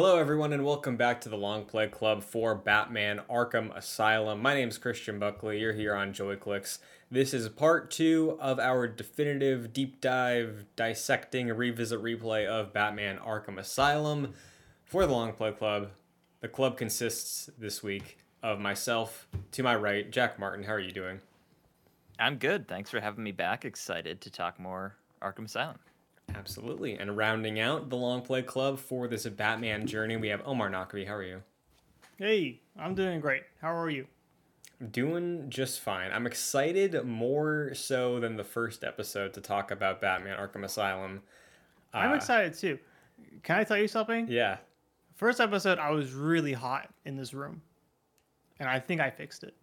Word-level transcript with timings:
Hello, 0.00 0.16
everyone, 0.16 0.52
and 0.52 0.64
welcome 0.64 0.96
back 0.96 1.20
to 1.20 1.28
the 1.28 1.36
Long 1.36 1.64
Play 1.64 1.88
Club 1.88 2.22
for 2.22 2.54
Batman 2.54 3.20
Arkham 3.28 3.76
Asylum. 3.76 4.40
My 4.40 4.54
name 4.54 4.68
is 4.68 4.78
Christian 4.78 5.18
Buckley. 5.18 5.58
You're 5.58 5.72
here 5.72 5.92
on 5.92 6.12
JoyClicks. 6.12 6.78
This 7.10 7.34
is 7.34 7.48
part 7.48 7.90
two 7.90 8.38
of 8.40 8.60
our 8.60 8.86
definitive 8.86 9.72
deep 9.72 10.00
dive, 10.00 10.66
dissecting, 10.76 11.48
revisit 11.48 12.00
replay 12.00 12.46
of 12.46 12.72
Batman 12.72 13.18
Arkham 13.18 13.58
Asylum 13.58 14.34
for 14.84 15.04
the 15.04 15.12
Long 15.12 15.32
Play 15.32 15.50
Club. 15.50 15.90
The 16.42 16.48
club 16.48 16.76
consists 16.76 17.50
this 17.58 17.82
week 17.82 18.18
of 18.40 18.60
myself, 18.60 19.26
to 19.50 19.64
my 19.64 19.74
right, 19.74 20.08
Jack 20.08 20.38
Martin. 20.38 20.62
How 20.64 20.74
are 20.74 20.78
you 20.78 20.92
doing? 20.92 21.22
I'm 22.20 22.36
good. 22.36 22.68
Thanks 22.68 22.88
for 22.88 23.00
having 23.00 23.24
me 23.24 23.32
back. 23.32 23.64
Excited 23.64 24.20
to 24.20 24.30
talk 24.30 24.60
more 24.60 24.94
Arkham 25.20 25.46
Asylum. 25.46 25.78
Absolutely. 26.34 26.94
And 26.98 27.16
rounding 27.16 27.58
out 27.58 27.88
the 27.88 27.96
Long 27.96 28.22
Play 28.22 28.42
Club 28.42 28.78
for 28.78 29.08
this 29.08 29.26
Batman 29.26 29.86
journey, 29.86 30.16
we 30.16 30.28
have 30.28 30.42
Omar 30.44 30.70
Nakavi. 30.70 31.06
How 31.06 31.14
are 31.14 31.22
you? 31.22 31.42
Hey, 32.18 32.60
I'm 32.78 32.94
doing 32.94 33.20
great. 33.20 33.42
How 33.60 33.74
are 33.74 33.90
you? 33.90 34.06
I'm 34.80 34.88
doing 34.88 35.46
just 35.50 35.80
fine. 35.80 36.12
I'm 36.12 36.26
excited 36.26 37.02
more 37.04 37.72
so 37.74 38.20
than 38.20 38.36
the 38.36 38.44
first 38.44 38.84
episode 38.84 39.34
to 39.34 39.40
talk 39.40 39.70
about 39.70 40.00
Batman 40.00 40.36
Arkham 40.38 40.64
Asylum. 40.64 41.22
I'm 41.92 42.12
Uh, 42.12 42.16
excited 42.16 42.54
too. 42.54 42.78
Can 43.42 43.56
I 43.58 43.64
tell 43.64 43.78
you 43.78 43.88
something? 43.88 44.28
Yeah. 44.28 44.58
First 45.16 45.40
episode, 45.40 45.78
I 45.78 45.90
was 45.90 46.12
really 46.12 46.52
hot 46.52 46.88
in 47.04 47.16
this 47.16 47.34
room, 47.34 47.60
and 48.60 48.68
I 48.68 48.78
think 48.78 49.00
I 49.00 49.10
fixed 49.10 49.42
it. 49.42 49.54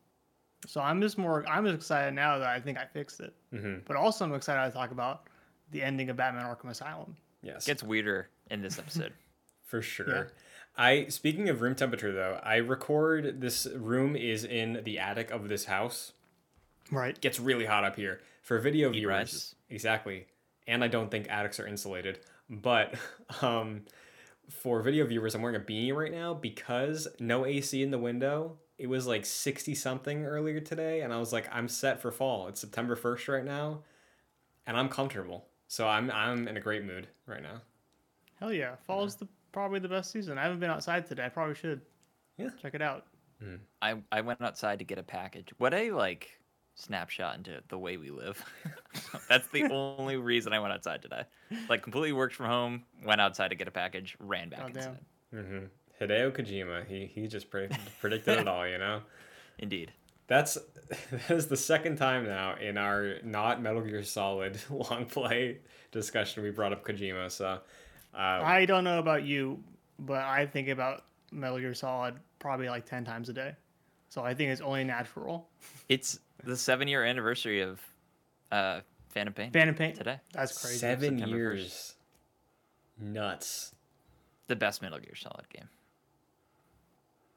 So 0.67 0.81
I'm 0.81 0.99
just 0.99 1.17
more. 1.17 1.47
I'm 1.47 1.65
excited 1.67 2.13
now 2.13 2.37
that 2.39 2.47
I 2.49 2.59
think 2.59 2.77
I 2.77 2.85
fixed 2.85 3.21
it. 3.21 3.33
hmm 3.51 3.75
But 3.85 3.95
also, 3.95 4.25
I'm 4.25 4.33
excited 4.33 4.69
to 4.69 4.75
talk 4.77 4.91
about 4.91 5.27
the 5.71 5.81
ending 5.83 6.09
of 6.09 6.17
Batman 6.17 6.45
Arkham 6.45 6.69
Asylum. 6.69 7.15
Yes. 7.41 7.65
Gets 7.65 7.83
weirder 7.83 8.29
in 8.49 8.61
this 8.61 8.79
episode. 8.79 9.13
for 9.65 9.81
sure. 9.81 10.07
Yeah. 10.15 10.23
I 10.77 11.05
speaking 11.07 11.49
of 11.49 11.61
room 11.61 11.75
temperature 11.75 12.11
though, 12.11 12.39
I 12.43 12.57
record 12.57 13.41
this 13.41 13.67
room 13.75 14.15
is 14.15 14.43
in 14.43 14.81
the 14.83 14.99
attic 14.99 15.31
of 15.31 15.47
this 15.47 15.65
house. 15.65 16.13
Right. 16.91 17.19
gets 17.19 17.39
really 17.39 17.65
hot 17.65 17.83
up 17.83 17.95
here 17.95 18.21
for 18.43 18.59
video 18.59 18.91
Heat 18.91 18.99
viewers. 18.99 19.11
rises. 19.11 19.55
Exactly. 19.69 20.27
And 20.67 20.83
I 20.83 20.87
don't 20.87 21.09
think 21.09 21.27
attics 21.29 21.59
are 21.59 21.67
insulated. 21.67 22.19
But 22.49 22.93
um, 23.41 23.81
for 24.49 24.81
video 24.81 25.05
viewers, 25.05 25.33
I'm 25.33 25.41
wearing 25.41 25.59
a 25.59 25.63
beanie 25.63 25.95
right 25.95 26.11
now 26.11 26.33
because 26.33 27.07
no 27.19 27.45
AC 27.45 27.81
in 27.81 27.91
the 27.91 27.97
window. 27.97 28.57
It 28.77 28.87
was 28.87 29.07
like 29.07 29.25
60 29.25 29.73
something 29.73 30.25
earlier 30.25 30.59
today. 30.59 31.01
And 31.01 31.13
I 31.13 31.17
was 31.17 31.31
like, 31.33 31.47
I'm 31.51 31.67
set 31.67 32.01
for 32.01 32.11
fall. 32.11 32.47
It's 32.49 32.61
September 32.61 32.95
1st 32.95 33.33
right 33.33 33.45
now. 33.45 33.79
And 34.67 34.77
I'm 34.77 34.89
comfortable. 34.89 35.45
So 35.67 35.87
I'm, 35.87 36.11
I'm 36.11 36.47
in 36.47 36.57
a 36.57 36.61
great 36.61 36.83
mood 36.83 37.07
right 37.25 37.41
now. 37.41 37.61
Hell 38.39 38.53
yeah. 38.53 38.75
Fall 38.85 39.03
is 39.05 39.15
the 39.15 39.27
probably 39.51 39.79
the 39.79 39.89
best 39.89 40.11
season. 40.11 40.37
I 40.37 40.43
haven't 40.43 40.59
been 40.59 40.69
outside 40.69 41.05
today. 41.07 41.25
I 41.25 41.29
probably 41.29 41.55
should. 41.55 41.81
Yeah. 42.37 42.49
Check 42.61 42.75
it 42.75 42.81
out. 42.81 43.05
I, 43.81 43.95
I 44.11 44.21
went 44.21 44.41
outside 44.41 44.79
to 44.79 44.85
get 44.85 44.97
a 44.97 45.03
package. 45.03 45.49
What 45.57 45.73
a 45.73 45.91
like 45.91 46.29
snapshot 46.73 47.37
into 47.37 47.61
the 47.69 47.77
way 47.77 47.97
we 47.97 48.09
live. 48.09 48.43
That's 49.29 49.47
the 49.49 49.63
only 49.71 50.17
reason 50.17 50.51
I 50.51 50.59
went 50.59 50.73
outside 50.73 51.01
today. 51.01 51.23
Like 51.69 51.83
completely 51.83 52.13
worked 52.13 52.33
from 52.35 52.47
home, 52.47 52.83
went 53.05 53.21
outside 53.21 53.49
to 53.49 53.55
get 53.55 53.67
a 53.67 53.71
package, 53.71 54.15
ran 54.19 54.49
back 54.49 54.61
Goddamn. 54.61 54.97
inside. 55.31 55.45
hmm 55.47 55.65
Hideo 56.01 56.31
Kojima, 56.31 56.85
he, 56.87 57.05
he 57.05 57.27
just 57.27 57.49
pre- 57.49 57.69
predicted 58.01 58.39
it 58.39 58.47
all, 58.49 58.67
you 58.67 58.77
know? 58.77 59.01
Indeed. 59.59 59.91
That's 60.27 60.57
that 61.11 61.31
is 61.31 61.47
the 61.47 61.57
second 61.57 61.97
time 61.97 62.25
now 62.25 62.55
in 62.55 62.77
our 62.77 63.15
not 63.23 63.61
Metal 63.61 63.81
Gear 63.81 64.03
Solid 64.03 64.57
long 64.69 65.05
play 65.05 65.59
discussion 65.91 66.43
we 66.43 66.51
brought 66.51 66.73
up 66.73 66.85
Kojima. 66.85 67.31
So 67.31 67.59
uh, 68.13 68.17
I 68.17 68.65
don't 68.65 68.83
know 68.83 68.99
about 68.99 69.23
you, 69.23 69.63
but 69.99 70.21
I 70.23 70.45
think 70.45 70.67
about 70.69 71.03
Metal 71.31 71.59
Gear 71.59 71.73
Solid 71.73 72.15
probably 72.39 72.69
like 72.69 72.85
ten 72.85 73.03
times 73.03 73.29
a 73.29 73.33
day. 73.33 73.53
So 74.09 74.23
I 74.23 74.33
think 74.33 74.51
it's 74.51 74.61
only 74.61 74.83
natural. 74.83 75.49
It's 75.89 76.19
the 76.43 76.55
seven 76.55 76.87
year 76.87 77.03
anniversary 77.03 77.61
of 77.61 77.81
uh 78.51 78.81
Phantom 79.09 79.33
Pain 79.33 79.51
Phantom 79.51 79.75
Pain. 79.75 79.93
today. 79.95 80.19
That's 80.33 80.61
crazy. 80.61 80.77
seven 80.77 81.17
September 81.17 81.37
years, 81.37 81.95
nuts. 82.99 83.73
The 84.47 84.55
best 84.55 84.81
Metal 84.81 84.99
Gear 84.99 85.15
Solid 85.15 85.49
game. 85.49 85.67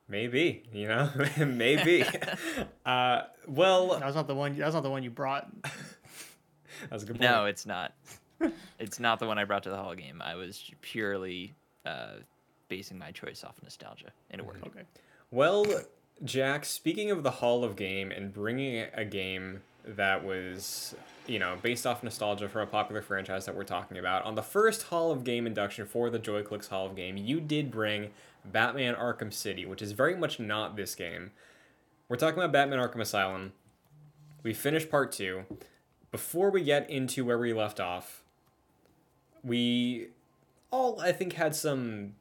Maybe 0.09 0.63
you 0.73 0.89
know, 0.89 1.11
maybe. 1.39 2.05
uh, 2.87 3.23
well, 3.47 3.89
That 3.99 4.07
was 4.07 4.15
not 4.15 4.27
the 4.27 4.35
one. 4.35 4.57
That's 4.57 4.75
not 4.75 4.83
the 4.83 4.91
one 4.91 5.03
you 5.03 5.11
brought. 5.11 5.49
that's 6.91 7.03
a 7.03 7.07
good 7.07 7.19
point. 7.19 7.21
No, 7.21 7.45
it's 7.47 7.67
not. 7.67 7.93
it's 8.79 9.01
not 9.01 9.19
the 9.19 9.27
one 9.27 9.39
I 9.39 9.45
brought 9.45 9.65
to 9.65 9.71
the 9.71 9.77
Hall 9.77 9.93
of 9.93 9.99
game. 9.99 10.23
I 10.25 10.35
was 10.35 10.71
purely 10.81 11.55
uh, 11.85 12.15
basing 12.69 12.99
my 12.99 13.11
choice 13.11 13.45
off 13.45 13.57
nostalgia, 13.63 14.13
and 14.31 14.41
it 14.41 14.47
worked. 14.47 14.67
Okay. 14.67 14.83
Well, 15.31 15.67
Jack, 16.25 16.65
speaking 16.65 17.11
of 17.11 17.23
the 17.23 17.31
Hall 17.31 17.65
of 17.65 17.77
Game 17.77 18.11
and 18.11 18.33
bringing 18.33 18.87
a 18.95 19.05
game 19.05 19.61
that 19.85 20.25
was, 20.25 20.95
you 21.27 21.39
know, 21.39 21.57
based 21.63 21.87
off 21.87 22.03
nostalgia 22.03 22.49
for 22.49 22.61
a 22.61 22.67
popular 22.67 23.03
franchise 23.03 23.47
that 23.47 23.55
we're 23.55 23.65
talking 23.65 23.99
about, 23.99 24.25
on 24.25 24.35
the 24.35 24.43
first 24.43 24.85
Hall 24.85 25.11
of 25.11 25.25
Game 25.25 25.47
induction 25.47 25.87
for 25.87 26.11
the 26.11 26.19
JoyClicks 26.19 26.69
Hall 26.69 26.87
of 26.87 26.97
Game, 26.97 27.17
you 27.17 27.41
did 27.41 27.71
bring 27.71 28.11
Batman 28.53 28.95
Arkham 28.95 29.33
City, 29.33 29.67
which 29.67 29.83
is 29.83 29.93
very 29.93 30.17
much 30.17 30.39
not 30.39 30.77
this 30.77 30.95
game. 30.95 31.33
We're 32.09 32.17
talking 32.17 32.39
about 32.39 32.53
Batman 32.53 32.79
Arkham 32.79 33.01
Asylum. 33.01 33.53
We 34.43 34.55
finished 34.55 34.91
part 34.91 35.13
two. 35.13 35.45
Before 36.11 36.51
we 36.51 36.63
get 36.63 36.89
into 36.89 37.25
where 37.25 37.39
we 37.39 37.53
left 37.53 37.81
off, 37.81 38.23
we 39.43 40.09
all, 40.71 41.01
I 41.01 41.13
think, 41.13 41.35
had 41.35 41.55
some 41.55 42.15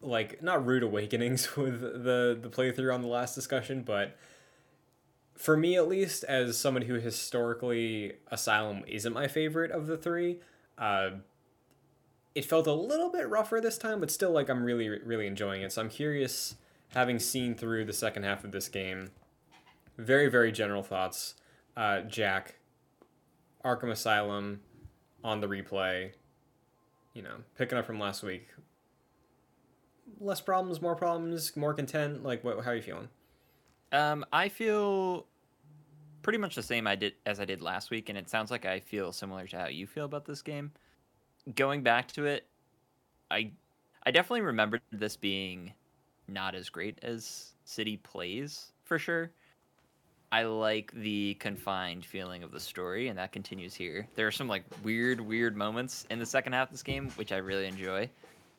like 0.00 0.42
not 0.42 0.64
rude 0.64 0.82
awakenings 0.82 1.56
with 1.56 1.80
the 1.80 2.38
the 2.40 2.48
playthrough 2.48 2.94
on 2.94 3.02
the 3.02 3.08
last 3.08 3.34
discussion, 3.34 3.82
but 3.82 4.16
for 5.36 5.56
me 5.56 5.76
at 5.76 5.86
least, 5.86 6.24
as 6.24 6.58
someone 6.58 6.82
who 6.82 6.94
historically 6.94 8.14
Asylum 8.30 8.82
isn't 8.86 9.12
my 9.12 9.28
favorite 9.28 9.70
of 9.70 9.86
the 9.86 9.96
three, 9.96 10.38
uh, 10.78 11.10
it 12.36 12.44
felt 12.44 12.66
a 12.66 12.72
little 12.72 13.10
bit 13.10 13.28
rougher 13.28 13.60
this 13.60 13.78
time, 13.78 13.98
but 13.98 14.10
still 14.10 14.30
like 14.30 14.48
I'm 14.48 14.62
really 14.62 14.88
really 14.88 15.26
enjoying 15.26 15.62
it. 15.62 15.72
So 15.72 15.82
I'm 15.82 15.88
curious, 15.88 16.56
having 16.88 17.18
seen 17.18 17.54
through 17.54 17.86
the 17.86 17.92
second 17.92 18.22
half 18.22 18.44
of 18.44 18.52
this 18.52 18.68
game, 18.68 19.10
very 19.98 20.28
very 20.28 20.52
general 20.52 20.82
thoughts. 20.82 21.34
Uh, 21.76 22.02
Jack, 22.02 22.56
Arkham 23.64 23.90
Asylum, 23.90 24.60
on 25.24 25.40
the 25.40 25.48
replay. 25.48 26.12
You 27.14 27.22
know, 27.22 27.36
picking 27.56 27.78
up 27.78 27.86
from 27.86 27.98
last 27.98 28.22
week 28.22 28.48
less 30.20 30.40
problems, 30.40 30.80
more 30.80 30.94
problems, 30.94 31.56
more 31.56 31.74
content? 31.74 32.22
Like, 32.22 32.44
what? 32.44 32.64
How 32.64 32.70
are 32.70 32.76
you 32.76 32.82
feeling? 32.82 33.08
Um, 33.92 34.24
I 34.32 34.48
feel 34.48 35.26
pretty 36.22 36.38
much 36.38 36.56
the 36.56 36.62
same 36.62 36.86
I 36.86 36.96
did 36.96 37.14
as 37.24 37.40
I 37.40 37.44
did 37.44 37.62
last 37.62 37.90
week, 37.90 38.08
and 38.08 38.18
it 38.18 38.28
sounds 38.28 38.50
like 38.50 38.64
I 38.64 38.80
feel 38.80 39.12
similar 39.12 39.46
to 39.46 39.58
how 39.58 39.68
you 39.68 39.86
feel 39.86 40.04
about 40.04 40.24
this 40.24 40.42
game. 40.42 40.72
Going 41.54 41.82
back 41.82 42.10
to 42.12 42.26
it, 42.26 42.46
I 43.30 43.52
I 44.04 44.10
definitely 44.10 44.42
remembered 44.42 44.82
this 44.92 45.16
being 45.16 45.72
not 46.28 46.54
as 46.54 46.68
great 46.68 46.98
as 47.02 47.54
City 47.64 47.96
plays 47.96 48.72
for 48.84 48.98
sure. 48.98 49.30
I 50.32 50.42
like 50.42 50.92
the 50.92 51.34
confined 51.34 52.04
feeling 52.04 52.42
of 52.42 52.50
the 52.50 52.58
story, 52.58 53.08
and 53.08 53.18
that 53.18 53.30
continues 53.30 53.74
here. 53.74 54.08
There 54.16 54.26
are 54.26 54.32
some 54.32 54.48
like 54.48 54.64
weird, 54.82 55.20
weird 55.20 55.56
moments 55.56 56.04
in 56.10 56.18
the 56.18 56.26
second 56.26 56.52
half 56.52 56.68
of 56.68 56.72
this 56.72 56.82
game, 56.82 57.10
which 57.10 57.30
I 57.30 57.36
really 57.36 57.66
enjoy, 57.66 58.10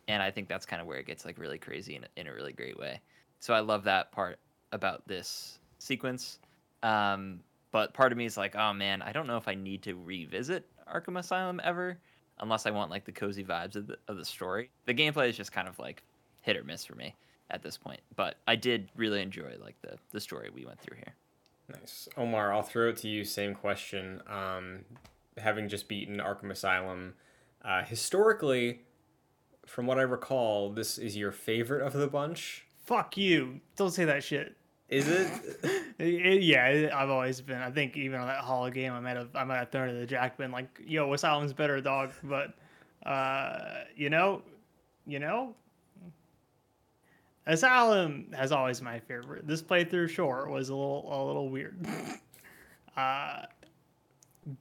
and 0.07 0.23
I 0.23 0.31
think 0.31 0.47
that's 0.47 0.65
kind 0.65 0.81
of 0.81 0.87
where 0.87 0.97
it 0.97 1.05
gets 1.05 1.25
like 1.25 1.37
really 1.37 1.57
crazy 1.57 1.95
in 1.95 2.03
a, 2.05 2.07
in 2.19 2.27
a 2.27 2.33
really 2.33 2.53
great 2.53 2.79
way. 2.79 3.01
So 3.39 3.53
I 3.53 3.59
love 3.59 3.83
that 3.83 4.11
part 4.11 4.39
about 4.71 5.05
this 5.07 5.59
sequence. 5.77 6.39
Um, 6.83 7.41
but 7.71 7.93
part 7.93 8.11
of 8.11 8.17
me 8.17 8.25
is 8.25 8.37
like, 8.37 8.55
oh 8.55 8.73
man, 8.73 9.01
I 9.01 9.11
don't 9.11 9.27
know 9.27 9.37
if 9.37 9.47
I 9.47 9.55
need 9.55 9.83
to 9.83 9.95
revisit 9.95 10.65
Arkham 10.91 11.19
Asylum 11.19 11.59
ever, 11.63 11.99
unless 12.39 12.65
I 12.65 12.71
want 12.71 12.91
like 12.91 13.05
the 13.05 13.11
cozy 13.11 13.43
vibes 13.43 13.75
of 13.75 13.87
the 13.87 13.97
of 14.07 14.17
the 14.17 14.25
story. 14.25 14.69
The 14.85 14.93
gameplay 14.93 15.29
is 15.29 15.37
just 15.37 15.51
kind 15.51 15.67
of 15.67 15.77
like 15.79 16.03
hit 16.41 16.57
or 16.57 16.63
miss 16.63 16.85
for 16.85 16.95
me 16.95 17.15
at 17.49 17.63
this 17.63 17.77
point. 17.77 18.01
But 18.15 18.35
I 18.47 18.55
did 18.55 18.89
really 18.95 19.21
enjoy 19.21 19.55
like 19.61 19.75
the 19.81 19.97
the 20.11 20.19
story 20.19 20.49
we 20.53 20.65
went 20.65 20.79
through 20.79 20.97
here. 20.97 21.15
Nice, 21.69 22.07
Omar. 22.15 22.53
I'll 22.53 22.63
throw 22.63 22.89
it 22.89 22.97
to 22.97 23.09
you. 23.09 23.23
Same 23.25 23.53
question. 23.53 24.21
Um, 24.27 24.85
having 25.37 25.67
just 25.67 25.87
beaten 25.87 26.17
Arkham 26.17 26.49
Asylum, 26.49 27.15
uh, 27.63 27.83
historically, 27.83 28.81
from 29.65 29.85
what 29.85 29.99
I 29.99 30.03
recall, 30.03 30.71
this 30.71 30.97
is 30.97 31.17
your 31.17 31.31
favorite 31.31 31.85
of 31.85 31.93
the 31.93 32.07
bunch. 32.07 32.65
Fuck 32.85 33.17
you! 33.17 33.59
Don't 33.75 33.91
say 33.91 34.05
that 34.05 34.23
shit. 34.23 34.55
Is 34.89 35.07
it? 35.09 35.29
It- 35.99 36.43
yeah, 36.43 36.67
it- 36.67 36.93
I've 36.93 37.09
always 37.09 37.41
been. 37.41 37.61
I 37.61 37.69
think 37.71 37.97
even 37.97 38.19
on 38.19 38.27
that 38.27 38.39
Hall 38.39 38.69
game, 38.69 38.93
I 38.93 38.99
might 38.99 39.17
have 39.17 39.35
I 39.35 39.43
might 39.43 39.57
have 39.57 39.69
thrown 39.71 39.89
it 39.89 39.99
to 39.99 40.05
Jack, 40.05 40.37
been 40.37 40.51
like, 40.51 40.67
"Yo, 40.85 41.11
Asylum's 41.13 41.53
better, 41.53 41.81
dog." 41.81 42.11
But 42.23 42.53
uh, 43.05 43.83
you 43.95 44.09
know, 44.09 44.41
you 45.05 45.19
know, 45.19 45.53
Asylum 47.45 48.27
has 48.33 48.51
always 48.51 48.81
my 48.81 48.99
favorite. 48.99 49.47
This 49.47 49.61
playthrough, 49.61 50.09
sure, 50.09 50.47
was 50.49 50.69
a 50.69 50.75
little 50.75 51.07
a 51.11 51.19
little 51.25 51.49
weird. 51.49 51.77
uh, 52.97 53.43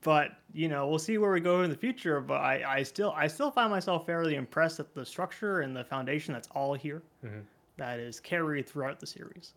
but 0.03 0.33
you 0.53 0.69
know, 0.69 0.87
we'll 0.89 0.99
see 0.99 1.19
where 1.19 1.33
we 1.33 1.41
go 1.41 1.63
in 1.63 1.71
the 1.71 1.77
future. 1.77 2.21
But 2.21 2.41
I, 2.41 2.79
I 2.79 2.83
still, 2.83 3.13
I 3.17 3.27
still 3.27 3.51
find 3.51 3.71
myself 3.71 4.07
fairly 4.07 4.37
impressed 4.37 4.79
at 4.81 4.95
the 4.95 5.05
structure 5.05 5.61
and 5.61 5.77
the 5.77 5.85
foundation 5.85 6.33
that's 6.35 6.49
all 6.55 6.75
here, 6.75 7.03
that 7.77 7.99
is 8.01 8.21
carried 8.21 8.69
throughout 8.69 8.99
the 9.01 9.07
series. 9.07 9.53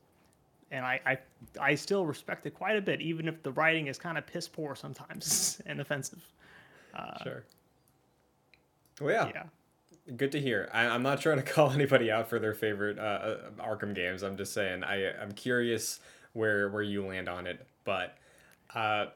And 0.71 0.85
I, 0.85 0.99
I, 1.05 1.17
I 1.59 1.75
still 1.75 2.05
respect 2.05 2.45
it 2.45 2.51
quite 2.53 2.75
a 2.77 2.81
bit, 2.81 3.01
even 3.01 3.27
if 3.27 3.41
the 3.41 3.51
writing 3.51 3.87
is 3.87 3.97
kind 3.97 4.17
of 4.17 4.27
piss 4.27 4.47
poor 4.47 4.75
sometimes 4.75 5.61
and 5.65 5.79
offensive. 5.81 6.21
sure. 7.23 7.43
Well, 9.01 9.11
yeah, 9.11 9.31
Yeah. 9.33 10.13
good 10.15 10.31
to 10.33 10.39
hear. 10.39 10.69
I, 10.73 10.85
I'm 10.87 11.03
not 11.03 11.21
trying 11.21 11.37
to 11.37 11.43
call 11.53 11.71
anybody 11.71 12.11
out 12.11 12.29
for 12.29 12.39
their 12.39 12.53
favorite 12.53 12.99
uh, 12.99 13.01
uh, 13.01 13.37
Arkham 13.59 13.95
games. 13.95 14.23
I'm 14.23 14.37
just 14.37 14.53
saying 14.53 14.83
I 14.83 15.11
I'm 15.19 15.31
curious 15.31 15.99
where 16.33 16.69
where 16.69 16.83
you 16.83 17.05
land 17.05 17.29
on 17.29 17.47
it. 17.47 17.65
But 17.85 18.15
uh, 18.75 19.07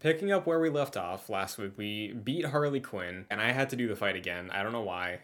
picking 0.00 0.32
up 0.32 0.46
where 0.46 0.60
we 0.60 0.70
left 0.70 0.96
off 0.96 1.28
last 1.28 1.58
week, 1.58 1.72
we 1.76 2.12
beat 2.12 2.46
Harley 2.46 2.80
Quinn, 2.80 3.26
and 3.30 3.40
I 3.40 3.52
had 3.52 3.68
to 3.70 3.76
do 3.76 3.88
the 3.88 3.96
fight 3.96 4.16
again. 4.16 4.50
I 4.50 4.62
don't 4.62 4.72
know 4.72 4.82
why. 4.82 5.20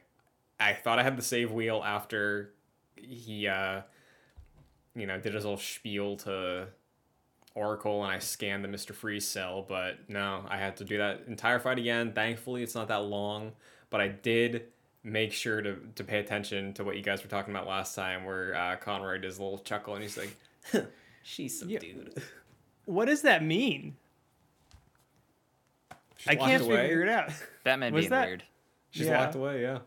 I 0.61 0.75
thought 0.75 0.99
I 0.99 1.03
had 1.03 1.17
the 1.17 1.23
save 1.23 1.51
wheel 1.53 1.83
after 1.85 2.53
he 2.97 3.49
uh, 3.49 3.83
you 4.95 5.07
know 5.07 5.19
did 5.19 5.35
his 5.35 5.45
little 5.45 5.59
spiel 5.59 6.17
to 6.19 6.67
Oracle 7.55 8.03
and 8.05 8.13
I 8.13 8.19
scanned 8.19 8.65
the 8.65 8.69
Mr. 8.69 8.95
Freeze 8.95 9.27
cell, 9.27 9.65
but 9.69 10.09
no, 10.09 10.45
I 10.49 10.57
had 10.59 10.77
to 10.79 10.85
do 10.85 10.99
that 10.99 11.25
entire 11.27 11.59
fight 11.59 11.79
again. 11.79 12.13
Thankfully, 12.13 12.63
it's 12.63 12.75
not 12.75 12.89
that 12.89 13.03
long, 13.05 13.53
but 13.91 14.01
I 14.01 14.09
did 14.09 14.65
make 15.05 15.33
sure 15.33 15.61
to, 15.61 15.77
to 15.97 16.05
pay 16.05 16.19
attention 16.21 16.73
to 16.75 16.85
what 16.85 16.97
you 16.97 17.03
guys 17.03 17.23
were 17.23 17.29
talking 17.29 17.53
about 17.55 17.67
last 17.67 17.95
time, 17.95 18.25
where 18.25 18.55
uh, 18.55 18.77
Conroy 18.77 19.19
does 19.19 19.39
a 19.39 19.43
little 19.43 19.59
chuckle 19.59 19.95
and 19.95 20.03
he's 20.03 20.17
like, 20.17 20.87
"She's 21.23 21.59
subdued." 21.59 22.23
What 22.87 23.05
does 23.07 23.23
that 23.23 23.43
mean? 23.45 23.97
She's 26.17 26.29
I 26.29 26.35
can't 26.37 26.63
away. 26.63 26.77
figure 26.83 27.03
it 27.03 27.09
out. 27.09 27.31
Batman 27.65 27.93
Was 27.93 28.03
being 28.03 28.11
that- 28.11 28.27
weird. 28.29 28.45
She's 28.91 29.07
Yeah. 29.07 29.21
locked 29.21 29.35
away, 29.35 29.63
yeah. 29.63 29.79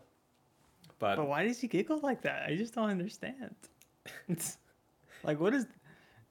But, 0.98 1.16
But 1.16 1.28
why 1.28 1.44
does 1.46 1.60
he 1.60 1.68
giggle 1.68 2.00
like 2.02 2.22
that? 2.22 2.48
I 2.48 2.56
just 2.56 2.74
don't 2.74 2.90
understand. 2.90 3.54
It's 5.26 5.32
like 5.32 5.40
what 5.40 5.54
is? 5.54 5.66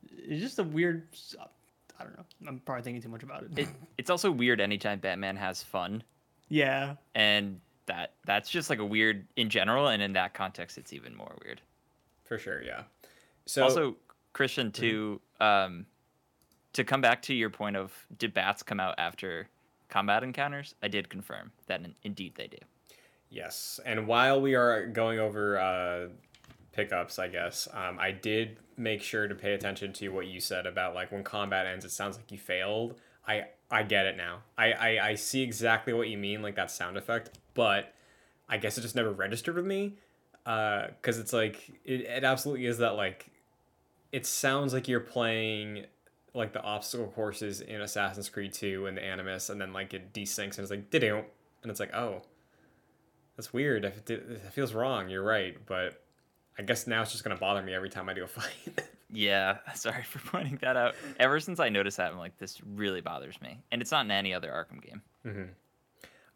It's 0.03 0.41
just 0.41 0.59
a 0.59 0.63
weird. 0.63 1.07
I 1.99 2.03
don't 2.03 2.17
know. 2.17 2.25
I'm 2.47 2.59
probably 2.59 2.83
thinking 2.83 3.01
too 3.01 3.09
much 3.09 3.23
about 3.23 3.43
it. 3.43 3.57
It, 3.57 3.67
it's 3.97 4.09
also 4.09 4.31
weird 4.31 4.61
anytime 4.61 4.99
Batman 4.99 5.35
has 5.35 5.61
fun, 5.61 6.03
yeah. 6.49 6.95
and 7.13 7.59
that 7.87 8.13
that's 8.25 8.49
just 8.49 8.69
like 8.69 8.79
a 8.79 8.85
weird 8.85 9.27
in 9.35 9.49
general, 9.49 9.87
and 9.87 10.01
in 10.01 10.13
that 10.13 10.33
context, 10.33 10.77
it's 10.77 10.93
even 10.93 11.15
more 11.15 11.35
weird. 11.43 11.61
for 12.23 12.37
sure, 12.37 12.63
yeah. 12.63 12.83
So 13.45 13.63
also, 13.63 13.95
Christian, 14.33 14.71
to 14.73 15.19
um, 15.39 15.85
to 16.73 16.83
come 16.83 17.01
back 17.01 17.21
to 17.23 17.33
your 17.33 17.49
point 17.49 17.75
of 17.75 17.93
did 18.17 18.33
bats 18.33 18.63
come 18.63 18.79
out 18.79 18.95
after 18.97 19.47
combat 19.89 20.23
encounters? 20.23 20.75
I 20.81 20.87
did 20.87 21.09
confirm 21.09 21.51
that 21.67 21.81
in, 21.81 21.95
indeed 22.03 22.35
they 22.35 22.47
do. 22.47 22.57
Yes, 23.29 23.79
and 23.85 24.07
while 24.07 24.39
we 24.39 24.55
are 24.55 24.87
going 24.87 25.19
over 25.19 25.59
uh, 25.59 26.07
pickups, 26.75 27.17
I 27.19 27.27
guess 27.27 27.67
um, 27.73 27.97
I 27.99 28.11
did 28.11 28.57
make 28.77 29.01
sure 29.01 29.27
to 29.27 29.35
pay 29.35 29.53
attention 29.53 29.93
to 29.93 30.09
what 30.09 30.27
you 30.27 30.39
said 30.39 30.65
about 30.65 30.93
like 30.93 31.11
when 31.11 31.23
combat 31.23 31.65
ends, 31.65 31.85
it 31.85 31.91
sounds 31.91 32.17
like 32.17 32.31
you 32.31 32.37
failed. 32.37 32.95
I 33.27 33.45
I 33.71 33.83
get 33.83 34.05
it 34.05 34.17
now. 34.17 34.39
I 34.57 34.71
I, 34.73 35.07
I 35.09 35.15
see 35.15 35.41
exactly 35.41 35.93
what 35.93 36.09
you 36.09 36.17
mean, 36.17 36.41
like 36.41 36.55
that 36.55 36.71
sound 36.71 36.97
effect, 36.97 37.37
but 37.53 37.93
I 38.49 38.57
guess 38.57 38.77
it 38.77 38.81
just 38.81 38.95
never 38.95 39.11
registered 39.11 39.55
with 39.55 39.65
me 39.65 39.95
because 40.43 41.17
it's 41.17 41.33
like 41.33 41.71
it, 41.85 42.01
it 42.01 42.23
absolutely 42.23 42.65
is 42.67 42.77
that 42.79 42.95
like 42.95 43.27
it 44.11 44.25
sounds 44.25 44.73
like 44.73 44.87
you're 44.87 44.99
playing 44.99 45.85
like 46.33 46.53
the 46.53 46.61
obstacle 46.61 47.07
courses 47.07 47.61
in 47.61 47.81
Assassin's 47.81 48.29
Creed 48.29 48.53
2 48.53 48.87
and 48.87 48.97
the 48.97 49.03
Animus, 49.03 49.49
and 49.49 49.59
then 49.59 49.73
like 49.73 49.93
it 49.93 50.13
desyncs 50.13 50.57
and 50.57 50.59
it's 50.59 50.71
like 50.71 50.89
did 50.89 51.03
and 51.03 51.23
it's 51.63 51.79
like 51.79 51.93
oh 51.93 52.21
that's 53.35 53.51
weird. 53.51 53.85
It 53.85 54.53
feels 54.53 54.73
wrong, 54.73 55.09
you're 55.09 55.23
right. 55.23 55.57
But 55.65 56.01
I 56.57 56.63
guess 56.63 56.87
now 56.87 57.01
it's 57.01 57.11
just 57.11 57.23
gonna 57.23 57.35
bother 57.35 57.61
me 57.61 57.73
every 57.73 57.89
time 57.89 58.09
I 58.09 58.13
do 58.13 58.23
a 58.23 58.27
fight. 58.27 58.83
Yeah, 59.11 59.57
sorry 59.75 60.03
for 60.03 60.19
pointing 60.19 60.57
that 60.61 60.77
out. 60.77 60.95
Ever 61.19 61.39
since 61.39 61.59
I 61.59 61.69
noticed 61.69 61.97
that, 61.97 62.11
I'm 62.11 62.17
like, 62.17 62.37
this 62.37 62.59
really 62.63 63.01
bothers 63.01 63.39
me, 63.41 63.59
and 63.71 63.81
it's 63.81 63.91
not 63.91 64.05
in 64.05 64.11
any 64.11 64.33
other 64.33 64.49
Arkham 64.49 64.81
game. 64.81 65.49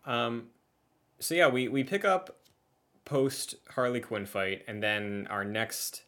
um, 0.06 0.48
so 1.20 1.36
yeah, 1.36 1.48
we 1.48 1.68
we 1.68 1.84
pick 1.84 2.06
up 2.06 2.38
post 3.06 3.56
Harley 3.72 4.00
Quinn 4.00 4.26
fight, 4.26 4.64
and 4.68 4.82
then 4.84 5.28
our 5.30 5.44
next 5.44 6.04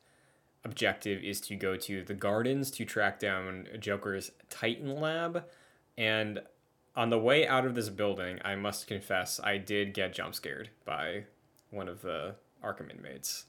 objective 0.63 1.23
is 1.23 1.41
to 1.41 1.55
go 1.55 1.75
to 1.75 2.03
the 2.03 2.13
gardens 2.13 2.69
to 2.71 2.85
track 2.85 3.19
down 3.19 3.67
Joker's 3.79 4.31
Titan 4.49 4.99
lab. 4.99 5.45
And 5.97 6.41
on 6.95 7.09
the 7.09 7.17
way 7.17 7.47
out 7.47 7.65
of 7.65 7.73
this 7.75 7.89
building, 7.89 8.39
I 8.43 8.55
must 8.55 8.87
confess, 8.87 9.39
I 9.43 9.57
did 9.57 9.93
get 9.93 10.13
jump 10.13 10.35
scared 10.35 10.69
by 10.85 11.25
one 11.71 11.87
of 11.87 12.01
the 12.01 12.35
Arkham 12.63 12.91
inmates. 12.95 13.45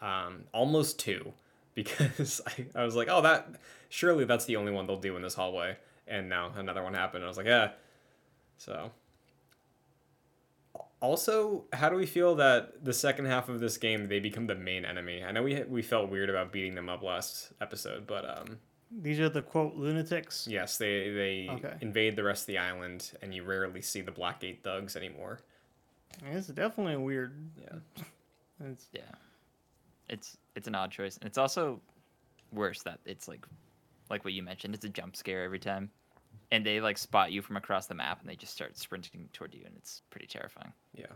Um, 0.00 0.44
almost 0.52 0.98
two, 0.98 1.32
because 1.74 2.40
I, 2.46 2.66
I 2.74 2.84
was 2.84 2.94
like, 2.96 3.08
oh, 3.10 3.22
that 3.22 3.48
surely 3.88 4.24
that's 4.24 4.44
the 4.44 4.56
only 4.56 4.72
one 4.72 4.86
they'll 4.86 4.98
do 5.00 5.16
in 5.16 5.22
this 5.22 5.34
hallway. 5.34 5.76
And 6.06 6.28
now 6.28 6.52
another 6.56 6.82
one 6.82 6.94
happened. 6.94 7.18
And 7.22 7.24
I 7.24 7.28
was 7.28 7.36
like, 7.36 7.46
yeah. 7.46 7.70
So. 8.58 8.90
Also, 11.00 11.64
how 11.72 11.88
do 11.88 11.94
we 11.96 12.06
feel 12.06 12.34
that 12.36 12.84
the 12.84 12.92
second 12.92 13.26
half 13.26 13.48
of 13.48 13.60
this 13.60 13.76
game 13.76 14.08
they 14.08 14.18
become 14.18 14.46
the 14.48 14.54
main 14.56 14.84
enemy? 14.84 15.22
I 15.22 15.30
know 15.30 15.44
we 15.44 15.62
we 15.68 15.80
felt 15.82 16.10
weird 16.10 16.28
about 16.28 16.50
beating 16.52 16.74
them 16.74 16.88
up 16.88 17.02
last 17.02 17.52
episode, 17.60 18.04
but 18.06 18.28
um, 18.28 18.58
These 18.90 19.20
are 19.20 19.28
the 19.28 19.42
quote 19.42 19.74
lunatics. 19.76 20.48
yes, 20.50 20.76
they 20.76 21.10
they 21.10 21.48
Okay. 21.50 21.74
invade 21.80 22.16
the 22.16 22.24
rest 22.24 22.42
of 22.42 22.46
the 22.48 22.58
island, 22.58 23.12
and 23.22 23.32
you 23.32 23.44
rarely 23.44 23.80
see 23.80 24.00
the 24.00 24.10
Blackgate 24.10 24.62
thugs 24.64 24.96
anymore. 24.96 25.38
It's 26.32 26.48
definitely 26.48 26.96
weird. 26.96 27.32
Yeah. 27.60 28.04
It's, 28.64 28.88
Yeah, 28.92 29.02
it's 30.08 30.36
it's 30.54 30.68
an 30.68 30.74
odd 30.74 30.90
choice, 30.90 31.16
and 31.16 31.26
it's 31.26 31.38
also 31.38 31.80
worse 32.52 32.82
that 32.82 32.98
it's 33.04 33.28
like 33.28 33.46
like 34.10 34.24
what 34.24 34.32
you 34.32 34.42
mentioned. 34.42 34.74
It's 34.74 34.84
a 34.84 34.88
jump 34.88 35.16
scare 35.16 35.42
every 35.44 35.58
time, 35.58 35.90
and 36.50 36.64
they 36.64 36.80
like 36.80 36.98
spot 36.98 37.32
you 37.32 37.42
from 37.42 37.56
across 37.56 37.86
the 37.86 37.94
map, 37.94 38.20
and 38.20 38.28
they 38.28 38.36
just 38.36 38.52
start 38.52 38.78
sprinting 38.78 39.28
toward 39.32 39.54
you, 39.54 39.62
and 39.64 39.76
it's 39.76 40.02
pretty 40.10 40.26
terrifying. 40.26 40.72
Yeah. 40.94 41.06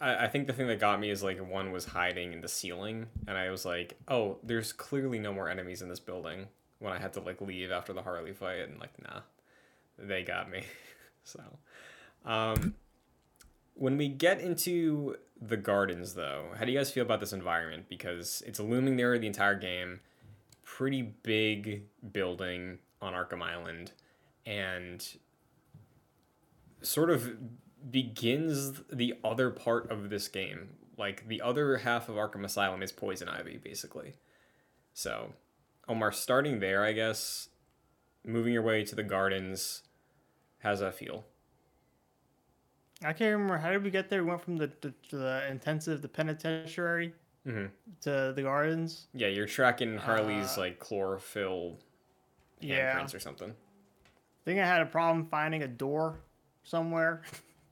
I, 0.00 0.24
I 0.24 0.28
think 0.28 0.46
the 0.46 0.52
thing 0.52 0.66
that 0.68 0.80
got 0.80 1.00
me 1.00 1.10
is 1.10 1.22
like 1.22 1.38
one 1.38 1.72
was 1.72 1.84
hiding 1.84 2.32
in 2.32 2.40
the 2.40 2.48
ceiling, 2.48 3.06
and 3.26 3.36
I 3.36 3.50
was 3.50 3.64
like, 3.64 3.98
oh, 4.08 4.38
there's 4.42 4.72
clearly 4.72 5.18
no 5.18 5.32
more 5.32 5.48
enemies 5.48 5.82
in 5.82 5.88
this 5.88 6.00
building 6.00 6.46
when 6.78 6.92
I 6.92 6.98
had 6.98 7.12
to 7.14 7.20
like 7.20 7.40
leave 7.40 7.70
after 7.70 7.92
the 7.92 8.02
Harley 8.02 8.32
fight, 8.32 8.60
and 8.60 8.78
like, 8.80 8.92
nah, 9.02 9.20
they 9.98 10.22
got 10.22 10.50
me. 10.50 10.64
so, 11.24 11.40
um, 12.24 12.74
when 13.76 13.96
we 13.96 14.08
get 14.08 14.40
into 14.40 15.16
the 15.40 15.56
gardens, 15.56 16.14
though, 16.14 16.46
how 16.58 16.64
do 16.64 16.72
you 16.72 16.78
guys 16.78 16.90
feel 16.90 17.04
about 17.04 17.20
this 17.20 17.32
environment? 17.32 17.86
Because 17.88 18.42
it's 18.46 18.58
looming 18.58 18.96
there 18.96 19.18
the 19.18 19.26
entire 19.26 19.54
game, 19.54 20.00
pretty 20.64 21.02
big 21.02 21.84
building 22.12 22.78
on 23.02 23.12
Arkham 23.12 23.42
Island, 23.42 23.92
and 24.46 25.06
sort 26.80 27.10
of 27.10 27.36
begins 27.90 28.82
the 28.90 29.14
other 29.22 29.50
part 29.50 29.90
of 29.90 30.08
this 30.08 30.28
game. 30.28 30.70
Like 30.96 31.28
the 31.28 31.42
other 31.42 31.76
half 31.76 32.08
of 32.08 32.16
Arkham 32.16 32.44
Asylum 32.44 32.82
is 32.82 32.92
Poison 32.92 33.28
Ivy, 33.28 33.58
basically. 33.62 34.14
So, 34.94 35.34
Omar, 35.86 36.12
starting 36.12 36.60
there, 36.60 36.82
I 36.82 36.92
guess, 36.92 37.48
moving 38.24 38.54
your 38.54 38.62
way 38.62 38.82
to 38.84 38.94
the 38.94 39.02
gardens, 39.02 39.82
how's 40.60 40.80
that 40.80 40.94
feel? 40.94 41.26
I 43.04 43.12
can't 43.12 43.32
remember 43.32 43.58
how 43.58 43.70
did 43.70 43.84
we 43.84 43.90
get 43.90 44.08
there. 44.08 44.22
We 44.24 44.30
went 44.30 44.40
from 44.42 44.56
the 44.56 44.70
the, 44.80 44.92
to 45.10 45.16
the 45.16 45.42
intensive, 45.50 46.02
the 46.02 46.08
penitentiary, 46.08 47.12
Mm-hmm. 47.46 47.66
to 48.00 48.32
the 48.34 48.42
gardens. 48.42 49.06
Yeah, 49.14 49.28
you're 49.28 49.46
tracking 49.46 49.96
Harley's 49.98 50.56
Uh, 50.58 50.62
like 50.62 50.78
chlorophyll 50.80 51.78
Yeah, 52.60 52.98
handprints 52.98 53.14
or 53.14 53.20
something. 53.20 53.50
I 53.50 54.44
think 54.44 54.58
I 54.60 54.66
had 54.66 54.80
a 54.80 54.86
problem 54.86 55.26
finding 55.26 55.62
a 55.62 55.68
door 55.68 56.16
somewhere, 56.64 57.22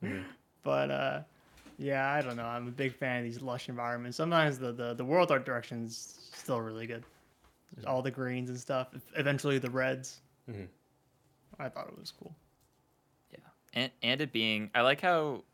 but 0.62 0.90
uh, 0.90 1.20
yeah, 1.78 2.12
I 2.12 2.20
don't 2.22 2.36
know. 2.36 2.44
I'm 2.46 2.68
a 2.68 2.70
big 2.70 2.94
fan 2.94 3.18
of 3.18 3.24
these 3.24 3.40
lush 3.42 3.68
environments. 3.68 4.16
Sometimes 4.16 4.58
the 4.58 4.72
the, 4.72 4.94
the 4.94 5.04
world 5.04 5.32
art 5.32 5.44
direction's 5.44 6.30
still 6.34 6.60
really 6.60 6.86
good. 6.86 7.02
There's 7.74 7.84
all 7.86 8.00
the 8.02 8.10
greens 8.12 8.50
and 8.50 8.58
stuff. 8.60 8.88
Eventually 9.16 9.58
the 9.58 9.70
reds. 9.70 10.20
Mhm. 10.48 10.68
I 11.58 11.68
thought 11.68 11.88
it 11.88 11.98
was 11.98 12.12
cool. 12.12 12.34
And 13.74 13.90
and 14.02 14.20
it 14.20 14.32
being, 14.32 14.70
I 14.74 14.80
like 14.80 15.00
how 15.00 15.44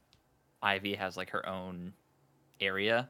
Ivy 0.62 0.94
has 0.94 1.16
like 1.16 1.30
her 1.30 1.46
own 1.48 1.92
area. 2.60 3.08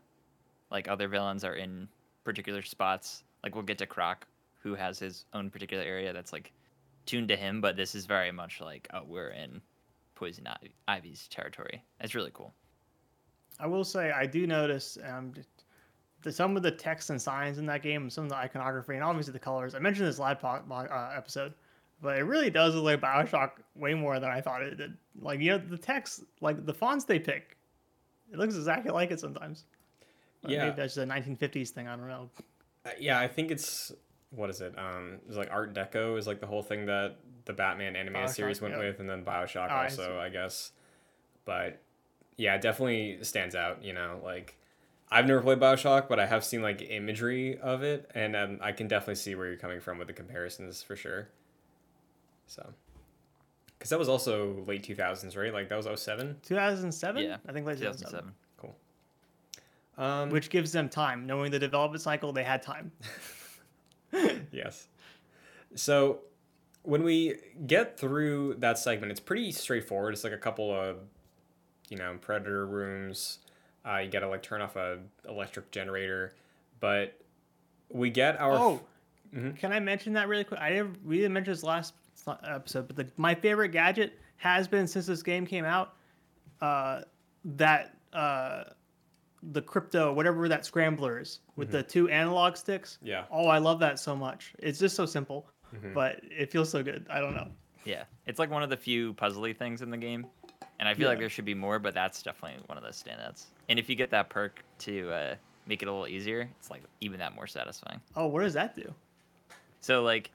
Like 0.70 0.88
other 0.88 1.08
villains 1.08 1.44
are 1.44 1.54
in 1.54 1.88
particular 2.24 2.62
spots. 2.62 3.24
Like 3.42 3.54
we'll 3.54 3.64
get 3.64 3.78
to 3.78 3.86
Croc, 3.86 4.26
who 4.62 4.74
has 4.74 4.98
his 4.98 5.24
own 5.34 5.50
particular 5.50 5.82
area 5.82 6.12
that's 6.12 6.32
like 6.32 6.52
tuned 7.06 7.28
to 7.28 7.36
him. 7.36 7.60
But 7.60 7.76
this 7.76 7.94
is 7.94 8.06
very 8.06 8.30
much 8.32 8.60
like, 8.60 8.88
oh, 8.94 9.02
we're 9.06 9.30
in 9.30 9.60
Poison 10.14 10.46
Ivy, 10.46 10.74
Ivy's 10.86 11.28
territory. 11.28 11.82
That's 12.00 12.14
really 12.14 12.30
cool. 12.32 12.54
I 13.58 13.66
will 13.66 13.84
say 13.84 14.10
I 14.10 14.26
do 14.26 14.46
notice 14.46 14.96
um, 15.06 15.32
the, 16.22 16.32
some 16.32 16.56
of 16.56 16.62
the 16.62 16.70
text 16.70 17.10
and 17.10 17.20
signs 17.20 17.58
in 17.58 17.66
that 17.66 17.82
game, 17.82 18.08
some 18.10 18.24
of 18.24 18.30
the 18.30 18.36
iconography, 18.36 18.94
and 18.94 19.04
obviously 19.04 19.32
the 19.32 19.38
colors. 19.38 19.74
I 19.74 19.78
mentioned 19.78 20.08
this 20.08 20.18
po- 20.18 20.34
po- 20.34 20.74
uh, 20.74 21.12
episode, 21.16 21.54
but 22.00 22.16
it 22.18 22.22
really 22.22 22.50
does 22.50 22.74
look 22.74 22.84
like 22.84 23.00
Bioshock 23.00 23.50
way 23.74 23.94
more 23.94 24.18
than 24.20 24.30
I 24.30 24.40
thought 24.40 24.62
it 24.62 24.76
did. 24.76 24.96
Like 25.20 25.40
you 25.40 25.50
know, 25.50 25.58
the 25.58 25.78
text, 25.78 26.22
like 26.40 26.64
the 26.64 26.74
fonts 26.74 27.04
they 27.04 27.18
pick, 27.18 27.56
it 28.32 28.38
looks 28.38 28.56
exactly 28.56 28.90
like 28.90 29.10
it 29.10 29.20
sometimes. 29.20 29.64
But 30.42 30.52
Yeah. 30.52 30.64
maybe 30.64 30.76
that's 30.76 30.96
a 30.96 31.04
1950s 31.04 31.70
thing. 31.70 31.88
I 31.88 31.96
don't 31.96 32.08
know. 32.08 32.30
Uh, 32.86 32.90
yeah, 32.98 33.18
I 33.20 33.28
think 33.28 33.50
it's 33.50 33.92
what 34.30 34.48
is 34.48 34.60
it? 34.60 34.78
Um, 34.78 35.18
it's 35.28 35.36
like 35.36 35.50
Art 35.50 35.74
Deco 35.74 36.16
is 36.16 36.26
like 36.26 36.40
the 36.40 36.46
whole 36.46 36.62
thing 36.62 36.86
that 36.86 37.16
the 37.44 37.52
Batman 37.52 37.96
animated 37.96 38.28
Bioshock, 38.28 38.34
series 38.34 38.60
went 38.60 38.74
yeah. 38.74 38.80
with, 38.80 39.00
and 39.00 39.10
then 39.10 39.24
Bioshock 39.24 39.68
Oh, 39.70 39.82
also, 39.82 40.06
see. 40.06 40.18
I, 40.18 40.28
guess. 40.28 40.72
But 41.44 41.80
yeah, 42.36 42.54
it 42.54 42.62
definitely 42.62 43.18
stands 43.22 43.54
out. 43.54 43.84
You 43.84 43.92
know, 43.92 44.20
like 44.24 44.56
I've 45.10 45.26
never 45.26 45.40
played 45.42 45.58
Bioshock, 45.58 46.08
but 46.08 46.20
I 46.20 46.26
have 46.26 46.44
seen 46.44 46.62
like 46.62 46.80
imagery 46.82 47.58
of 47.58 47.82
it, 47.82 48.10
and 48.14 48.36
um, 48.36 48.58
I 48.62 48.72
can 48.72 48.88
definitely 48.88 49.16
see 49.16 49.34
where 49.34 49.46
you're 49.48 49.56
coming 49.56 49.80
from 49.80 49.98
with 49.98 50.06
the 50.06 50.14
comparisons 50.14 50.82
for 50.82 50.96
sure. 50.96 51.28
So, 52.50 52.68
because 53.78 53.90
that 53.90 53.98
was 53.98 54.08
also 54.08 54.64
late 54.66 54.82
2000s, 54.82 55.36
right? 55.36 55.54
Like 55.54 55.68
that 55.68 55.76
was 55.76 55.86
07? 56.02 56.36
2007. 56.42 57.22
Yeah, 57.22 57.36
I 57.48 57.52
think 57.52 57.64
late 57.64 57.78
2007. 57.78 58.32
2007. 58.32 58.34
Um, 59.98 60.30
Which 60.30 60.48
gives 60.50 60.72
them 60.72 60.88
time, 60.88 61.26
knowing 61.26 61.50
the 61.52 61.58
development 61.58 62.02
cycle. 62.02 62.32
They 62.32 62.42
had 62.42 62.62
time. 62.62 62.90
yes. 64.50 64.88
So 65.74 66.20
when 66.82 67.02
we 67.04 67.36
get 67.66 67.98
through 67.98 68.54
that 68.60 68.78
segment, 68.78 69.12
it's 69.12 69.20
pretty 69.20 69.52
straightforward. 69.52 70.14
It's 70.14 70.24
like 70.24 70.32
a 70.32 70.38
couple 70.38 70.72
of, 70.74 70.96
you 71.90 71.98
know, 71.98 72.16
predator 72.20 72.66
rooms. 72.66 73.38
Uh, 73.86 73.98
you 73.98 74.10
got 74.10 74.20
to 74.20 74.28
like 74.28 74.42
turn 74.42 74.60
off 74.62 74.74
a 74.76 74.98
electric 75.28 75.70
generator, 75.70 76.32
but 76.80 77.16
we 77.90 78.10
get 78.10 78.40
our. 78.40 78.52
Oh, 78.54 78.80
Mhm. 79.34 79.56
can 79.58 79.72
I 79.72 79.78
mention 79.80 80.14
that 80.14 80.26
really 80.28 80.44
quick? 80.44 80.60
I 80.60 80.70
didn't. 80.70 81.04
We 81.06 81.18
didn't 81.18 81.34
mention 81.34 81.52
this 81.52 81.62
last 81.62 81.94
episode, 82.44 82.86
but 82.86 82.96
the, 82.96 83.06
my 83.16 83.34
favorite 83.34 83.70
gadget 83.70 84.18
has 84.36 84.66
been 84.68 84.86
since 84.86 85.06
this 85.06 85.22
game 85.22 85.46
came 85.46 85.64
out. 85.64 85.94
Uh, 86.60 87.02
that 87.44 87.96
uh, 88.12 88.64
the 89.42 89.62
crypto, 89.62 90.12
whatever 90.12 90.46
that 90.48 90.66
scrambler 90.66 91.18
is, 91.20 91.40
with 91.56 91.70
the 91.70 91.82
two 91.82 92.08
analog 92.10 92.56
sticks. 92.56 92.98
Yeah. 93.02 93.24
Oh, 93.30 93.46
I 93.46 93.56
love 93.58 93.78
that 93.80 93.98
so 93.98 94.14
much. 94.14 94.52
It's 94.58 94.78
just 94.78 94.94
so 94.94 95.06
simple, 95.06 95.46
Mhm. 95.74 95.94
but 95.94 96.20
it 96.24 96.50
feels 96.50 96.68
so 96.68 96.82
good. 96.82 97.06
I 97.08 97.20
don't 97.20 97.34
know. 97.34 97.48
Yeah, 97.86 98.04
it's 98.26 98.38
like 98.38 98.50
one 98.50 98.62
of 98.62 98.68
the 98.68 98.76
few 98.76 99.14
puzzly 99.14 99.56
things 99.56 99.80
in 99.80 99.90
the 99.90 99.96
game, 99.96 100.26
and 100.78 100.86
I 100.86 100.92
feel 100.92 101.08
like 101.08 101.18
there 101.18 101.30
should 101.30 101.46
be 101.46 101.54
more, 101.54 101.78
but 101.78 101.94
that's 101.94 102.22
definitely 102.22 102.62
one 102.66 102.76
of 102.76 102.84
those 102.84 103.02
standouts. 103.02 103.46
And 103.70 103.78
if 103.78 103.88
you 103.88 103.94
get 103.96 104.10
that 104.10 104.28
perk 104.28 104.62
to 104.80 105.10
uh, 105.10 105.34
make 105.66 105.80
it 105.82 105.88
a 105.88 105.90
little 105.90 106.06
easier, 106.06 106.46
it's 106.58 106.70
like 106.70 106.82
even 107.00 107.18
that 107.20 107.34
more 107.34 107.46
satisfying. 107.46 108.02
Oh, 108.16 108.26
what 108.26 108.42
does 108.42 108.52
that 108.52 108.76
do? 108.76 108.92
So 109.80 110.02
like, 110.02 110.30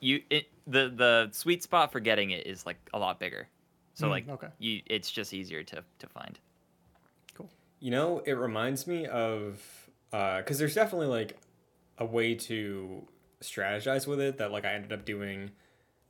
you 0.00 0.22
it 0.30 0.46
the 0.66 0.88
the 0.94 1.28
sweet 1.32 1.62
spot 1.62 1.92
for 1.92 2.00
getting 2.00 2.30
it 2.30 2.46
is 2.46 2.66
like 2.66 2.78
a 2.94 2.98
lot 2.98 3.20
bigger. 3.20 3.48
So 3.94 4.08
Hmm, 4.08 4.10
like 4.10 4.28
okay. 4.28 4.48
you, 4.58 4.82
it's 4.86 5.10
just 5.10 5.32
easier 5.34 5.62
to 5.64 5.84
to 5.98 6.06
find. 6.08 6.38
Cool. 7.34 7.50
You 7.78 7.90
know, 7.90 8.20
it 8.24 8.32
reminds 8.32 8.86
me 8.86 9.06
of 9.06 9.62
uh 10.12 10.38
because 10.38 10.58
there's 10.58 10.74
definitely 10.74 11.06
like 11.08 11.38
a 11.98 12.04
way 12.04 12.34
to 12.34 13.06
strategize 13.42 14.06
with 14.06 14.20
it 14.20 14.38
that 14.38 14.52
like 14.52 14.64
I 14.64 14.74
ended 14.74 14.92
up 14.92 15.04
doing 15.04 15.50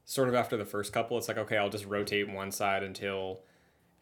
sort 0.04 0.28
of 0.28 0.35
after 0.35 0.56
the 0.56 0.64
first 0.64 0.92
couple. 0.92 1.18
It's 1.18 1.28
like 1.28 1.38
okay, 1.38 1.56
I'll 1.56 1.70
just 1.70 1.87
rotate 1.87 2.28
one 2.28 2.50
side 2.52 2.82
until 2.82 3.42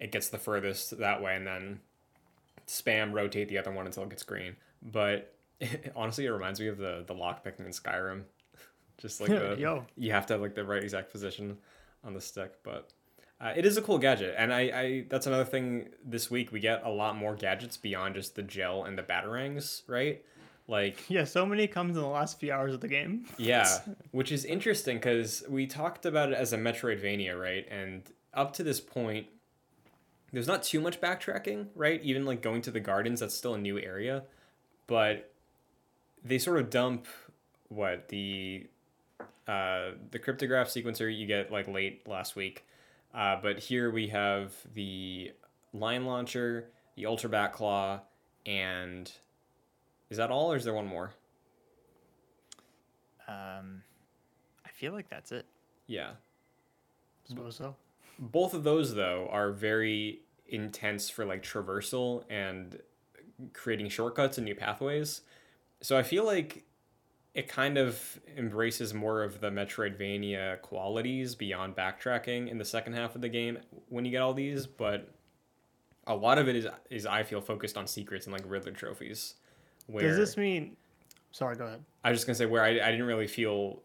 it 0.01 0.13
gets 0.13 0.29
the 0.29 0.39
furthest 0.39 0.99
that 0.99 1.23
way, 1.23 1.37
and 1.37 1.47
then 1.47 1.81
spam 2.67 3.13
rotate 3.13 3.49
the 3.49 3.59
other 3.59 3.73
one 3.73 3.87
until 3.87 4.05
it 4.05 4.11
gets 4.11 4.23
green. 4.23 4.57
But 4.83 5.35
honestly, 5.97 6.27
it 6.27 6.31
reminds 6.31 6.61
me 6.61 6.69
of 6.69 6.79
the 6.79 7.05
the 7.07 7.15
lock 7.15 7.45
picking 7.45 7.67
in 7.67 7.73
Skyrim. 7.73 8.25
Just 8.99 9.21
like 9.21 9.31
the 9.31 9.57
Yo. 9.59 9.85
you 9.97 10.13
have 10.13 10.27
to 10.27 10.35
have 10.35 10.41
like 10.41 10.55
the 10.55 10.65
right 10.65 10.83
exact 10.83 11.11
position 11.11 11.57
on 12.05 12.15
the 12.15 12.21
stick, 12.21 12.53
but. 12.63 12.91
Uh, 13.41 13.53
it 13.57 13.65
is 13.65 13.77
a 13.77 13.83
cool 13.83 13.99
gadget, 13.99 14.35
and 14.37 14.53
I, 14.53 14.61
I 14.61 15.05
that's 15.09 15.29
another 15.29 15.45
thing 15.45 15.91
this 16.05 16.29
week. 16.29 16.51
We 16.51 16.59
get 16.59 16.83
a 16.85 16.91
lot 16.91 17.15
more 17.17 17.37
gadgets 17.37 17.77
beyond 17.77 18.17
just 18.17 18.35
the 18.35 18.43
gel 18.43 18.83
and 18.83 18.99
the 18.99 19.03
batarangs, 19.05 19.83
right? 19.87 20.25
Like, 20.67 21.09
Yeah, 21.09 21.23
so 21.23 21.47
many 21.47 21.69
comes 21.69 21.97
in 21.97 22.03
the 22.03 22.09
last 22.09 22.41
few 22.41 22.53
hours 22.53 22.75
of 22.75 22.81
the 22.81 22.89
game. 22.89 23.27
yeah, 23.39 23.79
which 24.11 24.33
is 24.33 24.45
interesting 24.45 24.97
because 24.97 25.45
we 25.49 25.69
talked 25.69 26.05
about 26.05 26.33
it 26.33 26.35
as 26.35 26.53
a 26.53 26.59
Metroidvania, 26.59 27.41
right? 27.41 27.65
And 27.71 28.03
up 28.35 28.53
to 28.55 28.65
this 28.65 28.81
point, 28.81 29.29
there's 30.33 30.47
not 30.47 30.63
too 30.63 30.81
much 30.81 31.01
backtracking, 31.01 31.69
right? 31.75 32.03
Even 32.03 32.27
like 32.27 32.43
going 32.43 32.61
to 32.63 32.71
the 32.71 32.81
gardens, 32.81 33.21
that's 33.21 33.35
still 33.35 33.55
a 33.55 33.59
new 33.59 33.79
area, 33.79 34.25
but 34.87 35.33
they 36.25 36.39
sort 36.39 36.59
of 36.59 36.71
dump 36.71 37.07
what 37.69 38.09
the 38.09 38.67
uh, 39.49 39.93
the 40.11 40.19
cryptographic 40.19 40.85
sequencer 40.85 41.15
you 41.15 41.27
get 41.27 41.51
like 41.51 41.67
late 41.67 42.07
last 42.07 42.37
week. 42.37 42.65
Uh, 43.15 43.37
but 43.43 43.59
here 43.59 43.91
we 43.91 44.09
have 44.09 44.53
the 44.75 45.33
line 45.73 46.05
launcher, 46.05 46.69
the 46.95 47.07
ultra 47.07 47.31
batclaw, 47.31 48.01
and 48.45 49.11
is 50.11 50.19
that 50.19 50.31
all, 50.31 50.53
or 50.53 50.57
is 50.57 50.65
there 50.65 50.75
one 50.75 50.87
more? 50.87 51.13
Um, 53.27 53.83
I 54.65 54.69
feel 54.71 54.93
like 54.93 55.09
that's 55.09 55.33
it. 55.33 55.47
Yeah, 55.87 56.11
Suppose 57.25 57.57
so. 57.57 57.75
both 58.19 58.53
of 58.55 58.63
those 58.63 58.95
though 58.95 59.29
are 59.31 59.53
very 59.53 60.21
intense 60.47 61.09
for 61.11 61.25
like 61.25 61.43
traversal 61.43 62.25
and 62.31 62.79
creating 63.55 63.89
shortcuts 63.89 64.37
and 64.39 64.45
new 64.45 64.55
pathways. 64.55 65.23
So 65.81 65.97
I 65.97 66.03
feel 66.03 66.25
like 66.25 66.65
it 67.39 67.47
kind 67.47 67.79
of 67.79 68.19
embraces 68.37 68.93
more 68.93 69.23
of 69.23 69.41
the 69.41 69.49
Metroidvania 69.49 70.61
qualities 70.61 71.37
beyond 71.37 71.77
backtracking 71.77 72.51
in 72.51 72.59
the 72.59 72.65
second 72.65 72.95
half 72.95 73.15
of 73.15 73.21
the 73.21 73.29
game 73.29 73.59
when 73.91 74.05
you 74.05 74.11
get 74.11 74.23
all 74.23 74.35
these, 74.35 74.67
but 74.67 75.09
a 76.09 76.17
lot 76.17 76.37
of 76.37 76.49
it 76.49 76.57
is 76.57 76.67
is 76.91 77.07
I 77.07 77.23
feel 77.23 77.41
focused 77.41 77.77
on 77.77 77.87
secrets 77.87 78.27
and 78.27 78.33
like 78.33 78.43
Riddler 78.45 78.73
trophies. 78.73 79.35
Where 79.87 80.03
Does 80.03 80.17
this 80.17 80.37
mean? 80.37 80.77
Sorry, 81.31 81.55
go 81.55 81.67
ahead. 81.67 81.85
I 82.03 82.11
was 82.11 82.19
just 82.19 82.27
gonna 82.27 82.35
say 82.35 82.47
where 82.47 82.65
I, 82.65 82.71
I 82.71 82.91
didn't 82.91 83.07
really 83.07 83.29
feel 83.29 83.83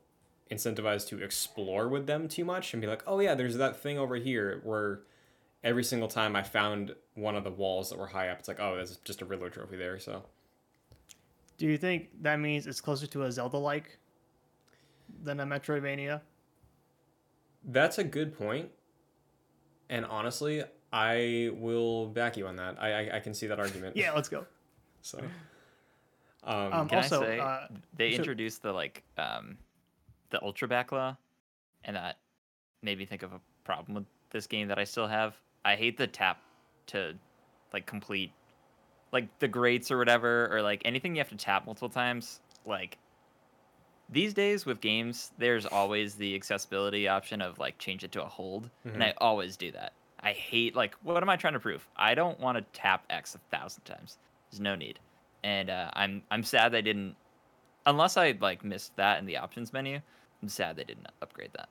incentivized 0.49 1.09
to 1.09 1.21
explore 1.21 1.89
with 1.89 2.07
them 2.07 2.27
too 2.27 2.45
much 2.45 2.73
and 2.73 2.81
be 2.81 2.87
like, 2.87 3.03
oh 3.05 3.19
yeah, 3.19 3.35
there's 3.35 3.57
that 3.57 3.77
thing 3.77 3.99
over 3.99 4.15
here 4.15 4.61
where 4.63 5.01
every 5.63 5.83
single 5.83 6.07
time 6.07 6.35
I 6.35 6.41
found 6.41 6.95
one 7.13 7.35
of 7.35 7.43
the 7.43 7.51
walls 7.51 7.91
that 7.91 7.99
were 7.99 8.07
high 8.07 8.29
up, 8.29 8.39
it's 8.39 8.47
like, 8.47 8.59
oh, 8.59 8.77
there's 8.77 8.97
just 8.97 9.21
a 9.21 9.25
Riddler 9.25 9.51
trophy 9.51 9.77
there. 9.77 9.99
So 9.99 10.23
Do 11.57 11.67
you 11.67 11.77
think 11.77 12.09
that 12.21 12.39
means 12.39 12.67
it's 12.67 12.81
closer 12.81 13.07
to 13.07 13.23
a 13.23 13.31
Zelda-like 13.31 13.97
than 15.23 15.39
a 15.39 15.45
Metroidvania? 15.45 16.21
that's 17.65 17.97
a 17.97 18.03
good 18.03 18.37
point. 18.37 18.69
And 19.89 20.05
honestly, 20.05 20.63
I 20.91 21.49
will 21.53 22.07
back 22.07 22.35
you 22.35 22.45
on 22.47 22.55
that. 22.57 22.75
I 22.81 22.91
I, 23.09 23.17
I 23.17 23.19
can 23.19 23.33
see 23.33 23.47
that 23.47 23.59
argument. 23.59 23.95
Yeah, 23.95 24.11
let's 24.13 24.29
go. 24.29 24.45
So. 25.01 25.19
Um, 26.45 26.73
Um, 26.73 26.89
Can 26.89 26.97
also, 26.97 27.23
I 27.23 27.25
say 27.25 27.39
uh, 27.39 27.59
they 27.95 28.11
so- 28.11 28.17
introduced 28.17 28.61
the 28.63 28.73
like 28.73 29.01
um, 29.17 29.57
the 30.29 30.41
ultra 30.43 30.67
batclaw, 30.67 31.15
and 31.85 31.95
that 31.95 32.17
made 32.81 32.97
me 32.97 33.05
think 33.05 33.23
of 33.23 33.31
a 33.31 33.39
problem 33.63 33.95
with 33.95 34.03
this 34.29 34.45
game 34.45 34.67
that 34.67 34.77
I 34.77 34.83
still 34.83 35.07
have. 35.07 35.35
I 35.63 35.75
hate 35.77 35.97
the 35.97 36.05
tap 36.05 36.41
to 36.87 37.13
like 37.71 37.85
complete 37.85 38.33
like 39.13 39.39
the 39.39 39.47
grates 39.47 39.91
or 39.91 39.97
whatever 39.97 40.49
or 40.51 40.61
like 40.61 40.81
anything 40.83 41.15
you 41.15 41.19
have 41.19 41.29
to 41.29 41.37
tap 41.37 41.65
multiple 41.65 41.87
times. 41.87 42.41
Like 42.65 42.97
these 44.09 44.33
days 44.33 44.65
with 44.65 44.81
games, 44.81 45.31
there's 45.37 45.65
always 45.65 46.15
the 46.15 46.35
accessibility 46.35 47.07
option 47.07 47.41
of 47.41 47.59
like 47.59 47.77
change 47.77 48.03
it 48.03 48.11
to 48.13 48.23
a 48.23 48.27
hold, 48.27 48.69
and 48.83 49.03
I 49.03 49.13
always 49.19 49.55
do 49.55 49.71
that. 49.71 49.93
I 50.19 50.31
hate 50.31 50.75
like 50.75 50.95
what 51.03 51.21
am 51.21 51.29
I 51.29 51.37
trying 51.37 51.53
to 51.53 51.59
prove? 51.59 51.87
I 51.95 52.15
don't 52.15 52.39
want 52.39 52.57
to 52.57 52.63
tap 52.77 53.05
X 53.09 53.35
a 53.35 53.55
thousand 53.55 53.83
times. 53.85 54.17
There's 54.51 54.59
no 54.59 54.75
need, 54.75 54.99
and 55.43 55.69
uh, 55.69 55.91
I'm 55.93 56.23
I'm 56.31 56.43
sad 56.43 56.71
they 56.71 56.81
didn't. 56.81 57.15
Unless 57.85 58.17
I 58.17 58.35
like 58.39 58.63
missed 58.63 58.95
that 58.95 59.19
in 59.19 59.25
the 59.25 59.37
options 59.37 59.73
menu, 59.73 59.99
I'm 60.41 60.49
sad 60.49 60.75
they 60.75 60.85
didn't 60.85 61.07
upgrade 61.21 61.51
that. 61.53 61.69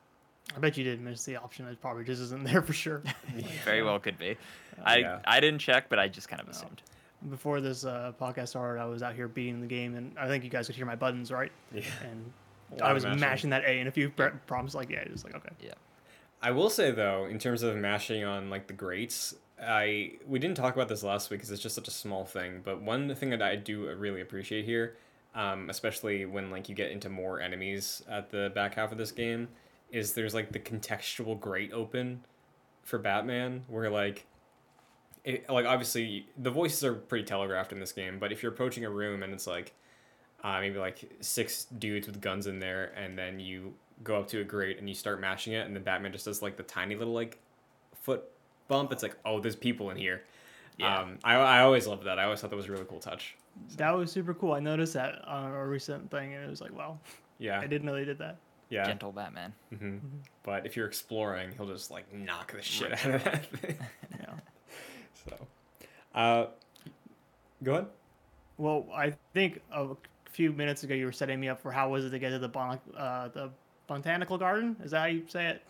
I 0.55 0.59
bet 0.59 0.77
you 0.77 0.85
did 0.85 1.01
miss 1.01 1.25
the 1.25 1.37
option. 1.37 1.67
It 1.67 1.81
probably 1.81 2.05
just 2.05 2.21
isn't 2.21 2.45
there 2.45 2.61
for 2.63 2.73
sure. 2.73 3.03
Very 3.65 3.83
well 3.83 3.99
could 3.99 4.19
be. 4.19 4.37
I 4.85 4.99
Yeah. 4.99 5.19
I 5.25 5.41
didn't 5.41 5.61
check, 5.61 5.89
but 5.89 5.99
I 5.99 6.09
just 6.09 6.29
kind 6.29 6.43
of 6.43 6.49
assumed. 6.49 6.83
Before 7.31 7.61
this 7.61 7.85
uh, 7.85 8.13
podcast 8.21 8.49
started, 8.49 8.81
I 8.81 8.87
was 8.87 9.03
out 9.03 9.15
here 9.15 9.29
beating 9.29 9.61
the 9.61 9.67
game, 9.67 9.95
and 9.95 10.17
I 10.19 10.27
think 10.27 10.43
you 10.45 10.51
guys 10.51 10.67
could 10.67 10.77
hear 10.77 10.87
my 10.87 10.97
buttons, 10.97 11.31
right? 11.31 11.53
yeah. 11.73 11.83
And 12.11 12.33
A 12.81 12.85
I 12.87 12.93
was 12.93 13.05
mashing. 13.05 13.21
mashing 13.21 13.51
that 13.51 13.63
A, 13.65 13.79
and 13.79 13.89
a 13.89 13.93
few 13.93 14.11
pr- 14.11 14.27
prompts 14.47 14.75
like, 14.75 14.91
yeah, 14.91 15.05
just 15.05 15.25
like 15.25 15.35
okay. 15.37 15.51
Yeah. 15.61 15.75
I 16.41 16.51
will 16.51 16.71
say 16.71 16.91
though, 16.91 17.27
in 17.27 17.39
terms 17.39 17.63
of 17.63 17.77
mashing 17.77 18.25
on 18.25 18.51
like 18.51 18.67
the 18.67 18.73
grates, 18.73 19.35
I 19.65 20.15
we 20.27 20.41
didn't 20.41 20.57
talk 20.57 20.75
about 20.75 20.89
this 20.89 21.05
last 21.05 21.31
week 21.31 21.39
because 21.39 21.53
it's 21.53 21.63
just 21.63 21.77
such 21.77 21.87
a 21.87 21.93
small 21.93 22.25
thing. 22.25 22.61
But 22.65 22.83
one 22.83 23.15
thing 23.15 23.31
that 23.31 23.43
I 23.43 23.55
do 23.55 23.89
really 23.95 24.21
appreciate 24.21 24.65
here, 24.65 24.97
um, 25.37 25.71
especially 25.71 26.25
when 26.25 26.51
like 26.51 26.69
you 26.69 26.75
get 26.75 26.91
into 26.91 27.09
more 27.09 27.41
enemies 27.41 28.03
at 28.11 28.31
the 28.31 28.51
back 28.55 28.75
half 28.75 28.91
of 28.91 28.99
this 28.99 29.13
game, 29.13 29.47
is 29.93 30.15
there's 30.15 30.35
like 30.35 30.51
the 30.51 30.59
contextual 30.59 31.39
grate 31.39 31.73
open 31.73 32.25
for 32.83 32.99
Batman, 32.99 33.63
where 33.69 33.89
like. 33.89 34.27
It, 35.25 35.49
like 35.49 35.67
obviously 35.67 36.27
the 36.37 36.51
voices 36.51 36.83
are 36.85 36.95
pretty 36.95 37.25
telegraphed 37.25 37.71
in 37.73 37.79
this 37.79 37.93
game 37.93 38.19
but 38.19 38.33
if 38.33 38.43
you're 38.43 38.51
approaching 38.51 38.85
a 38.85 38.91
room 38.91 39.23
and 39.23 39.33
it's 39.33 39.47
like 39.47 39.73
uh, 40.45 40.59
maybe 40.59 40.79
like 40.79 41.09
six 41.21 41.67
dudes 41.79 42.09
with 42.09 42.21
guns 42.21 42.49
in 42.49 42.59
there, 42.59 42.93
and 42.97 43.17
then 43.17 43.39
you 43.39 43.75
go 44.03 44.19
up 44.19 44.27
to 44.27 44.41
a 44.41 44.45
grate 44.45 44.79
and 44.81 44.89
you 44.89 44.95
start 44.97 45.21
mashing 45.21 45.53
it, 45.53 45.65
and 45.67 45.77
then 45.77 45.85
Batman 45.85 46.11
just 46.11 46.25
does 46.25 46.43
like 46.43 46.57
the 46.57 46.65
tiny 46.65 46.97
little 46.97 47.13
like 47.15 47.39
foot 47.95 48.25
bump. 48.67 48.91
It's 48.91 49.05
like, 49.05 49.17
oh, 49.25 49.39
there's 49.39 49.55
people 49.55 49.91
in 49.91 49.97
here. 49.97 50.25
Yeah. 50.79 50.99
Um, 50.99 51.19
I, 51.23 51.37
I 51.37 51.61
always 51.61 51.87
loved 51.87 52.03
that. 52.07 52.19
I 52.19 52.25
always 52.25 52.41
thought 52.41 52.51
that 52.51 52.57
was 52.57 52.67
a 52.67 52.73
really 52.73 52.87
cool 52.87 52.99
touch. 52.99 53.37
That 53.77 53.93
was 53.97 54.11
super 54.11 54.35
cool. 54.35 54.53
I 54.55 54.59
noticed 54.59 54.95
that 54.95 55.25
on 55.29 55.53
a 55.53 55.65
recent 55.65 56.11
thing, 56.11 56.35
and 56.35 56.43
it 56.45 56.51
was 56.51 56.61
like, 56.61 56.77
wow, 56.77 56.99
Yeah, 57.39 57.61
I 57.61 57.69
didn't 57.69 57.85
know 57.87 57.95
they 57.95 58.05
did 58.05 58.19
that. 58.19 58.39
yeah. 58.69 58.85
Gentle 58.85 59.13
Batman. 59.13 59.53
hmm 59.79 59.99
But 60.43 60.67
if 60.67 60.75
you're 60.75 60.89
exploring, 60.89 61.51
he'll 61.57 61.69
just 61.69 61.93
like 61.93 62.13
knock 62.13 62.51
the 62.53 62.63
shit 62.63 62.91
out 62.93 63.15
of 63.15 63.23
that 63.23 63.47
thing. 63.47 63.77
Yeah. 64.19 64.35
So, 65.29 65.37
uh, 66.15 66.47
go 67.63 67.73
ahead. 67.73 67.87
Well, 68.59 68.87
I 68.95 69.15
think 69.35 69.61
a 69.73 69.89
few 70.31 70.53
minutes 70.53 70.85
ago 70.85 70.95
you 70.95 71.07
were 71.07 71.13
setting 71.13 71.41
me 71.41 71.49
up 71.49 71.61
for 71.61 71.73
how 71.73 71.91
was 71.91 72.05
it 72.05 72.11
to 72.11 72.19
get 72.19 72.31
to 72.31 72.39
the 72.39 72.49
bon- 72.49 72.81
uh, 72.97 73.29
the 73.29 73.51
botanical 73.87 74.39
garden? 74.39 74.77
Is 74.83 74.91
that 74.93 75.01
how 75.01 75.07
you 75.07 75.25
say 75.29 75.47
it? 75.47 75.63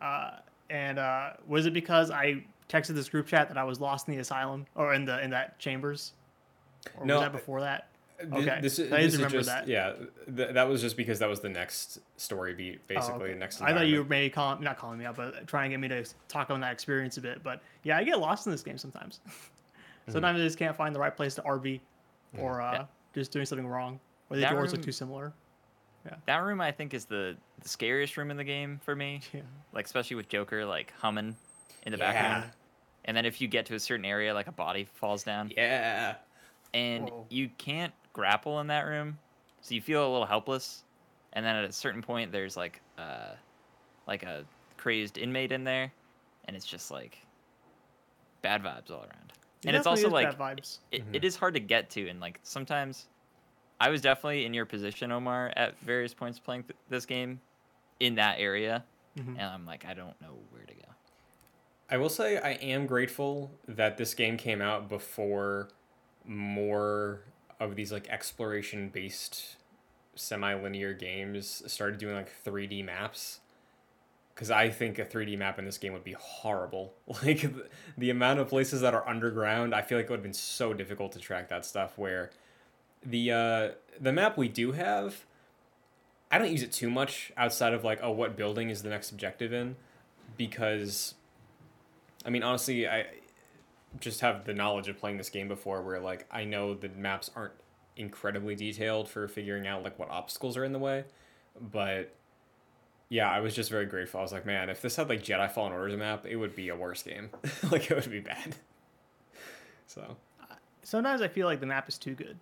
Uh, 0.00 0.32
and 0.70 0.98
uh, 0.98 1.30
was 1.46 1.66
it 1.66 1.72
because 1.72 2.10
I 2.10 2.44
texted 2.68 2.94
this 2.94 3.08
group 3.08 3.26
chat 3.26 3.48
that 3.48 3.56
I 3.56 3.64
was 3.64 3.80
lost 3.80 4.08
in 4.08 4.14
the 4.14 4.20
asylum 4.20 4.66
or 4.74 4.94
in 4.94 5.04
the 5.04 5.22
in 5.22 5.30
that 5.30 5.58
chambers? 5.58 6.12
Or 6.98 7.06
No, 7.06 7.14
was 7.14 7.22
that 7.22 7.32
before 7.32 7.60
that? 7.60 7.88
Th- 8.18 8.32
Okay, 8.32 8.58
This 8.62 8.78
is, 8.78 8.92
I 8.92 9.02
this 9.02 9.12
didn't 9.12 9.26
remember 9.26 9.36
just 9.38 9.48
that. 9.48 9.68
yeah. 9.68 9.92
Th- 10.34 10.54
that 10.54 10.68
was 10.68 10.80
just 10.80 10.96
because 10.96 11.18
that 11.18 11.28
was 11.28 11.40
the 11.40 11.48
next 11.50 11.98
story 12.16 12.54
beat, 12.54 12.78
Oh, 12.82 12.94
basically. 12.94 13.30
okay. 13.30 13.38
Next. 13.38 13.60
I 13.60 13.72
thought 13.74 13.86
you 13.86 13.96
were 13.96 14.02
environment. 14.02 14.08
maybe 14.10 14.30
calling, 14.30 14.62
not 14.64 14.78
calling 14.78 14.98
me 14.98 15.04
out, 15.04 15.16
but 15.16 15.46
trying 15.46 15.70
to 15.70 15.74
get 15.74 15.80
me 15.80 15.88
to 15.88 16.04
talk 16.28 16.50
on 16.50 16.60
that 16.60 16.72
experience 16.72 17.16
a 17.18 17.20
bit. 17.20 17.42
But 17.42 17.60
yeah, 17.82 17.98
I 17.98 18.04
get 18.04 18.18
lost 18.18 18.46
in 18.46 18.52
this 18.52 18.62
game 18.62 18.78
sometimes. 18.78 19.20
Mm-hmm. 20.06 20.12
sometimes 20.12 20.40
I 20.40 20.44
just 20.44 20.56
can't 20.56 20.76
find 20.76 20.94
the 20.94 21.00
right 21.00 21.16
place 21.16 21.34
to 21.34 21.42
RV, 21.42 21.80
or 22.38 22.60
uh, 22.62 22.72
Yeah. 22.72 22.84
just 23.12 23.32
doing 23.32 23.44
something 23.44 23.66
wrong, 23.66 23.98
or 24.30 24.36
the 24.36 24.42
That 24.42 24.52
doors 24.52 24.70
room- 24.70 24.76
look 24.76 24.84
too 24.84 24.92
similar. 24.92 25.32
Yeah. 26.04 26.14
That 26.26 26.44
room 26.44 26.60
I 26.60 26.70
think 26.70 26.94
is 26.94 27.06
the, 27.06 27.36
the 27.60 27.68
scariest 27.68 28.16
room 28.16 28.30
in 28.30 28.36
the 28.36 28.44
game 28.44 28.80
for 28.84 28.94
me. 28.94 29.20
Yeah. 29.34 29.40
Like 29.72 29.84
especially 29.84 30.14
with 30.14 30.28
Joker 30.28 30.64
like 30.64 30.92
humming 31.00 31.34
in 31.82 31.90
the 31.92 31.98
Yeah. 31.98 32.12
background. 32.12 32.52
And 33.04 33.16
then 33.16 33.24
if 33.26 33.40
you 33.40 33.48
get 33.48 33.66
to 33.66 33.74
a 33.74 33.80
certain 33.80 34.04
area, 34.04 34.32
like 34.32 34.46
a 34.46 34.52
body 34.52 34.84
falls 34.94 35.24
down, 35.24 35.50
Yeah. 35.56 36.14
and 36.72 37.10
Whoa. 37.10 37.26
you 37.28 37.48
can't 37.58 37.92
grapple 38.16 38.60
in 38.60 38.66
that 38.68 38.86
room, 38.86 39.18
so 39.60 39.74
you 39.74 39.82
feel 39.82 40.02
a 40.02 40.10
little 40.10 40.26
helpless. 40.26 40.84
And 41.34 41.44
then 41.44 41.54
at 41.54 41.64
a 41.68 41.72
certain 41.72 42.00
point, 42.00 42.32
there's 42.32 42.56
like 42.56 42.80
uh, 42.96 43.34
like 44.06 44.22
a 44.22 44.44
crazed 44.78 45.18
inmate 45.18 45.52
in 45.52 45.64
there, 45.64 45.92
and 46.46 46.56
it's 46.56 46.64
just 46.64 46.90
like 46.90 47.18
bad 48.40 48.62
vibes 48.62 48.90
all 48.90 49.00
around. 49.00 49.32
It 49.62 49.68
and 49.68 49.76
it's 49.76 49.86
also 49.86 50.06
is 50.06 50.12
like 50.14 50.38
bad 50.38 50.56
vibes. 50.58 50.78
it, 50.90 51.02
Mhm. 51.02 51.14
it 51.16 51.24
is 51.26 51.36
hard 51.36 51.52
to 51.54 51.60
get 51.60 51.90
to 51.90 52.08
and 52.08 52.20
like 52.20 52.38
sometimes 52.44 53.06
i 53.80 53.88
was 53.90 54.00
definitely 54.00 54.44
in 54.44 54.54
your 54.54 54.64
position 54.64 55.10
omar 55.10 55.52
at 55.56 55.76
various 55.80 56.14
points 56.14 56.38
playing 56.38 56.62
th- 56.62 56.76
this 56.88 57.04
game 57.04 57.40
in 57.98 58.14
that 58.14 58.38
area 58.38 58.84
Mhm. 59.16 59.30
and 59.30 59.42
i'm 59.42 59.66
like 59.66 59.84
i 59.84 59.92
don't 59.94 60.18
know 60.20 60.38
where 60.50 60.62
to 60.64 60.74
go 60.74 60.82
I 61.90 61.96
will 61.98 62.08
say 62.08 62.36
I 62.38 62.52
am 62.54 62.86
grateful 62.86 63.50
that 63.68 63.96
this 63.96 64.12
game 64.14 64.36
came 64.36 64.60
out 64.60 64.88
before 64.88 65.68
more 66.24 67.20
of 67.60 67.76
these 67.76 67.92
like 67.92 68.08
exploration 68.08 68.88
based 68.88 69.56
semi-linear 70.14 70.94
games 70.94 71.62
started 71.66 71.98
doing 71.98 72.14
like 72.14 72.30
3D 72.44 72.84
maps 72.84 73.40
cuz 74.34 74.50
I 74.50 74.70
think 74.70 74.98
a 74.98 75.04
3D 75.04 75.36
map 75.38 75.58
in 75.58 75.64
this 75.64 75.78
game 75.78 75.92
would 75.92 76.04
be 76.04 76.16
horrible. 76.18 76.94
Like 77.22 77.42
the, 77.42 77.66
the 77.96 78.10
amount 78.10 78.40
of 78.40 78.48
places 78.48 78.80
that 78.80 78.94
are 78.94 79.06
underground, 79.08 79.74
I 79.74 79.82
feel 79.82 79.98
like 79.98 80.06
it 80.06 80.10
would 80.10 80.18
have 80.18 80.22
been 80.22 80.32
so 80.32 80.74
difficult 80.74 81.12
to 81.12 81.18
track 81.18 81.48
that 81.48 81.64
stuff 81.64 81.96
where 81.96 82.30
the 83.04 83.32
uh 83.32 83.68
the 84.00 84.12
map 84.12 84.36
we 84.36 84.48
do 84.48 84.72
have 84.72 85.24
I 86.30 86.38
don't 86.38 86.50
use 86.50 86.62
it 86.62 86.72
too 86.72 86.90
much 86.90 87.32
outside 87.36 87.72
of 87.72 87.84
like 87.84 88.00
oh 88.02 88.10
what 88.10 88.36
building 88.36 88.68
is 88.70 88.82
the 88.82 88.90
next 88.90 89.12
objective 89.12 89.52
in 89.52 89.76
because 90.36 91.14
I 92.26 92.30
mean, 92.30 92.42
honestly, 92.42 92.88
I 92.88 93.06
just 94.00 94.20
have 94.20 94.44
the 94.44 94.54
knowledge 94.54 94.88
of 94.88 94.98
playing 94.98 95.16
this 95.16 95.30
game 95.30 95.48
before 95.48 95.82
where, 95.82 96.00
like, 96.00 96.26
I 96.30 96.44
know 96.44 96.74
the 96.74 96.88
maps 96.88 97.30
aren't 97.34 97.54
incredibly 97.96 98.54
detailed 98.54 99.08
for 99.08 99.26
figuring 99.28 99.66
out, 99.66 99.82
like, 99.82 99.98
what 99.98 100.10
obstacles 100.10 100.56
are 100.56 100.64
in 100.64 100.72
the 100.72 100.78
way. 100.78 101.04
But, 101.58 102.14
yeah, 103.08 103.30
I 103.30 103.40
was 103.40 103.54
just 103.54 103.70
very 103.70 103.86
grateful. 103.86 104.20
I 104.20 104.22
was 104.22 104.32
like, 104.32 104.46
man, 104.46 104.68
if 104.68 104.82
this 104.82 104.96
had, 104.96 105.08
like, 105.08 105.22
Jedi 105.22 105.50
Fallen 105.50 105.72
Order's 105.72 105.96
map, 105.96 106.26
it 106.26 106.36
would 106.36 106.54
be 106.54 106.68
a 106.68 106.76
worse 106.76 107.02
game. 107.02 107.30
like, 107.70 107.90
it 107.90 107.94
would 107.94 108.10
be 108.10 108.20
bad. 108.20 108.56
So, 109.88 110.16
Sometimes 110.86 111.20
I 111.20 111.26
feel 111.26 111.48
like 111.48 111.58
the 111.58 111.66
map 111.66 111.88
is 111.88 111.98
too 111.98 112.14
good 112.14 112.38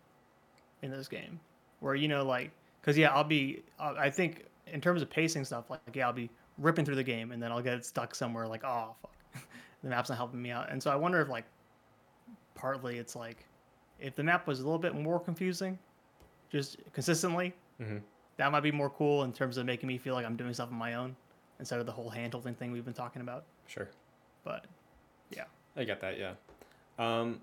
in 0.82 0.90
this 0.90 1.08
game, 1.08 1.40
where 1.80 1.94
you 1.94 2.08
know, 2.08 2.26
like, 2.26 2.50
because 2.78 2.98
yeah, 2.98 3.08
I'll 3.08 3.24
be, 3.24 3.62
uh, 3.80 3.94
I 3.98 4.10
think 4.10 4.44
in 4.66 4.82
terms 4.82 5.00
of 5.00 5.08
pacing 5.08 5.46
stuff, 5.46 5.70
like, 5.70 5.80
yeah, 5.94 6.06
I'll 6.06 6.12
be 6.12 6.28
ripping 6.58 6.84
through 6.84 6.96
the 6.96 7.02
game, 7.02 7.32
and 7.32 7.42
then 7.42 7.50
I'll 7.50 7.62
get 7.62 7.82
stuck 7.86 8.14
somewhere, 8.14 8.46
like, 8.46 8.62
oh 8.62 8.94
fuck, 9.00 9.42
the 9.84 9.90
map's 9.90 10.08
not 10.08 10.18
helping 10.18 10.42
me 10.42 10.50
out, 10.50 10.70
and 10.70 10.82
so 10.82 10.90
I 10.90 10.96
wonder 10.96 11.20
if 11.20 11.28
like, 11.28 11.44
partly 12.56 12.98
it's 12.98 13.14
like, 13.14 13.44
if 14.00 14.16
the 14.16 14.24
map 14.24 14.48
was 14.48 14.58
a 14.58 14.64
little 14.64 14.78
bit 14.78 14.96
more 14.96 15.20
confusing, 15.20 15.78
just 16.50 16.78
consistently, 16.92 17.54
mhm. 17.80 18.00
that 18.38 18.50
might 18.50 18.62
be 18.62 18.72
more 18.72 18.90
cool 18.90 19.22
in 19.22 19.32
terms 19.32 19.56
of 19.58 19.66
making 19.66 19.86
me 19.86 19.98
feel 19.98 20.14
like 20.14 20.26
I'm 20.26 20.36
doing 20.36 20.52
stuff 20.52 20.70
on 20.72 20.78
my 20.78 20.94
own 20.94 21.14
instead 21.60 21.78
of 21.78 21.86
the 21.86 21.92
whole 21.92 22.10
hand 22.10 22.32
holding 22.32 22.54
thing 22.54 22.72
we've 22.72 22.84
been 22.84 22.92
talking 22.94 23.22
about. 23.22 23.44
sure. 23.68 23.88
But 24.42 24.66
yeah. 25.30 25.44
I 25.76 25.84
get 25.84 26.00
that, 26.00 26.18
yeah. 26.18 26.32
Um, 26.98 27.40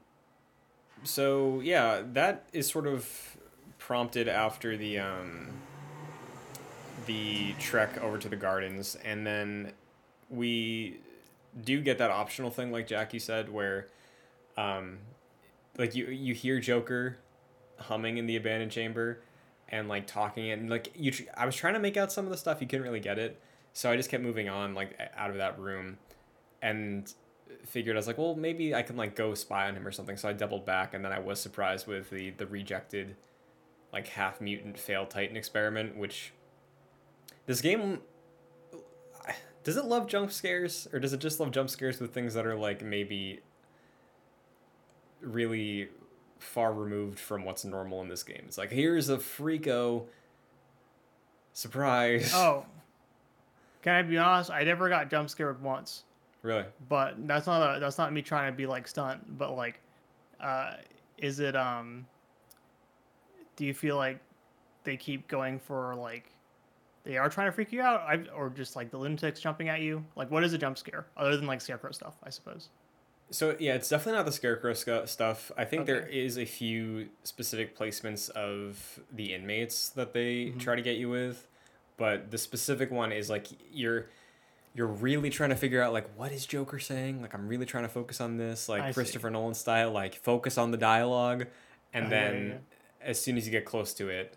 so 1.04 1.62
yeah, 1.62 2.04
that 2.14 2.46
is 2.54 2.68
sort 2.68 2.88
of 2.88 3.38
prompted 3.78 4.28
after 4.28 4.78
the 4.78 5.00
um, 5.00 5.50
the 7.06 7.54
trek 7.60 8.02
over 8.02 8.18
to 8.18 8.30
the 8.30 8.36
gardens, 8.36 8.96
and 9.04 9.26
then 9.26 9.74
we 10.30 11.00
do 11.60 11.82
get 11.82 11.98
that 11.98 12.12
optional 12.12 12.50
thing, 12.50 12.72
like 12.72 12.88
Jackie 12.88 13.20
said, 13.20 13.50
where 13.50 13.88
um, 14.58 15.00
like 15.78 15.96
you 15.96 16.08
you 16.08 16.34
hear 16.34 16.60
Joker 16.60 17.18
humming 17.78 18.18
in 18.18 18.28
the 18.28 18.36
abandoned 18.36 18.72
chamber 18.72 19.22
and 19.70 19.88
like 19.88 20.06
talking 20.06 20.52
and 20.52 20.70
like 20.70 20.92
you 20.96 21.12
tr- 21.12 21.24
I 21.36 21.46
was 21.46 21.56
trying 21.56 21.74
to 21.74 21.80
make 21.80 21.98
out 21.98 22.12
some 22.12 22.26
of 22.26 22.32
the 22.32 22.38
stuff 22.38 22.62
you 22.62 22.68
couldn't 22.68 22.84
really 22.86 23.00
get 23.00 23.18
it 23.18 23.42
so 23.74 23.90
I 23.90 23.96
just 23.96 24.10
kept 24.10 24.22
moving 24.22 24.50
on 24.50 24.76
like 24.76 25.00
out 25.16 25.32
of 25.32 25.38
that 25.38 25.58
room 25.58 25.98
and 26.62 27.12
figured 27.66 27.96
I 27.96 28.00
was 28.00 28.08
like, 28.08 28.18
well, 28.18 28.36
maybe 28.36 28.76
I 28.76 28.82
can 28.82 28.98
like 28.98 29.16
go 29.16 29.34
spy 29.34 29.68
on 29.68 29.76
him 29.76 29.88
or 29.88 29.92
something. 29.92 30.18
So 30.18 30.30
I 30.30 30.34
doubled 30.34 30.66
back, 30.66 30.94
and 30.94 31.04
then 31.04 31.12
I 31.12 31.20
was 31.20 31.40
surprised 31.40 31.88
with 31.88 32.10
the 32.10 32.32
the 32.32 32.46
rejected, 32.46 33.16
like 33.94 34.08
half 34.08 34.42
mutant 34.42 34.78
failed 34.78 35.10
Titan 35.10 35.38
experiment. 35.38 35.98
Which 35.98 36.34
this 37.46 37.62
game 37.62 38.00
does 39.64 39.78
it 39.78 39.86
love 39.86 40.08
jump 40.08 40.32
scares, 40.32 40.88
or 40.92 41.00
does 41.00 41.14
it 41.14 41.20
just 41.20 41.40
love 41.40 41.52
jump 41.52 41.70
scares 41.70 42.00
with 42.00 42.14
things 42.14 42.34
that 42.34 42.46
are 42.46 42.56
like 42.56 42.84
maybe 42.84 43.40
really 45.22 45.90
far 46.40 46.74
removed 46.74 47.20
from 47.20 47.44
what's 47.46 47.64
normal 47.66 48.02
in 48.02 48.08
this 48.10 48.24
game? 48.24 48.44
It's 48.48 48.58
like 48.58 48.72
here's 48.72 49.10
a 49.10 49.18
freako 49.18 50.06
surprise. 51.54 52.32
oh, 52.34 52.66
can 53.82 53.94
I 53.94 54.02
be 54.02 54.18
honest? 54.18 54.50
I 54.50 54.64
never 54.64 54.90
got 54.90 55.10
jump 55.10 55.30
scared 55.30 55.62
once. 55.62 56.04
really? 56.42 56.66
but 56.90 57.16
that's 57.28 57.46
not 57.48 57.78
a, 57.78 57.80
that's 57.80 57.98
not 57.98 58.12
me 58.14 58.22
trying 58.22 58.52
to 58.52 58.56
be 58.58 58.66
like 58.66 58.88
stunt 58.88 59.38
but 59.38 59.56
like 59.56 59.80
uh 60.40 60.74
is 61.20 61.40
it 61.40 61.56
um 61.56 62.06
do 63.56 63.66
you 63.66 63.74
feel 63.76 63.96
like 63.96 64.20
they 64.84 64.98
keep 64.98 65.28
going 65.28 65.60
for 65.60 65.94
like 65.96 66.32
they 67.04 67.18
are 67.18 67.30
trying 67.30 67.48
to 67.48 67.52
freak 67.52 67.72
you 67.72 67.82
out 67.82 68.02
I, 68.02 68.24
or 68.36 68.50
just 68.50 68.76
like 68.76 68.92
the 68.92 68.98
lunatics 68.98 69.40
jumping 69.40 69.70
at 69.70 69.82
you 69.82 70.04
like 70.16 70.30
what 70.32 70.44
is 70.44 70.54
a 70.54 70.58
jump 70.58 70.78
scare 70.78 71.06
other 71.18 71.36
than 71.38 71.48
like 71.48 71.62
scarecrow 71.62 71.92
stuff 71.92 72.16
i 72.24 72.30
suppose 72.30 72.70
So 73.32 73.56
yeah, 73.60 73.76
it's 73.76 73.88
definitely 73.88 74.18
not 74.18 74.26
the 74.26 74.34
scarecrow 74.34 74.74
scu- 74.74 75.08
stuff. 75.08 75.54
I 75.58 75.64
think 75.64 75.86
there 75.86 76.02
Okay. 76.04 76.26
is 76.26 76.38
a 76.38 76.44
few 76.46 77.08
specific 77.24 77.78
placements 77.78 78.30
of 78.32 79.00
the 79.10 79.34
inmates 79.34 79.88
that 79.92 80.12
they 80.12 80.48
Mhm. 80.48 80.60
try 80.60 80.76
to 80.76 80.82
get 80.82 80.98
you 80.98 81.08
with, 81.10 81.48
but 81.96 82.30
the 82.30 82.38
specific 82.38 82.92
one 82.92 83.14
is 83.14 83.30
like 83.30 83.48
you're 83.72 84.08
you're 84.74 84.88
really 84.88 85.30
trying 85.30 85.50
to 85.52 85.56
figure 85.56 85.82
out 85.82 85.94
like 85.94 86.10
what 86.18 86.32
is 86.34 86.46
Joker 86.46 86.78
saying? 86.80 87.22
Like 87.22 87.34
I'm 87.34 87.48
really 87.48 87.66
trying 87.66 87.84
to 87.84 87.90
focus 87.90 88.20
on 88.20 88.36
this, 88.36 88.68
like 88.68 88.82
I 88.84 88.92
see. 88.92 88.96
Christopher 88.96 89.30
Nolan 89.30 89.54
style, 89.54 89.92
like 89.92 90.16
focus 90.16 90.58
on 90.58 90.72
the 90.72 90.78
dialogue, 90.78 91.48
and 91.94 92.08
Oh, 92.08 92.10
yeah, 92.10 92.10
then 92.10 92.48
yeah, 92.50 92.58
as 93.10 93.22
soon 93.22 93.38
as 93.38 93.46
you 93.46 93.52
get 93.54 93.64
close 93.66 93.94
to 93.94 94.10
it, 94.10 94.36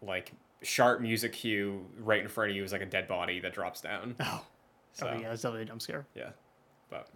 like 0.00 0.32
sharp 0.62 1.00
music 1.00 1.32
cue 1.32 1.84
right 1.98 2.20
in 2.20 2.28
front 2.28 2.50
of 2.50 2.56
you 2.56 2.62
is 2.64 2.72
like 2.72 2.82
a 2.82 2.86
dead 2.86 3.08
body 3.08 3.40
that 3.40 3.52
drops 3.54 3.80
down. 3.80 4.14
oh, 4.20 4.44
So 4.92 5.08
oh 5.08 5.18
yeah 5.18 5.32
it's 5.32 5.42
definitely 5.42 5.62
a 5.62 5.66
jump 5.66 5.82
scare 5.82 6.06
yeah, 6.14 6.30
but 6.90 7.08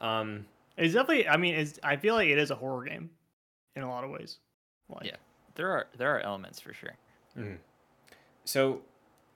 um. 0.00 0.46
it's 0.76 0.94
definitely 0.94 1.28
i 1.28 1.36
mean 1.36 1.54
it's 1.54 1.78
i 1.82 1.96
feel 1.96 2.14
like 2.14 2.28
it 2.28 2.38
is 2.38 2.50
a 2.50 2.54
horror 2.54 2.84
game 2.84 3.10
in 3.74 3.82
a 3.82 3.88
lot 3.88 4.04
of 4.04 4.10
ways 4.10 4.38
like 4.88 5.06
Yeah. 5.06 5.16
there 5.56 5.70
are 5.72 5.86
there 5.96 6.14
are 6.14 6.20
elements 6.20 6.60
for 6.60 6.72
sure 6.72 6.94
Mhm. 7.36 7.58
So 8.44 8.82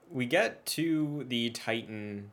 we 0.09 0.25
get 0.25 0.65
to 0.67 1.25
the 1.27 1.49
Titan 1.51 2.31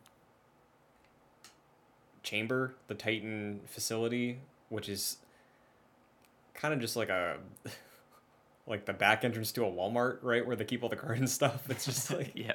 chamber, 2.22 2.74
the 2.88 2.94
Titan 2.94 3.61
facility, 3.66 4.40
which 4.68 4.88
is 4.88 5.18
kind 6.54 6.74
of 6.74 6.80
just 6.80 6.96
like 6.96 7.09
a 7.09 7.37
like 8.70 8.87
the 8.87 8.92
back 8.92 9.24
entrance 9.24 9.50
to 9.52 9.64
a 9.64 9.70
Walmart, 9.70 10.20
right, 10.22 10.46
where 10.46 10.54
they 10.56 10.64
keep 10.64 10.83
all 10.83 10.88
the 10.88 10.96
garden 10.96 11.26
stuff. 11.26 11.68
It's 11.68 11.85
just 11.85 12.11
like 12.16 12.33
yeah. 12.35 12.54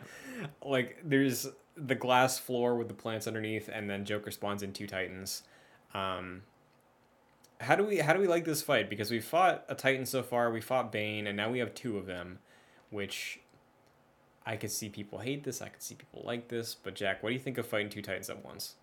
like 0.64 0.98
there's 1.04 1.48
the 1.78 1.96
glass 1.96 2.40
floor 2.40 2.76
with 2.78 2.88
the 2.88 2.94
plants 2.94 3.28
underneath, 3.28 3.70
and 3.72 3.90
then 3.90 4.06
Joker 4.06 4.32
spawns 4.32 4.64
in 4.64 4.74
two 4.74 4.88
Titans. 4.88 5.44
Um, 5.94 6.44
how 7.60 7.76
do 7.76 7.84
we 7.84 7.98
how 7.98 8.14
do 8.14 8.20
we 8.20 8.28
like 8.28 8.46
this 8.46 8.62
fight? 8.62 8.90
Because 8.90 9.12
we 9.12 9.20
fought 9.20 9.66
a 9.68 9.76
Titan 9.76 10.06
so 10.06 10.24
far, 10.24 10.50
we 10.52 10.62
fought 10.62 10.92
Bane, 10.92 11.28
and 11.28 11.38
now 11.38 11.52
we 11.52 11.60
have 11.60 11.74
two 11.76 11.98
of 11.98 12.06
them, 12.06 12.40
which 12.90 13.40
I 14.46 14.56
could 14.56 14.72
see 14.72 14.90
people 14.90 15.20
hate 15.20 15.44
this, 15.44 15.62
I 15.62 15.70
could 15.70 15.82
see 15.82 15.96
people 15.96 16.22
like 16.26 16.48
this, 16.48 16.76
but 16.76 16.96
Jack, 16.96 17.22
what 17.22 17.30
do 17.30 17.34
you 17.34 17.40
think 17.40 17.58
of 17.58 17.68
fighting 17.68 17.90
two 17.90 18.02
Titans 18.02 18.30
at 18.30 18.44
once? 18.44 18.76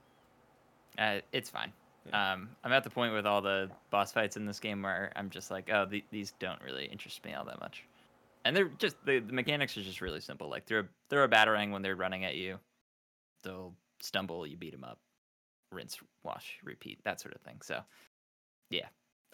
Uh, 0.98 1.20
it's 1.32 1.48
fine. 1.48 1.72
Um, 2.12 2.48
I'm 2.64 2.72
at 2.72 2.82
the 2.84 2.90
point 2.90 3.12
with 3.14 3.26
all 3.26 3.40
the 3.40 3.70
boss 3.90 4.12
fights 4.12 4.36
in 4.36 4.44
this 4.44 4.58
game 4.58 4.82
where 4.82 5.12
I'm 5.14 5.30
just 5.30 5.50
like, 5.50 5.70
oh, 5.72 5.86
the, 5.86 6.02
these 6.10 6.32
don't 6.40 6.60
really 6.62 6.86
interest 6.86 7.24
me 7.24 7.32
all 7.32 7.44
that 7.44 7.60
much, 7.60 7.84
and 8.44 8.56
they're 8.56 8.70
just 8.78 8.96
the, 9.06 9.20
the 9.20 9.32
mechanics 9.32 9.76
are 9.76 9.82
just 9.82 10.00
really 10.00 10.20
simple. 10.20 10.50
Like 10.50 10.66
they're 10.66 10.88
they're 11.10 11.22
a 11.22 11.28
battering 11.28 11.70
when 11.70 11.82
they're 11.82 11.94
running 11.94 12.24
at 12.24 12.34
you, 12.34 12.58
they'll 13.44 13.72
stumble, 14.00 14.46
you 14.46 14.56
beat 14.56 14.72
them 14.72 14.84
up, 14.84 14.98
rinse, 15.70 15.96
wash, 16.24 16.58
repeat, 16.64 16.98
that 17.04 17.20
sort 17.20 17.34
of 17.34 17.40
thing. 17.42 17.60
So, 17.62 17.80
yeah, 18.70 18.86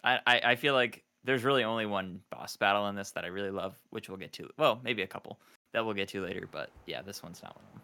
I, 0.03 0.19
I, 0.27 0.41
I 0.51 0.55
feel 0.55 0.73
like 0.73 1.03
there's 1.23 1.43
really 1.43 1.63
only 1.63 1.85
one 1.85 2.21
boss 2.29 2.55
battle 2.55 2.87
in 2.87 2.95
this 2.95 3.11
that 3.11 3.25
I 3.25 3.27
really 3.27 3.51
love, 3.51 3.75
which 3.89 4.09
we'll 4.09 4.17
get 4.17 4.33
to. 4.33 4.49
Well, 4.57 4.79
maybe 4.83 5.01
a 5.01 5.07
couple 5.07 5.39
that 5.73 5.83
we'll 5.83 5.95
get 5.95 6.09
to 6.09 6.23
later, 6.23 6.47
but 6.51 6.69
yeah, 6.85 7.01
this 7.01 7.23
one's 7.23 7.41
not 7.43 7.55
one 7.55 7.65
of 7.65 7.73
them. 7.73 7.81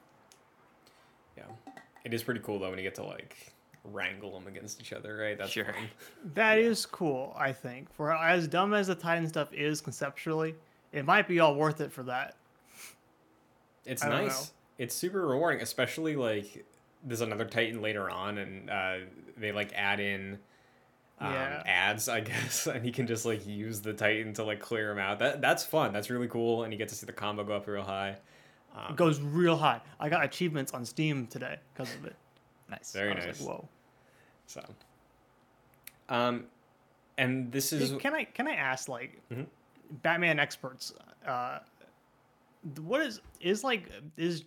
Yeah, 1.38 1.74
it 2.06 2.14
is 2.14 2.24
pretty 2.24 2.40
cool 2.42 2.60
though 2.60 2.70
when 2.70 2.78
you 2.78 2.84
get 2.84 2.96
to 2.96 3.04
like 3.04 3.55
wrangle 3.92 4.32
them 4.38 4.48
against 4.48 4.80
each 4.82 4.94
other, 4.94 5.16
right? 5.18 5.38
That's 5.38 5.52
Sure. 5.52 5.66
fun. 5.66 5.76
That 6.36 6.58
is 6.60 6.86
cool, 6.86 7.36
I 7.38 7.52
think. 7.54 7.94
For 7.94 8.12
as 8.14 8.48
dumb 8.48 8.74
as 8.74 8.88
the 8.88 8.96
Titan 8.96 9.28
stuff 9.28 9.54
is 9.54 9.82
conceptually, 9.82 10.56
it 10.92 11.06
might 11.06 11.28
be 11.28 11.40
all 11.40 11.56
worth 11.56 11.82
it 11.82 11.92
for 11.92 12.04
that. 12.04 12.36
It's 13.86 14.04
I 14.04 14.10
nice. 14.10 14.52
It's 14.78 14.96
super 14.96 15.26
rewarding, 15.28 15.62
especially 15.62 16.16
like 16.16 16.66
there's 17.04 17.22
another 17.22 17.46
Titan 17.46 17.82
later 17.82 18.10
on, 18.10 18.38
and 18.38 18.70
uh, 18.70 18.96
they 19.38 19.52
like 19.52 19.72
add 19.74 20.00
in 20.00 20.40
um, 21.20 21.32
Yeah. 21.32 21.64
ads, 21.66 22.10
I 22.10 22.20
guess, 22.32 22.68
and 22.68 22.84
he 22.84 22.92
can 22.92 23.08
just 23.08 23.26
like 23.26 23.46
use 23.46 23.82
the 23.82 23.94
Titan 23.94 24.34
to 24.34 24.44
like 24.44 24.60
clear 24.60 24.92
him 24.92 25.00
out. 25.00 25.20
That 25.20 25.40
that's 25.42 25.64
fun. 25.64 25.94
That's 25.94 26.10
really 26.10 26.28
cool, 26.28 26.64
and 26.64 26.74
you 26.74 26.78
get 26.80 26.90
to 26.90 26.96
see 26.96 27.06
the 27.06 27.14
combo 27.14 27.44
go 27.44 27.54
up 27.56 27.68
real 27.68 27.84
high. 27.84 28.18
Um, 28.76 28.92
It 28.92 28.96
goes 28.98 29.22
real 29.22 29.56
high. 29.56 29.80
I 30.00 30.10
got 30.10 30.26
achievements 30.26 30.74
on 30.74 30.84
Steam 30.84 31.28
today 31.28 31.58
because 31.74 31.94
of 31.96 32.06
it. 32.06 32.16
Nice. 32.70 32.92
Very 32.92 33.12
I 33.12 33.16
was 33.16 33.26
nice. 33.26 33.40
like, 33.42 33.50
whoa. 33.50 33.70
So, 34.48 34.64
um, 36.10 36.46
and 37.18 37.52
this 37.52 37.74
is 37.74 37.92
Hey, 37.92 37.98
can 37.98 38.14
I 38.14 38.24
can 38.26 38.48
I 38.48 38.56
ask 38.56 38.88
like 38.90 39.20
Mhm. 39.32 39.48
Batman 40.04 40.40
experts 40.40 40.94
uh 41.28 41.60
what 42.82 43.02
is 43.02 43.22
is 43.40 43.64
like 43.64 43.90
is 44.18 44.44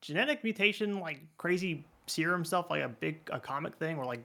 genetic 0.00 0.42
mutation 0.42 0.98
like 0.98 1.20
crazy 1.38 1.84
serum 2.06 2.44
stuff 2.44 2.68
like 2.70 2.82
a 2.82 2.88
big 2.88 3.20
a 3.32 3.38
comic 3.38 3.74
thing 3.76 3.96
or 3.98 4.04
like 4.04 4.22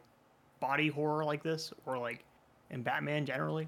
body 0.60 0.88
horror 0.88 1.24
like 1.24 1.44
this 1.44 1.72
or 1.86 1.98
like 1.98 2.24
in 2.72 2.82
Batman 2.84 3.26
generally? 3.26 3.68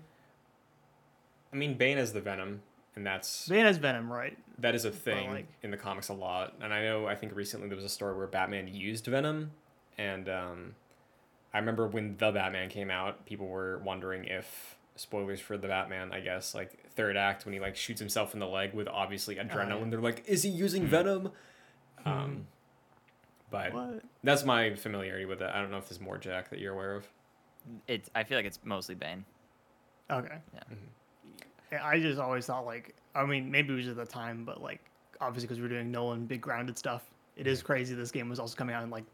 I 1.53 1.55
mean, 1.55 1.75
Bane 1.77 1.97
is 1.97 2.13
the 2.13 2.21
Venom, 2.21 2.61
and 2.95 3.05
that's 3.05 3.47
Bane 3.47 3.65
has 3.65 3.77
Venom, 3.77 4.11
right? 4.11 4.37
that 4.59 4.75
is 4.75 4.83
a 4.85 4.91
thing 4.91 5.29
like- 5.31 5.47
in 5.63 5.71
the 5.71 5.77
comics 5.77 6.09
a 6.09 6.13
lot. 6.13 6.53
And 6.61 6.73
I 6.73 6.83
know 6.83 7.07
I 7.07 7.15
think 7.15 7.33
recently 7.35 7.67
there 7.69 7.75
was 7.77 7.85
a 7.85 7.89
story 7.89 8.15
where 8.17 8.27
Batman 8.27 8.67
used 8.67 9.05
Venom, 9.05 9.51
and 9.97 10.27
um, 10.29 10.75
I 11.53 11.59
remember 11.59 11.87
when 11.87 12.17
the 12.17 12.31
Batman 12.31 12.69
came 12.69 12.91
out, 12.91 13.25
people 13.25 13.47
were 13.47 13.79
wondering 13.79 14.25
if 14.25 14.77
spoilers 14.95 15.39
for 15.39 15.57
the 15.57 15.67
Batman, 15.67 16.11
I 16.11 16.19
guess, 16.19 16.53
like 16.53 16.89
third 16.91 17.17
act 17.17 17.45
when 17.45 17.53
he 17.53 17.59
like 17.59 17.75
shoots 17.75 17.99
himself 17.99 18.33
in 18.33 18.39
the 18.39 18.47
leg 18.47 18.73
with 18.73 18.87
obviously 18.87 19.35
adrenaline. 19.35 19.85
yeah. 19.85 19.89
They're 19.89 20.01
like, 20.01 20.23
is 20.27 20.43
he 20.43 20.49
using 20.49 20.83
hmm. 20.83 20.89
Venom? 20.89 21.31
Um, 22.05 22.13
hmm. 22.13 22.41
but 23.49 23.73
What? 23.73 24.01
that's 24.23 24.43
my 24.43 24.75
familiarity 24.75 25.25
with 25.25 25.41
it. 25.41 25.49
I 25.53 25.61
don't 25.61 25.71
know 25.71 25.77
if 25.77 25.89
there's 25.89 26.01
more 26.01 26.17
Jack 26.17 26.49
that 26.49 26.59
you're 26.59 26.73
aware 26.73 26.95
of. 26.95 27.07
It's. 27.87 28.09
I 28.15 28.23
feel 28.23 28.37
like 28.37 28.45
it's 28.45 28.59
mostly 28.63 28.95
Bane. 28.95 29.25
Okay. 30.11 30.37
Yeah. 30.53 30.59
Mm-hmm. 30.59 30.85
Yeah, 31.71 31.85
I 31.85 31.99
just 31.99 32.19
always 32.19 32.45
thought 32.45 32.65
like 32.65 32.95
I 33.13 33.25
mean 33.25 33.51
maybe 33.51 33.73
it 33.73 33.77
was 33.77 33.87
at 33.87 33.95
the 33.95 34.05
time, 34.05 34.43
but 34.43 34.61
like 34.61 34.81
obviously 35.21 35.47
because 35.47 35.61
we're 35.61 35.69
doing 35.69 35.91
Nolan 35.91 36.25
big 36.25 36.41
grounded 36.41 36.77
stuff, 36.77 37.03
it 37.35 37.47
is 37.47 37.59
mm-hmm. 37.59 37.67
crazy. 37.67 37.95
This 37.95 38.11
game 38.11 38.29
was 38.29 38.39
also 38.39 38.55
coming 38.55 38.75
out 38.75 38.83
and 38.83 38.91
like 38.91 39.05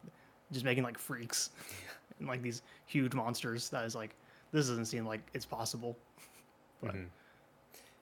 just 0.52 0.66
making 0.66 0.84
like 0.84 0.98
freaks 0.98 1.50
and 2.20 2.28
like 2.28 2.42
these 2.42 2.62
huge 2.86 3.14
monsters. 3.14 3.70
That 3.70 3.86
is 3.86 3.96
like 3.96 4.16
this 4.52 4.68
doesn't 4.68 4.86
seem 4.86 5.06
like 5.06 5.22
it's 5.34 5.46
possible. 5.46 5.98
But 6.82 6.94
Mhm. 6.94 7.06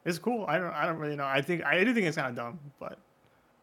it's 0.06 0.18
cool. 0.20 0.46
I 0.48 0.58
don't 0.58 0.74
I 0.74 0.86
don't 0.86 0.98
really 0.98 1.16
know. 1.16 1.26
I 1.26 1.42
think 1.42 1.64
I 1.64 1.84
do 1.84 1.94
think 1.94 2.06
it's 2.08 2.18
kind 2.18 2.28
of 2.30 2.36
dumb, 2.36 2.60
but 2.80 2.98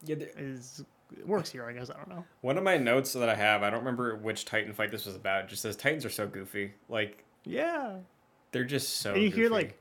Yeah, 0.05 0.15
there- 0.17 0.29
it 0.29 1.27
works 1.27 1.51
here. 1.51 1.65
I 1.65 1.73
guess 1.73 1.91
I 1.91 1.95
don't 1.95 2.09
know. 2.09 2.25
one 2.43 2.57
of 2.57 2.63
my 2.65 2.77
notes 2.77 3.13
that 3.15 3.29
I 3.29 3.35
have, 3.35 3.63
I 3.65 3.71
don't 3.71 3.81
remember 3.81 4.17
which 4.17 4.45
Titan 4.45 4.73
fight 4.73 4.91
this 4.93 5.07
was 5.07 5.17
about. 5.17 5.49
Just 5.49 5.63
says 5.63 5.77
Titans 5.77 6.05
are 6.05 6.11
so 6.11 6.27
goofy. 6.29 6.73
Like 6.89 7.25
Yeah. 7.45 7.97
they're 8.53 8.65
just 8.65 8.99
so. 8.99 9.15
and 9.15 9.23
you 9.23 9.31
hear 9.31 9.51
like 9.51 9.77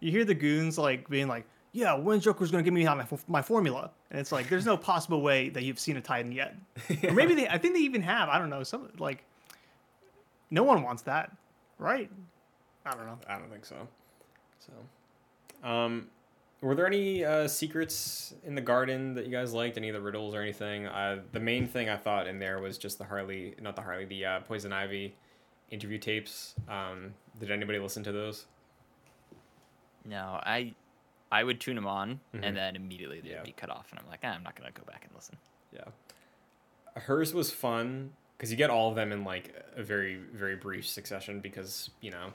you 0.00 0.10
hear 0.12 0.24
the 0.24 0.34
goons 0.34 0.78
like 0.78 1.08
being 1.10 1.26
like 1.28 1.44
yeah 1.72 1.92
when 1.94 2.18
joker's 2.20 2.50
gonna 2.50 2.62
give 2.62 2.72
me 2.72 2.84
my, 2.84 3.04
my 3.26 3.42
formula 3.42 3.90
and 4.10 4.18
it's 4.20 4.32
like 4.32 4.48
there's 4.48 4.64
no 4.64 4.76
possible 4.76 5.20
way 5.20 5.48
that 5.50 5.64
you've 5.64 5.78
seen 5.78 5.96
a 5.96 6.00
titan 6.00 6.32
yet 6.32 6.54
or 7.04 7.12
maybe 7.12 7.34
they 7.34 7.46
i 7.48 7.58
think 7.58 7.74
they 7.74 7.80
even 7.80 8.00
have 8.00 8.28
i 8.28 8.38
don't 8.38 8.48
know 8.48 8.62
some 8.62 8.88
like 8.98 9.24
no 10.50 10.62
one 10.62 10.82
wants 10.82 11.02
that 11.02 11.30
right 11.78 12.10
i 12.86 12.90
don't 12.92 13.06
know 13.06 13.18
I 13.28 13.38
don't 13.38 13.50
think 13.50 13.64
so. 13.64 13.86
So, 14.60 15.68
um, 15.68 16.08
were 16.60 16.74
there 16.74 16.86
any 16.86 17.24
uh, 17.24 17.46
secrets 17.46 18.34
in 18.44 18.54
the 18.54 18.60
garden 18.60 19.14
that 19.14 19.24
you 19.26 19.30
guys 19.30 19.52
liked? 19.54 19.76
Any 19.76 19.88
of 19.88 19.94
the 19.94 20.00
riddles 20.00 20.34
or 20.34 20.40
anything? 20.42 20.86
Uh, 20.86 21.20
the 21.32 21.38
main 21.40 21.68
thing 21.68 21.88
I 21.88 21.96
thought 21.96 22.26
in 22.26 22.38
there 22.40 22.58
was 22.58 22.76
just 22.78 22.98
the 22.98 23.04
Harley, 23.04 23.54
not 23.60 23.76
the 23.76 23.82
Harley, 23.82 24.04
the 24.06 24.24
uh, 24.24 24.40
Poison 24.40 24.72
Ivy 24.72 25.14
interview 25.70 25.98
tapes. 25.98 26.54
Um, 26.68 27.14
did 27.38 27.50
anybody 27.52 27.78
listen 27.78 28.02
to 28.04 28.12
those? 28.12 28.46
No, 30.04 30.40
I, 30.42 30.74
I 31.30 31.44
would 31.44 31.60
tune 31.60 31.76
them 31.76 31.86
on 31.86 32.20
Mhm. 32.34 32.40
and 32.42 32.56
then 32.56 32.74
immediately 32.76 33.20
they'd 33.20 33.30
Yeah. 33.30 33.42
be 33.42 33.52
cut 33.52 33.70
off, 33.70 33.86
and 33.90 34.00
I'm 34.00 34.06
like, 34.08 34.20
ah, 34.24 34.28
I'm 34.28 34.42
not 34.42 34.56
gonna 34.56 34.72
go 34.72 34.82
back 34.84 35.04
and 35.04 35.14
listen. 35.14 35.36
Yeah. 35.72 35.84
Hers 37.02 37.32
was 37.34 37.52
fun 37.52 38.14
because 38.38 38.52
you 38.52 38.56
get 38.56 38.70
all 38.70 38.88
of 38.88 38.94
them 38.94 39.10
in 39.10 39.24
like 39.24 39.52
a 39.76 39.82
very, 39.82 40.20
very 40.32 40.54
brief 40.54 40.86
succession 40.86 41.40
because, 41.40 41.90
you 42.00 42.12
know, 42.12 42.32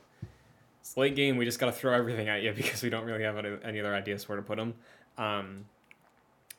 it's 0.82 0.98
late 0.98 1.16
game. 1.16 1.38
We 1.38 1.46
just 1.46 1.60
got 1.60 1.68
to 1.68 1.72
throw 1.72 1.94
everything 1.94 2.28
at 2.28 2.44
you 2.44 2.52
because 2.56 2.84
we 2.84 2.90
don't 2.90 3.06
really 3.06 3.24
have 3.24 3.38
any, 3.38 3.58
any 3.64 3.80
other 3.80 3.96
ideas 3.96 4.28
where 4.28 4.36
to 4.36 4.42
put 4.42 4.58
them. 4.58 4.74
Um, 5.18 5.66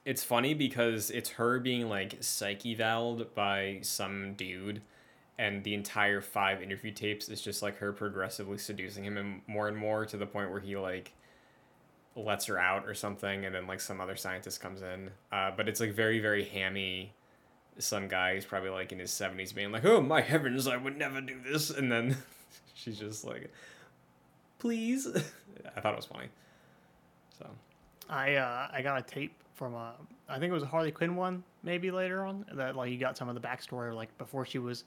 it's 0.07 0.25
funny 0.25 0.55
because 0.55 1.11
it's 1.11 1.31
her 1.31 1.59
being 1.59 1.89
like 1.89 2.17
psyche 2.21 2.75
valved 2.75 3.35
by 3.35 3.81
some 3.83 4.35
dude, 4.35 4.83
and 5.39 5.65
the 5.65 5.75
entire 5.75 6.21
five 6.21 6.63
interview 6.63 6.91
tapes 6.91 7.29
is 7.29 7.41
just 7.41 7.63
like 7.63 7.79
her 7.79 7.93
progressively 7.93 8.59
seducing 8.59 9.05
him 9.05 9.17
and 9.17 9.41
more 9.47 9.69
and 9.69 9.77
more 9.77 10.07
to 10.07 10.17
the 10.17 10.27
point 10.27 10.51
where 10.51 10.61
he 10.61 10.77
like 10.77 11.13
lets 12.17 12.47
her 12.47 12.59
out 12.59 12.87
or 12.87 12.95
something, 12.95 13.45
and 13.45 13.55
then 13.55 13.67
like 13.67 13.81
some 13.81 14.01
other 14.01 14.17
scientist 14.17 14.61
comes 14.61 14.83
in. 14.83 15.11
Uh, 15.33 15.51
but 15.57 15.69
it's 15.69 15.81
like 15.81 15.93
very, 15.93 16.19
very 16.21 16.45
hammy. 16.45 17.13
Some 17.79 18.09
guy 18.09 18.35
who's 18.35 18.45
probably 18.45 18.71
like 18.71 18.93
in 18.93 18.99
his 18.99 19.11
seventies, 19.11 19.53
being 19.53 19.73
like, 19.73 19.85
"Oh 19.85 20.01
my 20.01 20.21
heavens, 20.21 20.67
I 20.67 20.77
would 20.77 20.97
never 20.97 21.21
do 21.21 21.41
this," 21.45 21.71
and 21.71 21.91
then 21.91 22.17
she's 22.75 22.99
just 22.99 23.25
like, 23.25 23.53
"Please." 24.59 25.07
I 25.77 25.81
thought 25.81 25.93
it 25.93 25.97
was 25.97 26.07
funny. 26.07 26.29
So 27.39 27.49
i 28.09 28.35
uh 28.35 28.69
i 28.73 28.83
got 28.83 28.99
a 28.99 29.03
tape 29.03 29.33
from 29.55 29.75
uh 29.75 29.93
i 30.29 30.39
think 30.39 30.51
it 30.51 30.55
was 30.55 30.63
a 30.63 30.67
harley 30.67 30.91
quinn 30.91 31.17
one 31.17 31.43
maybe 31.63 31.91
later 31.91 32.25
on 32.25 32.45
that 32.53 32.77
like 32.77 32.91
you 32.91 32.99
got 32.99 33.17
some 33.17 33.29
of 33.29 33.35
the 33.35 33.41
backstory 33.41 33.95
like 33.95 34.17
before 34.19 34.45
she 34.45 34.59
was 34.59 34.85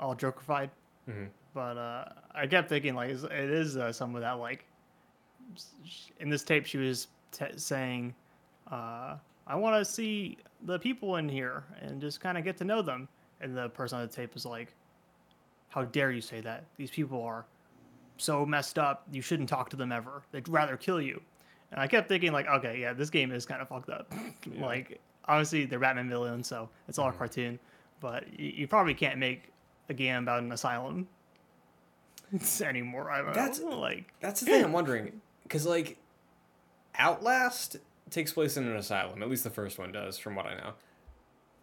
all 0.00 0.14
jokerfied 0.14 0.70
mhm. 1.08 1.28
but 1.54 1.76
uh, 1.76 2.04
I 2.34 2.46
kept 2.46 2.68
thinking 2.68 2.94
like 2.94 3.10
it 3.10 3.32
is 3.32 3.76
uh, 3.76 3.92
some 3.92 4.14
of 4.14 4.20
that 4.20 4.32
like 4.32 4.64
in 6.20 6.28
this 6.28 6.42
tape 6.42 6.66
she 6.66 6.76
was 6.76 7.08
t- 7.32 7.46
saying 7.56 8.14
uh, 8.70 9.16
I 9.46 9.54
want 9.56 9.76
to 9.76 9.84
see 9.90 10.38
the 10.62 10.78
people 10.78 11.16
in 11.16 11.28
here 11.28 11.64
and 11.80 12.00
just 12.00 12.20
kind 12.20 12.36
of 12.36 12.44
get 12.44 12.56
to 12.58 12.64
know 12.64 12.82
them. 12.82 13.08
And 13.40 13.56
the 13.56 13.68
person 13.68 13.98
on 13.98 14.06
the 14.06 14.12
tape 14.12 14.34
was 14.34 14.46
like 14.46 14.74
how 15.68 15.84
dare 15.84 16.10
you 16.10 16.22
say 16.22 16.40
that? 16.40 16.64
These 16.76 16.90
people 16.90 17.22
are 17.22 17.44
so 18.16 18.46
messed 18.46 18.78
up 18.78 19.06
you 19.12 19.20
shouldn't 19.20 19.48
talk 19.48 19.68
to 19.70 19.76
them 19.76 19.92
ever. 19.92 20.22
They'd 20.32 20.48
rather 20.48 20.76
kill 20.76 21.00
you. 21.00 21.20
And 21.70 21.80
I 21.80 21.86
kept 21.86 22.08
thinking 22.08 22.32
like 22.32 22.48
okay 22.48 22.78
yeah 22.80 22.92
this 22.92 23.10
game 23.10 23.32
is 23.32 23.46
kind 23.46 23.60
of 23.60 23.68
fucked 23.68 23.90
up. 23.90 24.12
Like 24.58 25.00
obviously 25.26 25.66
they're 25.66 25.78
Batman 25.78 26.08
villains 26.08 26.46
so 26.46 26.68
it's 26.88 26.98
all 26.98 27.06
a 27.06 27.10
mm-hmm. 27.10 27.18
cartoon. 27.18 27.58
But 28.00 28.24
you, 28.38 28.52
you 28.56 28.68
probably 28.68 28.94
can't 28.94 29.18
make 29.18 29.50
a 29.88 29.94
game 29.94 30.22
about 30.22 30.42
an 30.42 30.52
asylum 30.52 31.08
anymore. 32.62 33.10
I 33.10 33.18
don't 33.22 33.34
That's- 33.34 33.60
know. 33.60 33.78
Like, 33.78 34.12
That's 34.20 34.40
the 34.40 34.46
thing 34.50 34.64
I'm 34.64 34.72
wondering, 34.72 35.20
because 35.42 35.66
like, 35.66 35.98
Outlast 36.98 37.76
takes 38.10 38.32
place 38.32 38.56
in 38.56 38.66
an 38.66 38.76
asylum. 38.76 39.22
At 39.22 39.28
least 39.28 39.44
the 39.44 39.50
first 39.50 39.78
one 39.78 39.92
does, 39.92 40.18
from 40.18 40.34
what 40.36 40.46
I 40.46 40.54
know. 40.54 40.72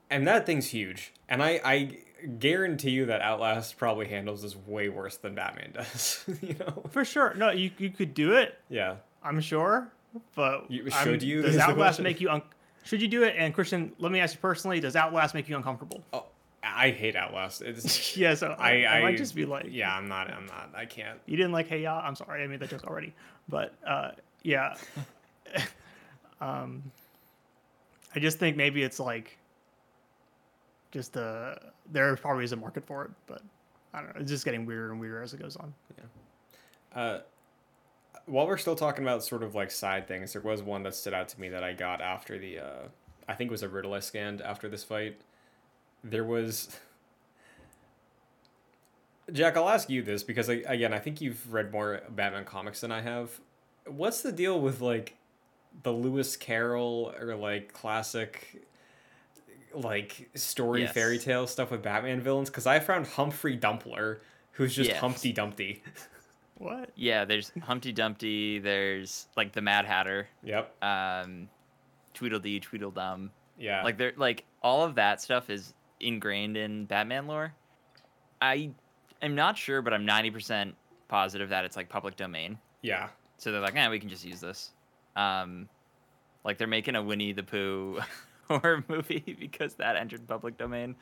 And 0.10 0.28
that 0.28 0.46
thing's 0.46 0.68
huge. 0.68 1.12
And 1.28 1.42
I, 1.42 1.60
I 1.64 1.98
guarantee 2.40 2.92
you 2.92 3.06
that 3.08 3.22
Outlast 3.22 3.78
probably 3.78 4.08
handles 4.08 4.42
this 4.42 4.56
way 4.56 4.90
worse 4.90 5.18
than 5.18 5.34
Batman 5.36 5.72
does. 5.76 6.24
you 6.42 6.56
know? 6.60 6.84
for 6.90 7.04
sure. 7.06 7.34
No, 7.36 7.50
you, 7.52 7.72
you 7.78 7.90
could 7.90 8.14
do 8.14 8.34
it. 8.34 8.60
Yeah. 8.70 8.98
I'm 9.24 9.40
sure, 9.42 9.88
but 10.36 10.70
You- 10.70 10.88
I'm- 10.92 11.04
should 11.06 11.24
you, 11.24 11.42
Does 11.42 11.58
Outlast 11.60 12.00
make 12.02 12.20
you? 12.22 12.30
Un- 12.30 12.42
should 12.84 13.02
you 13.02 13.08
do 13.08 13.24
it? 13.24 13.36
And 13.38 13.54
Christian, 13.54 13.94
let 13.98 14.12
me 14.12 14.20
ask 14.20 14.36
you 14.36 14.42
personally: 14.42 14.82
Does 14.82 14.98
Outlast 14.98 15.34
make 15.34 15.48
you 15.48 15.56
uncomfortable? 15.56 16.04
Oh, 16.12 16.26
I 16.62 16.90
hate 16.92 17.16
Outlast. 17.16 17.62
It's 17.62 18.18
yeah, 18.18 18.36
so 18.36 18.48
I, 18.60 18.84
I, 18.84 18.84
I, 18.84 18.98
I 18.98 19.02
might 19.04 19.16
just 19.18 19.34
be 19.34 19.46
like, 19.46 19.68
yeah, 19.70 19.96
I'm 19.96 20.10
not. 20.10 20.30
I'm 20.30 20.46
not. 20.46 20.72
I 20.76 20.86
can't. 20.86 21.18
you 21.26 21.38
didn't 21.38 21.54
like 21.54 21.68
Hey 21.70 21.82
Ya. 21.84 21.98
I'm 22.02 22.16
sorry, 22.18 22.44
I 22.44 22.48
made 22.48 22.60
that 22.60 22.70
joke 22.70 22.84
already, 22.84 23.14
but 23.48 23.74
uh, 23.88 24.12
yeah, 24.44 24.76
um, 26.44 26.84
I 28.16 28.20
just 28.20 28.38
think 28.38 28.58
maybe 28.58 28.84
it's 28.84 29.00
like 29.00 29.38
just 30.92 31.18
uh, 31.18 31.56
there 31.92 32.16
probably 32.18 32.44
is 32.44 32.52
a 32.52 32.58
market 32.58 32.86
for 32.86 33.06
it, 33.06 33.12
but 33.28 33.42
I 33.94 34.02
don't 34.02 34.14
know. 34.14 34.22
It's 34.22 34.30
just 34.30 34.46
getting 34.46 34.66
weirder 34.66 34.92
and 34.92 35.00
weirder 35.00 35.22
as 35.22 35.34
it 35.34 35.42
goes 35.42 35.56
on. 35.56 35.74
Uh, 36.94 37.20
while 38.26 38.46
we're 38.46 38.58
still 38.58 38.76
talking 38.76 39.04
about 39.04 39.24
sort 39.24 39.42
of 39.42 39.56
like 39.56 39.72
side 39.72 40.08
things, 40.08 40.34
there 40.34 40.42
was 40.42 40.62
one 40.62 40.84
that 40.84 40.96
stood 40.96 41.14
out 41.14 41.30
to 41.30 41.40
me 41.40 41.50
that 41.50 41.64
I 41.64 41.74
got 41.74 42.02
after 42.02 42.38
the. 42.38 42.60
Uh, 42.60 42.88
I 43.28 43.36
think 43.36 43.50
it 43.50 43.52
was 43.52 43.64
a 43.64 43.70
riddle 43.70 43.94
I 43.94 44.00
scanned 44.00 44.42
after 44.42 44.68
this 44.68 44.84
fight. 44.84 45.22
There 46.04 46.26
was. 46.26 46.76
Jack, 49.32 49.56
I'll 49.56 49.70
ask 49.70 49.90
you 49.90 50.04
this 50.04 50.22
because 50.22 50.50
I, 50.50 50.56
again, 50.68 50.94
I 50.94 51.00
think 51.00 51.22
you've 51.22 51.54
read 51.54 51.72
more 51.72 52.02
Batman 52.10 52.44
comics 52.44 52.82
than 52.82 52.92
I 52.92 53.02
have. 53.02 53.40
What's 53.86 54.22
the 54.22 54.34
deal 54.34 54.60
with 54.60 54.82
like 54.82 55.16
the 55.82 55.92
Lewis 55.92 56.38
Carroll 56.38 57.14
or 57.20 57.36
like 57.36 57.74
classic 57.74 58.66
like 59.74 60.30
story 60.36 60.82
Yes. 60.82 60.94
fairy 60.94 61.18
tale 61.18 61.48
stuff 61.48 61.72
with 61.72 61.82
Batman 61.82 62.22
villains? 62.22 62.50
Because 62.50 62.68
I 62.68 62.80
found 62.80 63.08
Humphrey 63.08 63.56
Dumpler, 63.56 64.22
who's 64.52 64.76
just 64.76 64.90
Yes. 64.92 65.00
Humpty 65.00 65.32
Dumpty. 65.34 65.84
What? 66.60 66.92
Yeah, 66.96 67.26
there's 67.26 67.52
Humpty 67.64 67.92
Dumpty. 67.92 68.60
There's 68.60 69.28
like 69.36 69.52
the 69.54 69.62
Mad 69.62 69.86
Hatter, 69.86 70.28
Yep. 70.44 70.84
um, 70.84 71.50
Tweedledee, 72.14 72.60
Tweedledum. 72.60 73.32
Yeah. 73.58 73.84
Like 73.84 73.98
they're 73.98 74.14
like 74.16 74.46
all 74.62 74.84
of 74.84 74.96
that 74.96 75.20
stuff 75.20 75.50
is 75.50 75.74
ingrained 76.00 76.56
in 76.56 76.86
Batman 76.86 77.26
lore. 77.28 77.54
I 78.42 78.70
am 79.22 79.34
not 79.36 79.58
sure, 79.58 79.82
but 79.82 79.94
I'm 79.94 80.06
90% 80.06 80.74
positive 81.08 81.50
that 81.50 81.66
it's 81.66 81.76
like 81.76 81.90
public 81.90 82.16
domain. 82.16 82.60
yeah. 82.82 83.10
So 83.38 83.52
they're 83.52 83.60
like, 83.60 83.76
eh, 83.76 83.90
we 83.90 84.00
can 84.00 84.08
just 84.10 84.24
use 84.24 84.40
this. 84.40 84.72
Um, 85.16 85.70
like 86.44 86.58
they're 86.58 86.68
making 86.68 86.96
a 86.96 87.02
Winnie 87.04 87.34
the 87.34 87.44
Pooh 87.44 88.00
horror 88.48 88.84
movie 88.88 89.36
because 89.40 89.76
that 89.76 89.96
entered 89.96 90.28
public 90.28 90.58
domain. 90.58 90.96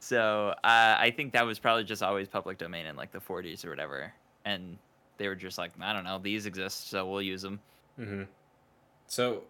So 0.00 0.54
uh, 0.62 0.96
I 0.98 1.12
think 1.16 1.32
that 1.32 1.44
was 1.44 1.58
probably 1.58 1.84
just 1.84 2.02
always 2.02 2.28
public 2.28 2.58
domain 2.58 2.86
in 2.86 2.94
like 2.96 3.10
the 3.10 3.18
40s 3.20 3.64
or 3.64 3.70
whatever, 3.70 4.12
and 4.44 4.78
they 5.16 5.26
were 5.26 5.34
just 5.34 5.58
like, 5.58 5.72
I 5.80 5.92
don't 5.92 6.04
know, 6.04 6.18
these 6.22 6.46
exist, 6.46 6.88
so 6.90 7.04
we'll 7.08 7.22
use 7.22 7.42
them. 7.42 7.58
Mm-hmm. 7.98 8.22
So, 9.08 9.42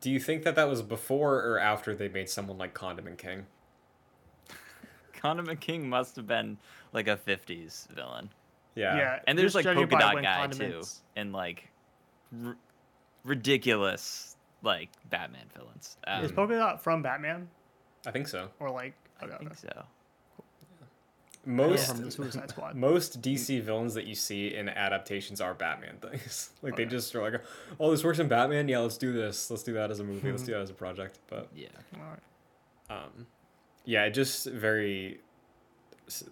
do 0.00 0.08
you 0.10 0.20
think 0.20 0.44
that 0.44 0.54
that 0.54 0.68
was 0.68 0.82
before 0.82 1.34
or 1.44 1.58
after 1.58 1.96
they 1.96 2.08
made 2.08 2.28
someone 2.30 2.58
like 2.58 2.74
Condiment 2.74 3.18
King? 3.18 3.46
Condiment 5.14 5.60
King 5.60 5.88
must 5.88 6.14
have 6.14 6.26
been 6.28 6.58
like 6.92 7.08
a 7.08 7.16
50s 7.16 7.88
villain. 7.88 8.30
Yeah. 8.74 8.96
Yeah, 8.96 9.18
And 9.26 9.36
there's 9.38 9.54
like 9.56 9.64
polka 9.66 9.96
dot 9.98 10.22
guy 10.22 10.46
condiments- 10.46 10.94
too, 10.98 11.02
and 11.16 11.32
like 11.32 11.68
r- 12.44 12.56
ridiculous 13.24 14.36
like 14.62 14.88
Batman 15.10 15.46
villains. 15.56 15.96
Um, 16.06 16.24
Is 16.24 16.32
Polka 16.32 16.54
Dot 16.54 16.82
from 16.82 17.02
Batman 17.02 17.48
I 18.06 18.10
think 18.10 18.28
so. 18.28 18.48
or 18.60 18.70
like? 18.70 18.94
I 19.20 19.24
Okay, 19.26 19.36
think 19.38 19.50
okay. 19.52 19.60
so. 19.74 19.84
Most 21.44 21.88
from 21.88 22.04
the 22.04 22.10
Suicide 22.12 22.52
most 22.74 23.20
DC 23.20 23.60
villains 23.62 23.94
that 23.94 24.06
you 24.06 24.14
see 24.14 24.54
in 24.54 24.68
adaptations 24.68 25.40
are 25.40 25.54
Batman 25.54 25.96
things. 26.00 26.50
like 26.62 26.76
they 26.76 26.82
Okay. 26.84 26.90
just 26.90 27.12
are 27.16 27.22
like, 27.32 27.42
"Oh, 27.80 27.90
this 27.90 28.04
works 28.04 28.20
in 28.20 28.28
Batman. 28.28 28.68
Yeah, 28.68 28.78
let's 28.78 28.96
do 28.96 29.12
this. 29.12 29.50
Let's 29.50 29.64
do 29.64 29.72
that 29.74 29.90
as 29.90 29.98
a 29.98 30.04
movie. 30.04 30.30
let's 30.30 30.44
do 30.44 30.52
that 30.52 30.60
as 30.60 30.70
a 30.70 30.74
project." 30.74 31.18
But 31.28 31.48
Yeah. 31.54 31.66
Um, 32.88 33.26
yeah, 33.84 34.04
it 34.04 34.10
just 34.10 34.46
very 34.46 35.18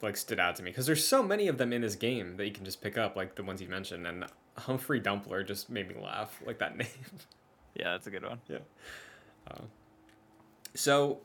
like 0.03 0.17
stood 0.17 0.39
out 0.39 0.55
to 0.57 0.63
me 0.63 0.71
because 0.71 0.87
there's 0.87 1.05
so 1.05 1.23
many 1.25 1.49
of 1.49 1.59
them 1.59 1.73
in 1.73 1.81
this 1.83 1.97
game 1.97 2.37
that 2.37 2.47
you 2.47 2.53
can 2.53 2.65
just 2.65 2.81
pick 2.81 2.97
up, 2.97 3.17
like 3.17 3.35
the 3.35 3.43
ones 3.43 3.61
you 3.61 3.69
mentioned, 3.69 4.07
and 4.07 4.25
Humphrey 4.57 5.01
Dumpler 5.01 5.43
just 5.43 5.71
made 5.71 5.89
me 5.89 5.95
laugh, 6.03 6.41
like 6.47 6.59
that 6.59 6.77
name. 6.79 6.89
Yeah, 7.75 7.93
that's 7.93 8.07
a 8.07 8.11
good 8.11 8.25
one. 8.25 8.41
Yeah. 8.49 8.59
Um, 9.51 9.69
so 10.75 11.19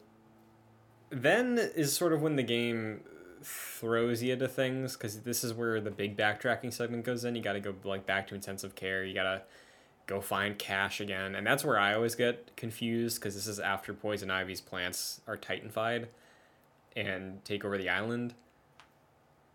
then 1.10 1.58
is 1.58 1.96
sort 1.96 2.14
of 2.14 2.22
when 2.22 2.36
the 2.36 2.44
game 2.44 3.02
throws 3.44 4.24
you 4.24 4.36
to 4.36 4.48
things 4.48 4.94
because 4.94 5.20
this 5.22 5.44
is 5.44 5.54
where 5.54 5.80
the 5.80 5.92
big 5.92 6.18
backtracking 6.18 6.74
segment 6.74 7.06
goes 7.06 7.24
in. 7.24 7.36
You 7.36 7.42
got 7.42 7.54
to 7.54 7.60
go 7.60 7.76
like 7.84 8.06
back 8.06 8.28
to 8.28 8.36
intensive 8.36 8.76
care. 8.76 9.04
You 9.04 9.14
got 9.14 9.24
to 9.24 9.42
go 10.08 10.22
find 10.22 10.58
Cash 10.58 11.00
again, 11.00 11.36
and 11.36 11.46
that's 11.46 11.64
where 11.64 11.80
I 11.80 11.94
always 11.94 12.16
get 12.16 12.56
confused 12.56 13.20
because 13.20 13.36
this 13.36 13.48
is 13.48 13.60
after 13.60 13.94
Poison 13.94 14.30
Ivy's 14.30 14.62
plants 14.62 15.22
are 15.28 15.38
titanified 15.38 16.08
and 16.96 17.44
take 17.44 17.66
over 17.66 17.78
the 17.78 17.90
island. 17.90 18.34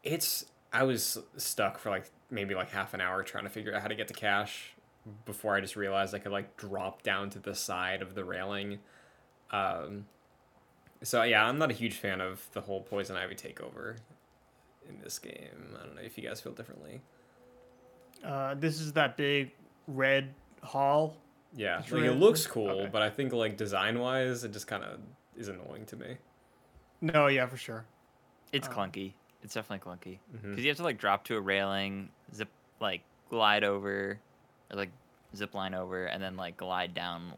It's 0.03 0.47
I 0.73 0.85
was 0.85 1.19
stuck 1.37 1.79
for 1.79 1.91
like 1.91 2.11
maybe 2.31 2.55
like 2.55 2.71
half 2.71 2.95
an 2.95 3.01
hour 3.01 3.23
trying 3.23 3.45
to 3.45 3.51
figure 3.51 3.75
out 3.75 3.83
how 3.83 3.88
to 3.88 3.95
get 3.95 4.09
to 4.09 4.14
Cash 4.14 4.75
before 5.25 5.57
I 5.57 5.61
just 5.61 5.77
realized 5.77 6.14
I 6.14 6.19
could 6.19 6.33
like 6.33 6.57
drop 6.57 7.03
down 7.03 7.31
to 7.31 7.38
the 7.38 7.55
side 7.55 8.03
of 8.03 8.14
the 8.14 8.25
railing. 8.25 8.79
Um, 9.51 10.07
so 11.03 11.23
yeah, 11.23 11.45
I'm 11.45 11.59
not 11.59 11.71
a 11.71 11.75
huge 11.75 11.97
fan 11.97 12.21
of 12.21 12.47
the 12.53 12.61
whole 12.61 12.83
poison 12.83 13.16
ivy 13.16 13.35
takeover 13.35 13.97
in 14.88 15.01
this 15.03 15.19
game. 15.19 15.77
I 15.81 15.87
don't 15.87 15.95
know 15.97 16.03
if 16.03 16.16
you 16.19 16.29
guys 16.29 16.40
feel 16.40 16.53
differently. 16.53 17.01
Uh, 18.25 18.55
this 18.55 18.81
is 18.81 18.93
that 18.93 19.16
big 19.16 19.51
red 19.88 20.35
hall. 20.62 21.16
Yeah, 21.57 21.81
It's 21.81 21.90
like 21.90 22.05
it 22.05 22.12
looks 22.12 22.47
cool, 22.47 22.69
okay. 22.69 22.90
but 22.93 23.03
I 23.03 23.11
think 23.11 23.33
like 23.33 23.57
design 23.57 23.99
wise, 23.99 24.45
it 24.45 24.53
just 24.53 24.69
kind 24.69 24.85
of 24.85 25.01
is 25.37 25.49
annoying 25.49 25.85
to 25.87 25.97
me. 25.97 26.16
No, 27.01 27.27
yeah, 27.27 27.47
for 27.47 27.57
sure. 27.57 27.87
It's 28.53 28.69
Um, 28.69 28.75
clunky. 28.75 29.14
It's 29.42 29.55
definitely 29.55 29.88
clunky 29.90 30.18
because 30.33 30.59
Mhm. 30.59 30.62
you 30.62 30.68
have 30.68 30.76
to 30.76 30.83
like 30.83 30.98
drop 30.98 31.24
to 31.24 31.37
a 31.37 31.40
railing, 31.40 32.11
zip 32.35 32.48
like 32.81 33.03
glide 33.31 33.64
over, 33.64 34.18
or 34.70 34.76
like 34.76 34.90
zip 35.35 35.55
line 35.55 35.74
over, 35.74 36.07
and 36.07 36.22
then 36.22 36.37
like 36.37 36.57
glide 36.57 36.94
down 36.94 37.33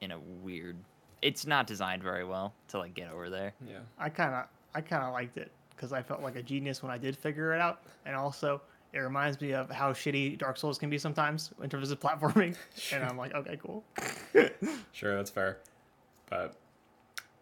in 0.00 0.12
a 0.12 0.18
weird. 0.18 0.76
It's 1.22 1.46
not 1.46 1.66
designed 1.66 2.02
very 2.02 2.24
well 2.24 2.54
to 2.68 2.78
like 2.78 2.94
get 2.94 3.10
over 3.10 3.28
there. 3.30 3.52
Yeah, 3.66 3.80
I 3.98 4.08
kind 4.10 4.34
of, 4.34 4.44
I 4.74 4.80
kind 4.80 5.02
of 5.04 5.12
liked 5.12 5.36
it 5.36 5.50
because 5.70 5.92
I 5.92 6.02
felt 6.02 6.22
like 6.22 6.36
a 6.36 6.42
genius 6.42 6.82
when 6.82 6.92
I 6.92 6.98
did 6.98 7.16
figure 7.16 7.52
it 7.54 7.60
out, 7.60 7.82
and 8.06 8.14
also 8.14 8.60
it 8.92 9.00
reminds 9.00 9.40
me 9.40 9.52
of 9.52 9.68
how 9.70 9.92
shitty 9.92 10.38
Dark 10.38 10.56
Souls 10.56 10.78
can 10.78 10.88
be 10.88 10.96
sometimes 10.98 11.52
in 11.62 11.68
terms 11.68 11.90
of 11.90 11.98
platforming. 12.00 12.56
And 12.92 13.04
I'm 13.04 13.18
like, 13.18 13.34
okay, 13.34 13.58
cool. 13.62 13.84
sure, 14.92 15.16
that's 15.16 15.30
fair. 15.30 15.58
But 16.30 16.56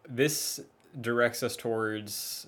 this 0.09 0.59
directs 0.99 1.43
us 1.43 1.55
towards 1.55 2.47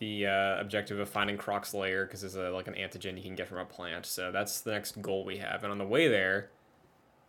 the 0.00 0.26
uh, 0.26 0.60
objective 0.60 0.98
of 0.98 1.08
finding 1.08 1.36
Croc's 1.36 1.74
lair 1.74 2.06
because 2.06 2.24
it's 2.24 2.34
a, 2.34 2.50
like 2.50 2.66
an 2.66 2.74
antigen 2.74 3.16
you 3.16 3.22
can 3.22 3.34
get 3.34 3.46
from 3.46 3.58
a 3.58 3.64
plant. 3.64 4.06
So 4.06 4.32
that's 4.32 4.62
the 4.62 4.72
next 4.72 5.00
goal 5.00 5.24
we 5.24 5.36
have. 5.36 5.62
And 5.62 5.70
on 5.70 5.78
the 5.78 5.86
way 5.86 6.08
there, 6.08 6.50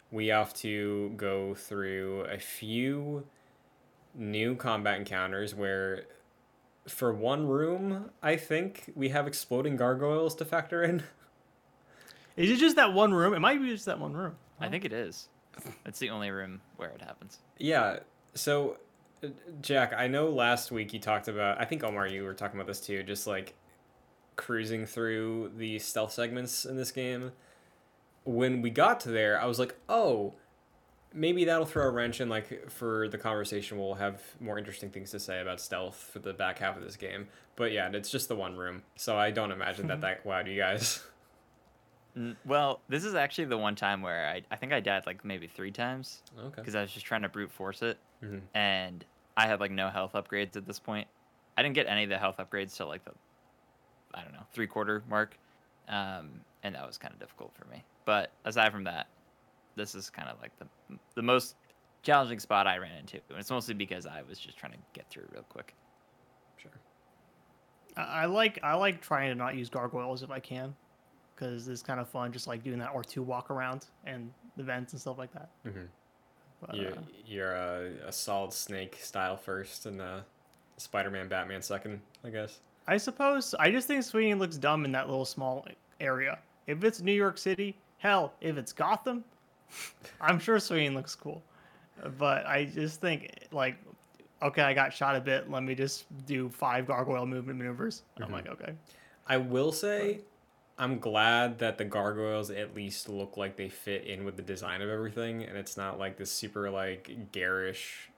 we 0.10 0.28
have 0.28 0.54
to 0.56 1.14
go 1.18 1.54
through 1.54 2.22
a 2.22 2.40
few 2.40 3.26
new 4.16 4.56
combat 4.56 4.98
encounters 4.98 5.54
where, 5.54 6.06
for 6.88 7.14
one 7.14 7.46
room, 7.46 8.10
I 8.24 8.38
think 8.38 8.92
we 8.96 9.10
have 9.10 9.28
exploding 9.28 9.76
gargoyles 9.76 10.34
to 10.36 10.46
factor 10.46 10.82
in. 10.82 11.04
Is 12.38 12.50
it 12.50 12.58
just 12.58 12.78
that 12.78 12.94
one 12.94 13.14
room? 13.14 13.34
It 13.34 13.40
might 13.40 13.62
be 13.62 13.70
just 13.70 13.86
that 13.86 14.00
one 14.00 14.14
room. 14.14 14.36
I 14.60 14.70
think 14.70 14.86
it 14.86 14.94
is. 14.94 15.28
It's 15.86 16.00
the 16.00 16.10
only 16.12 16.32
room 16.32 16.62
where 16.78 16.90
it 16.90 17.02
happens. 17.02 17.40
Yeah. 17.58 18.00
So, 18.34 18.78
Jack, 19.62 19.94
I 19.96 20.08
know 20.08 20.30
last 20.30 20.72
week 20.72 20.94
you 20.94 21.00
talked 21.00 21.28
about. 21.28 21.60
I 21.62 21.66
think 21.66 21.84
Omar, 21.84 22.08
you 22.08 22.24
were 22.24 22.34
talking 22.34 22.60
about 22.60 22.68
this 22.68 22.80
too. 22.82 23.04
Just 23.04 23.28
like 23.28 23.54
cruising 24.36 24.86
through 24.86 25.52
the 25.58 25.78
stealth 25.80 26.12
segments 26.14 26.66
in 26.66 26.76
this 26.78 26.92
game. 26.92 27.32
When 28.24 28.62
we 28.62 28.70
got 28.70 29.00
to 29.02 29.10
there, 29.10 29.40
I 29.42 29.46
was 29.46 29.60
like, 29.60 29.76
oh, 29.90 30.34
maybe 31.14 31.46
that'll 31.46 31.66
throw 31.66 31.86
a 31.88 31.92
wrench 31.92 32.22
in. 32.22 32.30
Like 32.30 32.70
for 32.70 33.08
the 33.10 33.18
conversation, 33.18 33.78
we'll 33.78 33.96
have 33.96 34.22
more 34.40 34.58
interesting 34.58 34.90
things 34.90 35.12
to 35.12 35.20
say 35.20 35.42
about 35.42 35.60
stealth 35.62 36.10
for 36.14 36.20
the 36.20 36.34
back 36.34 36.60
half 36.60 36.78
of 36.78 36.84
this 36.84 36.96
game. 36.96 37.28
But 37.56 37.72
yeah, 37.72 37.90
it's 37.94 38.10
just 38.10 38.28
the 38.28 38.36
one 38.36 38.56
room, 38.58 38.84
so 38.96 39.18
I 39.18 39.30
don't 39.32 39.52
imagine 39.52 39.88
that 39.88 40.02
that 40.02 40.26
wowed 40.26 40.50
you 40.52 40.58
guys. 40.58 41.04
Well, 42.46 42.82
this 42.90 43.06
is 43.06 43.16
actually 43.16 43.46
the 43.46 43.58
one 43.58 43.76
time 43.76 44.02
where 44.02 44.28
I, 44.28 44.42
I 44.52 44.56
think 44.58 44.74
I 44.74 44.80
died 44.82 45.06
like 45.06 45.24
maybe 45.24 45.48
three 45.48 45.72
times 45.72 46.22
Okay. 46.38 46.56
because 46.58 46.76
I 46.76 46.82
was 46.82 46.92
just 46.92 47.06
trying 47.06 47.22
to 47.22 47.30
brute 47.30 47.52
force 47.52 47.82
it, 47.82 47.98
Mhm. 48.24 48.42
and 48.54 49.06
I 49.38 49.48
had 49.48 49.60
like 49.60 49.72
no 49.72 49.90
health 49.90 50.14
upgrades 50.14 50.56
at 50.56 50.66
this 50.66 50.80
point. 50.80 51.08
I 51.58 51.64
didn't 51.64 51.76
get 51.76 51.88
any 51.88 52.04
of 52.04 52.10
the 52.10 52.18
health 52.18 52.38
upgrades 52.38 52.76
till 52.76 52.88
like 52.88 53.04
the 53.06 53.12
I 54.14 54.24
don't 54.24 54.34
know 54.34 54.46
three 54.54 54.68
quarter 54.68 55.04
mark, 55.10 55.38
um, 55.88 56.42
and 56.64 56.76
that 56.76 56.86
was 56.86 56.98
kind 56.98 57.14
of 57.14 57.20
difficult 57.20 57.52
for 57.56 57.66
me. 57.66 57.84
But 58.06 58.32
aside 58.46 58.72
from 58.72 58.84
that, 58.86 59.08
this 59.76 59.96
is 59.96 60.10
kind 60.10 60.28
of 60.30 60.40
like 60.42 60.52
the 60.60 60.68
the 61.16 61.22
most 61.22 61.56
challenging 62.04 62.40
spot 62.40 62.68
I 62.68 62.78
ran 62.78 62.98
into, 62.98 63.20
and 63.30 63.38
it's 63.40 63.52
mostly 63.52 63.74
because 63.74 64.06
I 64.06 64.24
was 64.28 64.40
just 64.40 64.58
trying 64.58 64.74
to 64.74 64.78
get 64.94 65.10
through 65.10 65.26
real 65.32 65.46
quick. 65.50 65.74
Sure. 66.58 66.72
I, 67.96 68.02
I 68.02 68.26
like, 68.26 68.60
I 68.64 68.74
like 68.74 69.02
trying 69.02 69.30
to 69.30 69.36
not 69.36 69.56
use 69.56 69.70
gargoyles 69.70 70.24
if 70.24 70.32
I 70.32 70.40
can, 70.40 70.76
because 71.36 71.68
it's 71.68 71.82
kind 71.84 72.00
of 72.00 72.10
fun, 72.10 72.32
just 72.32 72.48
like 72.48 72.64
doing 72.64 72.80
that 72.80 72.92
or 72.94 73.04
two 73.04 73.22
walk 73.22 73.52
around 73.52 73.86
and 74.06 74.32
the 74.58 74.64
vents 74.64 74.94
and 74.94 75.02
stuff 75.02 75.18
like 75.18 75.32
that. 75.34 75.50
Mhm. 75.66 75.88
But, 76.66 76.76
you, 76.76 76.88
uh, 76.88 77.02
you're 77.26 77.54
a, 77.54 77.90
a 78.08 78.12
solid 78.12 78.54
snake 78.54 78.98
style 79.02 79.36
first 79.38 79.86
and 79.86 80.02
uh, 80.02 80.20
Spider-Man, 80.78 81.28
Batman 81.28 81.62
second, 81.62 82.00
I 82.24 82.30
guess. 82.30 82.60
I 82.88 82.98
suppose 82.98 83.54
I 83.60 83.72
just 83.72 83.88
think 83.88 84.04
Sweeney 84.04 84.34
looks 84.34 84.58
dumb 84.58 84.86
in 84.86 84.92
that 84.94 85.08
little 85.10 85.26
small 85.26 85.66
area. 86.00 86.40
If 86.68 86.84
it's 86.84 87.02
New 87.02 87.14
York 87.14 87.38
City, 87.38 87.76
hell, 88.00 88.34
if 88.42 88.58
it's 88.58 88.74
Gotham, 88.74 89.24
I'm 90.22 90.40
sure 90.40 90.60
Sweeney 90.60 90.90
looks 90.94 91.16
cool. 91.16 91.42
But 92.18 92.46
I 92.48 92.66
just 92.66 93.00
think 93.02 93.32
like, 93.52 93.76
okay, 94.42 94.64
I 94.64 94.74
got 94.74 94.92
shot 94.94 95.16
a 95.16 95.22
bit. 95.22 95.50
Let 95.52 95.64
me 95.64 95.76
just 95.76 96.06
do 96.26 96.50
five 96.50 96.88
gargoyle 96.88 97.26
movement 97.28 97.60
maneuvers. 97.60 98.04
I'm 98.20 98.30
Mhm. 98.30 98.32
like, 98.32 98.48
okay. 98.48 98.74
I 99.28 99.38
will 99.38 99.72
say, 99.72 100.22
I'm 100.82 100.98
glad 100.98 101.60
that 101.60 101.78
the 101.78 101.86
gargoyles 101.86 102.50
at 102.50 102.76
least 102.76 103.08
look 103.08 103.38
like 103.38 103.56
they 103.56 103.70
fit 103.70 104.04
in 104.06 104.26
with 104.26 104.36
the 104.36 104.42
design 104.42 104.82
of 104.82 104.90
everything, 104.90 105.44
and 105.44 105.56
it's 105.56 105.78
not 105.78 106.00
like 106.00 106.18
this 106.18 106.32
super 106.32 106.72
like 106.72 107.32
garish, 107.32 108.10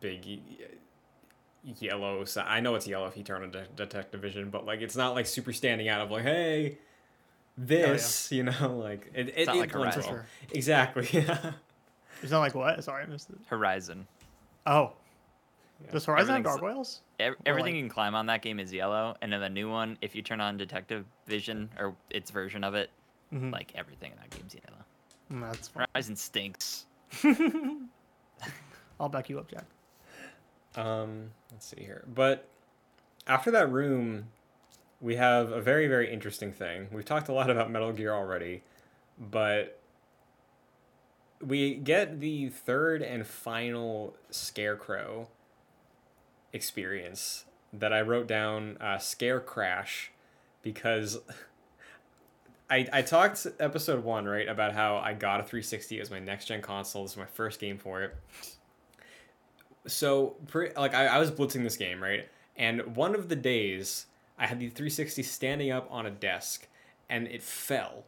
big 0.00 0.40
yellow. 1.80 2.24
si- 2.24 2.40
I 2.40 2.60
know 2.60 2.74
it's 2.74 2.86
yellow 2.86 3.06
if 3.06 3.16
you 3.16 3.22
turn 3.24 3.42
on 3.42 3.50
de- 3.50 3.66
detective 3.76 4.20
vision, 4.20 4.50
but 4.50 4.66
like 4.66 4.82
it's 4.82 4.94
not 4.94 5.14
like 5.14 5.24
super 5.26 5.54
standing 5.54 5.88
out 5.88 6.02
of 6.02 6.10
like, 6.10 6.24
hey, 6.24 6.76
oh, 6.78 6.84
this, 7.56 8.30
you 8.32 8.42
know, 8.42 8.76
like 8.78 9.10
it. 9.14 9.32
it, 9.34 9.46
not 9.46 9.56
it 9.56 9.60
like 9.60 9.72
Horizon. 9.72 10.02
well. 10.06 10.22
Exactly. 10.52 11.08
Yeah. 11.12 11.52
It's 12.22 12.30
not 12.30 12.40
like 12.40 12.54
what? 12.54 12.84
Sorry, 12.84 13.02
I 13.02 13.06
missed 13.06 13.30
it. 13.30 13.38
Horizon. 13.46 14.06
Oh, 14.66 14.92
does 15.90 16.04
Horizon 16.04 16.28
have 16.28 16.36
Everything's- 16.46 16.60
gargoyles? 16.60 17.00
Ev- 17.18 17.34
everything 17.46 17.74
like- 17.74 17.76
you 17.78 17.82
can 17.82 17.88
climb 17.90 18.14
on 18.14 18.26
that 18.26 18.42
game 18.42 18.60
is 18.60 18.72
yellow, 18.72 19.16
and 19.22 19.32
in 19.34 19.40
the 19.40 19.48
new 19.48 19.70
one, 19.70 19.96
if 20.02 20.14
you 20.14 20.22
turn 20.22 20.40
on 20.40 20.56
detective 20.56 21.04
vision 21.26 21.70
or 21.78 21.94
its 22.10 22.30
version 22.30 22.62
of 22.64 22.74
it, 22.74 22.90
Mhm. 23.32 23.52
like 23.52 23.72
everything 23.74 24.12
in 24.12 24.18
that 24.18 24.30
game's 24.30 24.54
yellow. 24.54 24.84
Mm, 25.30 25.50
that's 25.52 25.68
fine. 25.68 25.86
Horizon 25.94 26.16
stinks. 26.16 26.86
I'll 29.00 29.08
back 29.08 29.28
you 29.30 29.38
up, 29.38 29.48
Jack. 29.50 29.64
Um, 30.76 31.30
let's 31.50 31.66
see 31.66 31.82
here. 31.82 32.04
But 32.06 32.48
after 33.26 33.50
that 33.50 33.70
room, 33.70 34.30
we 35.00 35.16
have 35.16 35.50
a 35.50 35.60
very, 35.60 35.86
very 35.88 36.12
interesting 36.12 36.52
thing. 36.52 36.88
We've 36.92 37.04
talked 37.04 37.28
a 37.28 37.32
lot 37.32 37.50
about 37.50 37.70
Metal 37.70 37.92
Gear 37.92 38.12
already, 38.12 38.62
but 39.18 39.78
we 41.40 41.74
get 41.74 42.20
the 42.20 42.48
third 42.50 43.02
and 43.02 43.26
final 43.26 44.16
Scarecrow 44.30 45.28
experience 46.52 47.44
that 47.72 47.92
I 47.92 48.00
wrote 48.02 48.26
down 48.26 48.76
uh, 48.80 48.98
Scare 48.98 49.40
Crash 49.40 50.12
because 50.62 51.18
I, 52.70 52.86
I 52.92 53.02
talked 53.02 53.46
episode 53.60 54.04
one, 54.04 54.26
right, 54.26 54.48
about 54.48 54.72
how 54.72 54.96
I 54.96 55.12
got 55.14 55.40
a 55.40 55.42
360 55.42 56.00
as 56.00 56.10
my 56.10 56.18
next 56.18 56.46
gen 56.46 56.62
console. 56.62 57.02
This 57.02 57.12
is 57.12 57.18
my 57.18 57.26
first 57.26 57.60
game 57.60 57.78
for 57.78 58.02
it 58.02 58.14
so 59.86 60.36
pre- 60.46 60.72
like 60.76 60.94
I, 60.94 61.06
I 61.06 61.18
was 61.18 61.30
blitzing 61.30 61.62
this 61.62 61.76
game 61.76 62.02
right 62.02 62.28
and 62.56 62.96
one 62.96 63.14
of 63.14 63.28
the 63.28 63.36
days 63.36 64.06
i 64.38 64.46
had 64.46 64.60
the 64.60 64.68
360 64.68 65.22
standing 65.22 65.70
up 65.70 65.88
on 65.90 66.06
a 66.06 66.10
desk 66.10 66.68
and 67.08 67.26
it 67.26 67.42
fell 67.42 68.04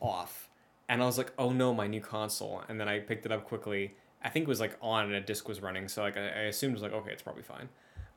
off 0.00 0.48
and 0.88 1.02
i 1.02 1.06
was 1.06 1.18
like 1.18 1.32
oh 1.38 1.50
no 1.50 1.72
my 1.72 1.86
new 1.86 2.00
console 2.00 2.62
and 2.68 2.80
then 2.80 2.88
i 2.88 2.98
picked 2.98 3.24
it 3.24 3.32
up 3.32 3.44
quickly 3.44 3.94
i 4.22 4.28
think 4.28 4.44
it 4.44 4.48
was 4.48 4.60
like 4.60 4.76
on 4.82 5.06
and 5.06 5.14
a 5.14 5.20
disc 5.20 5.48
was 5.48 5.62
running 5.62 5.88
so 5.88 6.02
like 6.02 6.16
i, 6.16 6.20
I 6.20 6.40
assumed 6.42 6.72
it 6.72 6.80
was 6.80 6.82
like 6.82 6.92
okay 6.92 7.12
it's 7.12 7.22
probably 7.22 7.42
fine 7.42 7.68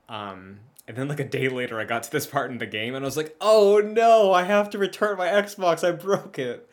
um 0.09 0.59
and 0.87 0.95
then 0.97 1.07
like 1.07 1.19
a 1.19 1.23
day 1.27 1.49
later 1.49 1.79
i 1.79 1.83
got 1.85 2.03
to 2.03 2.11
this 2.11 2.25
part 2.27 2.51
in 2.51 2.57
the 2.57 2.65
game 2.65 2.93
and 2.95 3.03
i 3.03 3.07
was 3.07 3.17
like 3.17 3.35
oh 3.41 3.79
no 3.83 4.31
i 4.33 4.43
have 4.43 4.69
to 4.69 4.77
return 4.77 5.17
my 5.17 5.27
xbox 5.27 5.87
i 5.87 5.91
broke 5.91 6.37
it 6.39 6.69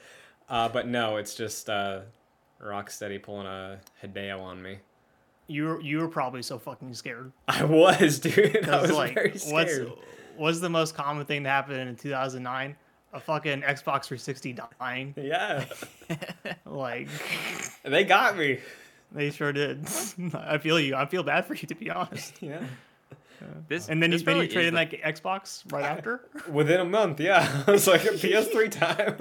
uh, 0.49 0.69
but 0.69 0.87
no 0.87 1.17
it's 1.17 1.35
just 1.35 1.71
uh 1.71 2.01
rocksteady 2.63 3.23
pulling 3.23 3.47
a 3.47 3.81
hideo 4.05 4.41
on 4.41 4.63
me 4.63 4.79
You 5.49 5.65
were 5.65 5.81
you 5.81 5.99
were 5.99 6.09
probably 6.09 6.43
so 6.43 6.59
fucking 6.59 6.95
scared. 6.95 7.33
I 7.49 7.65
was, 7.65 8.21
dude. 8.21 8.69
I 8.69 8.81
was 8.83 8.93
like, 8.93 9.15
very 9.15 9.31
what's 9.31 9.73
scared. 9.73 9.93
what's 10.37 10.61
the 10.61 10.71
most 10.71 10.95
common 10.95 11.27
thing 11.27 11.43
to 11.45 11.49
happen 11.51 11.75
in 11.89 11.97
2009? 11.97 12.77
A 13.15 13.21
fucking 13.21 13.61
Xbox 13.63 14.05
360 14.07 14.57
dying. 14.81 15.15
Yeah, 15.17 15.65
Like 16.65 17.09
they 17.83 18.05
got 18.05 18.37
me. 18.39 18.61
they 19.11 19.31
sure 19.31 19.53
did. 19.53 19.87
I 20.35 20.59
feel 20.59 20.79
you. 20.81 20.95
I 20.95 21.07
feel 21.07 21.23
bad 21.25 21.45
for 21.47 21.55
you 21.55 21.67
to 21.67 21.75
be 21.75 21.91
honest. 21.91 22.41
Yeah, 22.41 22.63
This 23.69 23.89
And 23.89 24.03
then 24.03 24.13
you 24.13 24.19
this 24.19 24.25
then 24.25 24.37
you 24.39 24.49
traded 24.49 24.75
the- 24.75 24.97
that 25.03 25.17
Xbox 25.17 25.71
right 25.73 25.85
after. 25.85 26.29
within 26.51 26.81
a 26.81 26.85
month. 26.85 27.21
Yeah, 27.21 27.65
I 27.67 27.71
was 27.73 27.87
like 27.87 28.05
a 28.05 28.09
PS3 28.11 28.71
time. 28.81 29.19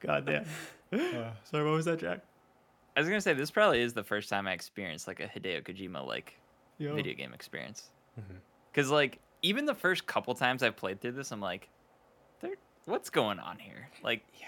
God 0.00 0.26
damn. 0.26 0.44
Sorry, 1.44 1.64
what 1.64 1.72
was 1.74 1.84
that, 1.84 2.00
Jack? 2.00 2.20
I 2.96 3.00
was 3.00 3.08
gonna 3.08 3.20
say 3.20 3.32
this 3.34 3.50
probably 3.50 3.80
is 3.80 3.92
the 3.94 4.02
first 4.04 4.28
time 4.28 4.46
I 4.48 4.52
experienced 4.52 5.06
like 5.06 5.20
a 5.20 5.26
Hideo 5.28 5.62
Kojima 5.62 6.06
like 6.06 6.36
video 6.78 7.14
game 7.14 7.32
experience. 7.32 7.84
Mm-hmm. 8.20 8.34
Because 8.72 8.90
like 8.90 9.18
even 9.42 9.64
the 9.64 9.74
first 9.74 10.06
couple 10.06 10.34
times 10.34 10.62
I've 10.62 10.76
played 10.76 11.00
through 11.00 11.12
this, 11.12 11.30
I'm 11.30 11.40
like, 11.40 11.68
there, 12.40 12.54
what's 12.86 13.08
going 13.10 13.38
on 13.38 13.58
here? 13.58 13.88
Like, 14.02 14.22
Yeah. 14.38 14.46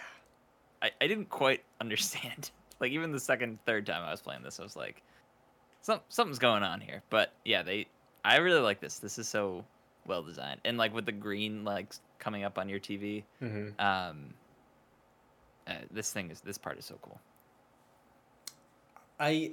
I, 0.82 0.90
I 1.00 1.06
didn't 1.06 1.28
quite 1.30 1.62
understand. 1.80 2.50
like 2.80 2.90
even 2.92 3.12
the 3.12 3.20
second, 3.20 3.58
third 3.64 3.86
time 3.86 4.02
I 4.02 4.10
was 4.10 4.20
playing 4.20 4.42
this, 4.42 4.58
I 4.58 4.64
was 4.64 4.74
like, 4.76 5.02
some 5.80 6.00
something's 6.08 6.38
going 6.40 6.62
on 6.64 6.80
here. 6.80 7.02
But 7.10 7.32
yeah, 7.44 7.62
they, 7.62 7.86
I 8.24 8.36
really 8.36 8.60
like 8.60 8.80
this. 8.80 8.98
This 8.98 9.18
is 9.18 9.28
so 9.28 9.64
well 10.06 10.22
designed, 10.22 10.60
and 10.64 10.78
like 10.78 10.94
with 10.94 11.06
the 11.06 11.12
green 11.12 11.64
like 11.64 11.94
coming 12.18 12.44
up 12.44 12.58
on 12.58 12.68
your 12.68 12.80
TV, 12.80 13.24
hmm 13.40 13.68
um, 13.78 14.34
uh, 15.66 15.74
this 15.90 16.12
thing 16.12 16.30
is 16.30 16.40
this 16.40 16.58
part 16.58 16.78
is 16.78 16.84
so 16.84 16.98
cool. 17.02 17.20
I 19.18 19.52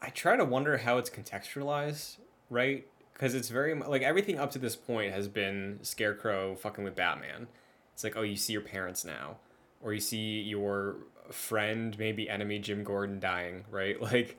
I 0.00 0.10
try 0.10 0.36
to 0.36 0.44
wonder 0.44 0.76
how 0.78 0.98
it's 0.98 1.10
contextualized, 1.10 2.16
right? 2.50 2.86
Because 3.12 3.34
it's 3.34 3.48
very 3.48 3.74
like 3.74 4.02
everything 4.02 4.38
up 4.38 4.50
to 4.52 4.58
this 4.58 4.76
point 4.76 5.12
has 5.12 5.28
been 5.28 5.78
Scarecrow 5.82 6.54
fucking 6.56 6.84
with 6.84 6.94
Batman. 6.94 7.48
It's 7.94 8.04
like, 8.04 8.16
oh, 8.16 8.22
you 8.22 8.36
see 8.36 8.52
your 8.52 8.62
parents 8.62 9.04
now, 9.06 9.38
or 9.82 9.94
you 9.94 10.00
see 10.00 10.42
your 10.42 10.96
friend, 11.30 11.98
maybe 11.98 12.28
enemy 12.28 12.58
Jim 12.58 12.84
Gordon 12.84 13.18
dying, 13.20 13.64
right? 13.70 14.00
Like, 14.06 14.38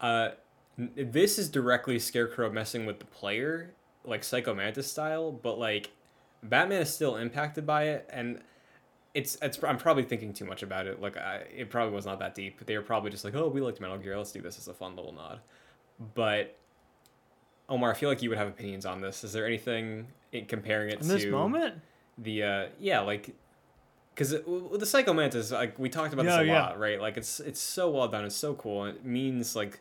uh, 0.00 0.30
this 0.78 1.38
is 1.38 1.48
directly 1.48 1.98
Scarecrow 1.98 2.50
messing 2.50 2.86
with 2.86 2.98
the 2.98 3.04
player, 3.06 3.74
like 4.04 4.24
Psycho 4.24 4.54
Mantis 4.54 4.90
style, 4.90 5.32
but 5.32 5.58
like 5.58 5.90
Batman 6.42 6.82
is 6.82 6.92
still 6.92 7.16
impacted 7.16 7.66
by 7.66 7.84
it, 7.84 8.08
and 8.10 8.40
it's 9.14 9.36
it's 9.42 9.62
I'm 9.62 9.76
probably 9.76 10.04
thinking 10.04 10.32
too 10.32 10.44
much 10.44 10.62
about 10.62 10.86
it. 10.86 11.00
Like 11.00 11.16
I, 11.16 11.44
it 11.54 11.70
probably 11.70 11.94
was 11.94 12.06
not 12.06 12.18
that 12.20 12.34
deep. 12.34 12.64
They 12.64 12.76
were 12.76 12.82
probably 12.82 13.10
just 13.10 13.24
like, 13.24 13.34
oh, 13.34 13.48
we 13.48 13.60
liked 13.60 13.80
Metal 13.80 13.98
Gear. 13.98 14.16
Let's 14.16 14.32
do 14.32 14.40
this 14.40 14.58
as 14.58 14.68
a 14.68 14.74
fun 14.74 14.96
little 14.96 15.12
nod. 15.12 15.40
But 16.14 16.56
Omar, 17.68 17.92
I 17.92 17.94
feel 17.94 18.08
like 18.08 18.22
you 18.22 18.30
would 18.30 18.38
have 18.38 18.48
opinions 18.48 18.86
on 18.86 19.00
this. 19.00 19.24
Is 19.24 19.32
there 19.32 19.46
anything 19.46 20.08
in 20.32 20.46
comparing 20.46 20.88
it 20.88 20.94
In 20.94 21.00
to 21.00 21.06
this 21.06 21.26
moment, 21.26 21.74
the 22.18 22.42
uh 22.42 22.66
yeah 22.78 23.00
like 23.00 23.34
because 24.14 24.30
the 24.30 24.86
Psycho 24.86 25.12
Mantis 25.12 25.50
like 25.50 25.78
we 25.78 25.88
talked 25.88 26.12
about 26.12 26.24
this 26.24 26.34
a 26.34 26.44
yeah. 26.44 26.62
lot, 26.62 26.78
right? 26.78 27.00
Like 27.00 27.16
it's 27.16 27.40
it's 27.40 27.60
so 27.60 27.90
well 27.90 28.08
done. 28.08 28.24
It's 28.24 28.34
so 28.34 28.54
cool. 28.54 28.86
It 28.86 29.04
means 29.04 29.54
like 29.54 29.80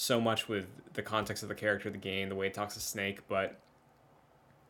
so 0.00 0.18
much 0.18 0.48
with 0.48 0.66
the 0.94 1.02
context 1.02 1.42
of 1.42 1.50
the 1.50 1.54
character, 1.54 1.90
the 1.90 1.98
game, 1.98 2.30
the 2.30 2.34
way 2.34 2.46
it 2.46 2.54
talks 2.54 2.72
to 2.72 2.80
Snake. 2.80 3.20
But 3.28 3.60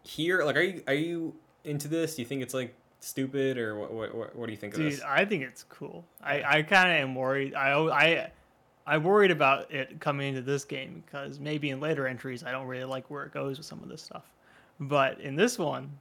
here, 0.03 0.43
like, 0.43 0.57
are 0.57 0.63
you 0.63 0.83
are 0.89 0.95
you 0.95 1.37
into 1.63 1.87
this? 1.87 2.17
Do 2.17 2.23
you 2.23 2.27
think 2.27 2.43
it's 2.43 2.53
like 2.53 2.75
stupid 2.99 3.57
or 3.57 3.79
what? 3.79 3.93
What, 3.93 4.37
what, 4.37 4.47
do 4.47 4.53
you 4.53 4.59
think 4.59 4.75
of 4.75 4.81
dude, 4.81 4.93
this? 4.93 5.01
I 5.07 5.25
think 5.25 5.45
it's 5.45 5.63
cool. 5.69 6.05
I, 6.21 6.43
I 6.43 6.63
kind 6.63 6.91
of 6.91 6.97
am 6.97 7.15
worried. 7.15 7.55
I 7.55 7.73
oh, 7.73 7.91
I 7.91 8.33
I 8.85 8.99
worried 8.99 9.31
about 9.31 9.73
it 9.73 10.01
coming 10.01 10.31
into 10.31 10.43
this 10.43 10.65
game 10.65 11.05
because 11.07 11.39
maybe 11.39 11.71
in 11.71 11.79
later 11.79 12.09
entries 12.09 12.43
I 12.43 12.51
don't 12.51 12.67
really 12.67 12.85
like 12.85 13.09
where 13.09 13.25
it 13.25 13.33
goes 13.33 13.57
with 13.57 13.67
some 13.67 13.81
of 13.85 13.89
this 13.89 14.03
stuff. 14.03 14.25
But 14.81 15.21
in 15.21 15.37
this 15.37 15.61
one, 15.61 15.93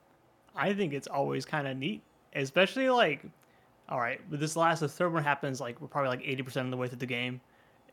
I 0.56 0.74
think 0.74 0.92
it's 0.92 1.08
always 1.08 1.46
kind 1.46 1.68
of 1.68 1.78
neat, 1.78 2.02
especially 2.34 2.90
like, 2.90 3.22
all 3.90 4.00
right, 4.00 4.22
with 4.32 4.40
this 4.40 4.56
last 4.56 4.80
the 4.80 4.88
third 4.88 5.14
one 5.14 5.24
happens 5.24 5.62
like 5.62 5.80
we're 5.80 5.88
probably 5.88 6.10
like 6.10 6.26
eighty 6.26 6.42
percent 6.42 6.66
of 6.66 6.72
the 6.72 6.78
way 6.78 6.88
through 6.88 6.98
the 6.98 7.06
game, 7.06 7.40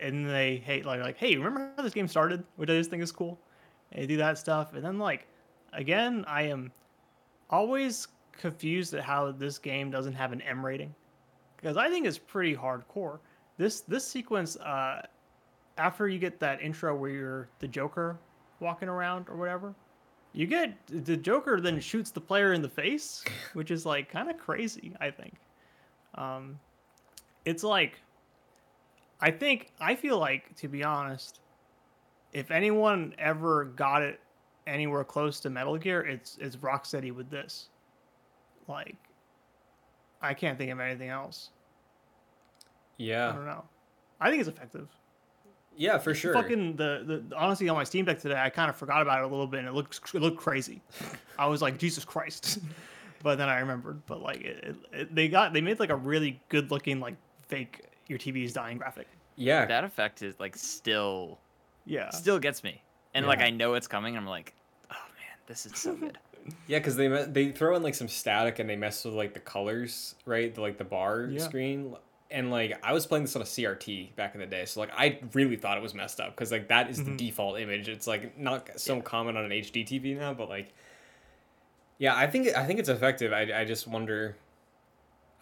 and 0.00 0.28
they 0.28 0.56
hate 0.56 0.84
like 0.84 1.00
like 1.00 1.16
hey 1.16 1.36
remember 1.36 1.72
how 1.76 1.82
this 1.82 1.94
game 1.94 2.08
started, 2.08 2.44
which 2.56 2.70
I 2.70 2.74
just 2.74 2.90
think 2.90 3.02
is 3.02 3.12
cool. 3.12 3.38
And 3.92 4.02
they 4.02 4.06
do 4.06 4.16
that 4.18 4.38
stuff, 4.38 4.74
and 4.74 4.84
then 4.84 4.98
like 4.98 5.26
again 5.72 6.24
I 6.26 6.42
am 6.42 6.72
always 7.50 8.08
confused 8.32 8.94
at 8.94 9.02
how 9.02 9.32
this 9.32 9.58
game 9.58 9.90
doesn't 9.90 10.12
have 10.12 10.32
an 10.32 10.40
M 10.42 10.64
rating 10.64 10.94
because 11.56 11.76
I 11.76 11.88
think 11.88 12.06
it's 12.06 12.18
pretty 12.18 12.54
hardcore. 12.54 13.18
This 13.58 13.80
this 13.80 14.06
sequence, 14.06 14.56
uh, 14.56 15.02
after 15.78 16.08
you 16.08 16.18
get 16.18 16.38
that 16.40 16.60
intro 16.60 16.94
where 16.94 17.10
you're 17.10 17.48
the 17.58 17.68
Joker 17.68 18.18
walking 18.60 18.88
around 18.88 19.28
or 19.28 19.36
whatever, 19.36 19.74
you 20.32 20.46
get 20.46 20.76
the 20.86 21.16
Joker 21.16 21.60
then 21.60 21.80
shoots 21.80 22.10
the 22.10 22.20
player 22.20 22.52
in 22.52 22.62
the 22.62 22.68
face, 22.68 23.24
which 23.54 23.70
is 23.70 23.86
like 23.86 24.10
kind 24.10 24.30
of 24.30 24.38
crazy. 24.38 24.92
I 25.00 25.10
think. 25.10 25.34
Um, 26.14 26.58
it's 27.44 27.62
like, 27.62 28.00
I 29.20 29.30
think 29.30 29.72
I 29.80 29.94
feel 29.94 30.18
like 30.18 30.54
to 30.56 30.68
be 30.68 30.84
honest, 30.84 31.40
if 32.32 32.50
anyone 32.50 33.14
ever 33.18 33.64
got 33.64 34.02
it 34.02 34.20
anywhere 34.66 35.04
close 35.04 35.40
to 35.40 35.50
Metal 35.50 35.76
Gear, 35.78 36.02
it's 36.02 36.36
it's 36.40 36.56
Rocksteady 36.56 37.12
with 37.12 37.30
this. 37.30 37.68
Like, 38.68 38.96
I 40.20 40.34
can't 40.34 40.58
think 40.58 40.70
of 40.72 40.80
anything 40.80 41.08
else. 41.08 41.50
Yeah, 42.98 43.30
I 43.30 43.32
don't 43.32 43.46
know. 43.46 43.64
I 44.20 44.30
think 44.30 44.40
it's 44.40 44.48
effective. 44.48 44.88
Yeah, 45.78 45.98
for 45.98 46.14
sure. 46.14 46.32
Fucking 46.32 46.76
the, 46.76 47.22
the 47.28 47.36
honestly 47.36 47.68
on 47.68 47.76
my 47.76 47.84
Steam 47.84 48.06
Deck 48.06 48.18
today, 48.18 48.40
I 48.40 48.48
kind 48.50 48.70
of 48.70 48.76
forgot 48.76 49.02
about 49.02 49.20
it 49.20 49.24
a 49.24 49.28
little 49.28 49.46
bit, 49.46 49.60
and 49.60 49.68
it 49.68 49.74
looks 49.74 50.00
it 50.14 50.20
looked 50.22 50.38
crazy. 50.38 50.82
I 51.38 51.46
was 51.46 51.62
like, 51.62 51.78
Jesus 51.78 52.04
Christ! 52.04 52.58
but 53.22 53.36
then 53.36 53.48
I 53.48 53.58
remembered. 53.60 54.04
But 54.06 54.20
like, 54.22 54.40
it, 54.40 54.76
it- 54.92 55.14
they 55.14 55.28
got 55.28 55.52
they 55.52 55.60
made 55.60 55.78
like 55.78 55.90
a 55.90 55.96
really 55.96 56.40
good 56.48 56.70
looking 56.70 56.98
like 57.00 57.16
fake 57.48 57.82
your 58.08 58.18
TV 58.18 58.44
is 58.44 58.52
dying 58.52 58.78
graphic. 58.78 59.08
yeah. 59.36 59.66
That 59.66 59.84
effect 59.84 60.22
is 60.22 60.38
like 60.40 60.56
still 60.56 61.38
Yeah, 61.84 62.10
still 62.10 62.38
gets 62.38 62.62
me, 62.64 62.82
and 63.14 63.26
like 63.26 63.40
I 63.40 63.50
know 63.50 63.74
it's 63.74 63.86
coming. 63.88 64.16
And 64.16 64.24
I'm 64.24 64.30
like, 64.30 64.54
oh 64.90 64.94
man, 64.94 65.38
this 65.46 65.66
is 65.66 65.72
so 65.78 65.94
good. 65.94 66.18
Yeah, 66.68 66.78
because 66.78 66.94
they 66.96 67.08
they 67.08 67.50
throw 67.50 67.74
in 67.76 67.82
like 67.82 67.94
some 67.94 68.06
static 68.08 68.58
and 68.60 68.68
they 68.70 68.76
mess 68.76 69.04
with 69.04 69.14
like 69.14 69.34
the 69.34 69.40
colors, 69.40 70.14
right? 70.26 70.54
The, 70.54 70.60
like 70.60 70.78
the 70.78 70.84
bar 70.84 71.28
Yeah. 71.30 71.40
screen, 71.40 71.96
and 72.30 72.50
like 72.52 72.78
I 72.84 72.92
was 72.92 73.04
playing 73.06 73.24
this 73.24 73.34
on 73.36 73.42
a 73.42 73.44
CRT 73.46 74.14
back 74.16 74.34
in 74.34 74.40
the 74.40 74.46
day, 74.46 74.64
so 74.64 74.78
like 74.80 74.90
I 74.96 75.18
really 75.32 75.56
thought 75.56 75.76
it 75.76 75.82
was 75.82 75.94
messed 75.94 76.20
up 76.20 76.30
because 76.36 76.52
like 76.52 76.68
that 76.68 76.88
is 76.90 77.00
Mhm. 77.00 77.04
the 77.06 77.16
default 77.16 77.58
image. 77.58 77.88
It's 77.88 78.06
like 78.06 78.38
not 78.38 78.78
so 78.80 78.96
Yeah. 78.96 79.00
common 79.02 79.36
on 79.36 79.44
an 79.44 79.50
HD 79.52 79.84
TV 79.84 80.16
now, 80.16 80.34
but 80.34 80.48
like, 80.48 80.72
yeah, 81.98 82.14
I 82.16 82.26
think 82.28 82.48
I 82.56 82.64
think 82.66 82.78
it's 82.78 82.88
effective. 82.88 83.32
I 83.32 83.60
I 83.60 83.64
just 83.64 83.86
wonder, 83.88 84.36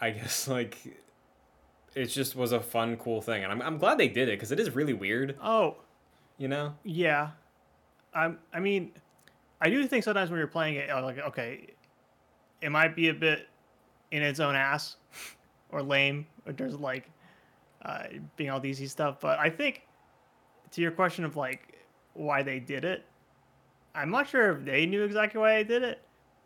I 0.01 0.11
guess 0.11 0.47
like, 0.57 0.77
it 1.95 2.05
just 2.07 2.35
was 2.35 2.51
a 2.51 2.59
fun, 2.59 2.97
cool 2.97 3.21
thing, 3.21 3.43
and 3.43 3.51
I'm 3.51 3.61
I'm 3.61 3.77
glad 3.77 3.97
they 3.97 4.07
did 4.07 4.29
it 4.29 4.33
because 4.33 4.51
it 4.51 4.59
is 4.59 4.75
really 4.75 4.93
weird, 4.93 5.35
Oh, 5.41 5.77
you 6.37 6.47
know. 6.47 6.75
yeah. 6.83 7.31
I'm. 8.13 8.39
I 8.53 8.59
mean, 8.59 8.91
I 9.61 9.69
do 9.69 9.85
think 9.87 10.03
sometimes 10.03 10.29
when 10.29 10.37
you're 10.37 10.47
playing 10.47 10.75
it, 10.75 10.89
like 10.89 11.19
okay, 11.19 11.67
it 12.61 12.69
might 12.69 12.95
be 12.95 13.09
a 13.09 13.13
bit 13.13 13.47
in 14.11 14.21
its 14.21 14.39
own 14.39 14.55
ass 14.55 14.97
or 15.69 15.81
lame 15.81 16.25
or 16.45 16.53
there's 16.53 16.75
like 16.75 17.09
uh, 17.83 18.03
being 18.37 18.49
all 18.49 18.63
easy 18.65 18.87
stuff. 18.87 19.19
But 19.19 19.39
I 19.39 19.49
think 19.49 19.81
to 20.71 20.81
your 20.81 20.91
question 20.91 21.25
of 21.25 21.35
like 21.35 21.73
why 22.13 22.43
they 22.43 22.59
did 22.59 22.85
it, 22.85 23.03
I'm 23.93 24.09
not 24.11 24.29
sure 24.29 24.51
if 24.57 24.63
they 24.65 24.85
knew 24.85 25.03
exactly 25.03 25.39
why 25.41 25.55
they 25.55 25.63
did 25.65 25.83
it. 25.83 26.01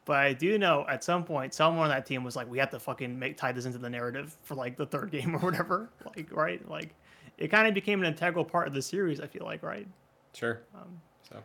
But 0.09 0.17
I 0.17 0.33
do 0.33 0.57
know 0.57 0.87
at 0.89 1.03
some 1.03 1.23
point 1.23 1.53
someone 1.53 1.83
on 1.83 1.89
that 1.89 2.03
team 2.03 2.23
was 2.23 2.35
like, 2.35 2.49
we 2.49 2.57
have 2.57 2.71
to 2.71 2.79
fucking 2.79 3.19
make 3.19 3.37
tie 3.37 3.51
this 3.51 3.65
into 3.65 3.77
the 3.77 3.91
narrative 3.91 4.35
for 4.41 4.55
like 4.55 4.75
the 4.75 4.87
third 4.87 5.11
game 5.11 5.35
or 5.35 5.37
whatever. 5.37 5.91
Like, 6.03 6.35
right? 6.35 6.67
Like, 6.67 6.95
it 7.37 7.49
kind 7.49 7.67
of 7.67 7.75
became 7.75 7.99
an 8.01 8.07
integral 8.07 8.43
part 8.43 8.67
of 8.67 8.73
the 8.73 8.81
series. 8.81 9.21
I 9.21 9.27
feel 9.27 9.45
like, 9.45 9.61
right? 9.61 9.87
Sure. 10.33 10.61
Um, 10.73 10.99
So 11.21 11.43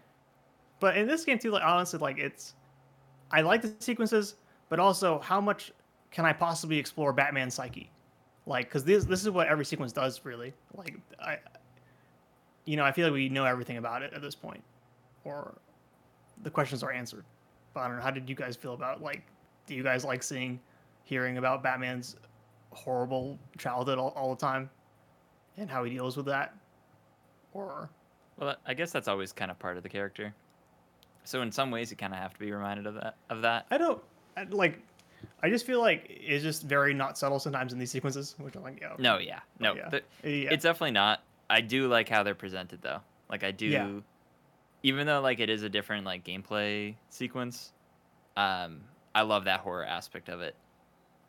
but 0.80 0.96
in 0.96 1.06
this 1.06 1.26
game 1.26 1.38
too, 1.38 1.50
like 1.50 1.62
honestly, 1.62 1.98
like 1.98 2.16
it's, 2.16 2.54
I 3.30 3.42
like 3.42 3.60
the 3.60 3.74
sequences, 3.80 4.36
but 4.70 4.80
also 4.80 5.18
how 5.18 5.42
much 5.42 5.70
can 6.10 6.24
I 6.24 6.32
possibly 6.32 6.78
explore 6.78 7.12
Batman's 7.12 7.52
psyche? 7.52 7.90
Like, 8.46 8.68
because 8.68 8.82
this 8.82 9.04
this 9.04 9.20
is 9.20 9.28
what 9.28 9.46
every 9.46 9.66
sequence 9.66 9.92
does, 9.92 10.24
really. 10.24 10.54
Like, 10.74 10.96
I, 11.20 11.36
you 12.64 12.78
know, 12.78 12.84
I 12.84 12.92
feel 12.92 13.08
like 13.08 13.12
we 13.12 13.28
know 13.28 13.44
everything 13.44 13.76
about 13.76 14.00
it 14.00 14.14
at 14.14 14.22
this 14.22 14.34
point, 14.34 14.64
or 15.22 15.52
the 16.42 16.50
questions 16.50 16.82
are 16.82 16.92
answered. 16.92 17.26
But 17.74 17.80
I 17.80 17.88
don't 17.88 17.96
know. 17.96 18.02
How 18.02 18.10
did 18.10 18.28
you 18.28 18.34
guys 18.34 18.56
feel 18.56 18.74
about 18.74 19.02
like? 19.02 19.22
Do 19.66 19.74
you 19.74 19.82
guys 19.82 20.04
like 20.04 20.22
seeing, 20.22 20.60
hearing 21.04 21.38
about 21.38 21.62
Batman's 21.62 22.16
horrible 22.70 23.38
childhood 23.58 23.98
all, 23.98 24.12
all 24.16 24.34
the 24.34 24.40
time, 24.40 24.70
and 25.56 25.70
how 25.70 25.84
he 25.84 25.90
deals 25.90 26.16
with 26.16 26.26
that? 26.26 26.54
Or 27.52 27.90
Well, 28.38 28.56
I 28.66 28.74
guess 28.74 28.92
that's 28.92 29.08
always 29.08 29.32
kind 29.32 29.50
of 29.50 29.58
part 29.58 29.76
of 29.76 29.82
the 29.82 29.88
character. 29.88 30.34
So 31.24 31.42
in 31.42 31.50
some 31.50 31.70
ways, 31.70 31.90
you 31.90 31.96
kind 31.96 32.12
of 32.12 32.18
have 32.18 32.34
to 32.34 32.38
be 32.38 32.52
reminded 32.52 32.86
of 32.86 32.94
that. 32.94 33.16
Of 33.30 33.42
that. 33.42 33.66
I 33.70 33.78
don't 33.78 34.02
I, 34.36 34.44
like. 34.44 34.80
I 35.42 35.48
just 35.48 35.66
feel 35.66 35.80
like 35.80 36.04
it's 36.08 36.42
just 36.42 36.62
very 36.62 36.92
not 36.92 37.16
subtle 37.16 37.38
sometimes 37.38 37.72
in 37.72 37.78
these 37.78 37.90
sequences, 37.90 38.34
which 38.38 38.54
I'm 38.56 38.62
like, 38.62 38.78
yeah, 38.80 38.92
okay. 38.92 39.02
No, 39.02 39.18
yeah, 39.18 39.40
no. 39.58 39.74
yeah. 39.74 39.88
th- 39.88 40.04
yeah. 40.22 40.50
It's 40.52 40.62
definitely 40.62 40.90
not. 40.90 41.22
I 41.48 41.60
do 41.62 41.88
like 41.88 42.08
how 42.08 42.22
they're 42.22 42.34
presented 42.34 42.82
though. 42.82 43.00
Like 43.30 43.42
I 43.42 43.50
do, 43.50 43.66
Yeah. 43.66 43.88
Even 44.84 45.06
though 45.06 45.20
like 45.22 45.40
it 45.40 45.50
is 45.50 45.64
a 45.64 45.68
different 45.68 46.06
like 46.06 46.24
gameplay 46.24 46.94
sequence. 47.08 47.72
Um, 48.36 48.82
I 49.14 49.22
love 49.22 49.44
that 49.44 49.60
horror 49.60 49.84
aspect 49.84 50.28
of 50.28 50.40
it, 50.40 50.54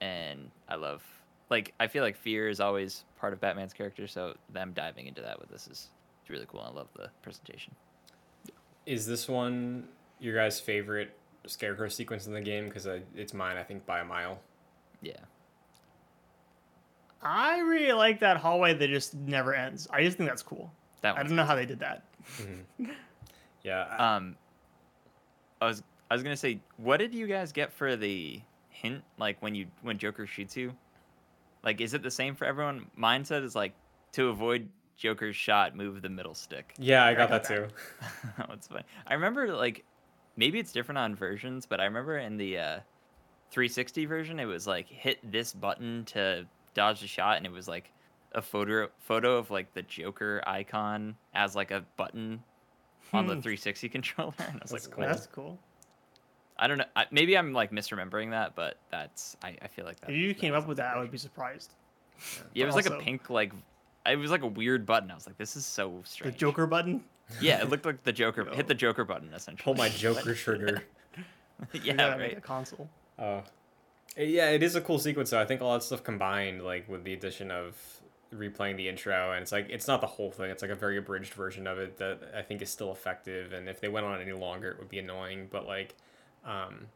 and 0.02 0.52
I 0.70 0.76
love 0.76 1.02
like 1.50 1.74
I 1.80 1.88
feel 1.88 2.04
like 2.04 2.18
fear 2.18 2.50
is 2.50 2.60
always 2.60 3.06
part 3.18 3.34
of 3.34 3.40
Batman's 3.40 3.74
character. 3.74 4.06
So 4.08 4.36
them 4.52 4.74
diving 4.76 5.08
into 5.08 5.22
that 5.22 5.40
with 5.40 5.50
this 5.50 5.68
is 5.68 5.90
it's 6.22 6.30
really 6.30 6.46
cool. 6.48 6.62
I 6.62 6.70
love 6.70 6.90
the 6.96 7.10
presentation. 7.24 7.74
Is 8.86 9.08
this 9.08 9.28
one 9.28 9.88
your 10.20 10.36
guys' 10.36 10.60
favorite 10.60 11.16
scarecrow 11.48 11.88
sequence 11.88 12.28
in 12.28 12.34
the 12.34 12.42
game? 12.42 12.66
Because 12.66 12.88
it's 13.16 13.34
mine, 13.34 13.58
I 13.58 13.64
think, 13.64 13.86
by 13.86 14.02
a 14.02 14.06
mile. 14.06 14.40
Yeah, 15.02 15.14
I 17.22 17.60
really 17.60 17.94
like 17.94 18.20
that 18.20 18.38
hallway 18.38 18.74
that 18.74 18.90
just 18.90 19.14
never 19.14 19.56
ends. 19.56 19.88
I 19.92 20.04
just 20.04 20.18
think 20.18 20.30
that's 20.30 20.44
cool. 20.44 20.72
that 21.02 21.18
I 21.18 21.24
don't 21.24 21.36
know 21.36 21.46
how 21.46 21.56
they 21.56 21.66
did 21.66 21.80
that. 21.80 22.04
Yeah. 23.66 23.84
I- 23.90 24.16
Um, 24.16 24.38
I 25.62 25.66
was 25.68 25.84
I 26.10 26.14
was 26.14 26.22
gonna 26.24 26.38
say, 26.38 26.60
what 26.78 26.98
did 26.98 27.14
you 27.14 27.26
guys 27.28 27.52
get 27.52 27.74
for 27.74 27.96
the 27.96 28.40
hint? 28.70 29.04
Like 29.18 29.42
when 29.42 29.56
you 29.56 29.68
when 29.82 29.98
Joker 29.98 30.28
shoots 30.28 30.56
you, 30.56 30.74
like 31.64 31.82
is 31.82 31.94
it 31.94 32.04
the 32.04 32.12
same 32.12 32.36
for 32.36 32.46
everyone? 32.46 32.90
Mine 32.96 33.26
said 33.26 33.44
is 33.44 33.56
like 33.56 33.74
to 34.14 34.28
avoid 34.30 34.70
Joker's 34.98 35.36
shot, 35.36 35.76
move 35.76 36.02
the 36.02 36.10
middle 36.10 36.36
stick. 36.36 36.74
yeah, 36.78 37.04
I 37.04 37.10
I 37.10 37.14
got 37.16 37.30
got 37.30 37.44
that 37.44 37.56
too. 37.56 37.68
That's 38.48 38.68
fine. 38.68 38.84
I 39.08 39.14
remember 39.16 39.54
like 39.56 39.84
maybe 40.38 40.60
it's 40.60 40.72
different 40.72 41.00
on 41.00 41.16
versions, 41.16 41.66
but 41.66 41.80
I 41.82 41.86
remember 41.86 42.18
in 42.20 42.38
the 42.38 42.58
uh, 42.60 42.80
360 43.52 44.06
version, 44.06 44.40
it 44.40 44.46
was 44.46 44.68
like 44.68 44.88
hit 44.88 45.20
this 45.32 45.54
button 45.54 46.06
to 46.06 46.46
dodge 46.74 47.02
the 47.02 47.08
shot, 47.08 47.38
and 47.38 47.46
it 47.46 47.52
was 47.52 47.68
like 47.68 47.92
a 48.34 48.42
photo 48.42 48.90
photo 49.00 49.38
of 49.38 49.50
like 49.50 49.74
the 49.74 49.82
Joker 49.82 50.44
icon 50.46 51.16
as 51.34 51.56
like 51.56 51.72
a 51.72 51.84
button 51.98 52.44
on 53.14 53.28
the 53.28 53.36
Hmm. 53.36 53.42
360 53.42 53.90
controller, 53.90 54.34
and 54.40 54.50
I 54.50 54.60
was 54.62 54.72
That's 54.72 54.86
like, 54.88 54.96
cool. 54.96 55.06
That's 55.06 55.28
cool. 55.28 55.60
I 56.58 56.68
don't 56.68 56.78
know. 56.78 56.86
I, 56.96 57.06
maybe 57.12 57.38
I'm 57.38 57.52
like 57.54 57.72
misremembering 57.72 58.32
that, 58.32 58.56
but 58.56 58.78
that's 58.90 59.36
I, 59.44 59.58
I 59.62 59.68
feel 59.68 59.84
like 59.86 60.00
that. 60.02 60.10
If 60.10 60.16
you 60.16 60.34
came 60.34 60.54
up 60.54 60.68
with 60.68 60.78
that, 60.78 60.96
I 60.96 61.00
would 61.00 61.12
be 61.12 61.18
surprised. 61.18 61.74
Yeah, 62.54 62.64
it 62.64 62.68
was 62.68 62.76
like 62.76 62.86
a 62.86 62.98
pink 62.98 63.30
like. 63.30 63.52
It 64.06 64.18
was 64.18 64.32
like 64.32 64.44
a 64.44 64.48
weird 64.48 64.86
button. 64.86 65.10
I 65.12 65.16
was 65.16 65.26
like, 65.26 65.38
this 65.38 65.56
is 65.56 65.66
so 65.66 66.02
strange. 66.06 66.36
The. 66.36 66.40
Joker 66.40 66.68
button. 66.68 67.04
Yeah, 67.42 67.60
it 67.62 67.70
looked 67.70 67.86
like 67.86 68.04
the 68.04 68.14
Joker. 68.14 68.44
Yo. 68.48 68.54
Hit 68.54 68.68
the 68.68 68.76
Joker 68.76 69.04
button 69.04 69.34
essentially. 69.34 69.64
Pull 69.64 69.74
my 69.76 69.90
Joker 69.90 70.34
trigger. 70.34 70.84
Yeah, 71.72 71.94
gotta 71.94 72.18
make 72.18 72.28
right. 72.32 72.38
a 72.38 72.42
console. 72.42 72.90
Oh. 73.18 73.42
Yeah, 74.18 74.50
it 74.50 74.62
is 74.62 74.76
a 74.76 74.82
cool 74.82 75.00
sequence. 75.00 75.30
So 75.30 75.40
I 75.40 75.46
think 75.46 75.62
all 75.62 75.72
that 75.74 75.84
stuff 75.84 76.04
combined, 76.04 76.62
like 76.64 76.88
with 76.90 77.06
the 77.06 77.14
addition 77.14 77.50
of 77.50 77.76
replaying 78.34 78.78
the 78.78 78.90
intro, 78.90 79.32
and 79.32 79.42
it's 79.42 79.52
like 79.52 79.68
it's 79.70 79.88
not 79.88 80.02
the 80.02 80.08
whole 80.08 80.32
thing. 80.32 80.50
It's 80.50 80.62
like 80.62 80.72
a 80.72 80.76
very 80.76 80.98
abridged 80.98 81.34
version 81.34 81.68
of 81.68 81.78
it 81.78 81.98
that 81.98 82.20
I 82.36 82.42
think 82.42 82.62
is 82.62 82.70
still 82.70 82.92
effective. 82.92 83.54
And 83.54 83.70
if 83.70 83.80
they 83.80 83.88
went 83.88 84.06
on 84.06 84.22
any 84.22 84.34
longer, 84.34 84.70
it 84.72 84.80
would 84.80 84.90
be 84.90 85.00
annoying. 85.00 85.48
But 85.52 85.68
like, 85.68 85.96
um, 86.46 86.88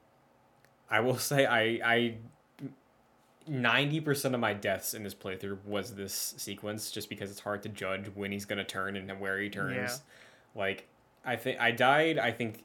I 0.89 0.99
will 0.99 1.17
say 1.17 1.45
I 1.45 1.79
I. 1.83 2.15
90% 3.49 4.35
of 4.35 4.39
my 4.39 4.53
deaths 4.53 4.93
in 4.93 5.01
this 5.01 5.15
playthrough 5.15 5.57
was 5.65 5.95
this 5.95 6.35
sequence 6.37 6.91
just 6.91 7.09
because 7.09 7.31
it's 7.31 7.39
hard 7.39 7.63
to 7.63 7.69
judge 7.69 8.05
when 8.13 8.31
he's 8.31 8.45
going 8.45 8.59
to 8.59 8.63
turn 8.63 8.95
and 8.95 9.19
where 9.19 9.39
he 9.39 9.49
turns. 9.49 9.75
Yeah. 9.75 9.95
Like 10.53 10.87
I 11.25 11.35
think 11.35 11.59
I 11.59 11.71
died 11.71 12.19
I 12.19 12.31
think 12.31 12.63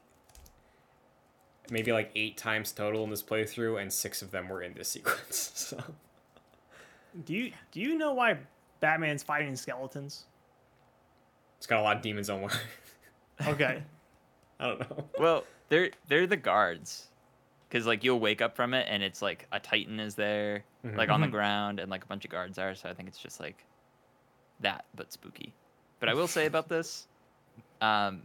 maybe 1.71 1.91
like 1.91 2.11
8 2.15 2.37
times 2.37 2.71
total 2.71 3.03
in 3.03 3.09
this 3.09 3.23
playthrough 3.23 3.81
and 3.81 3.91
6 3.91 4.21
of 4.21 4.29
them 4.29 4.47
were 4.47 4.61
in 4.61 4.73
this 4.75 4.87
sequence. 4.89 5.51
So 5.55 5.81
Do 7.25 7.33
you 7.33 7.51
do 7.71 7.79
you 7.79 7.97
know 7.97 8.13
why 8.13 8.37
Batman's 8.85 9.23
fighting 9.23 9.55
skeletons? 9.55 10.25
it's 11.57 11.65
got 11.65 11.79
a 11.79 11.81
lot 11.81 11.95
of 11.97 12.03
demons 12.03 12.29
on 12.29 12.41
one. 12.41 12.51
Okay. 13.47 13.81
I 14.59 14.67
don't 14.67 14.79
know. 14.79 15.09
Well, 15.17 15.43
they're 15.69 15.89
they're 16.07 16.27
the 16.27 16.37
guards, 16.37 17.07
because 17.67 17.87
like 17.87 18.03
you'll 18.03 18.19
wake 18.19 18.41
up 18.43 18.55
from 18.55 18.73
it 18.75 18.85
and 18.89 19.01
it's 19.01 19.21
like 19.23 19.47
a 19.51 19.59
Titan 19.59 19.99
is 19.99 20.13
there, 20.13 20.63
Mhm. 20.85 20.95
like 20.95 21.09
on 21.09 21.19
the 21.19 21.27
Mhm. 21.27 21.31
ground, 21.31 21.79
and 21.79 21.89
like 21.89 22.03
a 22.03 22.07
bunch 22.07 22.23
of 22.25 22.31
guards 22.31 22.59
are. 22.59 22.75
So 22.75 22.87
I 22.89 22.93
think 22.93 23.09
it's 23.09 23.17
just 23.17 23.39
like 23.39 23.65
that, 24.59 24.85
but 24.93 25.11
spooky. 25.11 25.51
But 25.99 26.09
I 26.09 26.13
will 26.13 26.27
say 26.27 26.45
about 26.45 26.69
this, 26.69 27.07
um, 27.81 28.21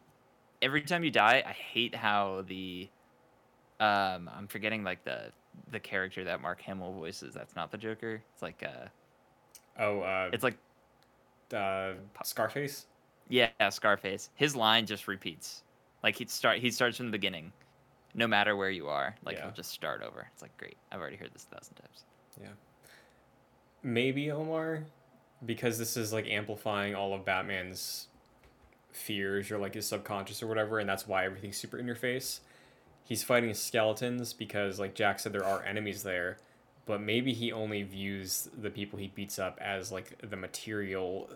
every 0.60 0.82
time 0.82 1.02
you 1.04 1.10
die, 1.10 1.42
I 1.44 1.52
hate 1.52 1.94
how 1.94 2.42
the, 2.42 2.88
um, 3.80 4.28
I'm 4.32 4.46
forgetting 4.46 4.84
like 4.84 5.02
the 5.04 5.32
the 5.70 5.80
character 5.80 6.22
that 6.24 6.40
Mark 6.42 6.60
Hamill 6.60 6.92
voices. 6.92 7.32
That's 7.34 7.56
not 7.56 7.70
the 7.72 7.78
Joker. 7.78 8.22
It's 8.34 8.42
like 8.42 8.62
uh, 8.62 8.88
Oh, 9.78 10.00
uh 10.00 10.30
it's 10.32 10.44
like 10.44 10.56
uh 11.54 11.92
Scarface? 12.24 12.86
Yeah, 13.28 13.48
Scarface. 13.70 14.30
His 14.34 14.54
line 14.56 14.86
just 14.86 15.06
repeats. 15.08 15.62
Like 16.02 16.16
he 16.16 16.26
start 16.26 16.58
he 16.58 16.70
starts 16.70 16.96
from 16.96 17.06
the 17.06 17.12
beginning. 17.12 17.52
No 18.14 18.26
matter 18.26 18.56
where 18.56 18.70
you 18.70 18.88
are, 18.88 19.14
like 19.24 19.36
Yeah. 19.36 19.44
he'll 19.44 19.52
just 19.54 19.70
start 19.70 20.02
over. 20.02 20.26
It's 20.32 20.42
like 20.42 20.56
great. 20.56 20.76
I've 20.90 21.00
already 21.00 21.16
heard 21.16 21.30
this 21.32 21.46
a 21.50 21.54
thousand 21.54 21.74
times. 21.76 22.04
Yeah. 22.40 22.48
Maybe 23.82 24.30
Omar 24.30 24.84
because 25.46 25.78
this 25.78 25.96
is 25.96 26.12
like 26.12 26.26
amplifying 26.26 26.94
all 26.94 27.14
of 27.14 27.24
Batman's 27.24 28.08
fears 28.92 29.50
or 29.50 29.58
like 29.58 29.74
his 29.74 29.86
subconscious 29.86 30.42
or 30.42 30.46
whatever 30.48 30.80
and 30.80 30.88
that's 30.88 31.06
why 31.06 31.24
everything's 31.24 31.56
super 31.56 31.78
in 31.78 31.86
your 31.86 31.94
face. 31.96 32.40
He's 33.04 33.22
fighting 33.24 33.54
skeletons 33.54 34.32
because 34.32 34.78
like 34.78 34.94
Jack 34.94 35.18
said 35.20 35.32
there 35.32 35.44
are 35.44 35.62
enemies 35.64 36.02
there, 36.02 36.36
but 36.90 37.00
maybe 37.00 37.32
he 37.32 37.52
only 37.52 37.84
views 37.84 38.48
the 38.60 38.68
people 38.68 38.98
he 38.98 39.06
beats 39.14 39.38
up 39.38 39.60
as 39.62 39.92
like 39.92 40.20
the 40.28 40.36
material 40.36 41.30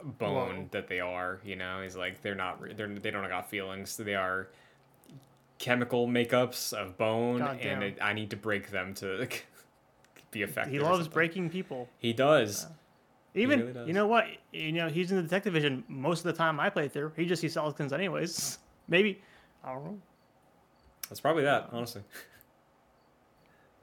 bone 0.00 0.56
Whoa. 0.56 0.68
that 0.70 0.86
they 0.86 1.00
are. 1.00 1.40
You 1.44 1.56
know, 1.56 1.82
he's 1.82 1.96
like 1.96 2.22
they're 2.22 2.36
not 2.36 2.60
they're 2.76 2.86
they 2.86 3.10
don't 3.10 3.28
got 3.28 3.50
feelings. 3.50 3.96
They 3.96 4.14
are 4.14 4.46
chemical 5.58 6.06
makeups 6.06 6.72
of 6.72 6.96
bone, 6.96 7.42
and 7.42 7.82
it, 7.82 7.98
I 8.00 8.12
need 8.12 8.30
to 8.30 8.36
break 8.36 8.70
them 8.70 8.94
to 8.94 9.26
be 10.30 10.42
effective. 10.42 10.72
he 10.72 10.78
loves 10.78 11.08
breaking 11.08 11.50
people. 11.50 11.88
He 11.98 12.12
does. 12.12 12.68
Even 13.34 13.58
really 13.58 13.72
does. 13.72 13.88
you 13.88 13.94
know 13.94 14.06
what? 14.06 14.26
You 14.52 14.70
know 14.70 14.88
he's 14.88 15.10
in 15.10 15.16
the 15.16 15.24
detective 15.24 15.54
vision 15.54 15.82
most 15.88 16.20
of 16.20 16.26
the 16.26 16.38
time 16.38 16.60
I 16.60 16.70
play 16.70 16.86
through. 16.86 17.10
He 17.16 17.26
just 17.26 17.42
sees 17.42 17.54
skeletons 17.54 17.92
anyways. 17.92 18.58
Maybe 18.86 19.20
I 19.64 19.72
don't 19.72 19.84
know. 19.84 19.98
That's 21.08 21.20
probably 21.20 21.42
that, 21.42 21.64
um, 21.64 21.78
honestly. 21.78 22.02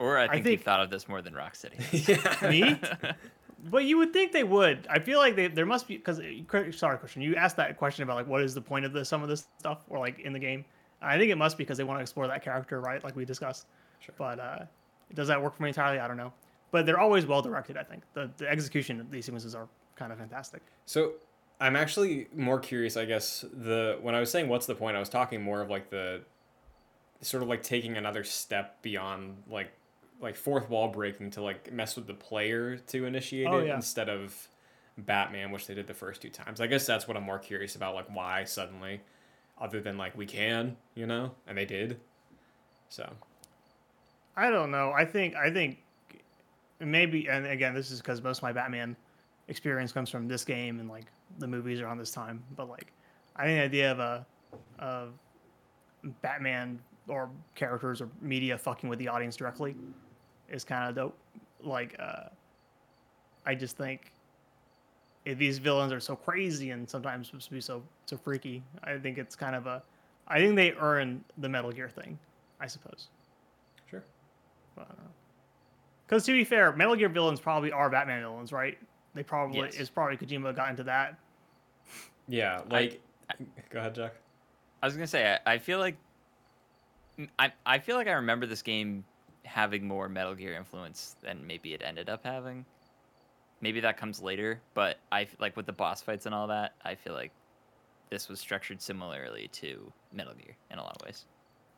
Or 0.02 0.18
I 0.18 0.26
think, 0.26 0.44
think- 0.44 0.60
you 0.60 0.64
thought 0.64 0.80
of 0.80 0.90
this 0.90 1.08
more 1.08 1.22
than 1.22 1.32
Rocksteady. 1.32 2.08
yeah. 2.42 2.50
Me? 2.50 2.78
But 3.64 3.84
you 3.84 3.96
would 3.98 4.12
think 4.12 4.32
they 4.32 4.42
would. 4.42 4.88
I 4.90 4.98
feel 4.98 5.20
like 5.20 5.36
they, 5.36 5.46
there 5.46 5.64
must 5.64 5.86
be 5.86 5.96
because 5.96 6.20
sorry, 6.76 6.98
Christian, 6.98 7.22
you 7.22 7.36
asked 7.36 7.56
that 7.58 7.76
question 7.76 8.02
about 8.02 8.16
like 8.16 8.26
what 8.26 8.42
is 8.42 8.54
the 8.54 8.60
point 8.60 8.84
of 8.84 8.92
this 8.92 9.08
some 9.08 9.22
of 9.22 9.28
this 9.28 9.46
stuff 9.60 9.84
or 9.88 10.00
like 10.00 10.18
in 10.18 10.32
the 10.32 10.38
game. 10.40 10.64
I 11.00 11.16
think 11.16 11.30
it 11.30 11.36
must 11.36 11.56
be 11.56 11.62
because 11.62 11.78
they 11.78 11.84
want 11.84 11.98
to 11.98 12.02
explore 12.02 12.26
that 12.26 12.42
character, 12.42 12.80
right? 12.80 13.02
Like 13.04 13.14
we 13.14 13.24
discussed. 13.24 13.66
Sure. 14.00 14.16
But 14.18 14.40
uh, 14.40 14.58
does 15.14 15.28
that 15.28 15.40
work 15.40 15.54
for 15.54 15.62
me 15.62 15.68
entirely? 15.68 16.00
I 16.00 16.08
don't 16.08 16.16
know. 16.16 16.32
But 16.72 16.86
they're 16.86 16.98
always 16.98 17.24
well 17.24 17.40
directed. 17.40 17.76
I 17.76 17.84
think 17.84 18.02
the 18.14 18.28
the 18.36 18.48
execution 18.48 18.98
of 18.98 19.12
these 19.12 19.26
sequences 19.26 19.54
are 19.54 19.68
kind 19.94 20.10
of 20.10 20.18
fantastic. 20.18 20.62
So 20.86 21.12
I'm 21.60 21.76
actually 21.76 22.26
more 22.34 22.58
curious, 22.58 22.96
I 22.96 23.04
guess, 23.04 23.44
the 23.52 23.96
when 24.00 24.16
I 24.16 24.20
was 24.20 24.28
saying 24.28 24.48
what's 24.48 24.66
the 24.66 24.74
point, 24.74 24.96
I 24.96 24.98
was 24.98 25.08
talking 25.08 25.40
more 25.40 25.60
of 25.60 25.70
like 25.70 25.88
the 25.88 26.22
sort 27.20 27.44
of 27.44 27.48
like 27.48 27.62
taking 27.62 27.96
another 27.96 28.24
step 28.24 28.82
beyond 28.82 29.36
like 29.48 29.70
like 30.22 30.36
fourth 30.36 30.70
wall 30.70 30.88
breaking 30.88 31.30
to 31.32 31.42
like 31.42 31.72
mess 31.72 31.96
with 31.96 32.06
the 32.06 32.14
player 32.14 32.76
to 32.76 33.04
initiate 33.04 33.48
Oh, 33.48 33.58
it 33.58 33.66
yeah. 33.66 33.74
instead 33.76 34.08
of 34.08 34.48
Batman, 34.96 35.50
which 35.50 35.66
they 35.66 35.74
did 35.74 35.86
the 35.86 35.94
first 35.94 36.22
two 36.22 36.30
times. 36.30 36.60
I 36.60 36.66
guess 36.66 36.86
that's 36.86 37.08
what 37.08 37.16
I'm 37.16 37.24
more 37.24 37.38
curious 37.38 37.76
about, 37.76 37.94
like 37.94 38.14
why 38.14 38.44
suddenly, 38.44 39.00
other 39.60 39.80
than 39.80 39.98
like 39.98 40.16
we 40.16 40.26
can, 40.26 40.76
you 40.94 41.06
know, 41.06 41.32
and 41.46 41.58
they 41.58 41.64
did. 41.66 42.00
So 42.88 43.10
I 44.36 44.50
don't 44.50 44.70
know. 44.70 44.92
I 44.92 45.04
think 45.04 45.34
I 45.34 45.50
think 45.50 45.78
maybe, 46.78 47.28
and 47.28 47.46
again, 47.46 47.74
this 47.74 47.90
is 47.90 48.00
because 48.00 48.22
most 48.22 48.38
of 48.38 48.42
my 48.44 48.52
Batman 48.52 48.96
experience 49.48 49.92
comes 49.92 50.08
from 50.08 50.28
this 50.28 50.44
game 50.44 50.78
and 50.78 50.88
like 50.88 51.06
the 51.38 51.46
movies 51.46 51.80
around 51.80 51.98
this 51.98 52.12
time. 52.12 52.42
But 52.56 52.68
like, 52.68 52.92
I 53.34 53.44
think 53.44 53.58
the 53.58 53.64
idea 53.64 53.92
of 53.92 53.98
a 53.98 54.26
of 54.78 55.14
Batman 56.20 56.78
or 57.08 57.30
characters 57.54 58.00
or 58.00 58.08
media 58.20 58.56
fucking 58.56 58.88
with 58.88 58.98
the 58.98 59.08
audience 59.08 59.36
directly 59.36 59.74
is 60.52 60.64
kind 60.64 60.88
of 60.88 60.94
dope. 60.94 61.18
Like, 61.62 61.96
uh, 61.98 62.28
I 63.46 63.54
just 63.54 63.76
think 63.76 64.12
if 65.24 65.38
these 65.38 65.58
villains 65.58 65.92
are 65.92 66.00
so 66.00 66.14
crazy 66.16 66.70
and 66.70 66.88
sometimes 66.88 67.28
supposed 67.28 67.48
to 67.48 67.52
be 67.54 67.60
so 67.60 67.82
so 68.06 68.16
freaky, 68.16 68.62
I 68.84 68.96
think 68.98 69.18
it's 69.18 69.34
kind 69.36 69.56
of 69.56 69.66
a. 69.66 69.82
I 70.28 70.38
think 70.38 70.54
they 70.56 70.72
earn 70.72 71.24
the 71.38 71.48
Metal 71.48 71.72
Gear 71.72 71.88
thing, 71.88 72.18
I 72.60 72.66
suppose. 72.66 73.08
sure. 73.90 74.04
Because 76.06 76.24
to 76.26 76.32
be 76.32 76.44
fair, 76.44 76.72
Metal 76.72 76.94
Gear 76.96 77.08
villains 77.08 77.40
probably 77.40 77.72
are 77.72 77.90
Batman 77.90 78.20
villains, 78.22 78.52
right? 78.52 78.78
They 79.14 79.22
probably 79.22 79.60
Yes. 79.60 79.74
it's 79.76 79.90
probably 79.90 80.16
Kojima 80.16 80.54
got 80.54 80.70
into 80.70 80.84
that. 80.84 81.18
Yeah, 82.28 82.60
like 82.70 83.00
go 83.70 83.78
ahead, 83.80 83.94
Jack. 83.94 84.14
I 84.82 84.86
was 84.86 84.94
gonna 84.94 85.06
say 85.06 85.38
I, 85.46 85.54
I 85.54 85.58
feel 85.58 85.78
like 85.78 85.96
I 87.38 87.52
I 87.66 87.78
feel 87.78 87.96
like 87.96 88.08
I 88.08 88.12
remember 88.12 88.46
this 88.46 88.62
game 88.62 89.04
having 89.44 89.86
more 89.86 90.08
Metal 90.08 90.34
Gear 90.34 90.54
influence 90.54 91.16
than 91.22 91.46
maybe 91.46 91.74
it 91.74 91.82
ended 91.84 92.08
up 92.08 92.24
having. 92.24 92.64
Maybe 93.60 93.80
that 93.80 93.96
comes 93.96 94.20
later, 94.20 94.60
but 94.74 94.98
I 95.10 95.28
like 95.38 95.56
with 95.56 95.66
the 95.66 95.72
boss 95.72 96.02
fights 96.02 96.26
and 96.26 96.34
all 96.34 96.48
that. 96.48 96.74
I 96.84 96.94
feel 96.94 97.12
like 97.12 97.30
this 98.10 98.28
was 98.28 98.40
structured 98.40 98.80
similarly 98.82 99.48
to 99.52 99.92
Metal 100.12 100.34
Gear 100.34 100.56
in 100.70 100.78
a 100.78 100.82
lot 100.82 100.96
of 101.00 101.06
ways. 101.06 101.26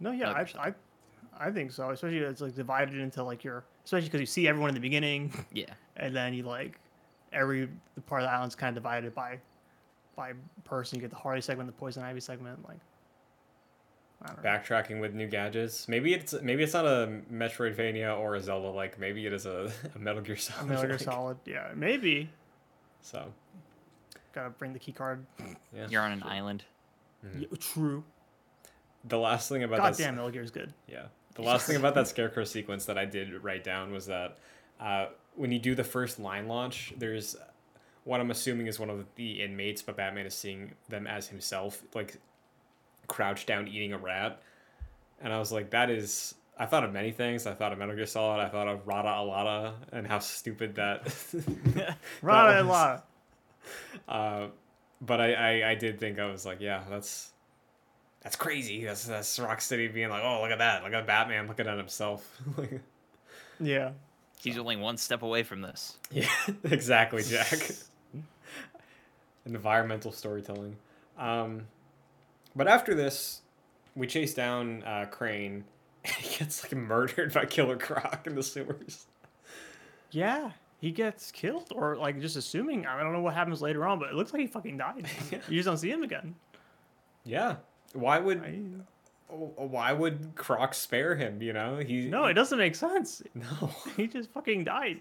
No, 0.01 0.11
yeah, 0.11 0.31
I, 0.31 0.47
I, 0.59 0.75
I 1.39 1.51
think 1.51 1.73
so. 1.73 1.91
Especially 1.91 2.19
it's 2.19 2.41
like 2.41 2.55
divided 2.55 2.99
into 2.99 3.23
like 3.23 3.45
your, 3.45 3.65
especially 3.85 4.09
because 4.09 4.21
you 4.21 4.27
see 4.27 4.49
everyone 4.49 4.71
in 4.71 4.75
the 4.75 4.81
beginning, 4.81 5.33
Yeah, 5.53 5.73
and 5.97 6.15
then 6.15 6.35
you 6.35 6.43
like 6.43 6.79
every 7.33 7.69
the 7.95 8.01
part 8.01 8.23
of 8.23 8.29
the 8.29 8.33
island's 8.33 8.55
kind 8.55 8.77
of 8.77 8.83
divided 8.83 9.15
by, 9.15 9.39
by 10.17 10.33
person. 10.65 10.97
You 10.97 11.03
get 11.03 11.11
the 11.11 11.17
Harley 11.17 11.41
segment, 11.41 11.69
the 11.69 11.73
Poison 11.73 12.03
Ivy 12.03 12.21
segment, 12.21 12.67
like. 12.67 12.79
I 14.25 14.29
don't 14.29 14.43
know. 14.43 14.51
Backtracking 14.51 15.01
with 15.01 15.15
new 15.15 15.27
gadgets. 15.27 15.87
Maybe 15.87 16.15
it's 16.15 16.35
maybe 16.43 16.63
it's 16.63 16.73
not 16.73 16.87
a 16.87 17.21
Metroidvania 17.33 18.19
or 18.19 18.37
a 18.37 18.41
Zelda 18.41 18.69
like. 18.69 18.99
Maybe 18.99 19.27
it 19.27 19.33
is 19.33 19.47
a, 19.47 19.71
a 19.95 19.99
Metal 19.99 20.23
Gear 20.23 20.37
Solid. 20.37 20.69
Metal 20.69 20.87
Gear. 20.87 20.99
Solid, 20.99 21.37
yeah, 21.45 21.69
maybe. 21.75 22.31
So 23.03 23.33
Gotta 24.33 24.51
bring 24.51 24.73
the 24.73 24.79
key 24.79 24.93
card. 24.93 25.25
yeah. 25.75 25.87
you're 25.89 26.03
on 26.03 26.13
an 26.13 26.23
island. 26.23 26.65
Yeah, 27.39 27.47
true. 27.59 28.03
The 29.05 29.19
last 29.19 29.49
thing 29.49 29.63
about 29.63 29.77
that 29.77 29.93
Goddamn, 29.93 30.17
Metal 30.17 30.31
Gear 30.31 30.43
is 30.43 30.51
good. 30.51 30.73
Yeah. 30.89 31.07
The 31.35 31.43
last 31.43 31.67
thing 31.67 31.75
about 31.75 31.97
that 31.97 32.07
scarecrow 32.07 32.45
sequence 32.45 32.85
that 32.85 32.97
I 32.97 33.07
did 33.07 33.43
write 33.43 33.65
down 33.65 33.91
was 33.93 34.07
that 34.07 34.39
uh, 34.79 35.07
when 35.35 35.51
you 35.51 35.59
do 35.59 35.75
the 35.75 35.83
first 35.83 36.21
line 36.21 36.47
launch, 36.47 36.95
there's 36.97 37.35
what 38.05 38.21
I'm 38.21 38.31
assuming 38.31 38.69
is 38.69 38.79
one 38.79 38.89
of 38.89 39.05
the 39.17 39.43
inmates, 39.43 39.83
but 39.83 39.97
Batman 39.97 40.27
is 40.27 40.35
seeing 40.35 40.75
them 40.89 41.09
as 41.09 41.27
himself, 41.27 41.83
like 41.93 42.19
crouched 43.09 43.47
down 43.47 43.69
eating 43.69 43.93
a 43.93 43.99
rat. 43.99 44.43
And 45.21 45.33
I 45.33 45.39
was 45.39 45.53
like, 45.53 45.71
that 45.71 45.91
is. 45.91 46.35
I 46.57 46.67
thought 46.67 46.85
of 46.85 46.93
many 46.93 47.11
things. 47.11 47.47
I 47.47 47.55
thought 47.55 47.73
of 47.73 47.79
Metal 47.79 47.97
Gear 47.97 48.07
Solid. 48.07 48.41
I 48.41 48.49
thought 48.49 48.69
of 48.69 48.87
Rada 48.87 49.09
Alada 49.09 49.73
and 49.91 50.07
how 50.07 50.21
stupid 50.21 50.77
that. 50.77 51.03
Rada 52.23 52.65
was. 52.65 52.71
Lada. 52.71 53.03
uh, 54.09 54.47
but 55.01 55.21
I, 55.21 55.33
I, 55.33 55.71
I 55.71 55.75
did 55.75 55.99
think 55.99 56.21
I 56.21 56.31
was 56.31 56.47
like, 56.47 56.61
yeah, 56.61 56.85
that's 56.89 57.33
that's 58.23 58.37
crazy. 58.37 58.85
That's 58.85 59.05
that's 59.05 59.39
Rocksteady 59.39 59.93
being 59.93 60.11
like, 60.11 60.23
oh, 60.23 60.43
look 60.43 60.51
at 60.53 60.59
that, 60.59 60.85
look 60.85 60.93
at 60.93 61.07
Batman 61.07 61.49
looking 61.49 61.67
at 61.67 61.77
himself. 61.77 62.41
Yeah. 63.61 63.93
He's 64.41 64.59
only 64.59 64.77
one 64.77 64.97
step 64.97 65.23
away 65.23 65.43
from 65.43 65.63
this. 65.63 65.97
yeah, 66.11 66.29
exactly, 66.65 67.23
Jack. 67.23 67.71
Environmental 69.47 70.13
storytelling. 70.13 70.77
Um, 71.19 71.67
but 72.57 72.69
after 72.69 72.95
this, 72.95 73.43
we 73.95 74.07
chase 74.07 74.35
down 74.35 74.83
uh, 74.85 75.07
Crane. 75.11 75.65
And 76.05 76.15
he 76.17 76.39
gets 76.39 76.63
like 76.63 76.75
murdered 76.75 77.33
by 77.33 77.45
Killer 77.47 77.77
Croc 77.77 78.27
in 78.27 78.35
the 78.35 78.43
sewers. 78.43 79.07
Yeah, 80.11 80.51
he 80.81 80.91
gets 80.91 81.33
killed, 81.33 81.73
or 81.75 81.97
like 81.97 82.21
just 82.21 82.37
assuming. 82.37 82.87
I 82.87 83.03
don't 83.03 83.13
know 83.13 83.21
what 83.21 83.35
happens 83.35 83.63
later 83.63 83.85
on, 83.87 83.99
but 83.99 84.11
it 84.11 84.15
looks 84.15 84.33
like 84.33 84.41
he 84.41 84.47
fucking 84.47 84.77
died. 84.77 85.07
you 85.49 85.57
just 85.57 85.67
don't 85.67 85.79
see 85.79 85.91
him 85.91 86.03
again. 86.03 86.35
Yeah. 87.25 87.57
Why 87.95 88.19
would 88.19 88.43
I- 88.43 88.61
why 89.31 89.93
would 89.93 90.33
Croc 90.37 90.75
spare 90.75 91.17
him? 91.17 91.43
You 91.43 91.53
know 91.55 91.79
he 91.79 92.07
No, 92.09 92.27
it 92.27 92.35
doesn't 92.35 92.59
make 92.59 92.75
sense. 92.77 93.21
no 93.35 93.71
He 93.97 94.07
just 94.07 94.31
fucking 94.31 94.65
died. 94.65 94.99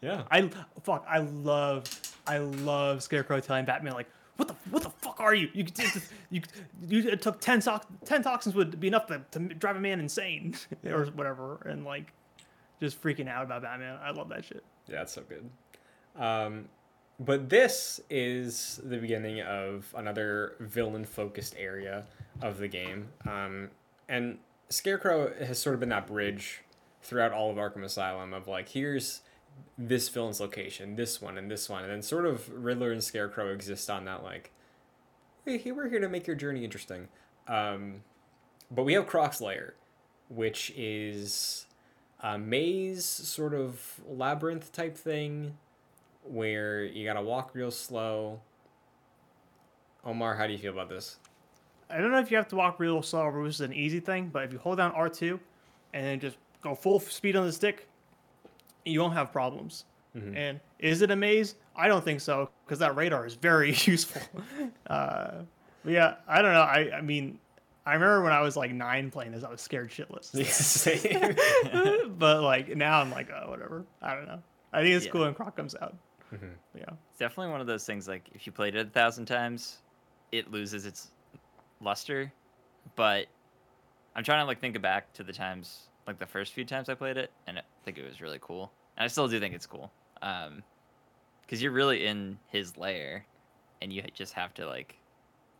yeah 0.00 0.22
I 0.30 0.50
fuck. 0.82 1.04
I 1.08 1.18
love. 1.18 1.84
I 2.26 2.38
love 2.38 3.02
Scarecrow 3.02 3.38
telling 3.40 3.64
Batman 3.66 3.92
like, 3.92 4.08
"What 4.38 4.48
the 4.48 4.54
what 4.70 4.82
the 4.82 4.90
fuck 4.90 5.03
are 5.24 5.34
you? 5.34 5.48
You 5.52 5.66
you 6.30 6.42
you 6.88 7.08
it 7.08 7.22
took 7.22 7.40
ten 7.40 7.60
soc- 7.60 7.86
ten 8.04 8.22
toxins 8.22 8.54
would 8.54 8.78
be 8.78 8.88
enough 8.88 9.06
to, 9.06 9.22
to 9.32 9.38
drive 9.40 9.76
a 9.76 9.80
man 9.80 10.00
insane 10.00 10.54
or 10.86 11.06
whatever." 11.06 11.60
And 11.66 11.84
like, 11.84 12.12
just 12.80 13.02
freaking 13.02 13.28
out 13.28 13.44
about 13.44 13.62
Batman. 13.62 13.98
I 14.02 14.10
love 14.10 14.28
that 14.28 14.44
shit. 14.44 14.64
Yeah, 14.88 15.02
it's 15.02 15.12
so 15.12 15.22
good. 15.22 15.50
Um, 16.22 16.68
but 17.20 17.48
this 17.48 18.00
is 18.10 18.80
the 18.84 18.98
beginning 18.98 19.40
of 19.42 19.92
another 19.96 20.54
villain 20.60 21.04
focused 21.04 21.54
area 21.56 22.04
of 22.42 22.58
the 22.58 22.68
game. 22.68 23.08
Um, 23.26 23.70
and 24.08 24.38
Scarecrow 24.68 25.32
has 25.44 25.58
sort 25.58 25.74
of 25.74 25.80
been 25.80 25.90
that 25.90 26.06
bridge 26.06 26.62
throughout 27.02 27.32
all 27.32 27.50
of 27.50 27.56
Arkham 27.56 27.84
Asylum 27.84 28.32
of 28.32 28.48
like, 28.48 28.70
here's 28.70 29.20
this 29.78 30.08
villain's 30.08 30.40
location, 30.40 30.96
this 30.96 31.22
one, 31.22 31.38
and 31.38 31.50
this 31.50 31.68
one. 31.68 31.84
And 31.84 31.92
then 31.92 32.02
sort 32.02 32.26
of 32.26 32.48
Riddler 32.48 32.90
and 32.90 33.02
Scarecrow 33.02 33.52
exist 33.52 33.88
on 33.88 34.04
that, 34.06 34.24
like, 34.24 34.52
hey, 35.44 35.72
we're 35.72 35.88
here 35.90 36.00
to 36.00 36.08
make 36.08 36.26
your 36.26 36.36
journey 36.36 36.64
interesting. 36.64 37.08
Um, 37.48 38.02
but 38.70 38.84
we 38.84 38.94
have 38.94 39.06
Croc's 39.06 39.40
Lair, 39.40 39.74
which 40.28 40.72
is 40.74 41.66
a 42.20 42.38
maze 42.38 43.04
sort 43.04 43.52
of 43.52 44.00
labyrinth 44.08 44.72
type 44.72 44.96
thing 44.96 45.58
where 46.22 46.82
you 46.82 47.04
gotta 47.04 47.20
walk 47.20 47.50
real 47.54 47.70
slow. 47.70 48.40
Omar, 50.04 50.36
how 50.36 50.46
do 50.46 50.52
you 50.52 50.58
feel 50.58 50.72
about 50.72 50.88
this? 50.88 51.18
I 51.90 51.98
don't 51.98 52.10
know 52.10 52.20
if 52.20 52.30
you 52.30 52.38
have 52.38 52.48
to 52.48 52.56
walk 52.56 52.80
real 52.80 53.02
slow 53.02 53.24
or 53.24 53.44
this 53.44 53.56
is 53.56 53.60
an 53.60 53.74
easy 53.74 54.00
thing, 54.00 54.30
but 54.32 54.44
if 54.44 54.52
you 54.52 54.58
hold 54.58 54.78
down 54.78 54.92
R2 54.92 55.38
and 55.92 56.06
then 56.06 56.20
just 56.20 56.38
go 56.62 56.74
full 56.74 57.00
speed 57.00 57.36
on 57.36 57.44
the 57.44 57.52
stick, 57.52 57.86
you 58.86 59.00
won't 59.00 59.12
have 59.12 59.30
problems. 59.30 59.84
And 60.14 60.60
is 60.78 61.02
it 61.02 61.10
a 61.10 61.16
maze? 61.16 61.56
I 61.74 61.88
don't 61.88 62.04
think 62.04 62.20
so 62.20 62.48
because 62.64 62.78
that 62.78 62.94
radar 62.94 63.26
is 63.26 63.34
very 63.34 63.70
useful. 63.84 64.22
uh, 64.86 65.42
but 65.84 65.92
yeah, 65.92 66.14
I 66.28 66.40
don't 66.40 66.52
know. 66.52 66.60
I, 66.62 66.98
I 66.98 67.00
mean, 67.00 67.38
I 67.84 67.94
remember 67.94 68.22
when 68.22 68.32
I 68.32 68.40
was 68.40 68.56
like 68.56 68.70
nine 68.72 69.10
playing 69.10 69.32
this, 69.32 69.42
I 69.44 69.50
was 69.50 69.60
scared 69.60 69.90
shitless. 69.90 70.30
But 72.18 72.42
like 72.42 72.76
now 72.76 73.00
I'm 73.00 73.10
like, 73.10 73.28
oh, 73.30 73.50
whatever. 73.50 73.84
I 74.02 74.14
don't 74.14 74.26
know. 74.26 74.42
I 74.72 74.82
think 74.82 74.94
it's 74.94 75.06
Yeah. 75.06 75.10
cool 75.12 75.20
when 75.22 75.34
Croc 75.34 75.56
comes 75.56 75.74
out. 75.80 75.96
Mhm. 76.32 76.50
Yeah. 76.76 76.84
It's 77.10 77.18
definitely 77.18 77.50
one 77.52 77.60
of 77.60 77.66
those 77.66 77.84
things 77.84 78.06
like 78.08 78.28
if 78.34 78.46
you 78.46 78.52
played 78.52 78.74
it 78.76 78.86
a 78.86 78.90
thousand 78.90 79.26
times, 79.26 79.78
it 80.32 80.50
loses 80.50 80.86
its 80.86 81.10
luster. 81.80 82.32
But 82.96 83.26
I'm 84.16 84.22
trying 84.24 84.40
to 84.42 84.46
like 84.46 84.60
think 84.60 84.80
back 84.80 85.12
to 85.14 85.22
the 85.24 85.32
times 85.32 85.88
like 86.06 86.18
the 86.18 86.26
first 86.26 86.52
few 86.52 86.64
times 86.64 86.88
I 86.88 86.94
played 86.94 87.16
it, 87.16 87.30
and 87.46 87.58
I 87.58 87.62
think 87.84 87.98
it 87.98 88.04
was 88.06 88.20
really 88.20 88.38
cool. 88.40 88.70
And 88.96 89.04
I 89.04 89.08
still 89.08 89.26
do 89.26 89.40
think 89.40 89.54
it's 89.54 89.66
cool, 89.66 89.90
um, 90.24 90.64
because 91.42 91.62
you're 91.62 91.70
really 91.70 92.04
in 92.04 92.38
his 92.48 92.76
lair, 92.76 93.24
and 93.80 93.92
you 93.92 94.02
just 94.14 94.32
have 94.32 94.52
to 94.54 94.66
like. 94.66 94.96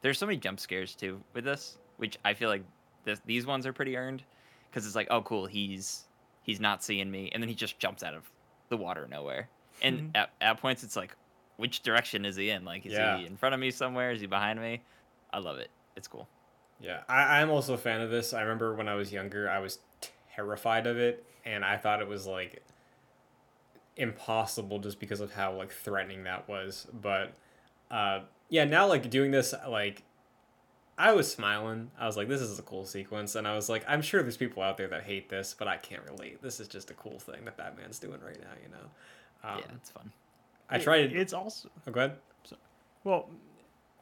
There's 0.01 0.19
so 0.19 0.27
many 0.27 0.39
jump 0.39 0.59
scares 0.59 0.95
too 0.95 1.23
with 1.35 1.45
this, 1.45 1.79
which 1.99 2.19
I 2.25 2.35
feel 2.35 2.49
like 2.49 2.65
this, 3.05 3.21
these 3.25 3.47
ones 3.47 3.67
are 3.67 3.73
pretty 3.73 3.97
earned, 3.97 4.25
because 4.69 4.87
it's 4.87 4.97
like, 4.97 5.09
oh 5.11 5.23
cool, 5.23 5.47
he's 5.47 6.05
he's 6.43 6.59
not 6.61 6.83
seeing 6.83 7.11
me, 7.11 7.31
and 7.33 7.43
then 7.43 7.49
he 7.49 7.55
just 7.55 7.79
jumps 7.79 8.03
out 8.03 8.15
of 8.15 8.29
the 8.71 8.77
water 8.77 9.07
nowhere. 9.09 9.49
And 9.83 10.01
Mhm. 10.01 10.11
at, 10.15 10.31
at 10.41 10.61
points, 10.61 10.83
it's 10.83 10.97
like, 10.97 11.15
which 11.59 11.83
direction 11.83 12.25
is 12.25 12.37
he 12.37 12.51
in? 12.51 12.65
Like, 12.65 12.87
is 12.87 12.93
Yeah. 12.93 13.19
he 13.19 13.27
in 13.27 13.37
front 13.37 13.55
of 13.55 13.61
me 13.61 13.71
somewhere? 13.71 14.11
Is 14.11 14.21
he 14.21 14.27
behind 14.27 14.61
me? 14.61 14.81
I 15.33 15.39
love 15.39 15.59
it. 15.59 15.71
It's 15.97 16.09
cool. 16.09 16.29
Yeah, 16.81 17.03
I, 17.09 17.41
I'm 17.41 17.51
also 17.51 17.75
a 17.75 17.79
fan 17.79 18.01
of 18.01 18.11
this. 18.11 18.33
I 18.33 18.43
remember 18.43 18.75
when 18.75 18.89
I 18.89 18.95
was 18.95 19.13
younger, 19.13 19.49
I 19.51 19.59
was 19.59 19.79
terrified 20.35 20.87
of 20.87 20.99
it, 20.99 21.25
and 21.45 21.65
I 21.65 21.77
thought 21.77 22.01
it 22.01 22.09
was 22.09 22.27
like 22.27 22.63
impossible 23.97 24.79
just 24.79 24.99
because 25.01 25.21
of 25.21 25.33
how 25.33 25.53
like 25.55 25.73
threatening 25.73 26.25
that 26.25 26.49
was. 26.49 26.87
But 26.93 27.35
uh, 27.91 28.21
yeah, 28.49 28.65
now 28.65 28.87
like 28.87 29.09
doing 29.11 29.31
this, 29.31 29.55
like 29.69 30.03
I 30.99 31.13
was 31.13 31.31
smiling. 31.33 31.91
I 31.99 32.07
was 32.07 32.17
like, 32.17 32.29
this 32.29 32.41
is 32.41 32.59
a 32.59 32.63
cool 32.63 32.85
sequence, 32.85 33.35
and 33.35 33.47
I 33.49 33.55
was 33.55 33.69
like, 33.69 33.85
I'm 33.89 34.03
sure 34.03 34.23
there's 34.23 34.37
people 34.37 34.63
out 34.63 34.77
there 34.77 34.89
that 34.89 35.03
hate 35.05 35.29
this, 35.29 35.55
but 35.59 35.67
I 35.69 35.77
can't 35.77 36.03
relate. 36.09 36.41
This 36.43 36.61
is 36.61 36.69
just 36.69 36.91
a 36.91 36.95
cool 36.95 37.19
thing 37.19 37.45
that 37.45 37.57
Batman's 37.57 37.99
doing 37.99 38.21
right 38.25 38.39
now, 38.41 38.51
you 38.63 38.69
know. 38.71 39.49
Um, 39.49 39.59
yeah, 39.59 39.75
it's 39.77 39.91
fun. 39.91 40.13
I 40.71 40.77
It- 40.77 40.83
tried. 40.83 41.13
It's 41.13 41.33
also 41.33 41.69
oh, 41.87 41.91
go 41.91 42.01
ahead. 42.01 42.17
well. 43.05 43.29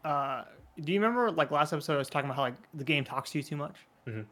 Uh, 0.05 0.43
do 0.81 0.93
you 0.93 0.99
remember 1.01 1.31
like 1.31 1.51
last 1.53 1.73
episode 1.73 1.95
I 1.95 1.99
was 1.99 2.09
talking 2.09 2.27
about 2.29 2.37
how 2.37 2.43
like 2.43 2.55
the 2.75 2.83
game 2.85 3.05
talks 3.05 3.31
to 3.33 3.39
you 3.39 3.45
too 3.45 3.57
much? 3.57 3.77
Mhm. 4.07 4.25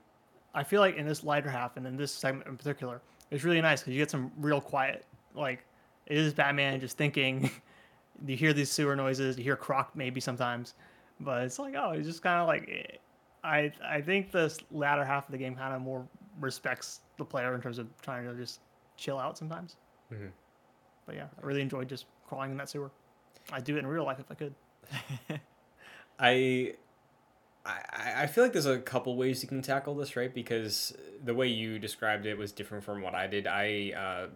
I 0.52 0.64
feel 0.64 0.80
like 0.80 0.96
in 0.96 1.06
this 1.06 1.22
lighter 1.22 1.48
half 1.48 1.76
and 1.76 1.86
in 1.86 1.96
this 1.96 2.10
segment 2.12 2.48
in 2.48 2.56
particular, 2.56 3.00
it's 3.30 3.44
really 3.44 3.60
nice 3.60 3.80
because 3.82 3.94
you 3.94 4.00
get 4.00 4.10
some 4.10 4.32
real 4.38 4.60
quiet. 4.60 5.04
Like 5.34 5.64
is 6.06 6.34
Batman 6.34 6.80
just 6.80 6.96
thinking. 6.96 7.50
you 8.26 8.36
hear 8.36 8.52
these 8.52 8.70
sewer 8.70 8.96
noises. 8.96 9.38
You 9.38 9.44
hear 9.44 9.56
Croc 9.56 9.92
maybe 9.94 10.20
sometimes, 10.20 10.74
but 11.20 11.42
it's 11.42 11.58
like 11.58 11.74
oh, 11.76 11.90
it's 11.92 12.06
just 12.06 12.22
kind 12.22 12.40
of 12.40 12.46
like. 12.48 12.68
eh. 12.70 12.96
I 13.42 13.72
I 13.82 14.02
think 14.02 14.32
this 14.32 14.58
latter 14.70 15.04
half 15.04 15.26
of 15.26 15.32
the 15.32 15.38
game 15.38 15.54
kind 15.56 15.74
of 15.74 15.80
more 15.80 16.06
respects 16.40 17.00
the 17.16 17.24
player 17.24 17.54
in 17.54 17.60
terms 17.62 17.78
of 17.78 17.86
trying 18.02 18.26
to 18.26 18.34
just 18.34 18.60
chill 18.98 19.18
out 19.18 19.38
sometimes. 19.38 19.76
Mhm. 20.12 20.30
But 21.06 21.14
yeah, 21.16 21.26
I 21.42 21.46
really 21.46 21.62
enjoyed 21.62 21.88
just 21.88 22.04
crawling 22.28 22.50
in 22.50 22.56
that 22.58 22.68
sewer. 22.68 22.90
I'd 23.52 23.64
do 23.64 23.76
it 23.76 23.78
in 23.80 23.86
real 23.86 24.04
life 24.04 24.18
if 24.20 24.30
I 24.30 24.34
could. 24.34 24.54
I, 26.18 26.74
I 27.64 27.78
I 28.22 28.26
feel 28.26 28.44
like 28.44 28.52
there's 28.52 28.66
a 28.66 28.78
couple 28.78 29.16
ways 29.16 29.42
you 29.42 29.48
can 29.48 29.62
tackle 29.62 29.94
this, 29.94 30.16
right? 30.16 30.32
Because 30.32 30.94
the 31.24 31.34
way 31.34 31.46
you 31.48 31.78
described 31.78 32.26
it 32.26 32.36
was 32.36 32.52
different 32.52 32.84
from 32.84 33.00
what 33.02 33.14
I 33.14 33.26
did. 33.26 33.46
I 33.46 33.92
uh, 33.96 34.26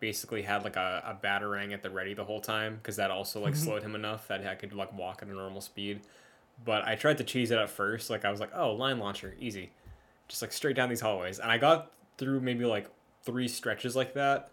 basically 0.00 0.42
had 0.42 0.64
like 0.64 0.76
a, 0.76 1.02
a 1.06 1.26
batarang 1.26 1.72
at 1.72 1.82
the 1.82 1.90
ready 1.90 2.14
the 2.14 2.24
whole 2.24 2.40
time 2.40 2.76
because 2.76 2.96
that 2.96 3.10
also 3.10 3.40
like 3.40 3.54
mm-hmm. 3.54 3.64
slowed 3.64 3.82
him 3.82 3.94
enough 3.94 4.28
that 4.28 4.46
I 4.46 4.54
could 4.54 4.72
like 4.72 4.96
walk 4.96 5.20
at 5.22 5.28
a 5.28 5.32
normal 5.32 5.60
speed. 5.60 6.00
But 6.64 6.86
I 6.86 6.94
tried 6.94 7.18
to 7.18 7.24
cheese 7.24 7.50
it 7.50 7.58
at 7.58 7.70
first. 7.70 8.10
Like 8.10 8.24
I 8.24 8.30
was 8.30 8.40
like, 8.40 8.50
oh, 8.54 8.72
line 8.72 8.98
launcher, 8.98 9.34
easy, 9.38 9.70
just 10.28 10.42
like 10.42 10.52
straight 10.52 10.76
down 10.76 10.88
these 10.88 11.00
hallways, 11.00 11.38
and 11.38 11.50
I 11.50 11.58
got 11.58 11.92
through 12.18 12.40
maybe 12.40 12.64
like 12.64 12.90
three 13.22 13.48
stretches 13.48 13.94
like 13.94 14.14
that, 14.14 14.50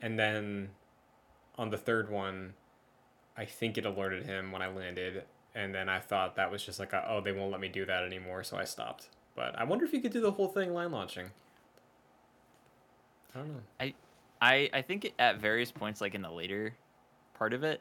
and 0.00 0.18
then 0.18 0.70
on 1.56 1.70
the 1.70 1.78
third 1.78 2.10
one, 2.10 2.54
I 3.36 3.44
think 3.44 3.78
it 3.78 3.86
alerted 3.86 4.26
him 4.26 4.52
when 4.52 4.62
I 4.62 4.68
landed, 4.68 5.24
and 5.54 5.74
then 5.74 5.88
I 5.88 6.00
thought 6.00 6.36
that 6.36 6.50
was 6.50 6.64
just 6.64 6.78
like, 6.78 6.92
a, 6.92 7.04
oh, 7.08 7.20
they 7.20 7.32
won't 7.32 7.50
let 7.50 7.60
me 7.60 7.68
do 7.68 7.86
that 7.86 8.04
anymore, 8.04 8.44
so 8.44 8.56
I 8.56 8.64
stopped. 8.64 9.08
But 9.34 9.58
I 9.58 9.64
wonder 9.64 9.84
if 9.84 9.92
you 9.92 10.00
could 10.00 10.12
do 10.12 10.20
the 10.20 10.32
whole 10.32 10.48
thing 10.48 10.74
line 10.74 10.92
launching. 10.92 11.30
I 13.34 13.38
don't 13.38 13.48
know. 13.48 13.60
I 13.80 13.94
I 14.40 14.70
I 14.72 14.82
think 14.82 15.12
at 15.18 15.38
various 15.40 15.70
points, 15.70 16.00
like 16.00 16.14
in 16.14 16.22
the 16.22 16.30
later 16.30 16.74
part 17.34 17.52
of 17.52 17.64
it, 17.64 17.80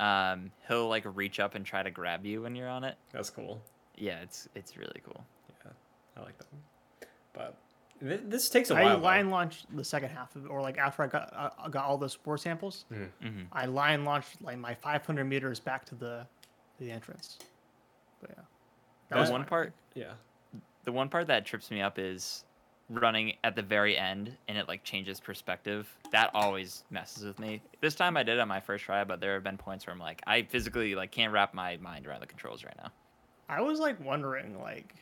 um, 0.00 0.50
he'll 0.68 0.88
like 0.88 1.04
reach 1.14 1.40
up 1.40 1.54
and 1.54 1.64
try 1.64 1.82
to 1.82 1.90
grab 1.90 2.24
you 2.26 2.42
when 2.42 2.54
you're 2.56 2.68
on 2.68 2.84
it. 2.84 2.96
That's 3.12 3.30
cool. 3.30 3.62
Yeah, 3.96 4.20
it's 4.20 4.48
it's 4.54 4.76
really 4.76 5.00
cool. 5.04 5.24
Yeah, 5.64 5.70
I 6.16 6.20
like 6.20 6.36
that. 6.38 7.08
But 7.32 7.56
th- 8.00 8.20
this 8.24 8.48
takes 8.50 8.70
a 8.70 8.74
I 8.76 8.82
while. 8.82 8.96
though. 8.98 9.04
line 9.04 9.30
launched 9.30 9.66
the 9.76 9.84
second 9.84 10.10
half 10.10 10.34
of 10.36 10.44
it, 10.44 10.48
or 10.48 10.60
like 10.62 10.78
after 10.78 11.02
I 11.02 11.06
got 11.06 11.32
uh, 11.34 11.50
I 11.58 11.68
got 11.68 11.84
all 11.84 11.98
the 11.98 12.08
spore 12.08 12.38
samples, 12.38 12.86
hmm 12.90 13.42
I 13.52 13.66
line 13.66 14.04
launched 14.04 14.42
like 14.42 14.58
my 14.58 14.74
500 14.74 15.24
meters 15.24 15.60
back 15.60 15.84
to 15.86 15.94
the 15.94 16.26
the 16.80 16.90
entrance. 16.90 17.38
But 18.20 18.30
yeah, 18.30 18.42
that, 19.10 19.24
That- 19.24 19.30
one 19.32 19.42
fine. 19.42 19.48
part, 19.48 19.72
Yeah. 19.94 20.12
the 20.84 20.92
one 20.92 21.08
part 21.08 21.28
that 21.28 21.44
trips 21.46 21.70
me 21.70 21.80
up 21.80 21.98
is 22.00 22.44
running 22.90 23.34
at 23.42 23.56
the 23.56 23.62
very 23.62 23.96
end 23.96 24.36
and 24.48 24.58
it 24.58 24.68
like 24.68 24.84
changes 24.84 25.20
perspective. 25.20 25.88
That 26.12 26.30
always 26.34 26.84
messes 26.90 27.24
with 27.24 27.38
me. 27.38 27.62
This 27.80 27.94
time 27.94 28.16
I 28.16 28.22
did 28.22 28.36
it 28.36 28.40
on 28.40 28.48
my 28.48 28.60
first 28.60 28.84
try, 28.84 29.04
but 29.04 29.20
there 29.20 29.34
have 29.34 29.44
been 29.44 29.56
points 29.56 29.86
where 29.86 29.94
I'm 29.94 30.00
like, 30.00 30.22
I 30.26 30.42
physically 30.42 30.94
like 30.94 31.10
can't 31.10 31.32
wrap 31.32 31.54
my 31.54 31.76
mind 31.78 32.06
around 32.06 32.20
the 32.20 32.26
controls 32.26 32.64
right 32.64 32.76
now. 32.76 32.90
I 33.48 33.60
was 33.60 33.78
like 33.78 34.02
wondering 34.04 34.60
like, 34.60 34.94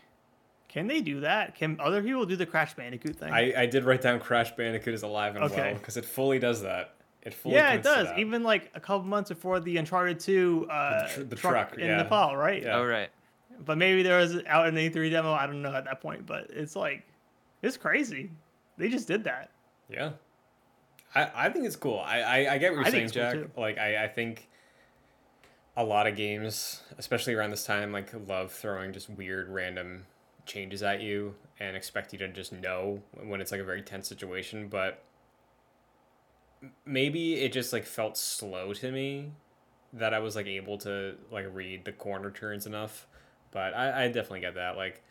can 0.68 0.86
they 0.86 1.00
do 1.00 1.20
that? 1.20 1.54
Can 1.54 1.78
other 1.80 2.02
people 2.02 2.24
do 2.24 2.36
the 2.36 2.46
Crash 2.46 2.74
Bandicoot 2.74 3.16
thing? 3.16 3.32
I, 3.32 3.52
I 3.62 3.66
did 3.66 3.84
write 3.84 4.00
down 4.00 4.20
Crash 4.20 4.52
Bandicoot 4.56 4.94
is 4.94 5.02
alive 5.02 5.36
and 5.36 5.44
Okay. 5.44 5.72
well 5.72 5.74
because 5.74 5.96
it 5.96 6.04
fully 6.04 6.38
does 6.38 6.62
that. 6.62 6.94
It 7.22 7.34
fully 7.34 7.54
yeah, 7.56 7.72
it 7.74 7.82
does. 7.82 8.08
that. 8.08 8.18
Even 8.18 8.42
like 8.42 8.70
a 8.74 8.80
couple 8.80 9.06
months 9.06 9.28
before 9.28 9.60
the 9.60 9.76
Uncharted 9.76 10.18
2 10.18 10.66
uh, 10.70 11.08
tr- 11.08 11.20
the 11.22 11.36
truck, 11.36 11.52
truck, 11.52 11.78
in 11.78 11.86
yeah. 11.86 11.96
Nepal, 11.98 12.36
right? 12.36 12.62
Yeah. 12.62 12.78
Oh 12.78 12.84
right. 12.84 13.10
But 13.64 13.78
maybe 13.78 14.02
there 14.02 14.18
was 14.18 14.38
out 14.46 14.66
in 14.66 14.74
the 14.74 14.88
E3 14.90 15.10
demo. 15.10 15.32
I 15.32 15.46
don't 15.46 15.62
know 15.62 15.72
at 15.74 15.84
that 15.84 16.00
point, 16.00 16.26
but 16.26 16.48
it's 16.50 16.74
like, 16.74 17.06
it's 17.62 17.76
crazy. 17.76 18.30
They 18.76 18.88
just 18.88 19.06
did 19.08 19.24
that. 19.24 19.50
Yeah. 19.88 20.12
I, 21.14 21.30
I 21.34 21.48
think 21.50 21.66
it's 21.66 21.76
cool. 21.76 22.00
I, 22.00 22.20
I, 22.20 22.54
I 22.54 22.58
get 22.58 22.72
what 22.72 22.78
you're 22.78 22.86
I 22.86 22.90
saying, 22.90 23.10
cool, 23.10 23.22
Jack. 23.22 23.56
Like 23.56 23.78
I, 23.78 24.04
I 24.04 24.08
think 24.08 24.48
a 25.76 25.84
lot 25.84 26.06
of 26.06 26.16
games, 26.16 26.82
especially 26.98 27.34
around 27.34 27.50
this 27.50 27.64
time, 27.64 27.92
like 27.92 28.10
love 28.26 28.52
throwing 28.52 28.92
just 28.92 29.10
weird 29.10 29.48
random 29.48 30.04
changes 30.46 30.82
at 30.82 31.00
you 31.00 31.34
and 31.60 31.76
expect 31.76 32.12
you 32.12 32.18
to 32.18 32.28
just 32.28 32.52
know 32.52 33.02
when 33.24 33.40
it's 33.40 33.52
like 33.52 33.60
a 33.60 33.64
very 33.64 33.82
tense 33.82 34.08
situation. 34.08 34.68
But 34.68 35.02
maybe 36.84 37.34
it 37.34 37.52
just 37.52 37.72
like 37.72 37.84
felt 37.84 38.16
slow 38.16 38.72
to 38.74 38.90
me 38.90 39.32
that 39.92 40.14
I 40.14 40.18
was 40.18 40.34
like 40.34 40.46
able 40.46 40.78
to 40.78 41.14
like 41.30 41.46
read 41.52 41.84
the 41.84 41.92
corner 41.92 42.30
turns 42.30 42.66
enough. 42.66 43.06
But 43.50 43.74
I, 43.74 44.04
I 44.04 44.06
definitely 44.08 44.40
get 44.40 44.54
that. 44.54 44.76
Like 44.76 45.02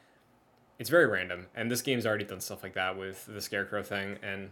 it's 0.82 0.90
very 0.90 1.06
random 1.06 1.46
and 1.54 1.70
this 1.70 1.84
game's 1.84 2.08
already 2.08 2.26
done 2.26 2.40
stuff 2.42 2.64
like 2.64 2.74
that 2.74 2.98
with 2.98 3.28
the 3.28 3.40
scarecrow 3.40 3.84
thing 3.84 4.18
and 4.24 4.50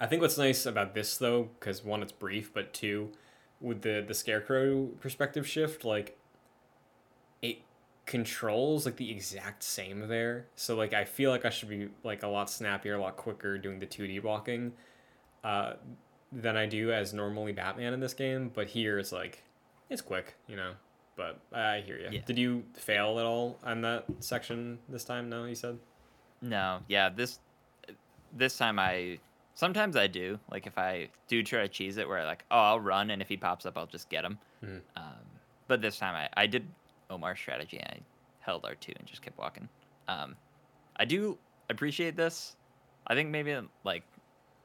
i 0.00 0.04
think 0.04 0.20
what's 0.20 0.36
nice 0.36 0.66
about 0.66 0.94
this 0.94 1.16
though 1.16 1.48
because 1.60 1.84
one 1.84 2.02
it's 2.02 2.10
brief 2.10 2.52
but 2.52 2.74
two 2.74 3.08
with 3.60 3.82
the 3.82 4.04
the 4.08 4.14
scarecrow 4.14 4.86
perspective 5.00 5.46
shift 5.46 5.84
like 5.84 6.18
it 7.40 7.58
controls 8.04 8.84
like 8.84 8.96
the 8.96 9.10
exact 9.10 9.62
same 9.62 10.08
there. 10.08 10.46
So 10.56 10.74
like 10.74 10.92
i 10.92 11.04
feel 11.04 11.30
like 11.30 11.44
i 11.44 11.50
should 11.50 11.68
be 11.68 11.88
like 12.02 12.24
a 12.24 12.28
lot 12.28 12.50
snappier 12.50 12.96
a 12.96 13.00
lot 13.00 13.16
quicker 13.16 13.58
doing 13.58 13.78
the 13.78 13.86
2d 13.86 14.20
walking 14.24 14.72
uh 15.44 15.74
than 16.32 16.56
i 16.56 16.66
do 16.66 16.90
as 16.90 17.14
normally 17.14 17.52
batman 17.52 17.94
in 17.94 18.00
this 18.00 18.12
game 18.12 18.50
but 18.52 18.66
here 18.66 18.98
it's 18.98 19.12
like 19.12 19.44
it's 19.88 20.02
quick 20.02 20.34
you 20.48 20.56
know 20.56 20.72
but 21.18 21.40
i 21.52 21.80
hear 21.80 21.98
you 21.98 22.08
Yeah. 22.12 22.20
did 22.24 22.38
you 22.38 22.64
fail 22.74 23.18
at 23.18 23.26
all 23.26 23.58
on 23.64 23.82
that 23.82 24.06
section 24.20 24.78
this 24.88 25.04
time 25.04 25.28
no 25.28 25.44
you 25.44 25.54
said 25.54 25.78
No, 26.40 26.78
yeah, 26.88 27.08
this 27.10 27.40
this 28.32 28.56
time 28.56 28.78
I 28.78 29.18
sometimes 29.54 29.96
I 29.96 30.06
do. 30.06 30.38
Like 30.52 30.66
if 30.68 30.78
I 30.78 31.08
do 31.26 31.42
try 31.42 31.62
to 31.62 31.68
cheese 31.68 31.96
it 31.96 32.06
where 32.08 32.18
I 32.20 32.24
like, 32.26 32.44
oh, 32.52 32.56
I'll 32.58 32.80
run 32.80 33.10
and 33.10 33.20
if 33.20 33.28
he 33.28 33.36
pops 33.36 33.66
up, 33.66 33.76
I'll 33.76 33.86
just 33.88 34.08
get 34.08 34.24
him. 34.24 34.38
Mhm. 34.64 34.80
Um, 34.96 35.24
but 35.66 35.82
this 35.82 35.98
time 35.98 36.14
I, 36.14 36.28
I 36.40 36.46
did 36.46 36.64
Omar's 37.10 37.40
strategy 37.40 37.78
and 37.80 37.88
I 37.90 37.98
held 38.38 38.62
R2 38.62 38.96
and 38.96 39.04
just 39.06 39.20
kept 39.20 39.36
walking. 39.36 39.68
Um, 40.06 40.36
I 40.96 41.04
do 41.04 41.36
appreciate 41.70 42.14
this. 42.16 42.54
I 43.08 43.14
think 43.16 43.30
maybe 43.30 43.58
like 43.82 44.04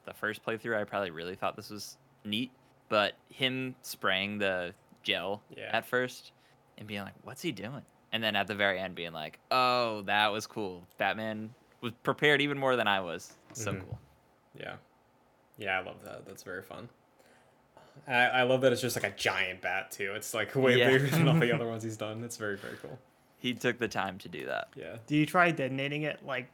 the 0.05 0.13
first 0.13 0.45
playthrough, 0.45 0.77
I 0.79 0.83
probably 0.83 1.09
really 1.11 1.35
thought 1.35 1.55
this 1.55 1.71
was 1.71 1.97
neat, 2.23 2.51
but 2.89 3.13
him 3.29 3.73
spraying 3.81 4.37
the 4.37 4.75
gel 5.01 5.41
Yeah. 5.57 5.71
at 5.73 5.85
first 5.87 6.33
and 6.83 6.87
being 6.87 7.01
like, 7.03 7.13
what's 7.23 7.41
he 7.41 7.51
doing? 7.53 7.81
And 8.11 8.21
then 8.23 8.35
at 8.35 8.47
the 8.47 8.55
very 8.55 8.77
end, 8.79 8.93
being 8.93 9.13
like, 9.13 9.39
oh, 9.51 10.01
that 10.01 10.27
was 10.31 10.45
cool. 10.45 10.85
Batman 10.97 11.49
was 11.81 11.93
prepared 12.03 12.41
even 12.41 12.59
more 12.59 12.75
than 12.75 12.87
I 12.87 12.99
was. 12.99 13.33
So 13.53 13.71
Mhm. 13.73 13.79
cool. 13.85 13.99
Yeah. 14.59 14.75
Yeah, 15.57 15.79
I 15.79 15.83
love 15.83 16.03
that. 16.03 16.25
That's 16.25 16.43
very 16.43 16.61
fun. 16.61 16.89
I, 18.07 18.25
I 18.25 18.43
love 18.43 18.61
that 18.61 18.71
it's 18.73 18.81
just 18.81 18.95
like 18.95 19.05
a 19.05 19.15
giant 19.15 19.61
bat 19.61 19.91
too. 19.91 20.13
It's 20.15 20.33
like 20.33 20.53
way 20.55 20.77
Yeah. 20.77 20.89
bigger 20.91 21.07
than 21.07 21.27
all 21.27 21.39
the 21.39 21.51
other 21.55 21.67
ones 21.67 21.83
he's 21.83 21.97
done. 21.97 22.23
It's 22.23 22.37
very 22.37 22.57
very 22.57 22.75
cool. 22.81 22.99
he 23.37 23.53
took 23.53 23.77
the 23.77 23.87
time 23.87 24.17
to 24.19 24.29
do 24.29 24.45
that. 24.45 24.69
Yeah. 24.75 24.97
Did 25.07 25.15
you 25.15 25.25
try 25.25 25.51
detonating 25.51 26.03
it 26.03 26.23
like 26.25 26.49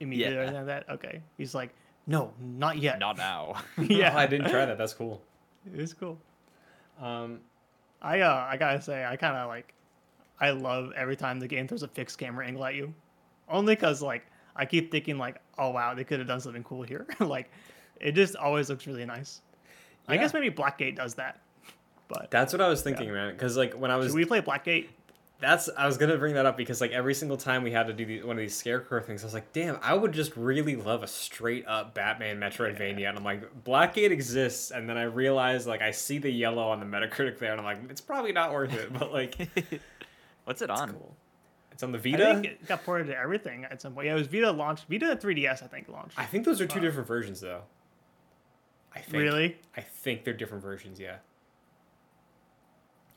immediately 0.00 0.36
or 0.36 0.40
Yeah. 0.42 0.46
anything 0.48 0.66
that? 0.66 0.88
Okay. 0.88 1.22
He's 1.38 1.54
like, 1.54 1.74
no, 2.06 2.32
not 2.40 2.78
yet. 2.78 2.98
Not 2.98 3.16
now. 3.16 3.54
yeah, 3.78 4.12
Oh, 4.14 4.18
I 4.18 4.26
didn't 4.26 4.50
try 4.50 4.64
that. 4.66 4.76
That's 4.78 4.94
cool. 4.94 5.22
It 5.66 5.78
was 5.78 5.94
cool. 5.94 6.18
Um, 7.00 7.40
I 8.02 8.20
uh, 8.20 8.46
I 8.50 8.56
gotta 8.56 8.82
say, 8.82 9.04
I 9.04 9.16
kind 9.16 9.36
of 9.36 9.48
like, 9.48 9.72
I 10.40 10.50
love 10.50 10.92
every 10.96 11.16
time 11.16 11.38
the 11.38 11.48
game 11.48 11.68
throws 11.68 11.84
a 11.84 11.88
fixed 11.88 12.18
camera 12.18 12.46
angle 12.46 12.64
at 12.64 12.74
you, 12.74 12.92
only 13.48 13.74
because 13.74 14.02
like 14.02 14.26
I 14.56 14.66
keep 14.66 14.90
thinking 14.90 15.16
like, 15.16 15.40
oh 15.56 15.70
wow, 15.70 15.94
they 15.94 16.04
could 16.04 16.18
have 16.18 16.28
done 16.28 16.40
something 16.40 16.64
cool 16.64 16.82
here. 16.82 17.06
like, 17.20 17.50
it 18.00 18.12
just 18.12 18.36
always 18.36 18.68
looks 18.68 18.86
really 18.86 19.06
nice. 19.06 19.40
I 20.08 20.16
guess 20.16 20.34
maybe 20.34 20.50
Blackgate 20.50 20.96
does 20.96 21.14
that, 21.14 21.40
but 22.08 22.28
that's 22.30 22.52
what 22.52 22.60
I 22.60 22.68
was 22.68 22.82
thinking, 22.82 23.12
man. 23.12 23.32
Because 23.32 23.56
like 23.56 23.74
when 23.74 23.92
I 23.92 23.96
was 23.96 24.08
should 24.08 24.16
we 24.16 24.24
play 24.24 24.40
Blackgate? 24.40 24.88
That's 25.42 25.68
I 25.76 25.86
was 25.86 25.98
gonna 25.98 26.16
bring 26.16 26.34
that 26.36 26.46
up 26.46 26.56
because 26.56 26.80
like 26.80 26.92
every 26.92 27.12
single 27.14 27.36
time 27.36 27.62
we 27.64 27.72
had 27.72 27.88
to 27.88 27.92
do 27.92 28.06
the, 28.06 28.22
one 28.22 28.36
of 28.36 28.40
these 28.40 28.56
scarecrow 28.56 29.00
things, 29.02 29.22
I 29.22 29.26
was 29.26 29.34
like, 29.34 29.52
damn, 29.52 29.76
I 29.82 29.92
would 29.92 30.12
just 30.12 30.36
really 30.36 30.76
love 30.76 31.02
a 31.02 31.06
straight 31.08 31.66
up 31.66 31.92
Batman 31.94 32.38
Metroidvania, 32.38 33.08
and 33.08 33.18
I'm 33.18 33.24
like, 33.24 33.64
Blackgate 33.64 34.12
exists, 34.12 34.70
and 34.70 34.88
then 34.88 34.96
I 34.96 35.02
realized 35.02 35.66
like 35.66 35.82
I 35.82 35.90
see 35.90 36.18
the 36.18 36.30
yellow 36.30 36.68
on 36.68 36.78
the 36.78 36.86
Metacritic 36.86 37.38
there, 37.40 37.50
and 37.50 37.60
I'm 37.60 37.64
like, 37.66 37.90
it's 37.90 38.00
probably 38.00 38.32
not 38.32 38.52
worth 38.52 38.72
it, 38.72 38.92
but 38.96 39.12
like, 39.12 39.36
What's 40.44 40.62
it 40.62 40.70
on? 40.70 40.92
cool. 40.92 41.16
It's 41.72 41.82
on 41.82 41.90
the 41.90 41.98
I 41.98 42.02
Vita. 42.02 42.24
think 42.34 42.44
it 42.46 42.66
got 42.68 42.84
ported 42.84 43.08
to 43.08 43.16
everything 43.18 43.64
at 43.64 43.80
some 43.82 43.94
point. 43.94 44.06
Yeah, 44.06 44.12
it 44.12 44.18
was 44.18 44.28
Vita 44.28 44.50
launched. 44.52 44.86
Vita 44.88 45.16
3DS, 45.16 45.62
I 45.62 45.66
think, 45.66 45.88
launched. 45.88 46.18
I 46.18 46.24
think 46.26 46.44
those 46.44 46.60
are 46.60 46.66
two 46.66 46.78
Wow. 46.78 46.84
different 46.84 47.08
versions 47.08 47.40
though. 47.40 47.62
I 48.94 49.00
think. 49.00 49.22
Really? 49.22 49.56
I 49.76 49.80
think 49.80 50.22
they're 50.24 50.34
different 50.34 50.62
versions. 50.62 51.00
Yeah. 51.00 51.16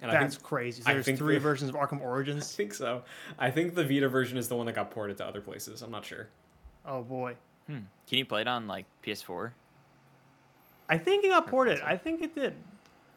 And 0.10 0.16
I 0.16 0.22
That's 0.22 0.36
think, 0.36 0.44
crazy. 0.46 0.84
I 0.86 0.94
There's 0.94 1.06
think 1.06 1.18
three 1.18 1.34
the- 1.36 1.40
versions 1.50 1.70
of 1.70 1.76
Arkham 1.76 2.00
Origins. 2.02 2.44
I 2.54 2.58
think 2.58 2.74
so. 2.76 3.04
I 3.40 3.50
think 3.50 3.74
the 3.74 3.84
Vita 3.84 4.08
version 4.08 4.38
is 4.38 4.48
the 4.48 4.56
one 4.56 4.68
that 4.68 4.76
got 4.76 4.92
ported 4.92 5.18
to 5.18 5.26
other 5.26 5.42
places. 5.42 5.82
I'm 5.82 5.90
not 5.92 6.06
sure. 6.06 6.28
Oh 6.86 7.02
boy. 7.02 7.36
Hmm. 7.66 7.80
Can 8.08 8.20
you 8.20 8.26
play 8.26 8.42
it 8.42 8.48
on 8.48 8.68
like 8.68 8.86
PS4? 9.04 9.52
I 10.88 11.00
think 11.00 11.26
it 11.26 11.30
got 11.30 11.48
ported. 11.48 11.80
console. 11.80 11.94
I 11.94 11.98
think 11.98 12.22
it 12.22 12.36
did. 12.36 12.54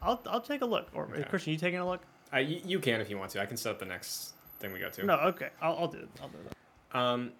I'll 0.01 0.19
I'll 0.27 0.41
take 0.41 0.63
a 0.63 0.67
look. 0.67 0.89
Or 0.95 1.05
Okay. 1.13 1.23
Christian, 1.25 1.53
you 1.53 1.59
taking 1.59 1.79
a 1.81 1.87
look? 1.87 2.01
Uh, 2.33 2.39
you, 2.39 2.61
you 2.65 2.79
can 2.79 3.01
if 3.03 3.11
you 3.11 3.19
want 3.19 3.31
to. 3.33 3.43
I 3.43 3.47
can 3.47 3.59
set 3.59 3.71
up 3.73 3.79
the 3.79 3.85
next 3.85 4.33
thing 4.61 4.73
we 4.73 4.79
go 4.79 4.89
to. 4.89 5.05
No, 5.05 5.15
okay. 5.17 5.49
I'll, 5.61 5.77
I'll 5.81 5.89
do 5.89 5.99
it. 5.99 6.09
I'll 6.23 6.29
do 6.29 6.39
it. 6.47 6.97
Um, 6.97 7.33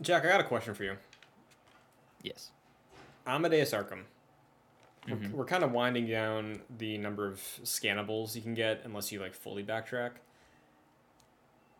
Jack, 0.00 0.24
I 0.24 0.28
got 0.28 0.40
a 0.40 0.44
question 0.44 0.72
for 0.72 0.84
you. 0.84 0.96
Yes. 2.22 2.50
Amadeus 3.26 3.72
Arkham. 3.72 4.04
We're, 5.08 5.16
Mhm. 5.16 5.30
we're 5.32 5.44
kind 5.44 5.62
of 5.62 5.72
winding 5.72 6.06
down 6.08 6.62
the 6.78 6.98
number 6.98 7.26
of 7.28 7.38
scannables 7.62 8.34
you 8.34 8.42
can 8.42 8.54
get 8.54 8.80
unless 8.84 9.12
you 9.12 9.20
like 9.20 9.34
fully 9.34 9.62
backtrack. 9.62 10.12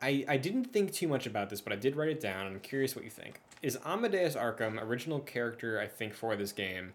I 0.03 0.25
I 0.29 0.37
didn't 0.37 0.67
think 0.67 0.93
too 0.93 1.09
much 1.09 1.27
about 1.27 1.51
this, 1.51 1.61
but 1.61 1.73
I 1.73 1.77
did 1.77 1.97
write 1.97 2.11
it 2.11 2.21
down. 2.21 2.47
I'm 2.47 2.61
curious 2.61 2.95
what 2.95 3.05
you 3.05 3.11
think. 3.11 3.41
Is 3.63 3.79
Amadeus 3.85 4.37
Arkham 4.37 4.81
original 4.83 5.21
character? 5.21 5.81
I 5.81 5.87
think 5.87 6.15
for 6.15 6.37
this 6.37 6.53
game. 6.53 6.93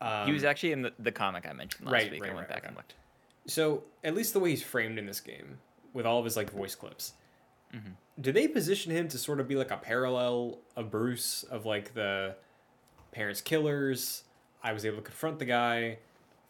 Um, 0.00 0.26
he 0.26 0.32
was 0.32 0.44
actually 0.44 0.72
in 0.72 0.82
the, 0.82 0.92
the 0.98 1.12
comic 1.12 1.46
I 1.48 1.52
mentioned 1.54 1.86
last 1.86 1.92
right, 1.92 2.10
week. 2.10 2.22
right, 2.22 2.32
I 2.32 2.34
went 2.34 2.48
right, 2.48 2.54
back 2.54 2.58
okay. 2.64 2.66
and 2.68 2.76
looked. 2.76 2.94
So 3.46 3.84
at 4.04 4.14
least 4.14 4.34
the 4.34 4.40
way 4.40 4.50
he's 4.50 4.62
framed 4.62 4.98
in 4.98 5.06
this 5.06 5.20
game, 5.20 5.58
with 5.94 6.04
all 6.04 6.18
of 6.18 6.24
his 6.26 6.36
like 6.36 6.50
voice 6.50 6.74
clips, 6.74 7.14
Mhm. 7.72 7.94
do 8.20 8.30
they 8.32 8.46
position 8.48 8.92
him 8.92 9.08
to 9.08 9.16
sort 9.18 9.40
of 9.40 9.48
be 9.48 9.54
like 9.56 9.70
a 9.70 9.76
parallel 9.78 10.58
of 10.74 10.90
Bruce 10.90 11.44
of 11.44 11.64
like 11.64 11.94
the 11.94 12.36
parents' 13.12 13.40
killers? 13.40 14.24
I 14.66 14.72
was 14.72 14.84
able 14.84 14.96
to 14.96 15.02
confront 15.02 15.38
the 15.38 15.44
guy, 15.44 15.98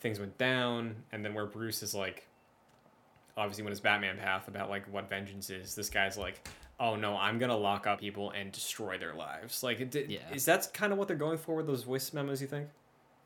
things 0.00 0.18
went 0.18 0.38
down, 0.38 0.96
and 1.12 1.22
then 1.22 1.34
where 1.34 1.44
Bruce 1.44 1.82
is 1.82 1.94
like, 1.94 2.26
obviously 3.36 3.62
when 3.62 3.70
his 3.72 3.80
Batman 3.80 4.16
path 4.16 4.48
about 4.48 4.70
like 4.70 4.90
what 4.90 5.10
vengeance 5.10 5.50
is, 5.50 5.74
this 5.74 5.90
guy's 5.90 6.16
like, 6.16 6.48
oh 6.80 6.96
no, 6.96 7.14
I'm 7.18 7.38
gonna 7.38 7.56
lock 7.56 7.86
up 7.86 8.00
people 8.00 8.30
and 8.30 8.50
destroy 8.50 8.96
their 8.96 9.12
lives. 9.14 9.62
Like, 9.62 9.80
it 9.80 9.90
did, 9.90 10.10
Yeah. 10.10 10.20
is 10.32 10.46
that 10.46 10.72
kind 10.72 10.92
of 10.94 10.98
what 10.98 11.08
they're 11.08 11.16
going 11.16 11.36
for 11.36 11.56
with 11.56 11.66
those 11.66 11.82
voice 11.82 12.10
memos? 12.14 12.40
You 12.40 12.48
think? 12.48 12.68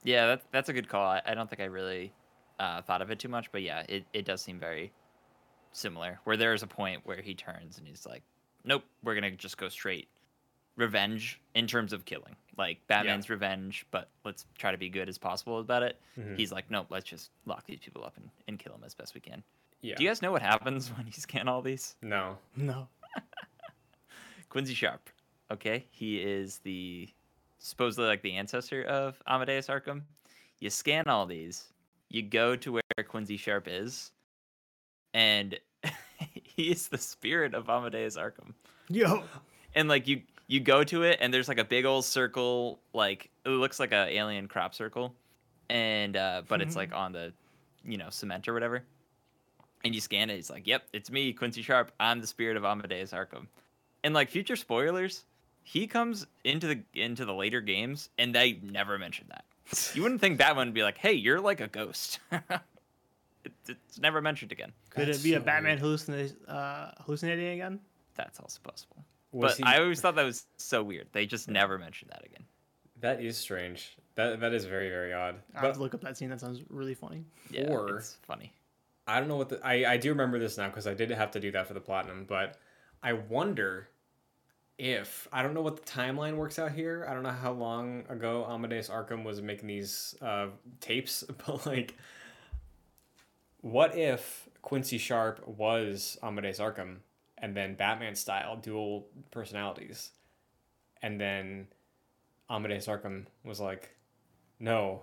Yeah, 0.02 0.26
that, 0.26 0.42
that's 0.50 0.68
a 0.68 0.72
good 0.72 0.88
call. 0.88 1.06
I, 1.06 1.22
I 1.24 1.34
don't 1.34 1.48
think 1.48 1.60
I 1.60 1.66
really 1.66 2.12
uh, 2.58 2.82
thought 2.82 3.00
of 3.00 3.12
it 3.12 3.20
too 3.20 3.28
much, 3.28 3.52
but 3.52 3.62
yeah, 3.62 3.84
it, 3.88 4.04
it 4.12 4.24
does 4.24 4.42
seem 4.42 4.58
very 4.58 4.90
similar. 5.70 6.18
Where 6.24 6.36
there's 6.36 6.64
a 6.64 6.66
point 6.66 7.02
where 7.04 7.20
he 7.20 7.34
turns 7.34 7.78
and 7.78 7.86
he's 7.86 8.06
like, 8.06 8.22
"Nope, 8.64 8.82
we're 9.04 9.14
gonna 9.14 9.30
just 9.30 9.56
go 9.56 9.68
straight 9.68 10.08
revenge 10.76 11.40
in 11.54 11.66
terms 11.66 11.92
of 11.92 12.04
killing, 12.04 12.36
like 12.56 12.78
Batman's 12.86 13.28
revenge, 13.30 13.86
but 13.90 14.08
let's 14.24 14.44
try 14.58 14.70
to 14.72 14.78
be 14.78 14.88
good 14.88 15.08
as 15.08 15.18
possible 15.18 15.58
about 15.58 15.82
it." 15.82 16.00
Mhm. 16.18 16.36
He's 16.36 16.52
like, 16.52 16.70
"Nope, 16.70 16.86
let's 16.90 17.04
just 17.08 17.30
lock 17.46 17.66
these 17.66 17.80
people 17.80 18.04
up 18.04 18.16
and, 18.16 18.30
and 18.48 18.58
kill 18.58 18.72
them 18.72 18.82
as 18.84 18.94
best 18.94 19.14
we 19.14 19.20
can." 19.20 19.42
Yeah. 19.82 19.94
Do 19.96 20.02
you 20.04 20.10
guys 20.10 20.20
know 20.22 20.32
what 20.32 20.42
happens 20.42 20.88
when 20.96 21.06
you 21.06 21.12
scan 21.12 21.48
all 21.48 21.62
these? 21.62 21.96
no. 22.02 22.38
No. 22.56 22.88
Quincy 24.48 24.74
Sharp. 24.74 25.08
Okay, 25.50 25.86
he 25.90 26.18
is 26.20 26.58
the 26.58 27.08
supposedly 27.58 28.06
like 28.08 28.22
the 28.22 28.36
ancestor 28.36 28.82
of 28.84 29.20
Amadeus 29.26 29.66
Arkham. 29.68 30.02
You 30.60 30.70
scan 30.70 31.08
all 31.08 31.26
these, 31.26 31.72
you 32.08 32.22
go 32.22 32.54
to 32.56 32.72
where 32.72 32.82
Quincy 33.08 33.36
Sharp 33.36 33.66
is, 33.68 34.12
and 35.14 35.58
he 36.42 36.70
is 36.70 36.88
the 36.88 36.98
spirit 36.98 37.54
of 37.54 37.68
Amadeus 37.68 38.16
Arkham. 38.16 38.54
Yo. 38.88 39.24
And 39.74 39.88
like 39.88 40.06
you 40.08 40.22
you 40.50 40.58
go 40.58 40.82
to 40.82 41.04
it 41.04 41.18
and 41.20 41.32
there's 41.32 41.46
like 41.46 41.58
a 41.58 41.64
big 41.64 41.84
old 41.84 42.04
circle, 42.04 42.80
like 42.92 43.30
it 43.46 43.50
looks 43.50 43.78
like 43.78 43.92
a 43.92 44.08
alien 44.16 44.48
crop 44.48 44.74
circle. 44.74 45.14
And 45.68 46.16
uh 46.16 46.42
but 46.48 46.60
it's 46.60 46.74
like 46.74 46.92
on 46.92 47.12
the 47.12 47.32
you 47.84 47.96
know, 47.96 48.10
cement 48.10 48.48
or 48.48 48.52
whatever. 48.52 48.82
And 49.84 49.94
you 49.94 50.00
scan 50.00 50.28
it, 50.28 50.34
it's 50.34 50.50
like, 50.50 50.66
Yep, 50.66 50.88
it's 50.92 51.08
me, 51.08 51.32
Quincy 51.32 51.62
Sharp. 51.62 51.92
I'm 52.00 52.20
the 52.20 52.26
spirit 52.26 52.56
of 52.56 52.64
Amadeus 52.64 53.12
Arkham. 53.12 53.46
And 54.02 54.12
like 54.12 54.28
future 54.28 54.56
spoilers, 54.56 55.22
he 55.62 55.86
comes 55.86 56.26
into 56.42 56.66
the 56.66 56.80
into 56.94 57.24
the 57.24 57.32
later 57.34 57.60
games 57.60 58.08
and 58.18 58.34
they 58.34 58.58
never 58.60 58.98
mention 58.98 59.26
that. 59.28 59.44
You 59.94 60.02
wouldn't 60.02 60.20
think 60.20 60.38
that 60.38 60.56
one 60.56 60.66
would 60.66 60.74
be 60.74 60.82
like, 60.82 60.98
"Hey, 60.98 61.12
you're 61.12 61.40
like 61.40 61.60
a 61.60 61.68
ghost." 61.68 62.18
it, 62.32 63.52
it's 63.68 64.00
never 64.00 64.20
mentioned 64.20 64.50
again. 64.50 64.72
Could 64.90 65.06
That's 65.06 65.20
it 65.20 65.22
be 65.22 65.34
a 65.34 65.40
Batman 65.40 65.80
weird. 65.80 66.00
hallucina- 66.00 66.34
uh, 66.48 66.90
hallucinating 67.02 67.50
again? 67.50 67.78
That's 68.16 68.40
also 68.40 68.58
possible. 68.64 69.04
Was 69.32 69.58
but 69.58 69.68
he- 69.68 69.74
I 69.74 69.80
always 69.80 70.00
thought 70.00 70.16
that 70.16 70.24
was 70.24 70.46
so 70.56 70.82
weird. 70.82 71.08
They 71.12 71.26
just 71.26 71.48
never 71.48 71.78
mentioned 71.78 72.10
that 72.10 72.24
again. 72.24 72.44
That 73.00 73.22
is 73.22 73.36
strange. 73.36 73.96
That 74.16 74.40
that 74.40 74.52
is 74.52 74.64
very 74.64 74.88
very 74.90 75.12
odd. 75.12 75.36
I 75.54 75.60
have 75.60 75.62
But 75.62 75.74
to 75.74 75.80
look 75.80 75.94
up 75.94 76.00
that 76.02 76.16
scene. 76.16 76.30
That 76.30 76.40
sounds 76.40 76.62
really 76.68 76.94
funny. 76.94 77.24
Yeah, 77.50 77.68
Or- 77.68 77.96
it's 77.96 78.16
funny. 78.22 78.52
I 79.06 79.18
don't 79.18 79.28
know 79.28 79.36
what 79.36 79.48
the 79.48 79.60
I 79.64 79.92
I 79.92 79.96
do 79.96 80.10
remember 80.10 80.38
this 80.38 80.56
now 80.58 80.68
because 80.68 80.86
I 80.86 80.94
did 80.94 81.10
have 81.10 81.30
to 81.32 81.40
do 81.40 81.50
that 81.52 81.66
for 81.66 81.74
the 81.74 81.80
platinum. 81.80 82.24
But 82.26 82.58
I 83.02 83.14
wonder 83.14 83.88
if 84.78 85.26
I 85.32 85.42
don't 85.42 85.54
know 85.54 85.62
what 85.62 85.76
the 85.76 85.90
timeline 85.90 86.36
works 86.36 86.58
out 86.58 86.72
here. 86.72 87.06
I 87.08 87.14
don't 87.14 87.22
know 87.22 87.30
how 87.30 87.52
long 87.52 88.04
ago 88.08 88.44
Amadeus 88.48 88.88
Arkham 88.88 89.24
was 89.24 89.40
making 89.42 89.68
these 89.68 90.14
uh, 90.22 90.48
tapes, 90.80 91.22
but 91.46 91.66
like, 91.66 91.96
what 93.60 93.96
if 93.96 94.48
Quincy 94.62 94.98
Sharp 94.98 95.46
was 95.46 96.18
Amadeus 96.22 96.58
Arkham 96.58 96.96
and 97.40 97.56
then 97.56 97.74
Batman 97.74 98.14
style 98.14 98.56
dual 98.56 99.06
personalities, 99.30 100.10
and 101.02 101.20
then 101.20 101.66
Amadeus 102.48 102.86
Arkham 102.86 103.26
was 103.44 103.60
like, 103.60 103.94
no, 104.58 105.02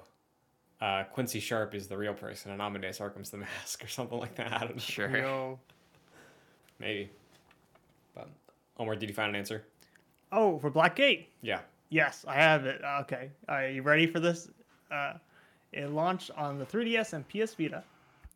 uh, 0.82 1.04
Quincy 1.06 1.40
Sharp 1.40 1.74
is 1.74 1.88
the 1.88 1.98
real 1.98 2.14
person 2.14 2.52
and 2.52 2.62
Amadeus 2.62 3.00
Arkham's 3.00 3.30
the 3.30 3.38
mask 3.62 3.84
or 3.84 3.88
something 3.88 4.20
like 4.20 4.36
that. 4.36 4.54
I 4.54 4.60
don't 4.60 4.76
know. 4.76 4.82
Sure. 4.82 5.18
Yo. 5.18 5.60
Maybe. 6.80 7.10
But 8.14 8.30
Omar, 8.78 8.96
did 8.96 9.10
you 9.10 9.16
find 9.16 9.30
an 9.30 9.36
answer? 9.36 9.66
Oh, 10.32 10.60
for 10.60 10.70
Blackgate. 10.70 11.26
Yeah. 11.42 11.62
Yes, 11.90 12.26
I 12.28 12.36
have 12.36 12.66
it. 12.66 12.82
Okay. 13.02 13.32
Are 13.48 13.68
you 13.68 13.82
ready 13.82 14.06
for 14.08 14.20
this? 14.20 14.50
Uh, 14.92 15.14
it 15.72 15.90
launched 15.90 16.32
on 16.32 16.60
the 16.60 16.66
3DS 16.66 17.14
and 17.14 17.28
PS 17.28 17.56
Vita. 17.56 17.84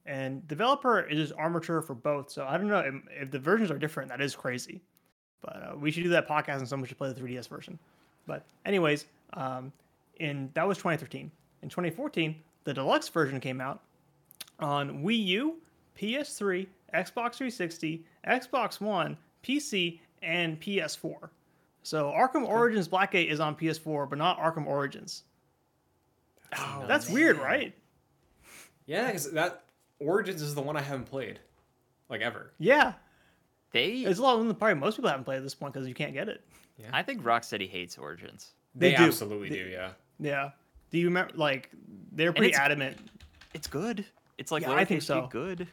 And 0.05 0.47
developer 0.47 1.01
is 1.01 1.31
Armature 1.31 1.81
for 1.81 1.93
both. 1.93 2.31
So 2.31 2.45
I 2.45 2.57
don't 2.57 2.67
know 2.67 2.79
if, 2.79 2.95
if 3.23 3.31
the 3.31 3.39
versions 3.39 3.69
are 3.69 3.77
different. 3.77 4.09
That 4.09 4.21
is 4.21 4.35
crazy. 4.35 4.81
But 5.41 5.55
uh, 5.55 5.75
we 5.77 5.91
should 5.91 6.03
do 6.03 6.09
that 6.09 6.27
podcast 6.27 6.57
and 6.57 6.67
someone 6.67 6.87
should 6.87 6.97
play 6.97 7.11
the 7.11 7.19
3DS 7.19 7.47
version. 7.47 7.77
But 8.27 8.45
anyways, 8.65 9.05
um, 9.33 9.71
in 10.17 10.49
that 10.53 10.67
was 10.67 10.77
2013. 10.77 11.31
In 11.63 11.69
2014, 11.69 12.35
the 12.63 12.73
deluxe 12.73 13.09
version 13.09 13.39
came 13.39 13.61
out 13.61 13.81
on 14.59 15.03
Wii 15.03 15.25
U, 15.25 15.55
PS3, 15.99 16.67
Xbox 16.93 17.35
360, 17.35 18.03
Xbox 18.27 18.79
One, 18.81 19.17
PC, 19.43 19.99
and 20.21 20.59
PS4. 20.59 21.29
So 21.83 22.11
Arkham 22.15 22.47
Origins 22.47 22.87
Blackgate 22.87 23.29
is 23.29 23.39
on 23.39 23.55
PS4, 23.55 24.09
but 24.09 24.17
not 24.17 24.39
Arkham 24.39 24.67
Origins. 24.67 25.23
Oh, 26.57 26.83
That's 26.87 27.09
weird, 27.09 27.37
right? 27.37 27.73
Yeah, 28.85 29.07
because 29.07 29.31
that 29.31 29.63
Origins 30.01 30.41
is 30.41 30.55
the 30.55 30.61
one 30.61 30.75
I 30.77 30.81
haven't 30.81 31.05
played, 31.05 31.39
like 32.09 32.21
ever. 32.21 32.51
Yeah. 32.59 32.93
They, 33.71 33.89
It's 33.99 34.19
a 34.19 34.21
lot 34.21 34.33
of 34.33 34.39
them 34.39 34.47
that 34.49 34.55
probably 34.59 34.75
most 34.75 34.97
people 34.97 35.09
haven't 35.09 35.23
played 35.23 35.37
at 35.37 35.43
this 35.43 35.55
point 35.55 35.73
because 35.73 35.87
you 35.87 35.93
can't 35.93 36.13
get 36.13 36.27
it. 36.27 36.43
Yeah. 36.77 36.87
I 36.91 37.03
think 37.03 37.21
Rocksteady 37.23 37.69
hates 37.69 37.97
Origins. 37.97 38.51
They, 38.75 38.91
They 38.91 38.97
do. 38.97 39.03
absolutely 39.03 39.49
They- 39.49 39.55
do. 39.63 39.69
Yeah. 39.69 39.91
Yeah. 40.19 40.49
Do 40.89 40.97
you 40.97 41.05
remember? 41.07 41.33
Like, 41.35 41.69
they're 42.11 42.33
pretty 42.33 42.49
it's- 42.49 42.61
adamant. 42.61 42.97
It's 43.53 43.67
good. 43.67 44.05
It's 44.37 44.51
like 44.51 44.63
Yeah, 44.63 44.71
I 44.73 44.83
think 44.85 45.01
lowercase 45.01 45.05
so. 45.05 45.27
good. 45.27 45.67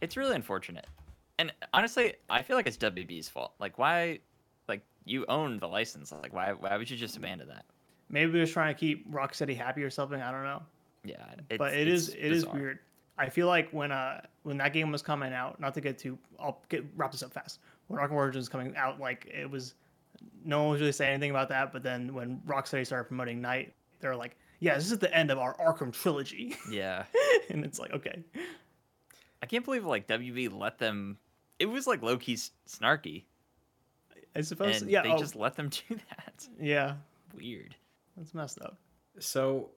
It's 0.00 0.16
really 0.16 0.34
unfortunate. 0.34 0.86
And 1.38 1.52
honestly, 1.74 2.14
I 2.28 2.42
feel 2.42 2.56
like 2.56 2.66
it's 2.66 2.76
WB's 2.76 3.28
fault. 3.28 3.52
Like, 3.58 3.78
why? 3.78 4.20
Like, 4.68 4.82
you 5.04 5.24
own 5.26 5.58
the 5.58 5.68
license. 5.68 6.12
Like, 6.12 6.32
why? 6.32 6.52
Why 6.52 6.76
would 6.76 6.88
you 6.88 6.96
just 6.96 7.16
abandon 7.16 7.48
that? 7.48 7.64
Maybe 8.08 8.32
he 8.32 8.38
was 8.40 8.52
trying 8.52 8.74
to 8.74 8.78
keep 8.78 9.10
Rocksteady 9.10 9.56
happy 9.56 9.82
or 9.82 9.90
something. 9.90 10.20
I 10.20 10.30
don't 10.30 10.44
know. 10.44 10.62
Yeah, 11.04 11.24
but 11.56 11.74
it 11.74 11.88
is 11.88 12.10
it 12.10 12.32
is 12.32 12.46
weird. 12.46 12.78
I 13.18 13.28
feel 13.28 13.46
like 13.46 13.70
when 13.70 13.92
uh 13.92 14.22
when 14.42 14.56
that 14.58 14.72
game 14.72 14.90
was 14.90 15.02
coming 15.02 15.32
out, 15.32 15.60
not 15.60 15.74
to 15.74 15.80
get 15.80 15.98
too, 15.98 16.18
I'll 16.38 16.62
get 16.68 16.84
wrap 16.96 17.12
this 17.12 17.22
up 17.22 17.32
fast. 17.32 17.60
When 17.88 18.00
Arkham 18.00 18.12
Origins 18.12 18.42
was 18.42 18.48
coming 18.48 18.74
out, 18.76 19.00
like 19.00 19.26
it 19.26 19.50
was, 19.50 19.74
no 20.44 20.62
one 20.62 20.72
was 20.72 20.80
really 20.80 20.92
saying 20.92 21.12
anything 21.12 21.30
about 21.30 21.48
that. 21.48 21.72
But 21.72 21.82
then 21.82 22.14
when 22.14 22.40
Rocksteady 22.46 22.86
started 22.86 23.08
promoting 23.08 23.40
Night, 23.40 23.74
they're 24.00 24.16
like, 24.16 24.36
"Yeah, 24.60 24.74
this 24.76 24.90
is 24.90 24.98
the 24.98 25.14
end 25.14 25.30
of 25.30 25.38
our 25.38 25.54
Arkham 25.56 25.92
trilogy." 25.92 26.56
Yeah, 26.70 27.04
and 27.50 27.64
it's 27.64 27.78
like, 27.78 27.92
okay. 27.92 28.22
I 29.42 29.46
can't 29.46 29.64
believe 29.64 29.84
like 29.84 30.06
WB 30.06 30.56
let 30.58 30.78
them. 30.78 31.18
It 31.58 31.66
was 31.66 31.86
like 31.86 32.02
low 32.02 32.16
key 32.16 32.38
snarky. 32.68 33.24
I 34.34 34.42
suppose. 34.42 34.82
And 34.82 34.90
yeah, 34.90 35.02
they 35.02 35.10
oh, 35.10 35.18
just 35.18 35.36
let 35.36 35.56
them 35.56 35.68
do 35.88 35.96
that. 35.96 36.48
Yeah, 36.60 36.94
Weird. 37.34 37.74
that's 38.16 38.34
messed 38.34 38.60
up. 38.60 38.76
So, 39.18 39.70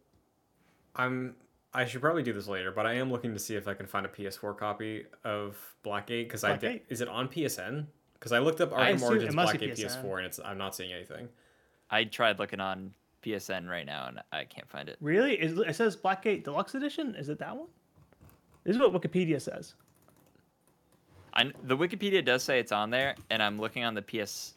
I'm. 0.95 1.35
I 1.75 1.85
should 1.85 2.01
probably 2.01 2.21
do 2.21 2.33
this 2.33 2.47
later, 2.47 2.71
but 2.71 2.85
I 2.85 2.93
am 2.93 3.11
looking 3.11 3.33
to 3.33 3.39
see 3.39 3.55
if 3.55 3.67
I 3.67 3.73
can 3.73 3.87
find 3.87 4.05
a 4.05 4.09
PS4 4.09 4.55
copy 4.55 5.05
of 5.23 5.57
Blackgate 5.83 6.25
because 6.25 6.43
I 6.43 6.55
did. 6.55 6.81
Is 6.89 7.01
it 7.01 7.07
on 7.07 7.27
PSN? 7.27 7.87
Because 8.13 8.31
I 8.31 8.39
looked 8.39 8.61
up 8.61 8.71
Arkham 8.71 8.95
assume 8.95 9.09
Origins 9.09 9.33
it 9.33 9.37
Blackgate 9.37 9.79
PS4 9.79 10.17
and 10.17 10.25
it's 10.27 10.39
I'm 10.45 10.57
not 10.57 10.75
seeing 10.75 10.93
anything. 10.93 11.27
I 11.89 12.03
tried 12.03 12.37
looking 12.37 12.59
on 12.59 12.93
PSN 13.23 13.67
right 13.67 13.85
now 13.85 14.07
and 14.07 14.19
I 14.31 14.43
can't 14.43 14.69
find 14.69 14.87
it. 14.87 14.97
Really? 15.01 15.33
It 15.33 15.75
says 15.75 15.97
Blackgate 15.97 16.43
Deluxe 16.43 16.75
Edition. 16.75 17.15
Is 17.15 17.29
it 17.29 17.39
that 17.39 17.57
one? 17.57 17.67
This 18.63 18.75
is 18.75 18.81
what 18.81 18.93
Wikipedia 18.93 19.41
says. 19.41 19.73
I, 21.33 21.51
the 21.63 21.75
Wikipedia 21.75 22.23
does 22.23 22.43
say 22.43 22.59
it's 22.59 22.71
on 22.71 22.91
there, 22.91 23.15
and 23.29 23.41
I'm 23.41 23.59
looking 23.59 23.83
on 23.83 23.95
the 23.95 24.01
PSN 24.01 24.53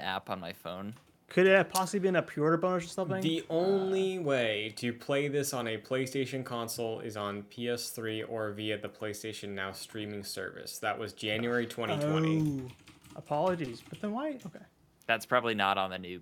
app 0.00 0.30
on 0.30 0.40
my 0.40 0.52
phone. 0.52 0.94
Could 1.32 1.46
it 1.46 1.56
have 1.56 1.70
possibly 1.70 2.00
been 2.00 2.16
a 2.16 2.22
pre-order 2.22 2.58
bonus 2.58 2.84
or 2.84 2.88
something? 2.88 3.22
The 3.22 3.42
only 3.48 4.18
way 4.18 4.74
to 4.76 4.92
play 4.92 5.28
this 5.28 5.54
on 5.54 5.66
a 5.66 5.78
PlayStation 5.78 6.44
console 6.44 7.00
is 7.00 7.16
on 7.16 7.44
PS3 7.44 8.24
or 8.28 8.52
via 8.52 8.76
the 8.76 8.90
PlayStation 8.90 9.54
Now 9.54 9.72
streaming 9.72 10.24
service. 10.24 10.76
That 10.80 10.98
was 10.98 11.14
January 11.14 11.66
2020. 11.66 12.64
Oh, 12.66 12.70
apologies, 13.16 13.82
but 13.88 13.98
then 14.02 14.12
why? 14.12 14.38
Okay. 14.44 14.58
That's 15.06 15.24
probably 15.24 15.54
not 15.54 15.78
on 15.78 15.88
the 15.88 15.98
new. 15.98 16.20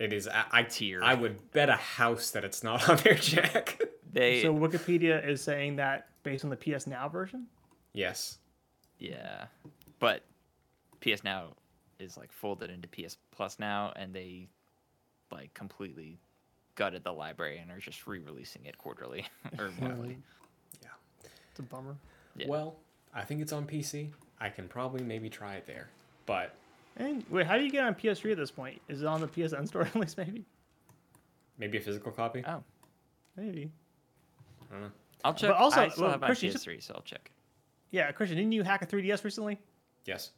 It 0.00 0.12
is. 0.12 0.26
I, 0.26 0.44
I 0.50 0.62
Tier. 0.64 1.04
I 1.04 1.14
would 1.14 1.52
bet 1.52 1.68
a 1.68 1.76
house 1.76 2.32
that 2.32 2.44
it's 2.44 2.64
not 2.64 2.88
on 2.88 2.96
there, 2.96 3.14
Jack. 3.14 3.80
They 4.12 4.42
So 4.42 4.52
Wikipedia 4.52 5.24
is 5.24 5.40
saying 5.40 5.76
that 5.76 6.08
based 6.24 6.42
on 6.42 6.50
the 6.50 6.56
PS 6.56 6.88
Now 6.88 7.08
version. 7.08 7.46
yes. 7.92 8.38
yeah, 8.98 9.44
but 10.00 10.24
PS 11.00 11.22
Now 11.22 11.50
is 12.02 12.16
like 12.16 12.30
folded 12.32 12.70
into 12.70 12.88
PS 12.88 13.16
Plus 13.30 13.58
now, 13.58 13.92
and 13.96 14.12
they 14.12 14.48
like 15.30 15.52
completely 15.54 16.18
gutted 16.74 17.04
the 17.04 17.12
library 17.12 17.58
and 17.58 17.70
are 17.70 17.78
just 17.78 18.06
re-releasing 18.06 18.64
it 18.66 18.76
quarterly 18.78 19.26
or 19.58 19.70
monthly. 19.80 20.18
Yeah. 20.82 20.88
It's 21.50 21.60
a 21.60 21.62
bummer. 21.62 21.96
Yeah. 22.36 22.48
Well, 22.48 22.76
I 23.14 23.22
think 23.22 23.40
it's 23.42 23.52
on 23.52 23.66
PC. 23.66 24.10
I 24.40 24.48
can 24.48 24.68
probably 24.68 25.02
maybe 25.04 25.28
try 25.30 25.54
it 25.54 25.66
there, 25.66 25.88
but 26.26 26.54
And 26.96 27.24
wait, 27.30 27.46
how 27.46 27.56
do 27.56 27.64
you 27.64 27.70
get 27.70 27.84
on 27.84 27.94
PS3 27.94 28.32
at 28.32 28.36
this 28.38 28.50
point? 28.50 28.80
Is 28.88 29.02
it 29.02 29.06
on 29.06 29.20
the 29.20 29.28
PSN 29.28 29.68
store 29.68 29.82
at 29.82 29.94
least? 29.96 30.16
Maybe. 30.18 30.44
maybe 31.58 31.78
a 31.78 31.80
physical 31.80 32.10
copy. 32.12 32.42
Oh, 32.46 32.62
Maybe. 33.36 33.70
I 34.70 34.74
don't 34.74 34.82
know. 34.82 34.90
I'll 35.24 35.34
check. 35.34 35.50
But 35.50 35.58
also, 35.58 35.80
I 35.82 35.88
still 35.88 36.02
well, 36.04 36.12
have 36.12 36.20
my 36.20 36.26
Chris, 36.26 36.42
you 36.42 36.50
should- 36.50 36.60
PS3, 36.60 36.82
so 36.82 36.94
I'll 36.94 37.02
check. 37.02 37.30
Yeah, 37.90 38.10
Christian, 38.12 38.38
didn't 38.38 38.52
you 38.52 38.62
hack 38.62 38.82
a 38.82 38.86
3DS 38.86 39.22
recently? 39.22 39.58
Yes. 40.06 40.30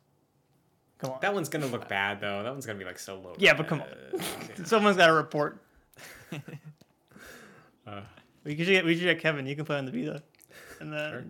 Come 0.99 1.11
on. 1.12 1.18
That 1.20 1.34
one's 1.34 1.49
gonna 1.49 1.66
look 1.66 1.88
bad 1.88 2.20
though. 2.20 2.42
That 2.42 2.51
one's 2.53 2.66
gonna 2.66 2.78
be 2.78 2.84
like 2.84 2.99
so 2.99 3.18
low. 3.18 3.34
Yeah, 3.38 3.55
but 3.55 3.66
come 3.66 3.82
on. 3.82 4.64
Someone's 4.64 4.97
got 4.97 5.09
to 5.09 5.12
report. 5.12 5.61
Uh, 7.86 8.01
We 8.45 8.55
should 8.57 8.66
get 8.66 8.84
we 8.84 8.95
should 8.95 9.05
get 9.05 9.20
Kevin. 9.20 9.47
You 9.47 9.57
can 9.57 9.64
play 9.64 9.78
on 9.78 9.86
the 9.86 9.90
Vita, 9.90 10.22
and 10.80 10.92
then 10.92 11.11
Sure. 11.11 11.24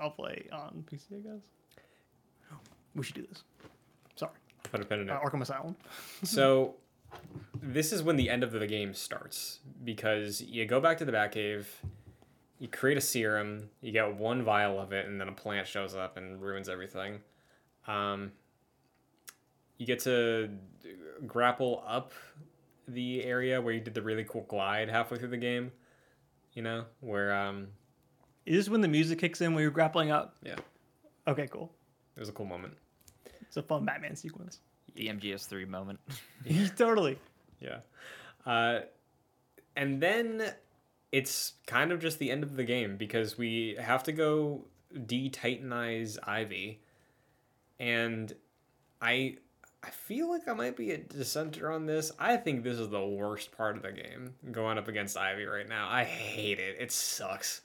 I'll 0.00 0.10
play 0.10 0.48
on 0.52 0.84
PC. 0.90 1.18
I 1.18 1.20
guess. 1.20 2.58
We 2.96 3.04
should 3.04 3.14
do 3.14 3.26
this. 3.28 3.42
Sorry, 4.16 4.32
put 4.64 4.80
a 4.80 4.84
pin 4.84 5.00
in 5.00 5.08
it. 5.08 5.12
uh, 5.12 5.20
Arkham 5.20 5.42
Asylum. 5.42 5.76
So 6.24 6.74
this 7.62 7.92
is 7.92 8.02
when 8.02 8.16
the 8.16 8.28
end 8.30 8.42
of 8.42 8.50
the 8.50 8.66
game 8.66 8.94
starts 8.94 9.60
because 9.84 10.40
you 10.40 10.66
go 10.66 10.80
back 10.80 10.98
to 10.98 11.04
the 11.04 11.12
Batcave, 11.12 11.66
you 12.58 12.66
create 12.68 12.98
a 12.98 13.00
serum, 13.00 13.68
you 13.80 13.92
get 13.92 14.16
one 14.16 14.42
vial 14.42 14.80
of 14.80 14.92
it, 14.92 15.06
and 15.06 15.20
then 15.20 15.28
a 15.28 15.32
plant 15.32 15.66
shows 15.68 15.94
up 15.94 16.16
and 16.16 16.40
ruins 16.42 16.68
everything. 16.68 17.20
Um, 17.86 18.32
you 19.78 19.86
get 19.86 20.00
to 20.00 20.50
grapple 21.26 21.82
up 21.86 22.12
the 22.88 23.22
area 23.24 23.60
where 23.60 23.72
you 23.72 23.80
did 23.80 23.94
the 23.94 24.02
really 24.02 24.24
cool 24.24 24.42
glide 24.48 24.88
halfway 24.88 25.18
through 25.18 25.28
the 25.28 25.36
game. 25.36 25.72
You 26.52 26.62
know 26.62 26.84
where 27.00 27.34
um, 27.34 27.68
Is 28.46 28.56
this 28.56 28.68
when 28.68 28.80
the 28.80 28.88
music 28.88 29.18
kicks 29.18 29.40
in 29.40 29.54
when 29.54 29.62
you're 29.62 29.70
grappling 29.70 30.10
up? 30.10 30.36
yeah, 30.42 30.56
Okay, 31.26 31.48
cool. 31.50 31.72
it 32.16 32.20
was 32.20 32.28
a 32.28 32.32
cool 32.32 32.46
moment. 32.46 32.74
It's 33.42 33.56
a 33.56 33.62
fun 33.62 33.84
Batman 33.84 34.14
sequence. 34.16 34.60
The 34.94 35.08
MGS3 35.08 35.66
moment. 35.68 35.98
totally. 36.76 37.18
Yeah. 37.60 37.78
Uh, 38.46 38.80
and 39.76 40.00
then 40.00 40.52
it's 41.10 41.54
kind 41.66 41.90
of 41.90 42.00
just 42.00 42.18
the 42.18 42.30
end 42.30 42.42
of 42.44 42.56
the 42.56 42.64
game 42.64 42.96
because 42.96 43.36
we 43.38 43.76
have 43.80 44.02
to 44.04 44.12
go 44.12 44.66
de-titanize 45.06 46.18
Ivy. 46.22 46.80
And 47.80 48.32
I 49.00 49.36
I 49.84 49.90
feel 49.90 50.30
like 50.30 50.48
I 50.48 50.54
might 50.54 50.76
be 50.76 50.92
a 50.92 50.98
dissenter 50.98 51.70
on 51.70 51.84
this. 51.86 52.10
I 52.18 52.36
think 52.38 52.64
this 52.64 52.78
is 52.78 52.88
the 52.88 53.04
worst 53.04 53.52
part 53.52 53.76
of 53.76 53.82
the 53.82 53.92
game, 53.92 54.34
going 54.50 54.78
up 54.78 54.88
against 54.88 55.16
Ivy 55.16 55.44
right 55.44 55.68
now. 55.68 55.88
I 55.90 56.04
hate 56.04 56.58
it. 56.58 56.76
It 56.80 56.90
sucks. 56.90 57.60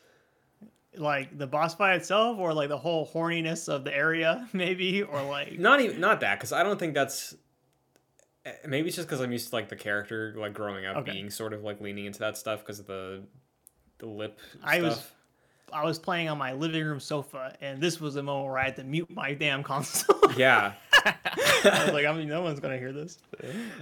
Like 0.97 1.37
the 1.37 1.47
boss 1.47 1.75
fight 1.75 1.95
itself, 1.95 2.37
or 2.39 2.53
like 2.53 2.67
the 2.69 2.77
whole 2.77 3.07
horniness 3.07 3.69
of 3.69 3.83
the 3.85 3.95
area, 3.95 4.49
maybe, 4.53 5.01
or 5.03 5.21
like 5.23 5.57
Not 5.59 5.79
even 5.81 5.99
not 6.01 6.19
that 6.21 6.39
cuz 6.39 6.51
I 6.51 6.63
don't 6.63 6.77
think 6.79 6.93
that's 6.95 7.35
eh, 8.45 8.51
maybe 8.67 8.87
it's 8.87 8.95
just 8.97 9.07
cuz 9.07 9.21
I'm 9.21 9.31
used 9.31 9.49
to 9.49 9.55
like 9.55 9.69
the 9.69 9.75
character 9.75 10.33
like 10.35 10.53
growing 10.53 10.85
up 10.85 10.97
Okay. 10.97 11.11
being 11.13 11.29
sort 11.29 11.53
of 11.53 11.63
like 11.63 11.79
leaning 11.79 12.05
into 12.05 12.19
that 12.19 12.37
stuff 12.37 12.65
cuz 12.65 12.79
of 12.79 12.87
the 12.87 13.23
the 13.99 14.07
lip 14.07 14.39
I 14.63 14.81
was- 14.81 15.07
I 15.71 15.83
was 15.85 15.99
playing 15.99 16.27
on 16.29 16.39
my 16.39 16.53
living 16.53 16.83
room 16.83 16.99
sofa, 16.99 17.55
and 17.61 17.79
this 17.79 18.01
was 18.01 18.15
the 18.15 18.23
moment 18.23 18.47
where 18.47 18.57
I 18.57 18.63
had 18.65 18.75
to 18.77 18.83
mute 18.83 19.07
my 19.11 19.35
damn 19.35 19.61
console. 19.61 20.15
Yeah. 20.35 20.73
I 21.05 21.83
was 21.85 21.93
like, 21.93 22.05
I 22.05 22.13
mean, 22.13 22.27
no 22.27 22.41
one's 22.41 22.59
gonna 22.59 22.77
hear 22.77 22.91
this. 22.91 23.17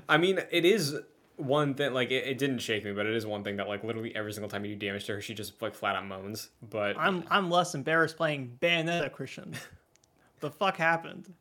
I 0.10 0.18
mean, 0.18 0.40
it 0.52 0.66
is 0.66 0.96
one 1.36 1.76
thing, 1.76 1.94
like, 1.94 2.10
it, 2.12 2.26
it 2.26 2.38
didn't 2.40 2.60
shake 2.60 2.84
me, 2.84 2.92
but 2.94 3.06
it 3.06 3.14
is 3.16 3.26
one 3.26 3.44
thing 3.44 3.58
that, 3.58 3.68
like, 3.68 3.84
literally 3.84 4.16
every 4.16 4.34
single 4.34 4.50
time 4.50 4.66
you 4.66 4.76
do 4.76 4.88
damage 4.88 5.06
to 5.06 5.14
her, 5.14 5.22
she 5.22 5.34
just, 5.36 5.62
like, 5.62 5.76
flat 5.76 5.96
out 5.96 6.06
moans. 6.08 6.50
But 6.68 6.98
I'm 6.98 7.24
I'm 7.30 7.50
less 7.52 7.76
embarrassed 7.76 8.18
playing 8.18 8.58
Bayonetta, 8.62 9.12
Christian. 9.12 9.54
the 10.40 10.50
fuck 10.50 10.78
happened? 10.78 11.34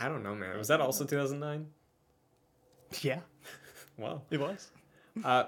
I 0.00 0.08
don't 0.08 0.22
know, 0.22 0.34
man. 0.34 0.56
Was 0.58 0.68
that 0.68 0.80
also 0.80 1.04
2009? 1.04 1.66
Yeah, 3.02 3.20
Well, 3.98 4.24
it 4.30 4.38
was. 4.40 4.70
uh, 5.24 5.44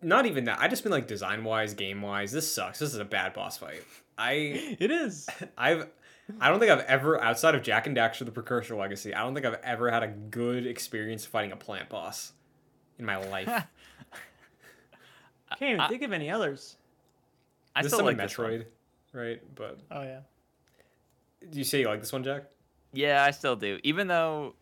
not 0.00 0.24
even 0.26 0.44
that. 0.44 0.58
I 0.60 0.68
just 0.68 0.84
mean, 0.84 0.92
like, 0.92 1.06
design 1.06 1.44
wise, 1.44 1.74
game 1.74 2.00
wise, 2.00 2.32
this 2.32 2.50
sucks. 2.52 2.78
This 2.78 2.94
is 2.94 2.98
a 3.00 3.04
bad 3.04 3.34
boss 3.34 3.58
fight. 3.58 3.82
I, 4.16 4.76
It 4.78 4.90
is. 4.90 5.28
I've, 5.58 5.88
I 6.40 6.48
don't 6.50 6.58
think 6.60 6.70
I've 6.70 6.84
ever, 6.84 7.20
outside 7.20 7.54
of 7.54 7.62
Jak 7.62 7.86
and 7.86 7.96
Daxter 7.96 8.24
the 8.24 8.30
Precursor 8.30 8.76
Legacy, 8.76 9.14
I 9.14 9.22
don't 9.22 9.34
think 9.34 9.46
I've 9.46 9.60
ever 9.62 9.90
had 9.90 10.02
a 10.02 10.08
good 10.08 10.66
experience 10.66 11.24
fighting 11.24 11.52
a 11.52 11.56
plant 11.56 11.88
boss 11.88 12.32
in 12.98 13.04
my 13.06 13.16
life. 13.16 13.46
Can't 15.58 15.70
even 15.72 15.80
I- 15.80 15.88
think 15.88 16.02
of 16.02 16.12
any 16.12 16.30
others. 16.30 16.76
I 17.74 17.82
this 17.82 17.92
still 17.92 18.00
is 18.00 18.06
like 18.06 18.18
like 18.18 18.28
this 18.28 18.38
one. 18.38 18.50
Metroid, 18.50 18.64
right? 19.12 19.40
But 19.54 19.78
Oh 19.90 20.02
yeah. 20.02 20.20
do 21.50 21.58
you 21.58 21.64
say 21.64 21.80
you 21.80 21.86
like 21.88 22.00
this 22.00 22.12
one, 22.12 22.24
Jack? 22.24 22.44
Yeah, 22.92 23.24
I 23.24 23.30
still 23.30 23.54
do. 23.54 23.78
Even 23.84 24.08
though, 24.08 24.54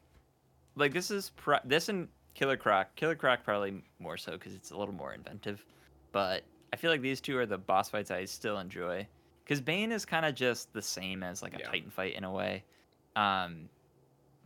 like, 0.77 0.93
this 0.93 1.11
is 1.11 1.31
pro- 1.31 1.59
this 1.65 1.89
and 1.89 2.09
Killer 2.35 2.59
Croc. 2.59 2.95
Killer 2.95 3.15
Croc 3.15 3.43
probably 3.43 3.83
more 3.99 4.19
so 4.19 4.33
because 4.33 4.55
it's 4.55 4.71
a 4.71 4.77
little 4.77 4.93
more 4.95 5.15
inventive. 5.15 5.65
But 6.13 6.43
I 6.73 6.77
feel 6.77 6.91
like 6.91 7.01
these 7.01 7.23
two 7.23 7.39
are 7.39 7.47
the 7.47 7.57
boss 7.57 7.89
fights 7.89 8.11
I 8.11 8.27
still 8.27 8.59
enjoy. 8.59 9.07
Because 9.49 9.63
Bane 9.63 9.93
is 9.93 10.05
kind 10.05 10.27
of 10.27 10.35
just 10.35 10.71
the 10.75 10.83
same 10.83 11.23
as 11.23 11.43
like 11.43 11.55
a 11.55 11.61
Yeah. 11.61 11.69
Titan 11.71 11.91
fight 11.91 12.15
in 12.15 12.25
a 12.25 12.31
way. 12.31 12.65
Um, 13.17 13.71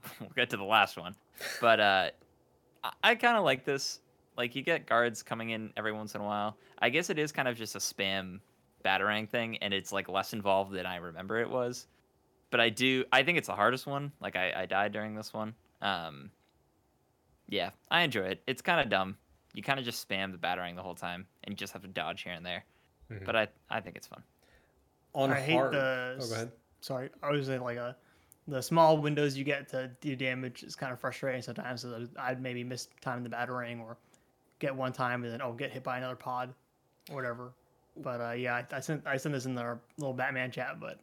we'll 0.21 0.31
get 0.37 0.51
to 0.51 0.57
the 0.57 0.63
last 0.65 0.97
one, 0.97 1.17
but 1.61 1.81
uh, 1.81 2.11
I, 2.85 2.91
I 3.03 3.15
kind 3.17 3.37
of 3.37 3.43
like 3.45 3.65
this. 3.65 4.01
Like, 4.37 4.57
you 4.57 4.63
get 4.63 4.87
guards 4.87 5.23
coming 5.23 5.51
in 5.51 5.73
every 5.77 5.93
once 5.93 6.15
in 6.15 6.21
a 6.21 6.25
while. 6.25 6.57
I 6.79 6.89
guess 6.89 7.11
it 7.11 7.19
is 7.19 7.33
kind 7.33 7.49
of 7.49 7.57
just 7.57 7.75
a 7.75 7.79
spam 7.79 8.41
batarang 8.85 9.29
thing, 9.29 9.59
and 9.59 9.75
it's 9.75 9.93
like 9.93 10.09
less 10.09 10.33
involved 10.33 10.73
than 10.73 10.87
I 10.87 10.97
remember 10.97 11.41
it 11.41 11.51
was 11.51 11.87
but 12.53 12.61
I 12.61 12.69
do. 12.69 13.05
I 13.11 13.23
think 13.25 13.39
it's 13.39 13.49
the 13.49 13.55
hardest 13.57 13.87
one. 13.87 14.13
Like 14.21 14.37
I, 14.37 14.53
I 14.55 14.67
died 14.67 14.93
during 14.93 15.15
this 15.17 15.33
one. 15.33 15.55
Um, 15.81 16.31
yeah, 17.49 17.71
I 17.91 18.03
enjoy 18.03 18.25
it. 18.27 18.43
It's 18.47 18.63
kind 18.63 18.79
of 18.81 18.89
dumb. 18.91 19.17
You 19.55 19.63
kind 19.63 19.79
of 19.81 19.85
just 19.87 20.07
spam 20.07 20.31
the 20.33 20.39
batarang 20.39 20.77
the 20.77 20.83
whole 20.83 20.95
time, 20.95 21.27
and 21.43 21.53
you 21.53 21.57
just 21.57 21.73
have 21.73 21.81
to 21.83 21.89
dodge 21.89 22.23
here 22.23 22.35
and 22.35 22.45
there. 22.47 22.65
Mhm. 23.11 23.25
But 23.25 23.37
I, 23.37 23.49
I 23.71 23.81
think 23.81 23.97
it's 23.97 24.07
fun. 24.07 24.23
On 25.15 25.31
I 25.33 25.41
hate 25.41 25.53
hard. 25.55 25.73
the 25.75 26.19
Oh, 26.21 26.27
go 26.29 26.35
ahead. 26.35 26.53
sorry, 26.81 27.11
I 27.23 27.31
was 27.31 27.47
saying 27.47 27.61
like 27.63 27.77
a 27.77 27.97
the 28.49 28.61
small 28.63 28.97
windows 28.99 29.37
you 29.37 29.45
get 29.45 29.69
to 29.69 29.89
do 30.01 30.17
damage 30.17 30.63
is 30.65 30.75
kind 30.75 30.93
of 30.93 30.99
frustrating 30.99 31.43
sometimes. 31.43 31.83
So 31.83 32.07
I'd 32.19 32.41
maybe 32.43 32.65
miss 32.65 32.89
time 33.01 33.19
in 33.19 33.25
the 33.25 33.31
batarang 33.31 33.81
or 33.81 33.97
get 34.59 34.75
one 34.75 34.93
time 34.93 35.23
and 35.25 35.33
then 35.33 35.43
oh 35.43 35.53
get 35.53 35.71
hit 35.71 35.85
by 35.85 35.99
another 35.99 36.17
pod 36.17 36.55
or 37.11 37.17
whatever. 37.17 37.53
But 37.99 38.21
uh, 38.21 38.31
yeah, 38.33 38.55
I, 38.73 38.77
I 38.77 38.81
sent 38.81 39.07
I 39.07 39.17
sent 39.19 39.35
this 39.35 39.45
in 39.45 39.57
our 39.59 39.79
little 39.99 40.15
Batman 40.15 40.51
chat, 40.51 40.81
but 40.81 40.99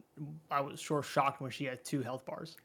I 0.49 0.59
was 0.59 0.79
sure 0.79 1.03
shocked 1.03 1.39
when 1.39 1.51
she 1.51 1.65
had 1.65 1.85
two 1.85 2.01
health 2.01 2.25
bars. 2.25 2.57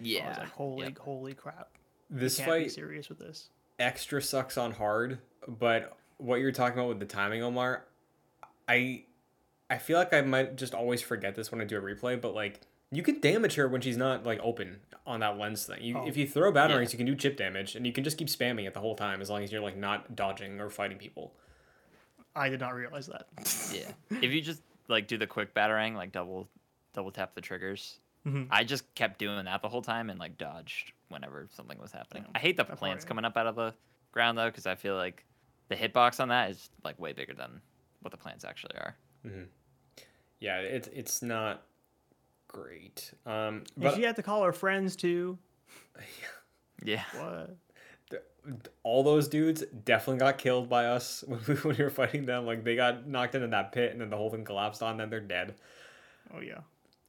Yeah. 0.00 0.26
I 0.26 0.28
was 0.28 0.38
like, 0.38 0.50
holy 0.50 0.84
Yep. 0.84 0.98
holy 0.98 1.34
crap! 1.34 1.68
This 2.10 2.36
Can't 2.36 2.46
be 2.52 2.60
fight 2.64 2.72
serious 2.72 3.08
with 3.08 3.18
this. 3.18 3.48
extra 3.78 4.20
sucks 4.22 4.58
on 4.58 4.72
hard, 4.72 5.18
but 5.48 5.96
what 6.18 6.36
you're 6.40 6.52
talking 6.52 6.78
about 6.78 6.88
with 6.90 7.00
the 7.00 7.06
timing, 7.06 7.42
Omar, 7.42 7.84
I 8.68 9.04
I 9.72 9.78
feel 9.78 9.98
like 9.98 10.12
I 10.12 10.20
might 10.20 10.56
just 10.56 10.74
always 10.74 11.00
forget 11.02 11.34
this 11.34 11.50
when 11.50 11.60
I 11.60 11.64
do 11.64 11.78
a 11.78 11.80
replay, 11.80 12.20
but 12.20 12.34
like 12.34 12.60
you 12.90 13.02
can 13.02 13.20
damage 13.20 13.54
her 13.54 13.66
when 13.68 13.80
she's 13.80 13.96
not 13.96 14.24
like 14.24 14.38
open 14.42 14.80
on 15.06 15.20
that 15.20 15.38
lens 15.38 15.64
thing. 15.66 15.82
You, 15.82 15.96
Oh. 15.98 16.06
If 16.06 16.16
you 16.16 16.26
throw 16.26 16.52
batarangs, 16.52 16.92
you 16.92 16.98
can 16.98 17.06
do 17.06 17.14
chip 17.14 17.36
damage, 17.36 17.74
and 17.74 17.86
you 17.86 17.92
can 17.92 18.04
just 18.04 18.18
keep 18.18 18.28
spamming 18.28 18.66
it 18.66 18.74
the 18.74 18.80
whole 18.80 18.94
time 18.94 19.20
as 19.22 19.30
long 19.30 19.42
as 19.42 19.50
you're 19.50 19.62
like 19.62 19.76
not 19.76 20.14
dodging 20.14 20.60
or 20.60 20.68
fighting 20.70 20.98
people. 20.98 21.32
I 22.36 22.48
did 22.48 22.60
not 22.60 22.74
realize 22.74 23.06
that. 23.08 23.26
Yeah. 23.74 23.90
if 24.20 24.30
you 24.32 24.40
just 24.42 24.62
like 24.88 25.06
do 25.08 25.16
the 25.16 25.26
quick 25.26 25.54
batarang, 25.54 25.94
like 25.94 26.12
double 26.12 26.48
double 26.92 27.10
tap 27.10 27.34
the 27.34 27.40
triggers. 27.40 27.98
Mhm. 28.26 28.46
I 28.50 28.62
just 28.64 28.94
kept 28.94 29.18
doing 29.18 29.44
that 29.46 29.62
the 29.62 29.68
whole 29.68 29.82
time 29.82 30.10
and 30.10 30.20
like 30.20 30.36
dodged 30.38 30.92
whenever 31.08 31.48
something 31.52 31.78
was 31.78 31.90
happening. 31.92 32.24
Yeah, 32.24 32.32
I 32.34 32.38
hate 32.38 32.56
the 32.56 32.64
that's 32.64 32.78
plants 32.78 33.02
alright. 33.04 33.08
coming 33.08 33.24
up 33.24 33.36
out 33.36 33.46
of 33.46 33.56
the 33.56 33.74
ground 34.12 34.36
though, 34.38 34.46
because 34.50 34.66
I 34.66 34.74
feel 34.74 34.94
like 34.96 35.24
the 35.68 35.76
hitbox 35.76 36.20
on 36.20 36.28
that 36.28 36.50
is 36.50 36.68
like 36.84 36.98
way 37.00 37.12
bigger 37.14 37.32
than 37.34 37.60
what 38.02 38.10
the 38.10 38.16
plants 38.18 38.44
actually 38.44 38.76
are. 38.76 38.96
Yeah, 40.42 40.58
it's 40.58 40.88
it's 40.88 41.22
not 41.22 41.62
great. 42.48 43.12
Um, 43.24 43.62
But 43.76 43.84
but 43.84 43.94
she 43.94 44.02
had 44.02 44.16
to 44.16 44.24
call 44.24 44.42
her 44.42 44.52
friends 44.52 44.96
too. 44.96 45.38
Yeah. 46.84 47.04
What? 47.16 47.56
all 48.82 49.04
those 49.04 49.28
dudes 49.28 49.62
definitely 49.84 50.18
got 50.18 50.36
killed 50.36 50.68
by 50.68 50.86
us 50.86 51.22
when 51.28 51.38
we, 51.46 51.54
when 51.54 51.76
we 51.76 51.84
were 51.84 51.90
fighting 51.90 52.26
them. 52.26 52.44
Like 52.44 52.64
they 52.64 52.74
got 52.74 53.06
knocked 53.06 53.36
into 53.36 53.46
that 53.46 53.70
pit, 53.70 53.92
and 53.92 54.00
then 54.00 54.10
the 54.10 54.16
whole 54.16 54.30
thing 54.30 54.44
collapsed 54.44 54.82
on 54.82 54.96
them. 54.96 55.08
They're 55.10 55.20
dead. 55.20 55.54
Oh 56.34 56.40
yeah. 56.40 56.62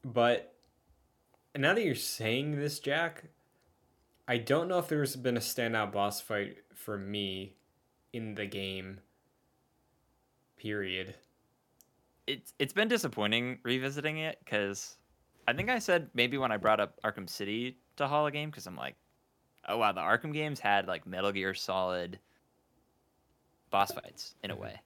But 0.05 0.53
now 1.57 1.73
that 1.73 1.83
you're 1.83 1.95
saying 1.95 2.59
this, 2.59 2.77
Jack, 2.79 3.23
I 4.27 4.37
don't 4.37 4.67
know 4.67 4.77
if 4.77 4.87
there's 4.87 5.15
been 5.15 5.37
a 5.37 5.39
standout 5.39 5.91
boss 5.91 6.21
fight 6.21 6.57
for 6.75 6.99
me 6.99 7.55
in 8.11 8.35
the 8.35 8.45
game. 8.45 8.99
Period. 10.57 11.15
It's 12.27 12.53
it's 12.59 12.73
been 12.73 12.87
disappointing 12.87 13.59
revisiting 13.63 14.17
it 14.17 14.39
because 14.43 14.97
I 15.47 15.53
think 15.53 15.69
I 15.69 15.79
said 15.79 16.09
maybe 16.13 16.37
when 16.37 16.51
I 16.51 16.57
brought 16.57 16.79
up 16.79 16.99
Arkham 17.03 17.29
City 17.29 17.77
to 17.97 18.07
Hall 18.07 18.25
of 18.27 18.33
Game 18.33 18.49
because 18.49 18.65
I'm 18.65 18.77
like, 18.77 18.95
oh 19.67 19.77
wow, 19.77 19.91
the 19.91 20.01
Arkham 20.01 20.33
games 20.33 20.59
had 20.59 20.87
like 20.87 21.05
Metal 21.05 21.31
Gear 21.31 21.53
Solid 21.53 22.19
boss 23.69 23.91
fights 23.91 24.35
in 24.43 24.51
a 24.51 24.55
way. 24.55 24.79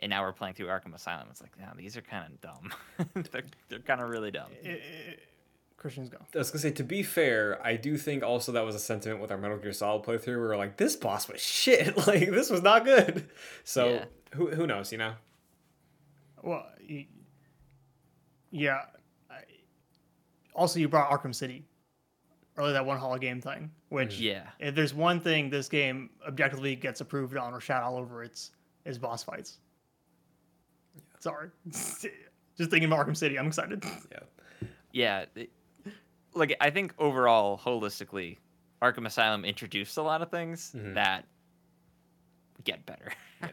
And 0.00 0.10
now 0.10 0.22
we're 0.22 0.32
playing 0.32 0.54
through 0.54 0.66
Arkham 0.66 0.94
Asylum. 0.94 1.26
It's 1.30 1.40
like, 1.42 1.52
yeah, 1.58 1.70
these 1.76 1.96
are 1.96 2.02
kind 2.02 2.32
of 2.32 2.40
dumb. 2.40 2.72
they're 3.32 3.42
they're 3.68 3.78
kind 3.80 4.00
of 4.00 4.08
really 4.10 4.30
dumb. 4.30 4.50
I- 4.64 4.68
I- 4.70 5.16
Christian's 5.76 6.08
go. 6.08 6.18
I 6.34 6.38
was 6.38 6.50
gonna 6.50 6.58
say, 6.60 6.72
to 6.72 6.82
be 6.82 7.04
fair, 7.04 7.64
I 7.64 7.76
do 7.76 7.96
think 7.96 8.24
also 8.24 8.50
that 8.50 8.64
was 8.64 8.74
a 8.74 8.80
sentiment 8.80 9.20
with 9.20 9.30
our 9.30 9.38
Metal 9.38 9.58
Gear 9.58 9.72
Solid 9.72 10.02
playthrough. 10.02 10.26
Where 10.26 10.40
We 10.40 10.46
were 10.48 10.56
like, 10.56 10.76
this 10.76 10.96
boss 10.96 11.28
was 11.28 11.40
shit. 11.40 11.96
Like 12.06 12.30
this 12.30 12.50
was 12.50 12.62
not 12.62 12.84
good. 12.84 13.28
So 13.62 13.88
Yeah. 13.90 14.04
who 14.34 14.48
who 14.50 14.66
knows? 14.66 14.90
You 14.90 14.98
know. 14.98 15.12
Well, 16.42 16.66
yeah. 18.50 18.82
Also, 20.54 20.80
you 20.80 20.88
brought 20.88 21.10
Arkham 21.10 21.34
City, 21.34 21.64
or 22.56 22.72
that 22.72 22.84
one 22.84 22.98
Hall 22.98 23.14
of 23.14 23.20
Game 23.20 23.40
thing. 23.40 23.70
Which, 23.90 24.18
Yeah. 24.18 24.48
if 24.58 24.74
there's 24.74 24.92
one 24.92 25.20
thing 25.20 25.50
this 25.50 25.68
game 25.68 26.10
objectively 26.26 26.74
gets 26.76 27.00
approved 27.00 27.36
on 27.36 27.54
or 27.54 27.60
shot 27.60 27.82
all 27.82 27.96
over, 27.96 28.22
it's 28.24 28.50
is 28.84 28.98
boss 28.98 29.22
fights. 29.22 29.58
Sorry, 31.20 31.50
just 31.70 32.00
thinking 32.56 32.84
about 32.84 33.06
Arkham 33.06 33.16
City, 33.16 33.38
I'm 33.38 33.46
excited. 33.46 33.84
Yeah. 34.12 34.18
Yeah. 34.92 35.24
it- 35.34 35.50
like 36.34 36.56
I 36.60 36.70
think 36.70 36.92
overall, 36.98 37.58
holistically, 37.58 38.36
Arkham 38.82 39.06
Asylum 39.06 39.44
introduced 39.44 39.96
a 39.96 40.02
lot 40.02 40.22
of 40.22 40.30
things 40.30 40.72
Mhm. 40.76 40.94
that 40.94 41.24
get 42.64 42.84
better. 42.86 43.10
yeah. 43.42 43.48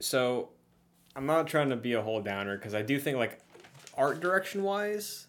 So 0.00 0.50
I'm 1.16 1.26
not 1.26 1.46
trying 1.46 1.70
to 1.70 1.76
be 1.76 1.92
a 1.94 2.02
whole 2.02 2.20
downer 2.20 2.56
because 2.56 2.74
I 2.74 2.82
do 2.82 2.98
think 2.98 3.16
like 3.18 3.40
art 3.96 4.20
direction 4.20 4.62
wise, 4.62 5.26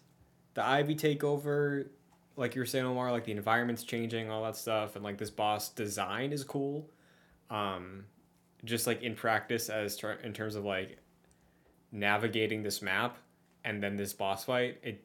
the 0.54 0.64
Ivy 0.64 0.94
takeover, 0.96 1.86
like 2.36 2.54
you 2.54 2.60
were 2.60 2.66
saying, 2.66 2.84
Omar, 2.84 3.12
like 3.12 3.24
the 3.24 3.32
environment's 3.32 3.82
changing, 3.84 4.30
all 4.30 4.42
that 4.44 4.56
stuff, 4.56 4.96
and 4.96 5.04
like 5.04 5.18
this 5.18 5.30
boss 5.30 5.68
design 5.70 6.32
is 6.32 6.42
cool. 6.44 6.88
Um, 7.50 8.04
just 8.64 8.86
like 8.86 9.02
in 9.02 9.14
practice, 9.14 9.68
as 9.68 9.96
ter- 9.96 10.18
in 10.22 10.32
terms 10.32 10.56
of 10.56 10.64
like 10.64 10.98
navigating 11.92 12.62
this 12.62 12.82
map 12.82 13.16
and 13.64 13.82
then 13.82 13.96
this 13.96 14.12
boss 14.12 14.44
fight, 14.44 14.78
it 14.82 15.04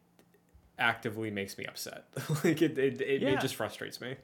actively 0.79 1.29
makes 1.29 1.57
me 1.57 1.65
upset. 1.65 2.05
like 2.43 2.61
it, 2.61 2.77
it, 2.77 3.01
it, 3.01 3.21
Yeah. 3.21 3.29
it 3.29 3.41
just 3.41 3.55
frustrates 3.55 4.01
me. 4.01 4.15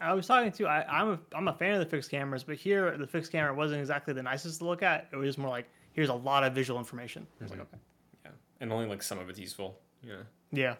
I 0.00 0.14
was 0.14 0.26
talking 0.26 0.50
to 0.52 0.66
I, 0.66 0.84
I'm 1.00 1.10
a 1.10 1.18
I'm 1.34 1.48
a 1.48 1.52
fan 1.52 1.74
of 1.74 1.80
the 1.80 1.86
fixed 1.86 2.10
cameras, 2.10 2.42
but 2.42 2.56
here 2.56 2.96
the 2.96 3.06
fixed 3.06 3.32
camera 3.32 3.54
wasn't 3.54 3.80
exactly 3.80 4.14
the 4.14 4.22
nicest 4.22 4.58
to 4.60 4.64
look 4.64 4.82
at. 4.82 5.08
It 5.12 5.16
was 5.16 5.28
just 5.28 5.38
more 5.38 5.50
like 5.50 5.68
here's 5.92 6.08
a 6.08 6.14
lot 6.14 6.44
of 6.44 6.54
visual 6.54 6.78
information. 6.78 7.26
I 7.40 7.44
was 7.44 7.50
like, 7.50 7.60
okay, 7.60 7.76
Yeah, 8.24 8.30
and 8.60 8.72
only 8.72 8.86
like 8.86 9.02
some 9.02 9.18
of 9.18 9.28
it's 9.28 9.38
useful. 9.38 9.78
Yeah. 10.02 10.22
yeah. 10.52 10.74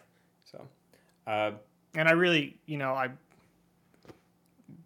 So, 0.45 0.67
uh, 1.27 1.51
and 1.93 2.07
I 2.07 2.13
really, 2.13 2.57
you 2.65 2.77
know, 2.77 2.93
I 2.93 3.09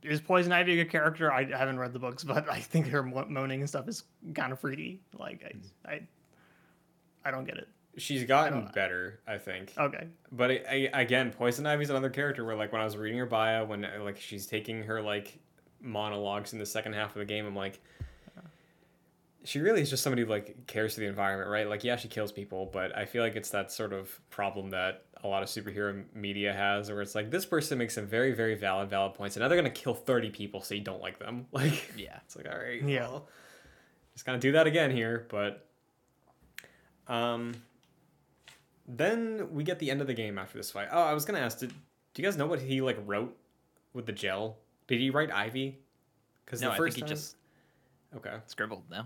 is 0.03 0.21
Poison 0.21 0.51
Ivy 0.51 0.73
a 0.73 0.83
good 0.83 0.91
character? 0.91 1.31
I 1.31 1.45
haven't 1.45 1.79
read 1.79 1.93
the 1.93 1.99
books, 1.99 2.23
but 2.23 2.49
I 2.49 2.59
think 2.59 2.87
her 2.87 3.03
mo- 3.03 3.25
moaning 3.29 3.61
and 3.61 3.69
stuff 3.69 3.87
is 3.87 4.03
kind 4.33 4.51
of 4.51 4.59
freaky. 4.59 4.99
Like 5.17 5.43
I, 5.87 5.91
I, 5.93 6.01
I 7.23 7.31
don't 7.31 7.45
get 7.45 7.57
it. 7.57 7.67
She's 7.97 8.23
gotten 8.25 8.61
don't- 8.61 8.73
better, 8.73 9.19
I 9.27 9.37
think. 9.37 9.73
Okay, 9.77 10.07
But 10.31 10.51
I, 10.51 10.89
I, 10.93 11.01
again, 11.01 11.31
Poison 11.31 11.65
Ivy's 11.65 11.89
another 11.89 12.09
character 12.09 12.43
where, 12.45 12.55
like, 12.55 12.71
when 12.71 12.81
I 12.81 12.83
was 12.85 12.97
reading 12.97 13.17
her 13.19 13.25
bio, 13.25 13.65
when 13.65 13.85
uh, 13.85 13.99
like 14.03 14.19
she's 14.19 14.45
taking 14.47 14.83
her 14.83 15.01
like 15.01 15.37
monologues 15.81 16.53
in 16.53 16.59
the 16.59 16.65
second 16.65 16.93
half 16.93 17.09
of 17.15 17.19
the 17.19 17.25
game, 17.25 17.45
I'm 17.45 17.55
like, 17.55 17.79
she 19.43 19.59
really 19.59 19.81
is 19.81 19.91
just 19.91 20.01
somebody 20.01 20.23
who 20.23 20.27
like 20.27 20.65
cares 20.65 20.95
for 20.95 21.01
the 21.01 21.05
environment, 21.05 21.49
right? 21.51 21.69
Like, 21.69 21.83
yeah, 21.83 21.97
she 21.97 22.07
kills 22.07 22.31
people, 22.31 22.67
but 22.73 22.97
I 22.97 23.05
feel 23.05 23.21
like 23.21 23.35
it's 23.35 23.51
that 23.51 23.71
sort 23.71 23.93
of 23.93 24.19
problem 24.31 24.71
that 24.71 25.03
a 25.23 25.27
lot 25.27 25.43
of 25.43 25.49
superhero 25.49 26.03
media 26.15 26.51
has, 26.51 26.89
where 26.89 27.01
it's 27.01 27.13
like 27.13 27.29
this 27.29 27.45
person 27.45 27.77
makes 27.77 27.93
some 27.93 28.07
very, 28.07 28.33
very 28.33 28.55
valid, 28.55 28.89
valid 28.89 29.13
points, 29.13 29.35
and 29.35 29.41
now 29.43 29.47
they're 29.47 29.57
gonna 29.57 29.69
kill 29.69 29.93
thirty 29.93 30.31
people, 30.31 30.61
so 30.61 30.73
you 30.73 30.81
don't 30.81 31.01
like 31.01 31.19
them. 31.19 31.45
Like, 31.51 31.93
Yeah. 31.95 32.17
it's 32.25 32.35
like, 32.35 32.47
all 32.51 32.57
right, 32.57 32.81
Yeah. 32.81 33.01
well, 33.07 33.27
just 34.13 34.25
gonna 34.25 34.39
do 34.39 34.53
that 34.53 34.65
again 34.65 34.89
here, 34.89 35.27
but 35.29 35.67
um, 37.07 37.53
then 38.87 39.49
we 39.51 39.63
get 39.63 39.79
the 39.79 39.89
end 39.91 40.01
of 40.01 40.07
the 40.07 40.13
game 40.13 40.37
after 40.37 40.57
this 40.57 40.71
fight. 40.71 40.87
Oh, 40.91 41.01
I 41.01 41.13
was 41.13 41.25
gonna 41.25 41.39
ask, 41.39 41.59
did 41.59 41.73
do 42.13 42.21
you 42.21 42.27
guys 42.27 42.37
know 42.37 42.45
what 42.47 42.61
he 42.61 42.81
like 42.81 42.97
wrote 43.05 43.35
with 43.93 44.05
the 44.05 44.11
gel? 44.11 44.57
Did 44.87 44.99
he 44.99 45.09
write 45.09 45.31
Ivy? 45.31 45.79
Because 46.45 46.61
No, 46.61 46.69
the 46.69 46.73
I 46.73 46.77
first 46.77 46.95
think 46.95 47.07
he 47.07 47.09
time, 47.09 47.17
just 47.17 47.35
okay, 48.15 48.35
scribbled. 48.47 48.83
No. 48.89 49.03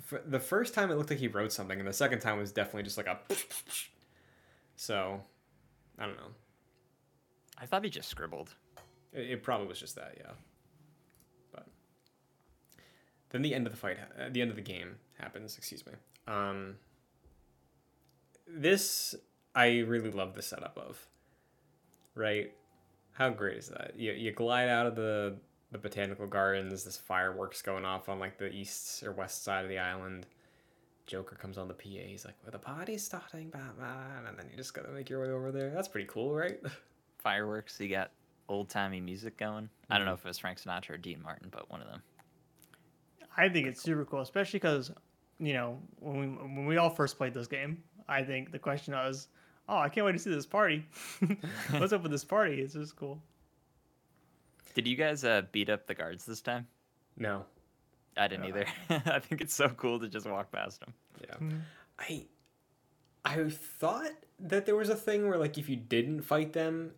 For 0.00 0.22
the 0.26 0.40
first 0.40 0.74
time 0.74 0.90
it 0.90 0.96
looked 0.96 1.10
like 1.10 1.18
he 1.18 1.28
wrote 1.28 1.52
something, 1.52 1.78
and 1.78 1.86
the 1.86 1.92
second 1.92 2.20
time 2.20 2.38
was 2.38 2.52
definitely 2.52 2.82
just 2.84 2.96
like 2.96 3.06
a. 3.06 3.18
So, 4.76 5.20
I 5.98 6.06
don't 6.06 6.16
know. 6.16 6.30
I 7.58 7.66
thought 7.66 7.84
he 7.84 7.90
just 7.90 8.08
scribbled. 8.08 8.54
It, 9.12 9.28
it 9.32 9.42
probably 9.42 9.66
was 9.66 9.78
just 9.78 9.94
that, 9.96 10.14
yeah. 10.16 10.30
But 11.52 11.66
then 13.28 13.42
the 13.42 13.54
end 13.54 13.66
of 13.66 13.74
the 13.74 13.78
fight, 13.78 13.98
uh, 14.18 14.30
the 14.30 14.40
end 14.40 14.48
of 14.48 14.56
the 14.56 14.62
game 14.62 14.96
happens. 15.18 15.58
Excuse 15.58 15.84
me. 15.84 15.92
Um, 16.26 16.76
this 18.54 19.14
I 19.54 19.78
really 19.80 20.10
love 20.10 20.34
the 20.34 20.42
setup 20.42 20.78
of. 20.78 21.06
Right, 22.14 22.52
how 23.12 23.30
great 23.30 23.58
is 23.58 23.68
that? 23.68 23.92
You 23.96 24.12
you 24.12 24.32
glide 24.32 24.68
out 24.68 24.86
of 24.86 24.96
the 24.96 25.36
the 25.70 25.78
botanical 25.78 26.26
gardens. 26.26 26.84
This 26.84 26.96
fireworks 26.96 27.62
going 27.62 27.84
off 27.84 28.08
on 28.08 28.18
like 28.18 28.38
the 28.38 28.50
east 28.50 29.02
or 29.02 29.12
west 29.12 29.44
side 29.44 29.64
of 29.64 29.70
the 29.70 29.78
island. 29.78 30.26
Joker 31.06 31.34
comes 31.34 31.58
on 31.58 31.66
the 31.66 31.74
PA. 31.74 32.06
He's 32.06 32.24
like, 32.24 32.36
"Well, 32.42 32.52
the 32.52 32.58
party's 32.58 33.04
starting, 33.04 33.50
Batman," 33.50 34.26
and 34.28 34.38
then 34.38 34.46
you 34.50 34.56
just 34.56 34.74
gotta 34.74 34.90
make 34.90 35.10
your 35.10 35.22
way 35.22 35.30
over 35.30 35.50
there. 35.50 35.70
That's 35.70 35.88
pretty 35.88 36.06
cool, 36.08 36.34
right? 36.34 36.60
Fireworks. 37.18 37.80
You 37.80 37.88
got 37.88 38.10
old 38.48 38.68
timey 38.68 39.00
music 39.00 39.36
going. 39.36 39.68
I 39.88 39.96
don't 39.96 40.06
know 40.06 40.14
if 40.14 40.24
it 40.24 40.28
was 40.28 40.38
Frank 40.38 40.60
Sinatra 40.60 40.90
or 40.90 40.96
Dean 40.98 41.22
Martin, 41.22 41.48
but 41.50 41.70
one 41.70 41.80
of 41.80 41.88
them. 41.88 42.02
I 43.36 43.48
think 43.48 43.66
it's 43.66 43.82
super 43.82 44.04
cool, 44.04 44.20
especially 44.20 44.58
because 44.58 44.92
you 45.38 45.54
know 45.54 45.78
when 45.98 46.20
we 46.20 46.26
when 46.26 46.66
we 46.66 46.76
all 46.76 46.90
first 46.90 47.16
played 47.16 47.34
this 47.34 47.46
game, 47.46 47.82
I 48.10 48.22
think 48.22 48.50
the 48.52 48.58
question 48.58 48.92
was, 48.94 49.28
oh, 49.68 49.78
I 49.78 49.88
can't 49.88 50.04
wait 50.04 50.12
to 50.12 50.18
see 50.18 50.30
this 50.30 50.44
party. 50.46 50.84
What's 51.70 51.92
up 51.92 52.02
with 52.02 52.10
this 52.12 52.24
party? 52.24 52.60
It's 52.60 52.74
just 52.74 52.96
cool. 52.96 53.22
Did 54.74 54.86
you 54.86 54.96
guys 54.96 55.24
uh, 55.24 55.42
beat 55.52 55.68
up 55.70 55.86
the 55.86 55.94
guards 55.94 56.24
this 56.26 56.40
time? 56.40 56.66
no. 57.16 57.44
I 58.16 58.26
didn't 58.26 58.42
No. 58.42 58.48
either. 58.48 58.66
I 59.06 59.20
think 59.20 59.40
it's 59.40 59.54
so 59.54 59.68
cool 59.68 60.00
to 60.00 60.08
just 60.08 60.28
walk 60.28 60.50
past 60.50 60.80
them. 60.80 60.92
Yeah. 61.22 61.36
Mhm. 61.36 61.60
I 62.00 62.26
I 63.24 63.48
thought 63.48 64.10
that 64.40 64.66
there 64.66 64.74
was 64.74 64.88
a 64.88 64.96
thing 64.96 65.28
where 65.28 65.38
like 65.38 65.56
if 65.58 65.68
you 65.68 65.76
didn't 65.76 66.22
fight 66.22 66.52
them, 66.52 66.90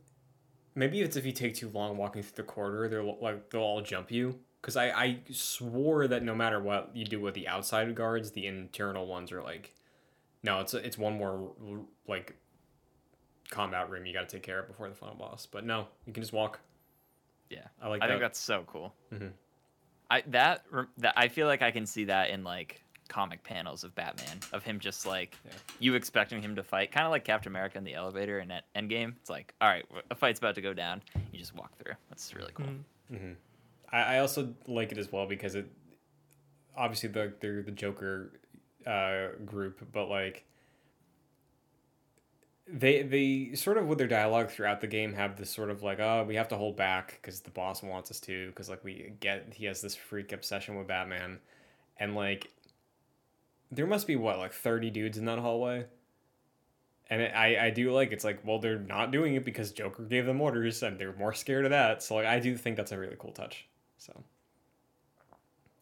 maybe 0.75 1.03
it's 1.03 1.15
if 1.17 1.27
you 1.27 1.33
take 1.33 1.55
too 1.55 1.69
long 1.69 1.99
walking 1.99 2.23
through 2.23 2.43
the 2.45 2.51
corridor, 2.51 2.89
they'll 2.89 3.19
like 3.21 3.51
they'll 3.51 3.61
all 3.61 3.83
jump 3.83 4.11
you. 4.11 4.39
Because 4.63 4.75
I 4.77 4.87
I 4.91 5.19
swore 5.31 6.09
that 6.09 6.23
no 6.25 6.35
matter 6.35 6.61
what 6.61 6.91
you 6.97 7.05
do 7.05 7.21
with 7.21 7.35
the 7.35 7.47
outside 7.47 7.95
guards, 7.95 8.31
the 8.31 8.47
internal 8.47 9.07
ones 9.07 9.31
are 9.33 9.43
like, 9.43 9.75
no, 10.43 10.61
it's 10.61 10.75
it's 10.75 10.99
one 10.99 11.17
more 11.19 11.53
like 12.09 12.37
combat 13.51 13.91
room 13.91 14.07
you 14.07 14.13
got 14.13 14.29
to 14.29 14.37
take 14.37 14.43
care 14.43 14.61
of 14.61 14.67
before 14.69 14.89
the 14.89 14.95
final 14.95 15.15
boss. 15.15 15.47
But 15.47 15.65
no, 15.65 15.87
you 16.07 16.13
can 16.13 16.23
just 16.23 16.33
walk. 16.33 16.61
Yeah, 17.51 17.67
I 17.83 17.89
like 17.89 18.01
that. 18.01 18.05
I 18.05 18.09
that. 18.09 18.13
think 18.15 18.23
that's 18.23 18.39
so 18.39 18.65
cool. 18.67 18.95
Mhm. 19.13 19.33
I 20.11 20.23
that 20.29 20.65
that 20.99 21.15
I 21.17 21.29
feel 21.29 21.47
like 21.47 21.63
I 21.63 21.71
can 21.71 21.87
see 21.87 22.05
that 22.05 22.31
in 22.31 22.45
like 22.45 22.83
comic 23.09 23.45
panels 23.45 23.85
of 23.85 23.95
Batman 23.95 24.39
of 24.55 24.63
him 24.63 24.79
just 24.79 25.05
like 25.05 25.37
Yeah. 25.45 25.51
you 25.81 25.95
expecting 25.95 26.41
him 26.41 26.57
to 26.57 26.63
fight, 26.63 26.93
kind 26.93 27.05
of 27.05 27.11
like 27.11 27.25
Captain 27.25 27.53
America 27.53 27.77
in 27.77 27.85
the 27.85 27.93
elevator 27.95 28.39
in 28.41 28.49
that 28.49 28.65
Endgame. 28.75 29.15
It's 29.21 29.29
like, 29.29 29.53
all 29.61 29.69
right, 29.69 29.85
a 30.11 30.15
fight's 30.15 30.39
about 30.39 30.55
to 30.55 30.63
go 30.63 30.73
down. 30.73 31.03
You 31.31 31.39
just 31.39 31.55
walk 31.55 31.77
through. 31.77 31.93
That's 32.09 32.35
really 32.35 32.53
cool. 32.55 32.67
Mhm. 33.13 33.37
I, 33.91 34.17
I 34.17 34.19
also 34.21 34.55
like 34.67 34.93
it 34.93 34.99
as 34.99 35.13
well 35.13 35.27
because 35.27 35.55
it 35.55 35.67
obviously 36.75 37.11
the 37.11 37.35
they're 37.41 37.63
the 37.63 37.71
Joker 37.71 38.41
uh, 38.87 39.29
group, 39.45 39.87
but 39.93 40.09
like 40.09 40.45
they 42.67 43.03
they 43.03 43.55
sort 43.55 43.77
of 43.77 43.87
with 43.87 43.99
their 43.99 44.07
dialogue 44.07 44.51
throughout 44.51 44.81
the 44.81 44.87
game 44.87 45.13
have 45.13 45.37
this 45.37 45.51
sort 45.51 45.69
of 45.69 45.83
like 45.83 45.99
oh 46.01 46.25
we 46.27 46.37
have 46.37 46.49
to 46.49 46.57
hold 46.57 46.77
back 46.77 47.19
because 47.21 47.41
the 47.41 47.51
boss 47.51 47.83
wants 47.83 48.11
us 48.11 48.21
to 48.21 48.49
because 48.49 48.69
like 48.69 48.83
we 48.85 49.13
get 49.21 49.53
he 49.55 49.67
has 49.67 49.81
this 49.83 49.95
freak 49.95 50.33
obsession 50.33 50.77
with 50.77 50.87
Batman. 50.87 51.39
And 51.99 52.15
like 52.15 52.51
there 53.71 53.87
must 53.87 54.07
be 54.07 54.17
what 54.17 54.39
like 54.39 54.53
30 54.53 54.91
dudes 54.91 55.19
in 55.19 55.25
that 55.27 55.39
hallway? 55.39 55.87
And 57.11 57.21
it, 57.21 57.33
I, 57.35 57.67
I 57.67 57.71
do 57.71 57.93
like 57.93 58.13
it's 58.13 58.25
like 58.25 58.41
well 58.47 58.59
they're 58.59 58.79
not 58.79 59.11
doing 59.11 59.35
it 59.35 59.45
because 59.45 59.73
Joker 59.73 60.05
gave 60.05 60.25
them 60.25 60.41
orders 60.41 60.83
and 60.83 60.99
they're 60.99 61.15
more 61.15 61.35
scared 61.35 61.65
of 61.65 61.73
that. 61.73 62.03
So 62.03 62.15
like 62.15 62.27
I 62.27 62.39
do 62.39 62.57
think 62.57 62.77
that's 62.77 62.93
a 62.93 62.99
really 62.99 63.17
cool 63.19 63.33
touch 63.33 63.67
so. 63.99 64.25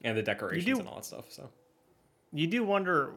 And 0.02 0.16
the 0.16 0.22
decorations 0.22 0.78
and 0.78 0.88
all 0.88 0.96
that 0.96 1.04
stuff 1.04 1.26
so 1.28 1.50
You 2.32 2.46
do 2.46 2.64
wonder 2.64 3.14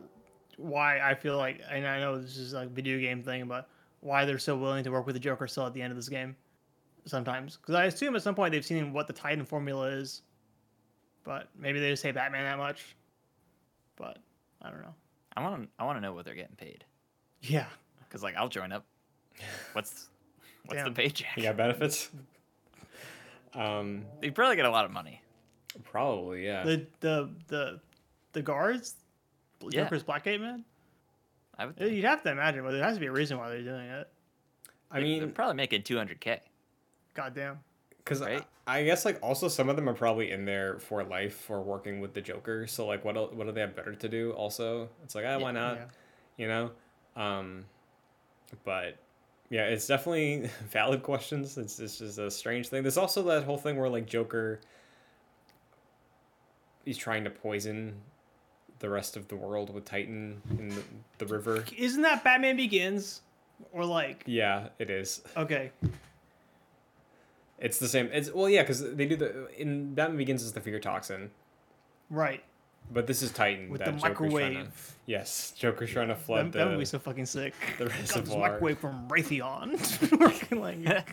why 0.58 1.00
I 1.00 1.14
feel 1.16 1.38
like, 1.38 1.62
and 1.70 1.86
I 1.88 2.00
know 2.00 2.20
this 2.20 2.38
is 2.38 2.54
like 2.54 2.68
a 2.68 2.72
video 2.72 3.00
game 3.00 3.24
thing, 3.24 3.46
but 3.48 3.70
why 4.02 4.26
they're 4.26 4.40
so 4.40 4.56
willing 4.58 4.84
to 4.84 4.92
work 4.92 5.06
with 5.06 5.16
the 5.16 5.20
Joker 5.20 5.48
still 5.48 5.66
at 5.66 5.74
the 5.74 5.82
end 5.82 5.92
of 5.92 5.98
this 5.98 6.10
game 6.10 6.36
sometimes. 7.06 7.58
Because 7.58 7.76
I 7.76 7.86
assume 7.86 8.16
at 8.16 8.22
some 8.24 8.36
point 8.36 8.52
they've 8.52 8.66
seen 8.66 8.92
what 8.94 9.08
the 9.08 9.14
Titan 9.14 9.46
formula 9.46 9.88
is, 9.88 10.22
but 11.24 11.48
maybe 11.58 11.80
they 11.80 11.90
just 11.90 12.04
hate 12.04 12.16
Batman 12.16 12.44
that 12.44 12.58
much. 12.58 12.96
But 13.96 14.18
I 14.62 14.70
don't 14.70 14.82
know. 14.82 14.94
I 15.36 15.42
want 15.44 15.64
to 15.64 15.70
I 15.80 15.86
want 15.86 15.98
to 15.98 16.02
know 16.02 16.14
what 16.14 16.26
they're 16.26 16.36
getting 16.36 16.56
paid 16.56 16.84
Yeah. 17.42 17.66
because 18.08 18.22
like 18.24 18.36
I'll 18.36 18.50
join 18.50 18.72
up. 18.72 18.86
What's 19.74 20.10
what's 20.66 20.82
Damn. 20.84 20.94
the 20.94 21.02
paycheck? 21.02 21.36
you 21.38 21.44
got 21.44 21.58
benefits 21.58 22.10
um 23.56 24.06
They 24.22 24.30
probably 24.30 24.56
get 24.56 24.66
a 24.66 24.70
lot 24.70 24.86
of 24.86 24.92
money. 24.92 25.22
probably 25.84 26.46
yeah 26.46 26.64
The 26.64 26.86
the 27.00 27.30
the 27.48 27.80
the 28.34 28.42
guards, 28.42 28.96
Yeah. 29.72 29.84
Joker's 29.84 30.04
Blackgate 30.04 30.40
man. 30.42 30.64
I 31.58 31.66
would. 31.68 31.78
Think. 31.78 31.94
You'd 31.94 32.06
have 32.06 32.24
to 32.24 32.32
imagine, 32.32 32.64
but 32.64 32.72
there 32.72 32.84
has 32.84 32.96
to 32.96 33.00
be 33.00 33.06
a 33.08 33.12
reason 33.12 33.38
why 33.38 33.50
they're 33.50 33.62
doing 33.62 33.86
it. 33.88 34.08
I 34.92 35.00
mean, 35.00 35.20
they're 35.20 35.30
probably 35.30 35.56
making 35.56 35.84
200k. 35.84 36.40
Goddamn. 37.14 37.60
because 37.98 38.22
Right? 38.22 38.44
I, 38.66 38.80
I 38.80 38.84
guess 38.84 39.06
like 39.06 39.20
also 39.22 39.48
some 39.48 39.70
of 39.70 39.76
them 39.76 39.88
are 39.88 39.94
probably 39.94 40.32
in 40.32 40.46
there 40.46 40.80
for 40.80 41.04
life 41.04 41.36
for 41.36 41.62
working 41.62 42.00
with 42.00 42.14
the 42.14 42.22
Joker 42.22 42.66
so 42.66 42.86
like 42.88 43.06
what 43.06 43.36
what 43.36 43.46
do 43.46 43.52
they 43.54 43.62
have 43.62 43.76
better 43.76 43.94
to 43.94 44.10
do 44.10 44.32
also 44.32 44.90
it's 45.04 45.14
like 45.16 45.26
ah 45.28 45.38
why 45.38 45.52
not 45.52 45.76
Yeah. 45.78 45.86
you 46.38 46.48
know 46.48 46.72
um 47.16 47.66
but 48.64 48.98
yeah 49.50 49.66
it's 49.66 49.86
definitely 49.86 50.50
valid 50.70 51.04
questions 51.04 51.58
it's, 51.58 51.80
it's 51.80 52.00
just 52.00 52.18
a 52.18 52.32
strange 52.32 52.70
thing 52.70 52.82
there's 52.84 52.98
also 52.98 53.22
that 53.24 53.44
whole 53.44 53.58
thing 53.58 53.78
where 53.78 53.90
like 53.90 54.08
joker 54.08 54.60
he's 56.86 56.98
trying 56.98 57.24
to 57.26 57.30
poison 57.30 57.94
the 58.84 58.90
rest 58.90 59.16
of 59.16 59.30
the 59.30 59.36
world 59.38 59.74
with 59.74 59.86
titan 59.86 60.42
in 60.60 60.68
the, 60.68 60.84
the 61.20 61.26
river 61.26 61.64
Isn't 61.78 62.02
that 62.02 62.22
Batman 62.22 62.58
Begins? 62.58 63.22
Or 63.72 63.86
like, 63.86 64.24
yeah 64.28 64.68
it 64.78 64.90
is 64.90 65.22
okay, 65.38 65.72
it's 67.60 67.78
the 67.80 67.88
same 67.88 68.10
it's 68.12 68.30
well 68.34 68.50
yeah 68.50 68.62
because 68.62 68.82
they 68.96 69.06
do 69.06 69.16
the 69.16 69.48
in 69.60 69.94
batman 69.94 70.18
begins 70.18 70.44
is 70.44 70.52
the 70.52 70.60
fear 70.60 70.80
toxin 70.80 71.32
right. 72.10 72.44
but 72.92 73.08
this 73.08 73.22
is 73.22 73.32
titan 73.32 73.70
With 73.70 73.80
that 73.80 73.94
the 73.96 74.02
Joker's 74.02 74.34
trying 74.34 74.52
to- 74.54 74.60
microwave. 74.60 74.96
yes 75.06 75.54
joker's 75.58 75.90
trying 75.92 76.10
to 76.10 76.16
That, 76.16 76.22
flood 76.24 76.52
that 76.52 76.68
would 76.68 76.78
be 76.80 76.84
so 76.86 77.00
fucking 77.00 77.26
sick. 77.26 77.54
the 77.78 77.86
Got 77.86 77.98
this 78.02 78.16
reservoir 78.18 78.52
microwave 78.52 78.80
from 78.80 79.08
Raytheon. 79.08 80.20
Working 80.20 80.60
like, 80.62 81.06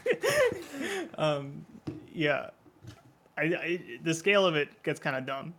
um, 1.19 1.65
yeah. 2.13 2.51
I, 3.39 3.43
I 3.43 3.81
the 4.03 4.13
scale 4.13 4.45
of 4.45 4.57
it 4.57 4.83
gets 4.83 4.99
kind 4.99 5.15
of 5.17 5.25
dumb. 5.25 5.55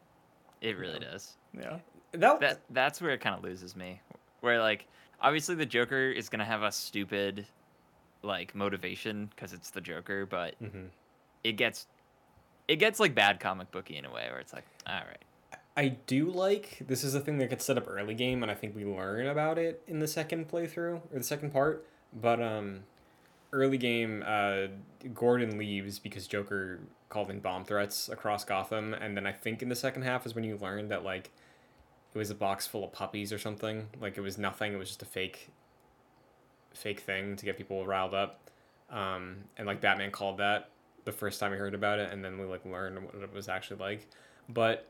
It 0.62 0.78
really 0.78 1.00
does. 1.00 1.34
Yeah. 1.58 1.80
That, 2.12 2.40
That 2.40 2.60
that's 2.70 3.02
where 3.02 3.12
it 3.12 3.22
kind 3.22 3.36
of 3.36 3.44
loses 3.44 3.76
me. 3.76 4.02
Where 4.42 4.60
like 4.60 4.88
obviously 5.22 5.56
the 5.56 5.66
Joker 5.66 6.10
is 6.12 6.30
gonna 6.30 6.46
have 6.46 6.64
a 6.64 6.72
stupid 6.72 7.46
like 8.24 8.54
motivation 8.56 9.30
because 9.36 9.54
it's 9.54 9.70
the 9.72 9.82
Joker, 9.82 10.26
but 10.26 10.56
Mhm. 10.62 10.90
it 11.44 11.54
gets 11.54 11.88
it 12.68 12.76
gets 12.78 13.00
like 13.00 13.14
bad 13.16 13.40
comic 13.40 13.72
booky 13.72 13.98
in 13.98 14.06
a 14.06 14.12
way 14.12 14.28
where 14.30 14.40
it's 14.40 14.54
like, 14.54 14.66
all 14.88 14.94
right, 14.94 15.22
I 15.76 15.90
do 15.90 16.30
like 16.30 16.78
this 16.86 17.04
is 17.04 17.16
a 17.16 17.20
thing 17.20 17.38
that 17.40 17.50
gets 17.50 17.66
set 17.66 17.78
up 17.78 17.86
early 17.88 18.14
game, 18.14 18.44
and 18.44 18.52
I 18.52 18.56
think 18.56 18.76
we 18.76 18.86
learn 18.86 19.28
about 19.28 19.58
it 19.58 19.82
in 19.88 20.00
the 20.00 20.08
second 20.08 20.50
playthrough 20.50 21.02
or 21.12 21.18
the 21.18 21.24
second 21.24 21.52
part. 21.52 21.86
But 22.14 22.42
um, 22.42 22.84
early 23.54 23.78
game, 23.78 24.24
uh, 24.26 24.68
Gordon 25.14 25.58
leaves 25.58 25.98
because 26.00 26.28
Joker 26.28 26.80
called 27.10 27.30
in 27.30 27.40
bomb 27.40 27.66
threats 27.66 28.08
across 28.10 28.46
Gotham, 28.46 28.94
and 28.94 29.18
then 29.18 29.26
I 29.26 29.32
think 29.34 29.62
in 29.62 29.70
the 29.70 29.76
second 29.76 30.04
half 30.04 30.26
is 30.26 30.34
when 30.36 30.44
you 30.44 30.58
learn 30.58 30.88
that 30.90 31.04
like 31.04 31.32
it 32.14 32.18
was 32.18 32.30
a 32.30 32.36
box 32.36 32.68
full 32.68 32.84
of 32.84 32.92
puppies 32.92 33.32
or 33.32 33.40
something. 33.40 33.88
Like 34.00 34.18
it 34.18 34.22
was 34.22 34.38
nothing. 34.38 34.74
It 34.74 34.78
was 34.78 34.90
just 34.90 35.02
a 35.02 35.06
fake, 35.06 35.50
fake 36.74 37.00
thing 37.00 37.36
to 37.38 37.46
get 37.46 37.58
people 37.58 37.86
riled 37.86 38.14
up. 38.14 38.50
Um, 38.90 39.46
and 39.58 39.66
like 39.66 39.80
Batman 39.80 40.12
called 40.12 40.40
that 40.40 40.70
the 41.06 41.12
first 41.12 41.40
time 41.40 41.52
we 41.52 41.58
heard 41.58 41.74
about 41.74 42.00
it, 42.00 42.12
and 42.12 42.24
then 42.24 42.38
we 42.38 42.46
like 42.46 42.66
learned 42.66 43.04
what 43.04 43.16
it 43.16 43.34
was 43.34 43.48
actually 43.50 43.80
like. 43.80 44.08
But 44.50 44.88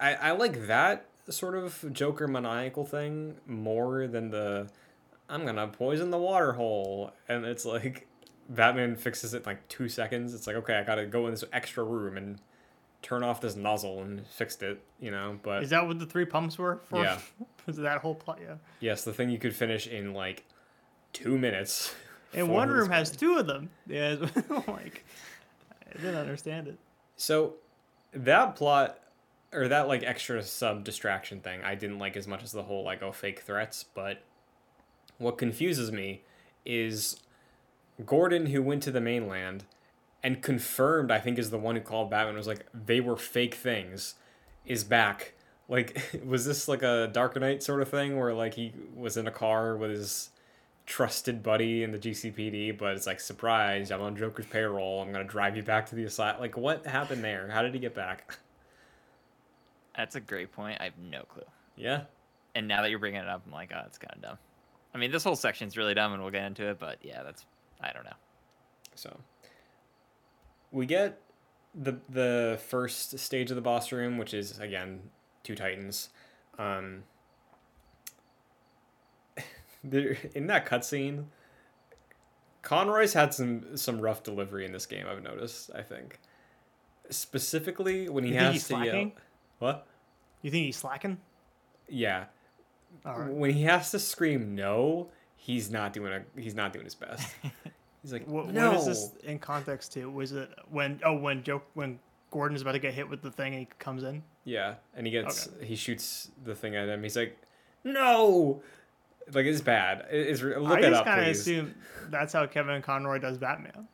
I, 0.00 0.14
I 0.14 0.30
like 0.32 0.66
that 0.66 1.06
sort 1.28 1.54
of 1.54 1.84
Joker 1.92 2.26
maniacal 2.26 2.84
thing 2.84 3.36
more 3.46 4.06
than 4.06 4.30
the 4.30 4.68
I'm 5.28 5.44
gonna 5.44 5.68
poison 5.68 6.10
the 6.10 6.18
water 6.18 6.52
hole 6.52 7.12
and 7.28 7.44
it's 7.44 7.64
like 7.64 8.06
Batman 8.48 8.96
fixes 8.96 9.34
it 9.34 9.38
in 9.38 9.42
like 9.44 9.68
two 9.68 9.88
seconds. 9.88 10.32
It's 10.34 10.46
like 10.46 10.56
okay, 10.56 10.76
I 10.76 10.84
gotta 10.84 11.06
go 11.06 11.26
in 11.26 11.32
this 11.32 11.44
extra 11.52 11.84
room 11.84 12.16
and 12.16 12.40
turn 13.02 13.22
off 13.22 13.40
this 13.40 13.56
nozzle 13.56 14.02
and 14.02 14.26
fixed 14.26 14.62
it, 14.62 14.82
you 15.00 15.10
know. 15.10 15.38
But 15.42 15.62
Is 15.62 15.70
that 15.70 15.86
what 15.86 15.98
the 15.98 16.06
three 16.06 16.24
pumps 16.24 16.58
were 16.58 16.80
for? 16.84 17.02
Yeah. 17.02 17.18
Was 17.66 17.76
that 17.76 18.00
whole 18.00 18.14
plot? 18.14 18.38
Yeah. 18.42 18.54
yes, 18.80 19.04
the 19.04 19.12
thing 19.12 19.30
you 19.30 19.38
could 19.38 19.54
finish 19.54 19.86
in 19.86 20.14
like 20.14 20.44
two 21.12 21.38
minutes. 21.38 21.94
And 22.34 22.50
one 22.50 22.68
room 22.68 22.90
has 22.90 23.10
two 23.10 23.38
of 23.38 23.46
them. 23.46 23.70
Yeah. 23.86 24.16
like, 24.20 24.44
oh 24.50 24.64
I 24.68 25.96
didn't 25.96 26.16
understand 26.16 26.68
it. 26.68 26.78
So 27.16 27.54
that 28.12 28.54
plot 28.54 29.00
or 29.52 29.68
that 29.68 29.88
like 29.88 30.02
extra 30.02 30.42
sub 30.42 30.84
distraction 30.84 31.40
thing 31.40 31.62
I 31.62 31.74
didn't 31.74 31.98
like 31.98 32.18
as 32.18 32.28
much 32.28 32.42
as 32.42 32.52
the 32.52 32.64
whole 32.64 32.84
like 32.84 33.02
oh 33.02 33.12
fake 33.12 33.40
threats, 33.40 33.86
but 33.94 34.22
what 35.16 35.38
confuses 35.38 35.90
me 35.90 36.22
is 36.66 37.18
Gordon 38.04 38.46
who 38.46 38.62
went 38.62 38.82
to 38.82 38.90
the 38.90 39.00
mainland 39.00 39.64
and 40.22 40.42
confirmed 40.42 41.10
I 41.10 41.20
think 41.20 41.38
is 41.38 41.50
the 41.50 41.58
one 41.58 41.76
who 41.76 41.80
called 41.80 42.10
Batman 42.10 42.36
was 42.36 42.46
like 42.46 42.66
they 42.74 43.00
were 43.00 43.16
fake 43.16 43.54
things 43.54 44.14
is 44.66 44.84
back. 44.84 45.34
Like 45.68 46.20
was 46.24 46.44
this 46.44 46.68
like 46.68 46.82
a 46.82 47.08
Dark 47.12 47.38
Knight 47.38 47.62
sort 47.62 47.82
of 47.82 47.88
thing 47.88 48.18
where 48.18 48.34
like 48.34 48.54
he 48.54 48.72
was 48.94 49.16
in 49.16 49.26
a 49.26 49.32
car 49.32 49.76
with 49.76 49.90
his 49.90 50.30
trusted 50.86 51.42
buddy 51.42 51.82
in 51.82 51.92
the 51.92 51.98
GCPD, 51.98 52.76
but 52.76 52.96
it's 52.96 53.06
like 53.06 53.20
surprise, 53.20 53.90
I'm 53.90 54.00
on 54.00 54.16
Joker's 54.16 54.46
payroll. 54.46 55.02
I'm 55.02 55.12
gonna 55.12 55.24
drive 55.24 55.56
you 55.56 55.62
back 55.62 55.86
to 55.90 55.94
the 55.94 56.04
asylum. 56.04 56.40
Like, 56.40 56.56
what 56.56 56.86
happened 56.86 57.22
there? 57.22 57.48
How 57.50 57.62
did 57.62 57.74
he 57.74 57.80
get 57.80 57.94
back? 57.94 58.38
that's 59.96 60.16
a 60.16 60.20
great 60.20 60.50
point. 60.50 60.78
I 60.80 60.84
have 60.84 60.98
no 60.98 61.22
clue. 61.24 61.42
yeah, 61.76 62.04
And 62.54 62.66
now 62.66 62.82
that 62.82 62.90
you're 62.90 62.98
bringing 62.98 63.20
it 63.20 63.28
up, 63.28 63.42
I'm 63.46 63.52
like, 63.52 63.70
oh, 63.74 63.82
it's 63.86 63.98
kind 63.98 64.14
of 64.14 64.22
dumb. 64.22 64.38
I 64.94 64.98
mean, 64.98 65.10
this 65.10 65.24
whole 65.24 65.36
section's 65.36 65.76
really 65.76 65.92
dumb, 65.92 66.14
and 66.14 66.22
we'll 66.22 66.32
get 66.32 66.44
into 66.44 66.70
it. 66.70 66.78
But 66.78 66.98
yeah, 67.02 67.22
that's 67.22 67.44
I 67.80 67.92
don't 67.92 68.04
know. 68.04 68.16
so 68.94 69.14
we 70.70 70.86
get 70.86 71.20
the 71.74 71.98
the 72.08 72.58
first 72.68 73.18
stage 73.18 73.50
of 73.50 73.56
the 73.56 73.62
boss 73.62 73.92
room, 73.92 74.18
which 74.18 74.34
is 74.34 74.58
again 74.58 75.10
two 75.42 75.54
titans. 75.54 76.10
Um, 76.58 77.04
there 79.84 80.16
in 80.34 80.46
that 80.48 80.66
cutscene, 80.66 81.26
Conroy's 82.62 83.14
had 83.14 83.32
some 83.34 83.76
some 83.76 84.00
rough 84.00 84.22
delivery 84.22 84.64
in 84.64 84.72
this 84.72 84.86
game. 84.86 85.06
I've 85.08 85.22
noticed. 85.22 85.70
I 85.74 85.82
think 85.82 86.20
specifically 87.10 88.08
when 88.08 88.24
he 88.24 88.30
You 88.30 88.38
has 88.38 88.68
to 88.68 88.84
yell. 88.84 89.12
What? 89.58 89.86
You 90.42 90.50
think 90.50 90.66
he's 90.66 90.76
slacking? 90.76 91.18
Yeah. 91.88 92.26
Right. 93.04 93.30
when 93.30 93.50
he 93.52 93.62
has 93.64 93.90
to 93.90 93.98
scream 93.98 94.54
no, 94.54 95.10
he's 95.36 95.70
not 95.70 95.92
doing 95.92 96.12
a 96.12 96.40
he's 96.40 96.54
not 96.54 96.72
doing 96.72 96.84
his 96.84 96.94
best. 96.94 97.34
He's 98.08 98.12
like, 98.20 98.26
What, 98.26 98.48
no. 98.52 98.70
what 98.70 98.80
is 98.80 98.86
this 98.86 99.12
in 99.24 99.38
context 99.38 99.92
to? 99.92 100.10
Was 100.10 100.32
it 100.32 100.48
when 100.70 101.00
oh 101.04 101.16
when 101.16 101.42
Joe 101.42 101.62
when 101.74 101.98
Gordon 102.30 102.56
is 102.56 102.62
about 102.62 102.72
to 102.72 102.78
get 102.78 102.94
hit 102.94 103.08
with 103.08 103.20
the 103.22 103.30
thing 103.30 103.52
and 103.52 103.60
he 103.60 103.68
comes 103.78 104.02
in? 104.02 104.22
Yeah, 104.44 104.74
and 104.94 105.06
he 105.06 105.12
gets 105.12 105.48
he 105.62 105.76
shoots 105.76 106.30
the 106.44 106.54
thing 106.54 106.74
at 106.74 106.88
him. 106.88 107.02
He's 107.02 107.16
like, 107.16 107.36
no, 107.84 108.62
like 109.32 109.46
it's 109.46 109.60
bad. 109.60 110.06
It- 110.10 110.26
It's 110.28 110.42
look 110.42 110.66
I 110.66 110.78
it 110.78 110.82
just 110.82 111.00
up, 111.00 111.04
kind 111.06 111.20
of 111.22 111.26
assume 111.28 111.74
that's 112.10 112.32
how 112.32 112.46
Kevin 112.46 112.80
Conroy 112.82 113.18
does 113.18 113.38
Batman. 113.38 113.88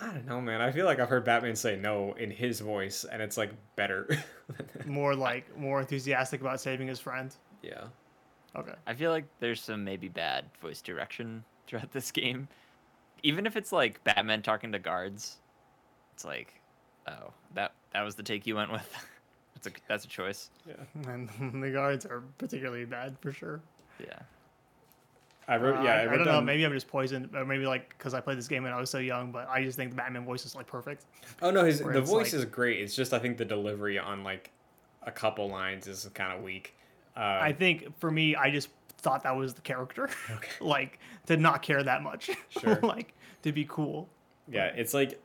I 0.00 0.06
don't 0.12 0.26
know, 0.26 0.40
man. 0.40 0.60
I 0.60 0.70
feel 0.70 0.84
like 0.86 1.00
I've 1.00 1.08
heard 1.08 1.24
Batman 1.24 1.56
say 1.56 1.76
no 1.76 2.12
in 2.14 2.30
his 2.30 2.60
voice, 2.60 3.04
and 3.04 3.20
it's 3.20 3.36
like 3.36 3.50
better. 3.76 4.08
More 4.86 5.14
like 5.14 5.56
more 5.58 5.80
enthusiastic 5.80 6.40
about 6.40 6.60
saving 6.60 6.88
his 6.88 6.98
friend. 7.00 7.34
yeah. 7.62 7.84
Okay. 8.56 8.72
I 8.86 8.94
feel 8.94 9.10
like 9.10 9.26
there's 9.40 9.60
some 9.60 9.84
maybe 9.84 10.08
bad 10.08 10.46
voice 10.62 10.80
direction 10.80 11.44
throughout 11.66 11.92
this 11.92 12.10
game. 12.10 12.48
Even 13.22 13.46
if 13.46 13.56
it's 13.56 13.72
like 13.72 14.02
Batman 14.04 14.42
talking 14.42 14.72
to 14.72 14.78
guards, 14.78 15.36
it's 16.14 16.24
like, 16.24 16.60
oh, 17.06 17.32
that 17.54 17.72
that 17.92 18.02
was 18.02 18.14
the 18.14 18.22
take 18.22 18.46
you 18.46 18.56
went 18.56 18.70
with. 18.72 18.88
that's 19.54 19.66
a 19.66 19.70
that's 19.88 20.04
a 20.04 20.08
choice. 20.08 20.50
Yeah. 20.66 20.74
And 21.08 21.62
the 21.62 21.70
guards 21.70 22.06
are 22.06 22.22
particularly 22.38 22.84
bad 22.84 23.16
for 23.20 23.32
sure. 23.32 23.60
Yeah. 24.00 24.18
I 25.46 25.56
wrote. 25.56 25.78
Uh, 25.78 25.82
Yeah, 25.82 25.92
I, 25.92 25.94
I, 25.94 26.00
I 26.02 26.04
wrote 26.06 26.16
don't 26.18 26.26
know. 26.26 26.40
Maybe 26.42 26.64
I'm 26.66 26.72
just 26.72 26.88
poisoned, 26.88 27.34
or 27.34 27.44
maybe 27.44 27.66
like 27.66 27.88
because 27.96 28.12
I 28.14 28.20
played 28.20 28.36
this 28.38 28.48
game 28.48 28.64
when 28.64 28.72
I 28.72 28.78
was 28.80 28.90
so 28.90 28.98
young. 28.98 29.32
But 29.32 29.48
I 29.48 29.64
just 29.64 29.76
think 29.76 29.90
the 29.90 29.96
Batman 29.96 30.24
voice 30.24 30.44
is 30.44 30.54
like 30.54 30.66
perfect. 30.66 31.06
Oh 31.42 31.50
no, 31.50 31.64
his 31.64 31.80
the 31.80 32.02
voice 32.02 32.32
like- 32.32 32.38
is 32.40 32.44
great. 32.44 32.80
It's 32.80 32.94
just 32.94 33.14
I 33.14 33.18
think 33.18 33.38
the 33.38 33.44
delivery 33.46 33.98
on 33.98 34.22
like 34.24 34.50
a 35.02 35.10
couple 35.10 35.48
lines 35.48 35.86
is 35.86 36.08
kind 36.14 36.36
of 36.36 36.42
weak. 36.42 36.74
Uh, 37.16 37.38
I 37.40 37.52
think 37.52 37.98
for 37.98 38.10
me, 38.10 38.36
I 38.36 38.50
just 38.50 38.68
thought 38.98 39.22
that 39.22 39.36
was 39.36 39.54
the 39.54 39.60
character. 39.62 40.08
Okay. 40.30 40.50
like 40.60 40.98
to 41.26 41.36
not 41.36 41.62
care 41.62 41.82
that 41.82 42.02
much. 42.02 42.30
Sure. 42.50 42.78
like 42.82 43.14
to 43.42 43.52
be 43.52 43.64
cool. 43.68 44.08
yeah, 44.48 44.66
it's 44.76 44.92
like 44.94 45.20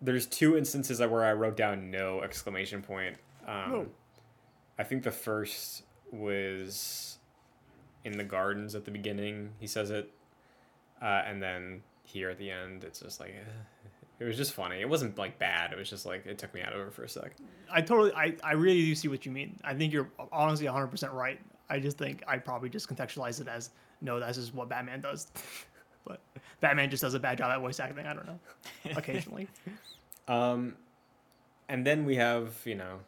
there's 0.00 0.26
two 0.26 0.56
instances 0.56 1.00
where 1.00 1.24
I 1.24 1.32
wrote 1.32 1.56
down 1.56 1.90
no 1.90 2.22
exclamation 2.22 2.82
point. 2.82 3.16
Um, 3.46 3.70
No. 3.72 3.86
I 4.78 4.84
think 4.84 5.02
the 5.02 5.10
first 5.10 5.82
was 6.12 7.18
in 8.04 8.16
the 8.16 8.24
gardens 8.24 8.74
at 8.74 8.84
the 8.84 8.90
beginning. 8.92 9.50
He 9.58 9.66
says 9.66 9.90
it, 9.90 10.10
uh, 11.02 11.22
and 11.26 11.42
then 11.42 11.82
here 12.04 12.30
at 12.30 12.38
the 12.38 12.50
end, 12.50 12.84
it's 12.84 13.00
just 13.00 13.18
like 13.18 13.34
it 14.20 14.24
was 14.24 14.36
just 14.36 14.52
funny. 14.52 14.80
It 14.80 14.88
wasn't 14.88 15.18
like 15.18 15.38
bad. 15.38 15.72
It 15.72 15.78
was 15.78 15.90
just 15.90 16.06
like 16.06 16.26
it 16.26 16.38
took 16.38 16.54
me 16.54 16.62
out 16.62 16.72
of 16.72 16.86
it 16.86 16.92
for 16.92 17.02
a 17.02 17.08
sec. 17.08 17.32
I 17.70 17.80
totally, 17.82 18.12
I, 18.12 18.36
I 18.44 18.52
really 18.52 18.84
do 18.84 18.94
see 18.94 19.08
what 19.08 19.26
you 19.26 19.32
mean. 19.32 19.58
I 19.64 19.74
think 19.74 19.92
you're 19.92 20.08
honestly 20.32 20.66
100% 20.66 21.12
right. 21.12 21.40
I 21.70 21.78
just 21.78 21.98
think 21.98 22.22
I 22.26 22.38
probably 22.38 22.68
just 22.68 22.88
contextualize 22.88 23.40
it 23.40 23.48
as 23.48 23.70
no, 24.00 24.20
that's 24.20 24.38
just 24.38 24.54
what 24.54 24.68
Batman 24.68 25.00
does. 25.00 25.28
but 26.06 26.20
Batman 26.60 26.90
just 26.90 27.02
does 27.02 27.14
a 27.14 27.20
bad 27.20 27.38
job 27.38 27.50
at 27.50 27.60
voice 27.60 27.80
acting. 27.80 28.06
I 28.06 28.14
don't 28.14 28.26
know. 28.26 28.38
Occasionally. 28.96 29.48
Um, 30.26 30.76
and 31.68 31.86
then 31.86 32.04
we 32.04 32.16
have 32.16 32.54
you 32.64 32.74
know 32.74 33.00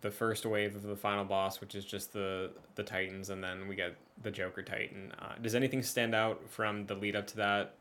the 0.00 0.10
first 0.10 0.44
wave 0.44 0.76
of 0.76 0.82
the 0.82 0.96
final 0.96 1.24
boss, 1.24 1.60
which 1.60 1.74
is 1.74 1.84
just 1.84 2.12
the 2.12 2.50
the 2.74 2.82
Titans, 2.82 3.30
and 3.30 3.42
then 3.42 3.66
we 3.68 3.74
get 3.74 3.96
the 4.22 4.30
Joker 4.30 4.62
Titan. 4.62 5.12
Uh, 5.18 5.32
does 5.40 5.54
anything 5.54 5.82
stand 5.82 6.14
out 6.14 6.42
from 6.48 6.86
the 6.86 6.94
lead 6.94 7.16
up 7.16 7.26
to 7.28 7.36
that? 7.36 7.74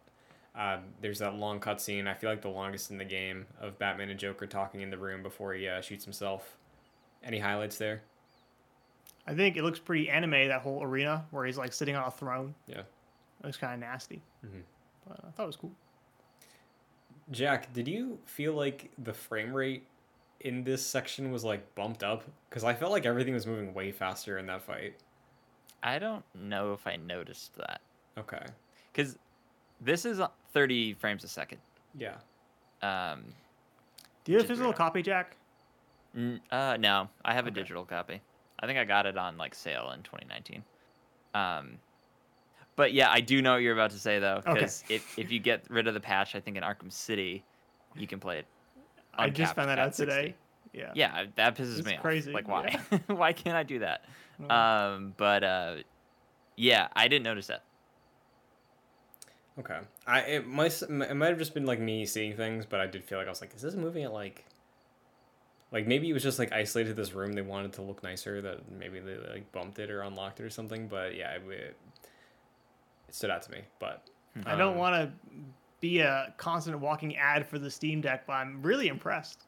Uh, 0.55 0.77
there's 1.01 1.19
that 1.19 1.35
long 1.35 1.59
cutscene. 1.59 2.07
I 2.07 2.13
feel 2.13 2.29
like 2.29 2.41
the 2.41 2.49
longest 2.49 2.91
in 2.91 2.97
the 2.97 3.05
game 3.05 3.47
of 3.59 3.77
Batman 3.79 4.09
and 4.09 4.19
Joker 4.19 4.45
talking 4.45 4.81
in 4.81 4.91
the 4.91 4.97
room 4.97 5.23
before 5.23 5.53
he 5.53 5.67
uh, 5.67 5.81
shoots 5.81 6.03
himself. 6.05 6.57
Any 7.23 7.39
highlights 7.39 7.77
there? 7.77 8.03
I 9.25 9.33
think 9.33 9.55
it 9.57 9.63
looks 9.63 9.79
pretty 9.79 10.09
anime, 10.09 10.31
that 10.49 10.61
whole 10.61 10.83
arena 10.83 11.25
where 11.31 11.45
he's 11.45 11.57
like 11.57 11.71
sitting 11.73 11.95
on 11.95 12.03
a 12.07 12.11
throne. 12.11 12.53
Yeah. 12.67 12.79
It 12.79 13.45
looks 13.45 13.57
kind 13.57 13.73
of 13.73 13.79
nasty. 13.79 14.21
Mhm. 14.45 14.61
But 15.07 15.19
I 15.27 15.31
thought 15.31 15.43
it 15.43 15.47
was 15.47 15.55
cool. 15.55 15.71
Jack, 17.31 17.71
did 17.73 17.87
you 17.87 18.19
feel 18.25 18.53
like 18.53 18.91
the 18.97 19.13
frame 19.13 19.53
rate 19.53 19.87
in 20.41 20.63
this 20.63 20.85
section 20.85 21.31
was 21.31 21.43
like 21.43 21.73
bumped 21.75 22.03
up? 22.03 22.23
Because 22.49 22.63
I 22.63 22.73
felt 22.73 22.91
like 22.91 23.05
everything 23.05 23.33
was 23.33 23.47
moving 23.47 23.73
way 23.73 23.91
faster 23.91 24.37
in 24.37 24.45
that 24.47 24.61
fight. 24.61 24.95
I 25.81 25.99
don't 25.99 26.23
know 26.35 26.73
if 26.73 26.85
I 26.87 26.95
noticed 26.97 27.55
that 27.55 27.81
Okay. 28.17 28.45
because 28.91 29.17
this 29.81 30.05
is 30.05 30.19
uh, 30.19 30.27
30 30.53 30.93
frames 30.95 31.23
a 31.23 31.27
second. 31.27 31.59
Yeah. 31.97 32.15
Um, 32.81 33.23
Do 34.25 34.31
you 34.31 34.37
have 34.37 34.45
a 34.45 34.47
Which 34.47 34.47
physical 34.57 34.73
copy, 34.73 35.01
Jack? 35.01 35.35
n- 36.15 36.41
uh, 36.51 36.77
no, 36.79 37.09
I 37.25 37.33
have 37.33 37.45
a 37.45 37.49
Okay. 37.49 37.61
digital 37.61 37.85
copy. 37.85 38.21
I 38.63 38.65
think 38.65 38.79
I 38.79 38.85
got 38.85 39.05
it 39.05 39.17
on 39.17 39.37
like 39.37 39.53
sale 39.53 39.91
in 39.93 40.03
2019. 40.03 40.63
Um, 41.35 41.79
but 42.77 42.93
yeah, 42.93 43.11
I 43.11 43.19
do 43.19 43.41
know 43.41 43.53
what 43.53 43.57
you're 43.57 43.73
about 43.73 43.91
to 43.91 43.99
say 43.99 44.19
though, 44.19 44.37
Okay. 44.37 44.53
because 44.53 44.83
if 44.89 45.19
if 45.19 45.31
you 45.33 45.39
get 45.39 45.65
rid 45.69 45.85
of 45.87 45.93
the 45.93 45.99
patch, 45.99 46.33
I 46.33 46.39
think 46.39 46.55
in 46.55 46.63
Arkham 46.63 46.89
City, 46.89 47.43
you 47.93 48.07
can 48.07 48.21
play 48.21 48.39
it. 48.39 48.45
I 49.15 49.29
just 49.29 49.53
found 49.53 49.69
that 49.69 49.79
at 49.79 49.87
out 49.87 49.93
today. 49.93 50.35
Yeah. 50.71 50.91
Yeah, 50.95 51.25
that 51.35 51.55
pisses 51.55 51.77
It's 51.79 51.87
me 51.87 51.97
crazy, 52.01 52.31
off. 52.31 52.35
Like, 52.35 52.47
why? 52.47 52.79
why 53.07 53.33
can't 53.33 53.55
I 53.57 53.63
do 53.63 53.79
that? 53.79 54.05
Mm. 54.41 54.51
Um, 54.51 55.13
but 55.17 55.43
uh, 55.43 55.75
yeah, 56.55 56.87
I 56.95 57.09
didn't 57.09 57.23
notice 57.23 57.47
that. 57.47 57.63
Okay. 59.59 59.79
I 60.07 60.21
it 60.21 60.47
might 60.47 60.81
it 60.81 60.89
might 61.15 61.27
have 61.27 61.37
just 61.37 61.53
been 61.53 61.65
like 61.65 61.79
me 61.79 62.05
seeing 62.05 62.35
things, 62.37 62.65
but 62.65 62.79
I 62.79 62.87
did 62.87 63.03
feel 63.03 63.17
like 63.17 63.27
I 63.27 63.29
was 63.29 63.41
like, 63.41 63.53
is 63.53 63.61
this 63.61 63.75
moving 63.75 64.03
at 64.05 64.13
like, 64.13 64.45
like 65.73 65.87
maybe 65.87 66.09
it 66.09 66.13
was 66.13 66.23
just 66.23 66.37
like 66.39 66.53
isolated 66.53 66.89
to 66.89 66.93
this 66.93 67.13
room. 67.13 67.33
They 67.33 67.41
wanted 67.41 67.73
to 67.73 67.81
look 67.81 68.03
nicer. 68.03 68.41
That 68.41 68.71
maybe 68.71 68.99
they 68.99 69.17
like 69.17 69.51
bumped 69.51 69.79
it 69.79 69.89
or 69.89 70.03
unlocked 70.03 70.39
it 70.39 70.43
or 70.43 70.49
something. 70.49 70.87
But 70.87 71.15
yeah, 71.15 71.31
it, 71.31 71.41
it 71.49 71.77
stood 73.09 73.31
out 73.31 73.41
to 73.41 73.51
me. 73.51 73.61
But 73.79 74.07
I 74.45 74.55
don't 74.55 74.73
um, 74.73 74.77
want 74.77 74.95
to 74.95 75.11
be 75.81 75.99
a 75.99 76.33
constant 76.37 76.79
walking 76.79 77.17
ad 77.17 77.47
for 77.47 77.57
the 77.59 77.69
Steam 77.69 78.01
Deck, 78.01 78.25
but 78.27 78.33
I'm 78.33 78.61
really 78.61 78.87
impressed. 78.87 79.47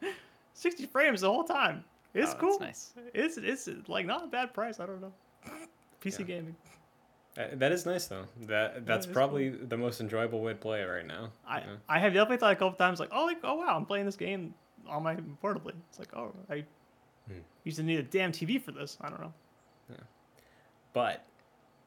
60 0.54 0.86
frames 0.86 1.22
the 1.22 1.30
whole 1.32 1.44
time. 1.44 1.82
It's 2.12 2.26
Oh, 2.26 2.30
that's 2.30 2.40
cool. 2.40 2.60
nice. 2.60 2.92
It's 3.12 3.38
it's 3.38 3.68
like 3.88 4.06
not 4.06 4.22
a 4.22 4.26
bad 4.28 4.54
price. 4.54 4.78
I 4.78 4.86
don't 4.86 5.00
know. 5.00 5.12
PC 6.00 6.20
Yeah. 6.20 6.24
gaming. 6.26 6.56
That, 7.34 7.58
that 7.58 7.72
is 7.72 7.86
nice 7.86 8.06
though. 8.06 8.26
That 8.42 8.86
that's 8.86 9.06
it's 9.06 9.12
probably 9.12 9.48
the 9.48 9.76
most 9.76 10.00
enjoyable 10.00 10.40
way 10.42 10.52
to 10.52 10.58
play 10.58 10.82
it 10.82 10.84
right 10.84 11.06
now. 11.06 11.30
I, 11.48 11.60
you 11.60 11.66
know? 11.66 11.76
I 11.88 11.98
have 11.98 12.12
definitely 12.12 12.36
thought 12.36 12.52
a 12.52 12.56
couple 12.56 12.76
times 12.76 13.00
like, 13.00 13.08
oh, 13.12 13.24
like, 13.24 13.38
oh 13.42 13.54
wow, 13.54 13.76
I'm 13.76 13.86
playing 13.86 14.06
this 14.06 14.14
game 14.16 14.54
on 14.88 15.02
my 15.02 15.16
portably. 15.42 15.72
It's 15.88 15.98
like, 15.98 16.14
oh, 16.16 16.32
I 16.50 16.64
Hmm. 17.28 17.38
used 17.64 17.78
to 17.78 17.82
need 17.82 17.98
a 17.98 18.02
damn 18.02 18.32
TV 18.32 18.58
for 18.62 18.72
this. 18.72 18.98
I 19.00 19.08
don't 19.08 19.20
know. 19.20 19.32
Yeah. 19.90 19.96
But 20.92 21.24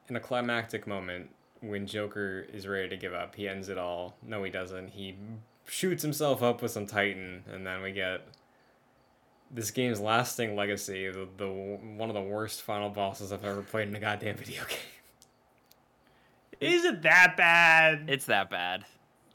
in 0.10 0.16
a 0.16 0.20
climactic 0.20 0.88
moment, 0.88 1.30
when 1.62 1.86
Joker 1.86 2.48
is 2.52 2.68
ready 2.68 2.90
to 2.90 2.98
give 2.98 3.14
up, 3.14 3.36
he 3.36 3.48
ends 3.48 3.70
it 3.70 3.78
all. 3.78 4.16
No, 4.24 4.44
he 4.44 4.50
doesn't. 4.52 4.90
He 4.90 5.16
shoots 5.66 6.02
himself 6.02 6.42
up 6.42 6.62
with 6.62 6.72
some 6.72 6.86
Titan, 6.88 7.44
and 7.52 7.66
then 7.68 7.82
we 7.84 7.92
get 7.92 8.22
this 9.52 9.70
game's 9.72 10.00
lasting 10.00 10.56
legacy, 10.56 11.08
the, 11.10 11.28
the 11.38 11.48
one 11.50 12.10
of 12.10 12.16
the 12.16 12.22
worst 12.22 12.62
final 12.64 12.90
bosses 12.90 13.32
I've 13.32 13.46
ever 13.46 13.62
played 13.62 13.88
in 13.88 13.96
a 13.96 14.00
goddamn 14.00 14.36
video 14.38 14.64
game. 14.68 14.78
Is 16.60 16.84
it 16.86 17.04
that 17.04 17.36
bad? 17.38 18.06
It's 18.10 18.26
that 18.26 18.50
bad. 18.50 18.86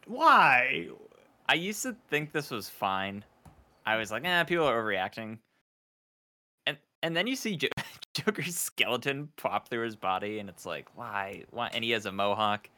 Why? 0.07 0.89
I 1.49 1.55
used 1.55 1.83
to 1.83 1.95
think 2.09 2.33
this 2.33 2.51
was 2.51 2.69
fine. 2.69 3.25
I 3.85 3.97
was 3.97 4.11
like, 4.11 4.25
eh, 4.25 4.45
people 4.45 4.67
are 4.67 4.83
overreacting. 4.83 5.39
And 6.67 6.77
and 7.03 7.17
then 7.17 7.27
you 7.27 7.37
see 7.37 7.57
jo- 7.57 7.69
Joker's 8.15 8.57
skeleton 8.57 9.29
pop 9.37 9.69
through 9.69 9.85
his 9.85 9.97
body, 9.97 10.39
and 10.39 10.49
it's 10.49 10.67
like, 10.67 10.89
why? 10.95 11.45
Why? 11.51 11.71
And 11.73 11.85
he 11.85 11.91
has 11.91 12.07
a 12.07 12.13
mohawk. 12.13 12.69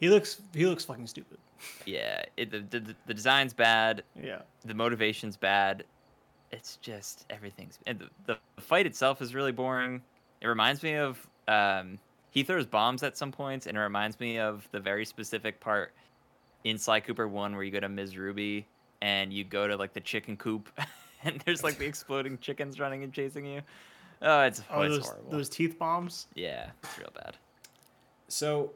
He 0.00 0.08
looks 0.08 0.40
he 0.54 0.66
looks 0.66 0.84
fucking 0.84 1.06
stupid. 1.06 1.38
Yeah, 1.86 2.24
it, 2.36 2.50
the, 2.50 2.60
the 2.60 2.94
the 3.06 3.14
design's 3.14 3.54
bad. 3.54 4.04
Yeah. 4.20 4.42
The 4.64 4.74
motivation's 4.74 5.36
bad. 5.36 5.84
It's 6.52 6.76
just 6.76 7.26
everything's. 7.30 7.78
And 7.86 7.98
the, 7.98 8.08
the 8.26 8.62
fight 8.62 8.86
itself 8.86 9.20
is 9.20 9.34
really 9.34 9.52
boring. 9.52 10.02
It 10.40 10.46
reminds 10.46 10.82
me 10.82 10.94
of 10.94 11.26
um, 11.48 11.98
he 12.30 12.42
throws 12.42 12.66
bombs 12.66 13.02
at 13.02 13.16
some 13.16 13.32
points, 13.32 13.66
and 13.66 13.76
it 13.76 13.80
reminds 13.80 14.20
me 14.20 14.38
of 14.38 14.68
the 14.70 14.78
very 14.78 15.04
specific 15.04 15.58
part 15.58 15.92
in 16.64 16.78
Sly 16.78 17.00
Cooper 17.00 17.26
One 17.26 17.54
where 17.54 17.64
you 17.64 17.72
go 17.72 17.80
to 17.80 17.88
Mz. 17.88 18.16
Ruby 18.16 18.66
and 19.02 19.32
you 19.32 19.44
go 19.44 19.66
to 19.66 19.76
like 19.76 19.92
the 19.92 20.00
chicken 20.00 20.36
coop, 20.36 20.68
and 21.24 21.42
there's 21.44 21.62
like 21.62 21.78
the 21.78 21.86
exploding 21.86 22.38
chickens 22.38 22.80
running 22.80 23.02
and 23.02 23.12
chasing 23.12 23.46
you. 23.46 23.62
Oh, 24.22 24.42
it's, 24.42 24.62
oh, 24.70 24.82
it's 24.82 24.96
those 24.96 25.06
horrible. 25.06 25.30
those 25.30 25.48
teeth 25.48 25.78
bombs. 25.78 26.26
Yeah, 26.34 26.70
it's 26.82 26.98
real 26.98 27.12
bad. 27.14 27.36
So, 28.28 28.72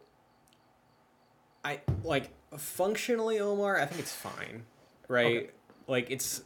I 1.64 1.80
like 2.05 2.30
functionally, 2.56 3.40
Omar. 3.40 3.80
I 3.80 3.86
think 3.86 4.01
it's 4.01 4.14
fine, 4.14 4.64
right? 5.09 5.36
Okay. 5.36 5.51
Like 5.86 6.10
it's, 6.10 6.42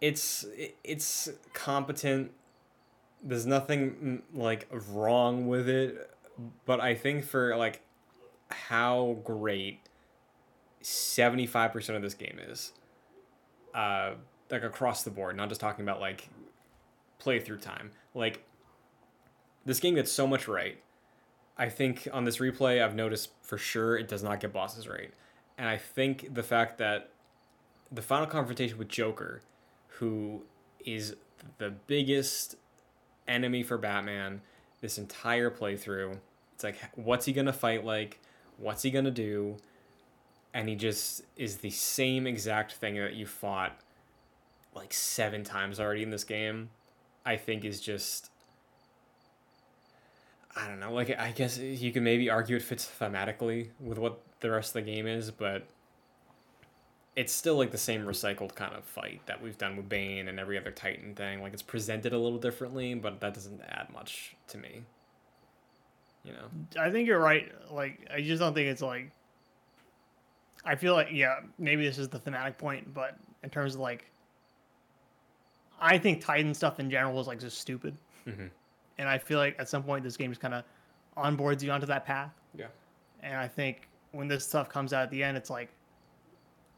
it's 0.00 0.46
it's 0.82 1.28
competent. 1.52 2.32
There's 3.22 3.46
nothing 3.46 4.22
mm, 4.34 4.40
like 4.40 4.66
wrong 4.90 5.46
with 5.46 5.68
it, 5.68 6.10
but 6.64 6.80
I 6.80 6.94
think 6.94 7.24
for 7.24 7.56
like 7.56 7.82
how 8.50 9.18
great 9.24 9.80
seventy 10.82 11.46
five 11.46 11.72
percent 11.72 11.96
of 11.96 12.02
this 12.02 12.14
game 12.14 12.38
is, 12.46 12.72
uh, 13.74 14.12
like 14.50 14.62
across 14.62 15.02
the 15.02 15.10
board, 15.10 15.36
not 15.36 15.48
just 15.48 15.60
talking 15.60 15.84
about 15.84 16.00
like 16.00 16.28
playthrough 17.22 17.60
time. 17.60 17.90
Like, 18.14 18.44
this 19.64 19.80
game 19.80 19.94
gets 19.94 20.12
so 20.12 20.26
much 20.26 20.48
right. 20.48 20.78
I 21.56 21.68
think 21.68 22.08
on 22.12 22.24
this 22.24 22.38
replay, 22.38 22.82
I've 22.82 22.94
noticed 22.94 23.30
for 23.42 23.58
sure 23.58 23.96
it 23.96 24.08
does 24.08 24.22
not 24.22 24.40
get 24.40 24.52
bosses 24.52 24.88
right. 24.88 25.12
And 25.56 25.68
I 25.68 25.76
think 25.76 26.34
the 26.34 26.42
fact 26.42 26.78
that 26.78 27.10
the 27.90 28.02
final 28.02 28.26
confrontation 28.26 28.78
with 28.78 28.88
Joker, 28.88 29.42
who 29.98 30.42
is 30.84 31.14
the 31.58 31.70
biggest 31.86 32.56
enemy 33.28 33.62
for 33.62 33.78
Batman 33.78 34.40
this 34.80 34.98
entire 34.98 35.50
playthrough, 35.50 36.18
it's 36.54 36.64
like, 36.64 36.76
what's 36.94 37.26
he 37.26 37.32
gonna 37.32 37.52
fight 37.52 37.84
like? 37.84 38.18
What's 38.56 38.82
he 38.82 38.90
gonna 38.90 39.10
do? 39.10 39.58
And 40.54 40.68
he 40.68 40.74
just 40.74 41.22
is 41.36 41.58
the 41.58 41.70
same 41.70 42.26
exact 42.26 42.72
thing 42.72 42.96
that 42.96 43.14
you 43.14 43.26
fought 43.26 43.78
like 44.74 44.92
seven 44.92 45.44
times 45.44 45.80
already 45.80 46.02
in 46.02 46.10
this 46.10 46.24
game. 46.24 46.70
I 47.24 47.36
think 47.36 47.64
is 47.64 47.80
just 47.80 48.30
I 50.54 50.66
don't 50.66 50.80
know. 50.80 50.92
Like 50.92 51.18
I 51.18 51.30
guess 51.32 51.58
you 51.58 51.92
can 51.92 52.04
maybe 52.04 52.28
argue 52.28 52.56
it 52.56 52.62
fits 52.62 52.90
thematically 53.00 53.68
with 53.80 53.98
what 53.98 54.20
the 54.40 54.50
rest 54.50 54.70
of 54.76 54.84
the 54.84 54.90
game 54.90 55.06
is, 55.06 55.30
but 55.30 55.66
it's 57.16 57.32
still 57.32 57.56
like 57.56 57.70
the 57.70 57.78
same 57.78 58.04
recycled 58.04 58.54
kind 58.54 58.74
of 58.74 58.84
fight 58.84 59.20
that 59.26 59.42
we've 59.42 59.58
done 59.58 59.76
with 59.76 59.88
Bane 59.88 60.28
and 60.28 60.40
every 60.40 60.58
other 60.58 60.70
Titan 60.70 61.14
thing. 61.14 61.42
Like 61.42 61.52
it's 61.52 61.62
presented 61.62 62.12
a 62.12 62.18
little 62.18 62.38
differently, 62.38 62.94
but 62.94 63.20
that 63.20 63.34
doesn't 63.34 63.60
add 63.68 63.88
much 63.92 64.36
to 64.48 64.58
me. 64.58 64.82
You 66.24 66.32
know. 66.32 66.80
I 66.80 66.90
think 66.90 67.08
you're 67.08 67.18
right. 67.18 67.50
Like 67.70 68.08
I 68.12 68.20
just 68.20 68.40
don't 68.40 68.54
think 68.54 68.68
it's 68.68 68.82
like. 68.82 69.10
I 70.64 70.74
feel 70.76 70.94
like 70.94 71.08
yeah, 71.12 71.40
maybe 71.58 71.84
this 71.84 71.98
is 71.98 72.08
the 72.08 72.18
thematic 72.18 72.56
point, 72.58 72.92
but 72.94 73.16
in 73.42 73.50
terms 73.50 73.74
of 73.74 73.80
like, 73.80 74.06
I 75.80 75.98
think 75.98 76.20
Titan 76.24 76.54
stuff 76.54 76.78
in 76.80 76.90
general 76.90 77.20
is 77.20 77.26
like 77.26 77.40
just 77.40 77.58
stupid. 77.58 77.96
Mm-hmm. 78.26 78.46
and 78.98 79.08
I 79.08 79.18
feel 79.18 79.38
like 79.40 79.56
at 79.58 79.68
some 79.68 79.82
point 79.82 80.04
this 80.04 80.16
game 80.16 80.30
just 80.30 80.40
kind 80.40 80.54
of 80.54 80.62
onboards 81.16 81.60
you 81.60 81.72
onto 81.72 81.86
that 81.86 82.06
path. 82.06 82.30
Yeah. 82.56 82.66
And 83.24 83.36
I 83.36 83.48
think 83.48 83.88
when 84.12 84.28
this 84.28 84.46
stuff 84.46 84.68
comes 84.68 84.92
out 84.92 85.02
at 85.02 85.10
the 85.10 85.24
end, 85.24 85.36
it's 85.36 85.50
like 85.50 85.70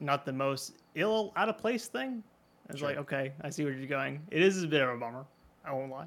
not 0.01 0.24
the 0.24 0.32
most 0.32 0.73
ill 0.94 1.32
out 1.36 1.51
of 1.51 1.59
place 1.59 1.86
thing. 1.89 2.23
It's 2.70 2.78
Sure. 2.78 2.89
like 2.89 2.97
okay, 2.97 3.32
I 3.43 3.51
see 3.51 3.65
where 3.65 3.74
you're 3.74 3.86
going. 3.86 4.23
It 4.31 4.40
is 4.43 4.62
a 4.62 4.66
bit 4.66 4.81
of 4.81 4.89
a 4.89 4.97
bummer. 4.97 5.27
I 5.66 5.73
won't 5.74 5.90
lie. 5.90 6.06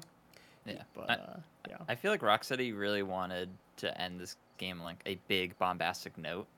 Yeah. 0.66 0.82
But 0.92 1.10
I- 1.10 1.14
uh, 1.14 1.36
yeah, 1.68 1.76
I 1.88 1.94
feel 1.94 2.10
like 2.10 2.20
Rocksteady 2.22 2.76
really 2.76 3.04
wanted 3.04 3.48
to 3.76 4.00
end 4.00 4.18
this 4.18 4.36
game 4.56 4.80
like 4.80 5.00
a 5.06 5.14
big 5.28 5.56
bombastic 5.58 6.18
note, 6.18 6.48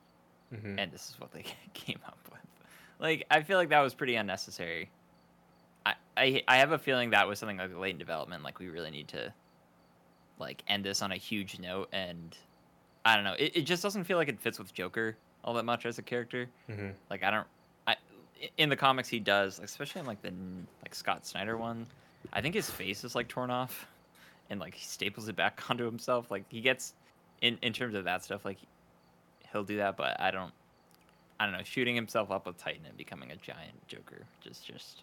Mm-hmm. 0.54 0.78
and 0.78 0.90
this 0.90 1.08
is 1.10 1.20
what 1.20 1.32
they 1.32 1.44
came 1.74 2.00
up 2.06 2.18
with. 2.30 2.40
Like, 2.98 3.26
I 3.30 3.42
feel 3.42 3.56
like 3.56 3.68
that 3.70 3.80
was 3.80 3.94
pretty 3.94 4.16
unnecessary. 4.16 4.90
I, 5.86 5.94
I 6.16 6.42
I 6.46 6.56
have 6.58 6.72
a 6.72 6.78
feeling 6.78 7.10
that 7.10 7.26
was 7.26 7.38
something 7.38 7.56
like 7.56 7.76
late 7.78 7.92
in 7.92 7.98
development. 7.98 8.42
Like, 8.42 8.58
we 8.58 8.68
really 8.68 8.90
need 8.90 9.08
to 9.08 9.32
like 10.38 10.62
end 10.68 10.84
this 10.84 11.02
on 11.02 11.12
a 11.12 11.16
huge 11.16 11.58
note, 11.58 11.88
and 11.92 12.36
I 13.04 13.14
don't 13.14 13.24
know. 13.24 13.34
It, 13.38 13.56
it 13.56 13.62
just 13.62 13.82
doesn't 13.82 14.04
feel 14.04 14.16
like 14.18 14.28
it 14.28 14.40
fits 14.40 14.58
with 14.58 14.74
Joker 14.74 15.16
all 15.42 15.54
that 15.54 15.64
much 15.64 15.86
as 15.86 15.98
a 15.98 16.02
character. 16.02 16.48
Mm-hmm. 16.68 16.88
Like, 17.08 17.22
I 17.22 17.30
don't. 17.30 17.46
I 17.86 17.96
in 18.58 18.68
the 18.68 18.76
comics 18.76 19.08
he 19.08 19.20
does, 19.20 19.60
especially 19.60 20.00
in 20.00 20.06
like 20.06 20.20
the 20.22 20.32
like 20.82 20.94
Scott 20.94 21.26
Snyder 21.26 21.56
one. 21.56 21.86
I 22.32 22.42
think 22.42 22.54
his 22.54 22.68
face 22.68 23.04
is 23.04 23.14
like 23.14 23.28
torn 23.28 23.50
off, 23.50 23.86
and 24.50 24.60
like 24.60 24.74
he 24.74 24.84
staples 24.84 25.28
it 25.28 25.36
back 25.36 25.62
onto 25.70 25.84
himself. 25.84 26.30
Like 26.30 26.44
he 26.48 26.60
gets 26.60 26.94
in 27.40 27.58
in 27.62 27.72
terms 27.72 27.94
of 27.94 28.04
that 28.04 28.24
stuff, 28.24 28.44
like 28.44 28.58
he'll 29.52 29.64
do 29.64 29.76
that. 29.78 29.96
But 29.96 30.20
I 30.20 30.30
don't. 30.30 30.52
I 31.38 31.44
don't 31.44 31.54
know. 31.54 31.62
Shooting 31.64 31.94
himself 31.94 32.30
up 32.30 32.46
with 32.46 32.58
Titan 32.58 32.82
and 32.86 32.96
becoming 32.96 33.30
a 33.30 33.36
giant 33.36 33.86
Joker 33.88 34.26
just 34.42 34.66
just 34.66 35.02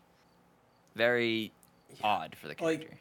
very 0.95 1.51
odd 2.03 2.35
for 2.39 2.47
the 2.47 2.55
Like, 2.61 2.81
character. 2.81 2.97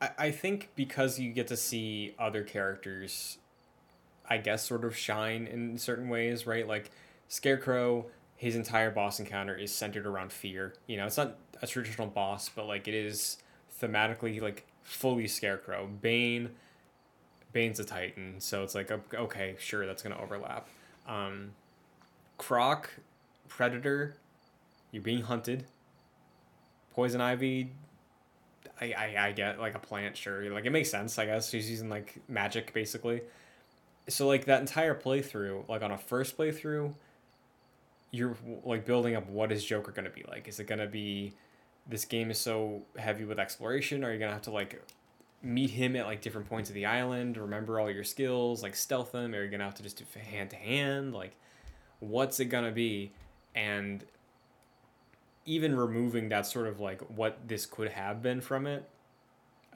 I, 0.00 0.10
I 0.18 0.30
think 0.30 0.70
because 0.74 1.18
you 1.18 1.32
get 1.32 1.48
to 1.48 1.56
see 1.56 2.14
other 2.18 2.42
characters, 2.42 3.38
I 4.28 4.38
guess, 4.38 4.64
sort 4.64 4.84
of 4.84 4.96
shine 4.96 5.46
in 5.46 5.78
certain 5.78 6.08
ways, 6.08 6.46
right? 6.46 6.66
Like 6.66 6.90
Scarecrow, 7.28 8.06
his 8.36 8.56
entire 8.56 8.90
boss 8.90 9.20
encounter 9.20 9.54
is 9.54 9.72
centered 9.74 10.06
around 10.06 10.32
fear. 10.32 10.74
You 10.86 10.96
know, 10.96 11.06
it's 11.06 11.16
not 11.16 11.36
a 11.60 11.66
traditional 11.66 12.08
boss, 12.08 12.48
but 12.48 12.66
like 12.66 12.88
it 12.88 12.94
is 12.94 13.38
thematically 13.80 14.40
like 14.40 14.66
fully 14.82 15.28
Scarecrow. 15.28 15.86
Bane, 16.00 16.50
Bane's 17.52 17.80
a 17.80 17.84
Titan, 17.84 18.36
so 18.38 18.62
it's 18.62 18.74
like 18.74 18.90
okay, 19.14 19.56
sure, 19.58 19.86
that's 19.86 20.02
gonna 20.02 20.20
overlap. 20.20 20.68
Um, 21.06 21.52
Croc, 22.38 22.90
Predator, 23.48 24.16
you're 24.90 25.02
being 25.02 25.22
hunted. 25.22 25.64
Poison 26.94 27.20
Ivy, 27.20 27.70
I, 28.80 28.92
I, 28.92 29.26
I 29.28 29.32
get 29.32 29.60
like 29.60 29.74
a 29.74 29.78
plant, 29.78 30.16
sure. 30.16 30.50
Like 30.50 30.64
it 30.64 30.70
makes 30.70 30.90
sense, 30.90 31.18
I 31.18 31.26
guess. 31.26 31.50
She's 31.50 31.70
using 31.70 31.88
like 31.88 32.20
magic 32.28 32.72
basically. 32.74 33.22
So 34.08 34.26
like 34.26 34.46
that 34.46 34.60
entire 34.60 34.94
playthrough, 34.94 35.68
like 35.68 35.82
on 35.82 35.92
a 35.92 35.98
first 35.98 36.36
playthrough, 36.36 36.92
you're 38.10 38.36
like 38.64 38.84
building 38.84 39.14
up 39.14 39.28
what 39.28 39.52
is 39.52 39.64
Joker 39.64 39.92
gonna 39.92 40.10
be 40.10 40.24
like? 40.28 40.48
Is 40.48 40.58
it 40.60 40.66
gonna 40.66 40.86
be 40.86 41.32
this 41.88 42.04
game 42.04 42.30
is 42.30 42.38
so 42.38 42.82
heavy 42.96 43.24
with 43.24 43.38
exploration? 43.38 44.04
Are 44.04 44.12
you 44.12 44.18
gonna 44.18 44.32
have 44.32 44.42
to 44.42 44.50
like 44.50 44.82
meet 45.42 45.70
him 45.70 45.96
at 45.96 46.06
like 46.06 46.20
different 46.20 46.48
points 46.48 46.70
of 46.70 46.74
the 46.74 46.86
island, 46.86 47.36
remember 47.36 47.80
all 47.80 47.90
your 47.90 48.04
skills, 48.04 48.62
like 48.62 48.76
stealth 48.76 49.12
them? 49.12 49.34
Are 49.34 49.42
you 49.42 49.50
gonna 49.50 49.64
have 49.64 49.74
to 49.74 49.82
just 49.82 49.98
do 49.98 50.04
hand 50.20 50.50
to 50.50 50.56
hand? 50.56 51.12
Like 51.12 51.36
what's 52.00 52.40
it 52.40 52.46
gonna 52.46 52.72
be? 52.72 53.12
And 53.54 54.04
even 55.44 55.76
removing 55.76 56.28
that 56.28 56.46
sort 56.46 56.66
of 56.66 56.80
like 56.80 57.00
what 57.02 57.38
this 57.46 57.66
could 57.66 57.90
have 57.90 58.22
been 58.22 58.40
from 58.40 58.66
it, 58.66 58.88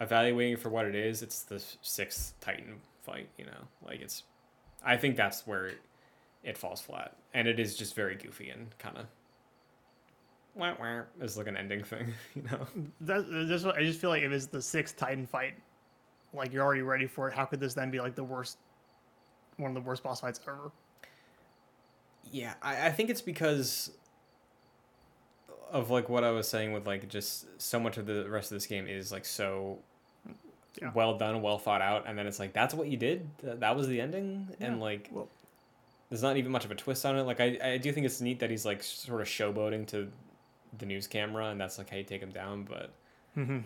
evaluating 0.00 0.56
for 0.56 0.68
what 0.68 0.86
it 0.86 0.94
is, 0.94 1.22
it's 1.22 1.42
the 1.42 1.62
sixth 1.82 2.34
Titan 2.40 2.76
fight, 3.02 3.28
you 3.36 3.44
know? 3.44 3.68
Like 3.84 4.00
it's 4.00 4.22
I 4.84 4.96
think 4.96 5.16
that's 5.16 5.46
where 5.46 5.72
it 6.44 6.56
falls 6.56 6.80
flat. 6.80 7.16
And 7.34 7.48
it 7.48 7.58
is 7.58 7.76
just 7.76 7.94
very 7.94 8.14
goofy 8.14 8.50
and 8.50 8.76
kind 8.78 8.96
of 8.96 9.06
wah, 10.56 10.74
wah, 10.80 11.02
is 11.20 11.36
like 11.36 11.46
an 11.46 11.56
ending 11.56 11.84
thing, 11.84 12.12
you 12.34 12.42
know? 12.42 12.66
that, 13.02 13.24
that's 13.48 13.64
what 13.64 13.76
I 13.76 13.82
just 13.82 14.00
feel 14.00 14.10
like 14.10 14.22
if 14.22 14.32
it's 14.32 14.46
the 14.46 14.62
sixth 14.62 14.96
Titan 14.96 15.26
fight, 15.26 15.54
like 16.34 16.52
you're 16.52 16.64
already 16.64 16.82
ready 16.82 17.06
for 17.06 17.28
it. 17.28 17.34
How 17.34 17.44
could 17.44 17.60
this 17.60 17.74
then 17.74 17.90
be 17.90 18.00
like 18.00 18.14
the 18.14 18.24
worst, 18.24 18.58
one 19.58 19.70
of 19.70 19.74
the 19.74 19.80
worst 19.86 20.02
boss 20.02 20.20
fights 20.20 20.40
ever? 20.46 20.70
Yeah, 22.32 22.54
I, 22.62 22.86
I 22.88 22.90
think 22.90 23.10
it's 23.10 23.20
because 23.22 23.92
of 25.70 25.90
like 25.90 26.08
what 26.08 26.24
I 26.24 26.30
was 26.30 26.48
saying 26.48 26.72
with 26.72 26.86
like 26.86 27.08
just 27.08 27.46
so 27.60 27.78
much 27.78 27.96
of 27.98 28.06
the 28.06 28.28
rest 28.28 28.50
of 28.50 28.56
this 28.56 28.66
game 28.66 28.86
is 28.86 29.12
like 29.12 29.24
so 29.24 29.78
Yeah. 30.80 30.90
well 30.94 31.16
done, 31.18 31.42
well 31.42 31.58
thought 31.58 31.82
out, 31.82 32.04
and 32.06 32.18
then 32.18 32.26
it's 32.26 32.38
like 32.38 32.52
that's 32.52 32.74
what 32.74 32.88
you 32.88 32.96
did. 32.96 33.28
Th- 33.40 33.58
That 33.60 33.76
was 33.76 33.88
the 33.88 34.00
ending, 34.00 34.48
and 34.60 34.80
like 34.80 35.08
well- 35.12 35.28
there's 36.08 36.22
not 36.22 36.36
even 36.36 36.52
much 36.52 36.64
of 36.64 36.70
a 36.70 36.74
twist 36.76 37.04
on 37.04 37.16
it. 37.16 37.22
Like 37.22 37.40
I, 37.40 37.58
I 37.62 37.78
do 37.78 37.90
think 37.92 38.06
it's 38.06 38.20
neat 38.20 38.38
that 38.40 38.48
he's 38.50 38.64
like 38.64 38.80
sort 38.82 39.20
of 39.20 39.26
showboating 39.26 39.86
to 39.88 40.08
the 40.78 40.86
news 40.86 41.06
camera, 41.06 41.46
and 41.46 41.60
that's 41.60 41.78
like 41.78 41.90
how 41.90 41.96
you 41.96 42.04
take 42.04 42.22
him 42.22 42.30
down. 42.32 42.64
But 42.64 42.90
Mm-hmm. 43.36 43.58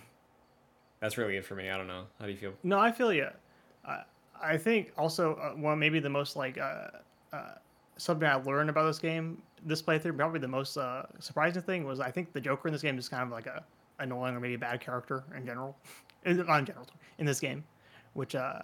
that's 1.01 1.17
really 1.17 1.37
it 1.37 1.45
for 1.45 1.55
me. 1.55 1.71
I 1.71 1.77
don't 1.77 1.87
know. 1.87 2.05
How 2.19 2.27
do 2.27 2.33
you 2.33 2.39
feel? 2.39 2.53
No, 2.65 2.79
I 2.79 2.91
feel 2.93 3.13
you. 3.13 3.29
I 3.85 4.03
I 4.43 4.57
think 4.57 4.93
also 4.97 5.35
uh, 5.35 5.51
one 5.51 5.79
maybe 5.79 6.01
the 6.01 6.09
most 6.11 6.35
like 6.37 6.59
uh, 6.59 6.89
uh, 7.33 7.53
something 7.97 8.27
I 8.29 8.35
learned 8.35 8.71
about 8.71 8.87
this 8.87 8.99
game, 8.99 9.41
this 9.65 9.81
playthrough, 9.83 10.17
probably 10.17 10.41
the 10.41 10.49
most 10.49 10.77
uh, 10.77 11.05
surprising 11.19 11.63
thing 11.63 11.85
was 11.85 12.01
I 12.01 12.11
think 12.11 12.33
the 12.33 12.41
Joker 12.41 12.69
in 12.69 12.73
this 12.73 12.83
game 12.83 12.99
is 12.99 13.09
kind 13.09 13.23
of 13.23 13.31
like 13.31 13.47
a 13.47 13.63
annoying 13.99 14.35
or 14.35 14.41
maybe 14.41 14.55
a 14.55 14.59
bad 14.59 14.81
character 14.81 15.23
in 15.37 15.45
general, 15.47 15.77
in, 16.25 16.39
not 16.47 16.61
in 16.61 16.67
general 16.67 16.87
in 17.19 17.27
this 17.27 17.39
game, 17.39 17.63
which 18.15 18.35
uh, 18.35 18.61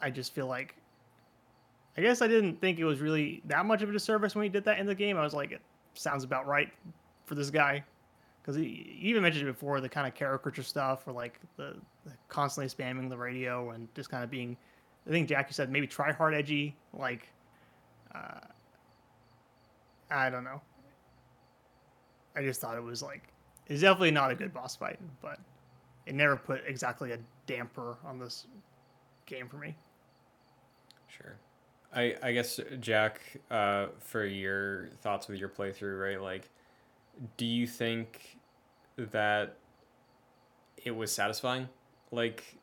I 0.00 0.10
just 0.10 0.34
feel 0.34 0.46
like. 0.46 0.74
I 1.96 2.02
guess 2.02 2.22
I 2.22 2.28
didn't 2.28 2.60
think 2.60 2.78
it 2.78 2.84
was 2.84 3.00
really 3.00 3.42
that 3.46 3.66
much 3.66 3.82
of 3.82 3.88
a 3.90 3.92
disservice 3.92 4.34
when 4.36 4.44
he 4.44 4.48
did 4.48 4.64
that 4.64 4.78
in 4.78 4.86
the 4.86 4.94
game. 4.94 5.16
I 5.18 5.22
was 5.22 5.34
like, 5.34 5.50
it 5.50 5.60
sounds 5.94 6.22
about 6.22 6.46
right 6.46 6.72
for 7.30 7.36
this 7.36 7.48
guy 7.48 7.84
because 8.42 8.56
he, 8.56 8.96
he 8.98 9.08
even 9.08 9.22
mentioned 9.22 9.48
it 9.48 9.52
before 9.52 9.80
the 9.80 9.88
kind 9.88 10.04
of 10.04 10.14
caricature 10.14 10.64
stuff 10.64 11.06
or 11.06 11.12
like 11.12 11.38
the, 11.56 11.76
the 12.04 12.12
constantly 12.28 12.68
spamming 12.68 13.08
the 13.08 13.16
radio 13.16 13.70
and 13.70 13.86
just 13.94 14.10
kind 14.10 14.24
of 14.24 14.30
being 14.30 14.56
i 15.06 15.10
think 15.10 15.28
jackie 15.28 15.52
said 15.52 15.70
maybe 15.70 15.86
try 15.86 16.10
hard 16.10 16.34
edgy 16.34 16.74
like 16.92 17.28
uh, 18.16 18.40
i 20.10 20.28
don't 20.28 20.42
know 20.42 20.60
i 22.34 22.42
just 22.42 22.60
thought 22.60 22.76
it 22.76 22.82
was 22.82 23.00
like 23.00 23.28
it's 23.68 23.80
definitely 23.80 24.10
not 24.10 24.32
a 24.32 24.34
good 24.34 24.52
boss 24.52 24.74
fight 24.74 24.98
but 25.22 25.38
it 26.06 26.16
never 26.16 26.34
put 26.34 26.60
exactly 26.66 27.12
a 27.12 27.18
damper 27.46 27.96
on 28.04 28.18
this 28.18 28.48
game 29.26 29.46
for 29.46 29.58
me 29.58 29.76
Sure. 31.16 31.36
I 31.94 32.14
I 32.22 32.32
guess 32.32 32.60
Jack, 32.80 33.20
uh, 33.50 33.86
for 33.98 34.24
your 34.24 34.88
thoughts 35.00 35.28
with 35.28 35.38
your 35.38 35.48
playthrough, 35.48 36.00
right? 36.00 36.20
Like, 36.22 36.48
do 37.36 37.44
you 37.46 37.66
think 37.66 38.38
that 38.96 39.56
it 40.76 40.90
was 40.92 41.12
satisfying? 41.12 41.68
Like, 42.10 42.56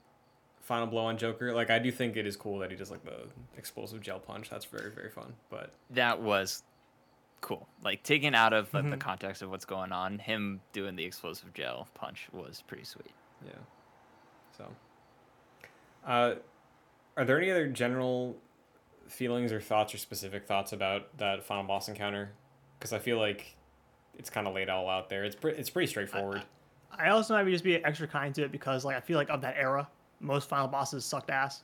final 0.61 0.87
blow 0.87 1.05
on 1.05 1.17
Joker. 1.17 1.53
Like, 1.53 1.69
I 1.69 1.79
do 1.79 1.91
think 1.91 2.17
it 2.17 2.25
is 2.27 2.35
cool 2.35 2.59
that 2.59 2.71
he 2.71 2.77
does 2.77 2.91
like 2.91 3.03
the 3.05 3.27
explosive 3.57 4.01
gel 4.01 4.19
punch. 4.19 4.49
That's 4.49 4.65
very 4.65 4.91
very 4.91 5.09
fun. 5.09 5.33
But 5.49 5.73
that 5.91 6.19
was 6.21 6.63
cool. 7.41 7.67
Like 7.83 8.01
taken 8.03 8.33
out 8.35 8.51
of 8.53 8.73
like, 8.73 8.89
the 8.89 8.97
Mhm. 8.97 8.99
context 8.99 9.41
of 9.41 9.49
what's 9.51 9.63
going 9.65 9.91
on, 9.91 10.19
him 10.19 10.59
doing 10.73 10.95
the 10.95 11.05
explosive 11.05 11.53
gel 11.53 11.87
punch 11.93 12.27
was 12.33 12.63
pretty 12.67 12.83
sweet. 12.83 13.11
yeah. 13.45 13.51
So, 14.57 14.75
uh, 16.05 16.35
are 17.15 17.25
there 17.25 17.37
any 17.37 17.51
other 17.51 17.67
general 17.67 18.35
feelings 19.07 19.51
or 19.53 19.61
thoughts 19.61 19.93
or 19.93 19.99
specific 19.99 20.45
thoughts 20.47 20.73
about 20.73 21.15
that 21.19 21.43
final 21.43 21.63
boss 21.63 21.87
encounter? 21.87 22.31
Because 22.79 22.91
I 22.93 22.99
feel 22.99 23.19
like 23.19 23.55
it's 24.17 24.29
kind 24.29 24.47
of 24.47 24.53
laid 24.53 24.69
all 24.69 24.89
out 24.89 25.09
there. 25.09 25.23
It's 25.23 25.35
pre- 25.35 25.53
it's 25.53 25.69
pretty 25.69 25.87
straightforward. 25.87 26.43
I 26.97 27.09
also 27.09 27.33
might 27.35 27.49
just 27.51 27.63
be 27.63 27.75
extra 27.75 28.07
kind 28.07 28.33
to 28.35 28.43
it 28.43 28.51
because 28.51 28.83
like 28.83 28.95
I 28.97 28.99
feel 28.99 29.17
like 29.17 29.29
of 29.29 29.41
that 29.41 29.55
era, 29.57 29.87
most 30.19 30.49
final 30.49 30.67
bosses 30.67 31.05
sucked 31.05 31.29
ass. 31.29 31.63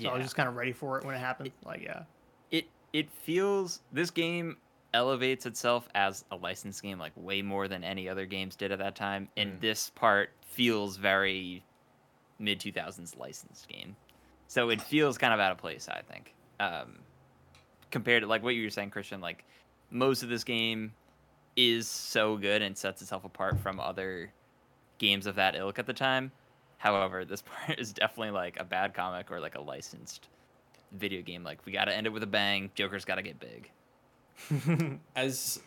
So 0.00 0.08
I 0.08 0.14
was 0.14 0.22
just 0.22 0.36
kind 0.36 0.48
of 0.48 0.54
ready 0.56 0.72
for 0.72 0.98
it 0.98 1.04
when 1.04 1.14
it 1.14 1.18
happened. 1.18 1.50
Like 1.64 1.82
yeah. 1.82 2.02
It 2.50 2.66
it 2.92 3.10
feels 3.10 3.80
this 3.92 4.10
game 4.10 4.56
elevates 4.92 5.46
itself 5.46 5.88
as 5.94 6.24
a 6.32 6.36
licensed 6.36 6.82
game 6.82 6.98
like 6.98 7.12
way 7.16 7.42
more 7.42 7.68
than 7.68 7.84
any 7.84 8.08
other 8.08 8.26
games 8.26 8.56
did 8.56 8.72
at 8.72 8.78
that 8.80 8.94
time, 8.96 9.28
and 9.36 9.52
Mm. 9.54 9.60
this 9.60 9.90
part 9.90 10.30
feels 10.42 10.96
very 10.96 11.64
mid 12.38 12.60
two 12.60 12.72
thousands 12.72 13.16
licensed 13.16 13.68
game. 13.68 13.96
So 14.48 14.68
it 14.70 14.80
feels 14.82 15.16
kind 15.16 15.32
of 15.32 15.38
out 15.40 15.52
of 15.52 15.58
place, 15.58 15.88
I 15.88 16.02
think. 16.02 16.34
Um, 16.58 16.98
compared 17.90 18.22
to 18.22 18.26
like 18.28 18.42
what 18.42 18.54
you 18.54 18.64
were 18.64 18.70
saying, 18.70 18.90
Christian, 18.90 19.20
like 19.20 19.44
most 19.90 20.22
of 20.22 20.28
this 20.28 20.44
game 20.44 20.92
is 21.56 21.88
so 21.88 22.36
good 22.36 22.62
and 22.62 22.76
sets 22.76 23.02
itself 23.02 23.24
apart 23.24 23.58
from 23.58 23.80
other 23.80 24.32
games 24.98 25.26
of 25.26 25.34
that 25.36 25.54
ilk 25.54 25.78
at 25.78 25.86
the 25.86 25.92
time. 25.92 26.32
However, 26.78 27.24
this 27.24 27.42
part 27.66 27.78
is 27.78 27.92
definitely 27.92 28.30
like 28.30 28.58
a 28.58 28.64
bad 28.64 28.94
comic 28.94 29.30
or 29.30 29.40
like 29.40 29.54
a 29.54 29.60
licensed 29.60 30.28
video 30.92 31.22
game. 31.22 31.44
Like 31.44 31.64
we 31.66 31.72
got 31.72 31.86
to 31.86 31.96
end 31.96 32.06
it 32.06 32.10
with 32.10 32.22
a 32.22 32.28
bang. 32.28 32.70
Joker's 32.74 33.04
got 33.04 33.16
to 33.16 33.22
get 33.22 33.38
big. 33.40 33.70
As 35.16 35.60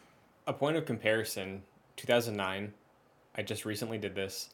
a 0.48 0.54
point 0.54 0.78
of 0.78 0.86
comparison, 0.86 1.62
2009, 1.98 2.74
I 3.36 3.42
just 3.42 3.66
recently 3.66 3.98
did 3.98 4.16
this. 4.16 4.50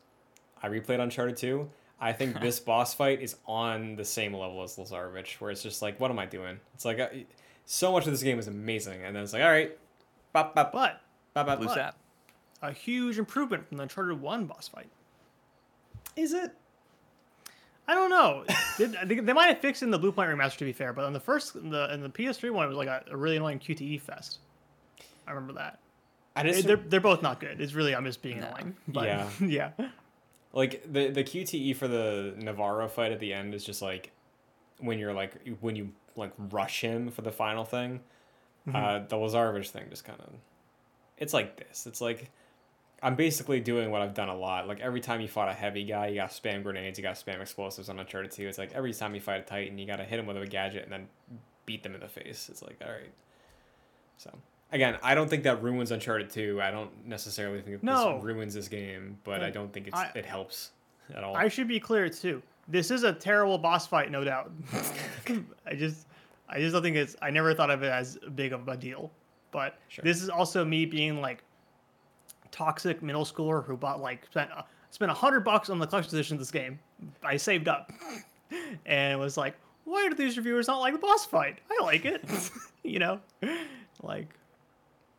I 0.62 0.68
replayed 0.68 1.00
Uncharted 1.00 1.38
2. 1.38 1.70
I 2.02 2.14
think 2.14 2.40
this 2.42 2.60
boss 2.60 2.94
fight 2.94 3.22
is 3.22 3.36
on 3.46 3.96
the 3.96 4.06
same 4.06 4.34
level 4.34 4.64
as 4.64 4.76
Lazarevich, 4.78 5.40
where 5.40 5.52
it's 5.52 5.64
just 5.64 5.82
like, 5.82 6.00
what 6.00 6.12
am 6.12 6.20
I 6.20 6.26
doing? 6.26 6.60
It's 6.74 6.86
like, 6.86 7.00
uh, 7.00 7.08
so 7.66 7.92
much 7.92 8.06
of 8.06 8.12
this 8.12 8.24
game 8.24 8.40
is 8.40 8.48
amazing, 8.48 9.04
and 9.04 9.16
then 9.16 9.24
it's 9.24 9.34
like, 9.34 9.44
all 9.44 9.50
right, 9.50 9.78
bop, 10.34 10.56
bop, 10.56 10.72
But 10.72 11.02
bop, 11.46 11.48
bop, 11.48 11.58
Blue 11.60 11.68
bop. 11.68 11.76
Sap. 11.76 11.96
a 12.62 12.72
huge 12.72 13.18
improvement 13.20 13.68
from 13.68 13.78
the 13.78 13.84
Uncharted 13.84 14.20
One 14.22 14.46
boss 14.46 14.68
fight. 14.68 14.90
Is 16.16 16.34
it? 16.34 16.52
I 17.88 17.96
don't 17.96 18.10
know. 18.10 18.46
they, 18.78 18.86
they 19.06 19.16
they 19.22 19.34
might 19.34 19.48
have 19.48 19.60
fixed 19.60 19.82
it 19.82 19.86
in 19.86 19.92
the 19.92 20.00
Bluepoint 20.00 20.34
remaster 20.36 20.58
to 20.58 20.66
be 20.66 20.74
fair, 20.74 20.94
but 20.94 21.06
on 21.06 21.14
the 21.14 21.20
first 21.20 21.56
in 21.56 21.70
the 21.70 21.92
in 21.94 22.02
the 22.02 22.10
PS3 22.10 22.52
one, 22.52 22.66
it 22.66 22.70
was 22.70 22.78
like 22.78 22.88
a, 22.88 23.04
a 23.12 23.18
really 23.18 23.38
annoying 23.38 23.60
QTE 23.60 24.02
fest. 24.02 24.40
I 25.28 25.32
remember 25.32 25.54
that. 25.54 25.80
I 26.36 26.44
They- 26.44 26.50
just 26.52 26.68
they're 26.68 26.78
they're 26.78 27.00
both 27.02 27.22
not 27.22 27.40
good. 27.40 27.60
It's 27.62 27.74
really 27.74 27.96
I'm 27.96 28.06
just 28.06 28.22
being 28.22 28.40
No. 28.42 28.48
annoying. 28.48 28.76
But 28.88 29.06
Yeah. 29.06 29.30
yeah. 29.42 29.72
like 30.54 30.84
the 30.92 31.10
the 31.10 31.24
QTE 31.24 31.76
for 31.76 31.88
the 31.88 32.34
Navarro 32.38 32.88
fight 32.88 33.12
at 33.12 33.20
the 33.20 33.34
end 33.34 33.54
is 33.56 33.64
just 33.64 33.82
like 33.82 34.12
when 34.80 35.00
you're 35.00 35.14
like 35.14 35.34
when 35.60 35.76
you 35.76 35.92
like 36.16 36.32
rush 36.38 36.82
him 36.82 37.10
for 37.12 37.22
the 37.24 37.32
final 37.32 37.66
thing. 37.66 38.02
Uh, 38.72 39.00
the 39.00 39.16
Lazarevich 39.16 39.70
thing 39.70 39.86
just 39.90 40.04
kind 40.04 40.20
of 40.22 40.30
it's 41.20 41.34
like 41.34 41.56
this. 41.58 41.86
It's 41.86 42.02
like 42.02 42.32
I'm 43.04 43.16
basically 43.16 43.60
doing 43.60 43.92
what 43.92 44.02
I've 44.02 44.14
done 44.14 44.28
a 44.30 44.36
lot. 44.36 44.68
Like 44.68 44.80
every 44.80 45.00
time 45.00 45.22
you 45.22 45.28
fought 45.28 45.48
a 45.50 45.54
heavy 45.54 45.84
guy, 45.86 46.08
you 46.08 46.16
got 46.16 46.32
spam 46.32 46.64
grenades, 46.64 46.98
you 46.98 47.04
got 47.04 47.16
spam 47.16 47.40
explosives 47.42 47.88
on 47.90 47.98
Uncharted 48.00 48.32
2. 48.32 48.48
It's 48.48 48.58
like 48.58 48.74
every 48.74 48.94
time 48.94 49.14
you 49.16 49.22
fight 49.22 49.40
a 49.40 49.44
Titan, 49.44 49.78
you 49.78 49.86
got 49.86 49.98
to 49.98 50.04
hit 50.04 50.20
him 50.20 50.26
with 50.26 50.36
a 50.38 50.46
gadget 50.48 50.84
and 50.84 50.92
then 50.92 51.08
beat 51.66 51.84
them 51.84 51.94
in 51.94 52.02
the 52.02 52.08
face. 52.10 52.50
It's 52.50 52.62
like 52.62 52.78
all 52.86 52.92
right. 52.92 53.12
So 54.18 54.32
again, 54.72 54.98
I 55.02 55.16
don't 55.16 55.30
think 55.30 55.44
that 55.44 55.64
ruins 55.64 55.92
Uncharted 55.92 56.30
2. 56.30 56.62
I 56.62 56.72
don't 56.72 56.92
necessarily 57.08 57.62
think 57.62 57.82
No. 57.84 58.16
this 58.16 58.24
ruins 58.26 58.54
this 58.54 58.68
game, 58.68 59.18
but 59.24 59.44
I 59.44 59.50
don't 59.50 59.72
think 59.72 59.88
it's 59.88 59.96
I- 59.96 60.12
it 60.16 60.26
helps 60.26 60.72
at 61.16 61.24
all. 61.24 61.36
I 61.36 61.48
should 61.48 61.68
be 61.68 61.80
clear 61.80 62.10
too. 62.10 62.42
This 62.68 62.92
is 62.92 63.04
a 63.04 63.14
terrible 63.14 63.58
boss 63.58 63.88
fight, 63.88 64.12
no 64.12 64.24
doubt. 64.24 64.52
I 65.66 65.74
just 65.76 66.06
I 66.50 66.60
just 66.60 66.74
don't 66.74 66.82
think 66.82 66.98
it's 66.98 67.16
I 67.22 67.30
never 67.30 67.54
thought 67.54 67.70
of 67.70 67.82
it 67.84 67.92
as 67.92 68.18
big 68.36 68.52
of 68.54 68.68
a 68.68 68.76
deal. 68.76 69.10
But 69.52 69.78
Sure. 69.88 70.04
this 70.04 70.22
is 70.22 70.30
also 70.30 70.64
me 70.64 70.86
being 70.86 71.22
like 71.22 71.44
toxic 72.52 73.02
middle 73.02 73.26
schooler 73.26 73.64
who 73.66 73.76
bought 73.78 74.02
like 74.02 74.26
spent 74.26 74.52
uh, 74.52 74.64
spent 74.92 75.12
a 75.12 75.14
hundred 75.14 75.42
bucks 75.42 75.70
on 75.70 75.80
the 75.80 75.88
collection 75.88 76.16
edition 76.16 76.36
of 76.36 76.40
this 76.40 76.52
game. 76.52 76.80
I 77.24 77.38
saved 77.38 77.68
up 77.68 77.92
and 78.86 79.20
was 79.20 79.38
like, 79.38 79.56
why 79.86 80.08
do 80.10 80.16
these 80.16 80.38
reviewers 80.38 80.68
not 80.68 80.80
like 80.80 80.94
the 80.94 81.00
boss 81.00 81.26
fight? 81.26 81.60
I 81.70 81.84
like 81.84 82.06
it. 82.06 82.24
you 82.84 83.00
know? 83.00 83.20
Like 84.02 84.30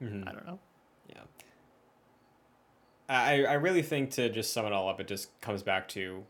Mhm. 0.02 0.26
I 0.28 0.32
don't 0.32 0.46
know. 0.46 0.58
Yeah. 1.08 1.20
I, 3.08 3.44
I 3.44 3.52
really 3.54 3.82
think 3.82 4.10
to 4.12 4.28
just 4.28 4.52
sum 4.52 4.66
it 4.66 4.72
all 4.72 4.88
up, 4.88 5.00
it 5.00 5.08
just 5.08 5.38
comes 5.40 5.62
back 5.62 5.88
to 5.88 6.24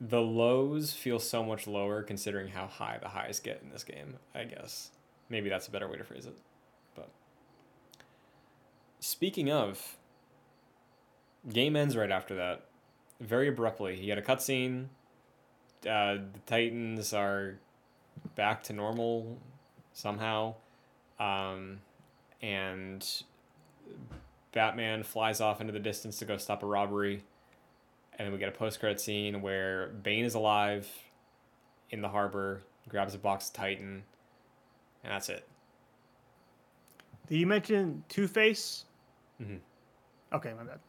the 0.00 0.20
lows 0.20 0.92
feel 0.92 1.18
so 1.18 1.42
much 1.42 1.66
lower 1.66 2.02
considering 2.02 2.48
how 2.48 2.66
high 2.66 2.98
the 3.00 3.08
highs 3.08 3.40
get 3.40 3.60
in 3.62 3.70
this 3.70 3.82
game, 3.84 4.16
I 4.34 4.44
guess. 4.44 4.90
Maybe 5.28 5.48
that's 5.48 5.68
a 5.68 5.70
better 5.70 5.88
way 5.88 5.96
to 5.96 6.04
phrase 6.04 6.26
it. 6.26 6.36
Speaking 9.06 9.52
of, 9.52 9.98
game 11.48 11.76
ends 11.76 11.96
right 11.96 12.10
after 12.10 12.34
that. 12.34 12.64
Very 13.20 13.46
abruptly. 13.46 14.00
You 14.00 14.06
get 14.06 14.18
a 14.18 14.20
cutscene. 14.20 14.86
Uh, 15.88 16.14
the 16.32 16.40
Titans 16.44 17.12
are 17.12 17.60
back 18.34 18.64
to 18.64 18.72
normal 18.72 19.38
somehow. 19.92 20.56
Um, 21.20 21.78
and 22.42 23.08
Batman 24.50 25.04
flies 25.04 25.40
off 25.40 25.60
into 25.60 25.72
the 25.72 25.78
distance 25.78 26.18
to 26.18 26.24
go 26.24 26.36
stop 26.36 26.64
a 26.64 26.66
robbery. 26.66 27.22
And 28.18 28.26
then 28.26 28.32
we 28.32 28.40
get 28.40 28.48
a 28.48 28.58
post 28.58 28.80
credit 28.80 29.00
scene 29.00 29.40
where 29.40 29.86
Bane 30.02 30.24
is 30.24 30.34
alive 30.34 30.90
in 31.90 32.00
the 32.00 32.08
harbor, 32.08 32.64
grabs 32.88 33.14
a 33.14 33.18
box 33.18 33.46
of 33.46 33.52
Titan, 33.52 34.02
and 35.04 35.12
that's 35.12 35.28
it. 35.28 35.46
Did 37.28 37.38
you 37.38 37.46
mention 37.46 38.02
Two 38.08 38.26
Face? 38.26 38.85
Mhm. 39.40 39.60
Okay, 40.32 40.52
my 40.54 40.64
bad. 40.64 40.80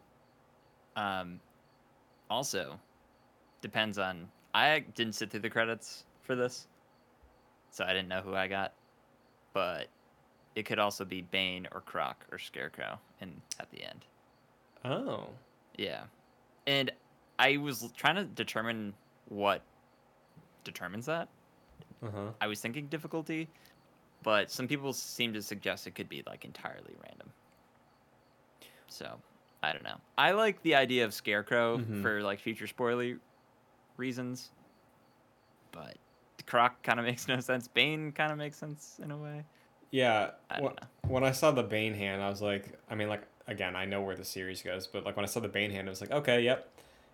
Um, 0.96 1.40
also, 2.30 2.80
depends 3.62 3.98
on. 3.98 4.30
I 4.54 4.80
didn't 4.80 5.14
sit 5.14 5.30
through 5.30 5.42
the 5.42 5.50
credits 5.50 6.06
for 6.22 6.36
this, 6.36 6.68
so 7.70 7.84
I 7.84 7.90
didn't 7.94 8.08
know 8.08 8.22
who 8.22 8.34
I 8.36 8.48
got. 8.48 8.74
But 9.54 9.88
it 10.56 10.66
could 10.66 10.80
also 10.80 11.06
be 11.06 11.22
Bane 11.22 11.68
or 11.72 11.82
Croc 11.82 12.26
or 12.32 12.40
Scarecrow, 12.40 13.00
in 13.22 13.42
at 13.60 13.70
the 13.70 13.84
end. 13.84 14.06
Oh. 14.84 15.28
Yeah, 15.78 16.04
and 16.66 16.92
I 17.38 17.58
was 17.58 17.92
trying 17.96 18.16
to 18.16 18.24
determine 18.24 18.94
what 19.30 19.62
determines 20.64 21.06
that. 21.06 21.30
Uh 22.02 22.10
huh. 22.10 22.32
I 22.42 22.48
was 22.48 22.60
thinking 22.62 22.88
difficulty, 22.88 23.48
but 24.24 24.50
some 24.50 24.68
people 24.68 24.94
seem 24.94 25.34
to 25.34 25.42
suggest 25.42 25.86
it 25.86 25.94
could 25.94 26.10
be 26.10 26.24
like 26.26 26.46
entirely 26.46 26.96
random. 27.04 27.32
So, 28.88 29.20
I 29.64 29.72
don't 29.74 29.84
know. 29.84 29.98
I 30.18 30.32
like 30.32 30.62
the 30.64 30.76
idea 30.76 31.06
of 31.06 31.14
Scarecrow 31.14 31.78
Mhm. 31.80 32.02
for 32.02 32.22
like 32.22 32.40
future 32.40 32.68
spoiler 32.68 33.18
reasons, 33.98 34.52
but 35.72 35.98
Croc 36.46 36.82
kind 36.84 37.00
of 37.00 37.06
makes 37.08 37.28
no 37.28 37.40
sense. 37.40 37.68
Bane 37.68 38.12
kind 38.12 38.32
of 38.32 38.38
makes 38.38 38.58
sense 38.58 39.00
in 39.04 39.12
a 39.12 39.18
way. 39.18 39.44
Yeah. 39.92 40.32
I 40.50 40.56
wh- 40.56 40.62
don't 40.62 40.82
know. 40.82 40.88
When 41.10 41.24
I 41.24 41.32
saw 41.32 41.52
the 41.52 41.64
Bane 41.64 41.94
hand, 41.94 42.22
I 42.22 42.30
was 42.30 42.42
like, 42.42 42.78
I 42.90 42.96
mean, 42.96 43.10
like, 43.10 43.24
again, 43.48 43.76
I 43.76 43.86
know 43.86 44.02
where 44.02 44.16
the 44.16 44.26
series 44.26 44.62
goes, 44.62 44.88
but 44.88 45.06
like 45.06 45.16
when 45.16 45.26
I 45.26 45.28
saw 45.28 45.40
the 45.40 45.48
Bane 45.48 45.72
hand, 45.72 45.88
I 45.88 45.90
was 45.90 46.02
like, 46.02 46.12
okay, 46.12 46.42
yep. 46.42 46.72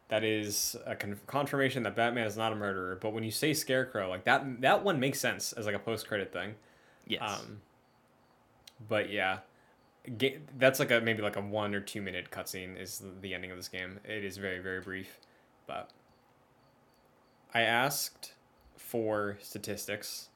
That 0.10 0.24
is 0.24 0.76
a 0.86 0.96
con- 0.96 1.20
confirmation 1.28 1.84
that 1.84 1.96
Batman 1.96 2.28
is 2.28 2.38
not 2.38 2.52
a 2.52 2.56
murderer. 2.56 2.98
But 3.02 3.14
when 3.14 3.24
you 3.24 3.32
say 3.32 3.54
Scarecrow, 3.54 4.10
like 4.10 4.26
that, 4.26 4.62
that 4.62 4.84
one 4.84 5.00
makes 5.00 5.20
sense 5.20 5.54
as 5.54 5.66
like 5.66 5.76
a 5.76 5.80
post 5.80 6.08
credit 6.08 6.32
thing. 6.34 6.56
Yes. 7.08 7.22
Um, 7.24 7.62
but 8.88 9.10
yeah, 9.10 9.40
that's 10.58 10.80
like 10.80 10.92
a 10.92 11.00
maybe 11.00 11.22
like 11.22 11.36
a 11.36 11.42
one 11.42 11.74
or 11.74 11.80
two 11.80 12.02
minute 12.02 12.30
cutscene 12.30 12.80
is 12.80 13.02
the 13.22 13.34
ending 13.34 13.52
of 13.52 13.58
this 13.58 13.70
game. 13.70 14.00
It 14.04 14.24
is 14.24 14.38
very 14.38 14.60
very 14.60 14.82
brief, 14.82 15.20
but 15.68 15.92
I 17.54 17.62
asked 17.62 18.34
for 18.76 19.38
statistics 19.42 20.30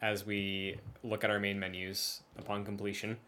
as 0.00 0.24
we 0.24 0.76
look 1.02 1.24
at 1.24 1.30
our 1.30 1.40
main 1.40 1.58
menus 1.58 2.22
upon 2.38 2.64
completion. 2.64 3.18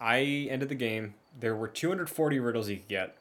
I 0.00 0.48
ended 0.50 0.68
the 0.68 0.74
game. 0.74 1.14
There 1.38 1.54
were 1.54 1.68
240 1.68 2.40
riddles 2.40 2.68
you 2.68 2.76
could 2.76 2.88
get. 2.88 3.16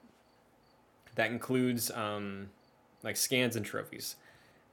That 1.16 1.32
includes 1.32 1.92
um, 1.92 2.50
like 3.04 3.16
scans 3.16 3.56
and 3.56 3.66
trophies. 3.66 4.16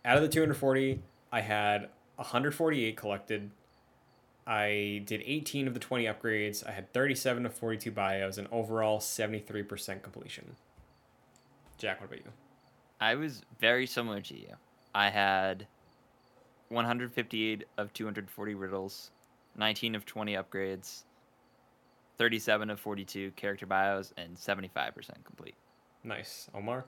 Out 0.05 0.17
of 0.17 0.23
the 0.23 0.29
240, 0.29 1.01
I 1.31 1.41
had 1.41 1.89
148 2.17 2.97
collected. 2.97 3.51
I 4.49 5.03
did 5.05 5.23
18 5.27 5.69
of 5.69 5.75
the 5.75 5.81
20 5.81 6.05
upgrades. 6.05 6.67
I 6.67 6.71
had 6.71 6.91
37 6.95 7.45
of 7.45 7.53
42 7.53 7.91
bios, 7.91 8.39
and 8.39 8.49
overall 8.51 8.99
73% 8.99 10.03
completion. 10.03 10.57
Jack, 11.77 12.01
what 12.01 12.07
about 12.07 12.25
you? 12.25 12.33
I 12.99 13.15
was 13.15 13.43
very 13.61 13.87
similar 13.87 14.23
to 14.23 14.35
you. 14.35 14.55
I 14.95 15.11
had 15.11 15.67
158 16.71 17.65
of 17.77 17.93
240 17.93 18.55
riddles, 18.55 19.11
19 19.57 19.95
of 19.95 20.07
20 20.07 20.33
upgrades, 20.35 21.03
37 22.17 22.71
of 22.71 22.81
42 22.81 23.33
character 23.33 23.67
bios, 23.67 24.15
and 24.17 24.35
75% 24.35 25.25
complete. 25.25 25.57
Nice. 26.03 26.49
Omar? 26.55 26.87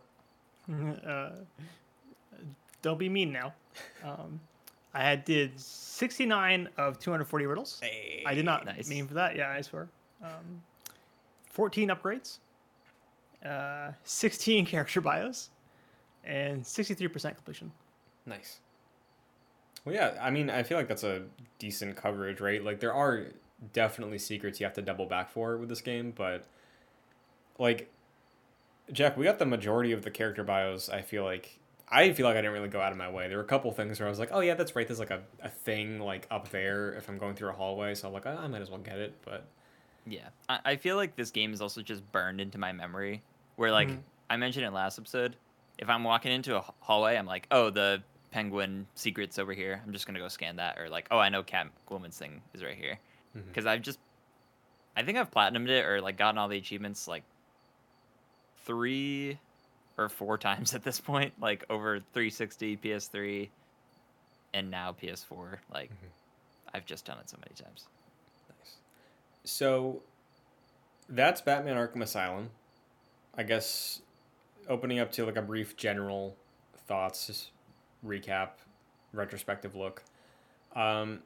uh, 1.07 1.31
don't 2.81 2.99
be 2.99 3.11
mean 3.11 3.33
now. 3.33 3.53
Um, 4.03 4.41
I 4.95 5.03
had 5.03 5.25
did 5.25 5.59
69 5.59 6.69
of 6.77 6.99
240 6.99 7.47
riddles. 7.47 7.79
Hey. 7.83 8.23
I 8.27 8.35
did 8.35 8.45
not 8.45 8.65
Nice. 8.67 8.89
mean 8.89 9.07
for 9.07 9.15
that. 9.15 9.37
Yeah, 9.37 9.51
I 9.51 9.61
swear. 9.61 9.89
Um, 10.23 10.63
14 11.51 11.89
upgrades, 11.91 12.39
uh, 13.45 13.93
16 14.05 14.67
character 14.67 15.01
bios, 15.01 15.51
and 16.25 16.63
63% 16.63 17.35
completion. 17.37 17.71
Nice. 18.27 18.61
Well, 19.85 19.95
yeah, 19.95 20.19
I 20.21 20.31
mean, 20.31 20.51
I 20.51 20.63
feel 20.63 20.77
like 20.77 20.89
that's 20.89 21.05
a 21.05 21.23
decent 21.59 21.97
coverage, 21.97 22.41
right? 22.41 22.63
Like, 22.63 22.81
there 22.81 22.93
are 22.93 23.27
definitely 23.73 24.19
secrets 24.19 24.61
you 24.61 24.67
have 24.67 24.75
to 24.75 24.83
double 24.83 25.07
back 25.07 25.31
for 25.31 25.57
with 25.57 25.69
this 25.69 25.81
game, 25.81 26.13
but, 26.15 26.45
like, 27.59 27.91
Jack, 28.93 29.17
we 29.17 29.25
got 29.25 29.39
the 29.39 29.47
majority 29.47 29.93
of 29.93 30.03
the 30.03 30.11
character 30.11 30.43
bios, 30.45 30.89
I 30.91 31.01
feel 31.03 31.25
like. 31.25 31.59
I 31.91 32.13
feel 32.13 32.25
like 32.27 32.37
I 32.37 32.41
didn't 32.41 32.53
really 32.53 32.69
go 32.69 32.81
out 32.81 32.93
of 32.93 32.99
my 32.99 33.11
way. 33.11 33.27
There 33.29 33.37
were 33.39 33.43
a 33.43 33.47
couple 33.47 33.71
things 33.73 33.99
where 33.99 34.07
I 34.07 34.11
was 34.11 34.19
like, 34.21 34.31
oh, 34.33 34.41
yeah, 34.41 34.55
that's 34.55 34.77
right. 34.77 34.87
There's 34.87 35.01
like 35.01 35.11
a, 35.11 35.23
a 35.43 35.49
thing, 35.49 35.99
like, 35.99 36.27
up 36.31 36.49
there 36.51 36.93
if 36.95 37.09
I'm 37.09 37.19
going 37.19 37.35
through 37.35 37.49
a 37.49 37.53
hallway. 37.53 37.95
So 37.97 38.07
I'm 38.07 38.15
like, 38.15 38.27
oh, 38.27 38.39
I 38.41 38.47
might 38.47 38.63
as 38.63 38.71
well 38.71 38.79
get 38.79 38.99
it. 38.99 39.15
But, 39.25 39.45
Yeah, 40.07 40.29
I, 40.49 40.59
I 40.65 40.77
feel 40.77 40.95
like 40.97 41.17
this 41.17 41.31
game 41.33 41.53
is 41.53 41.61
also 41.61 41.83
just 41.83 42.11
burned 42.13 42.41
into 42.41 42.59
my 42.59 42.71
memory. 42.73 43.23
Where 43.57 43.73
like 43.73 43.89
Mhm. 43.89 44.03
I 44.31 44.37
mentioned 44.37 44.65
in 44.67 44.73
last 44.73 44.99
episode, 44.99 45.35
if 45.79 45.89
I'm 45.91 46.05
walking 46.05 46.31
into 46.33 46.57
a 46.57 46.65
hallway, 46.81 47.17
I'm 47.17 47.27
like, 47.27 47.47
oh, 47.51 47.71
the 47.71 48.03
penguin 48.31 48.87
secret's 48.95 49.39
over 49.41 49.53
here. 49.53 49.83
I'm 49.85 49.93
just 49.93 50.07
gonna 50.07 50.21
go 50.21 50.29
scan 50.29 50.57
that, 50.57 50.79
or 50.79 50.89
like, 50.89 51.09
oh, 51.11 51.19
I 51.19 51.29
know 51.31 51.43
Catwoman's 51.43 52.17
thing 52.17 52.41
is 52.55 52.63
right 52.63 52.77
here, 52.77 52.99
because 53.49 53.67
I've 53.67 53.83
just, 53.83 53.99
I 54.97 55.03
think 55.03 55.19
I've 55.19 55.31
platinumed 55.33 55.69
it 55.69 55.85
or 55.85 56.01
like 56.01 56.17
gotten 56.17 56.39
all 56.39 56.47
the 56.49 56.57
achievements 56.59 57.09
like 57.09 57.25
three 58.65 59.39
or 60.01 60.09
four 60.09 60.39
times 60.39 60.75
at 60.75 60.83
this 60.83 61.01
point, 61.01 61.35
like 61.41 61.65
over 61.71 62.01
360, 62.01 62.77
PS3, 62.79 63.51
and 64.55 64.71
now 64.71 64.93
PS4. 65.01 65.61
Like, 65.73 65.91
Mhm. 65.91 66.09
I've 66.75 66.87
just 66.87 67.05
done 67.05 67.19
it 67.19 67.29
so 67.29 67.37
many 67.39 67.55
times. 67.55 67.87
Nice. 68.59 68.77
So 69.45 70.03
that's 71.09 71.41
Batman 71.41 71.77
Arkham 71.77 72.03
Asylum. 72.03 72.51
I 73.35 73.43
guess 73.43 74.03
opening 74.69 74.99
up 74.99 75.13
to 75.13 75.25
like 75.27 75.37
a 75.37 75.43
brief 75.43 75.77
general 75.77 76.37
thoughts, 76.87 77.51
recap, 78.05 78.51
retrospective 79.13 79.75
look. 79.75 80.05
Um, 80.75 81.23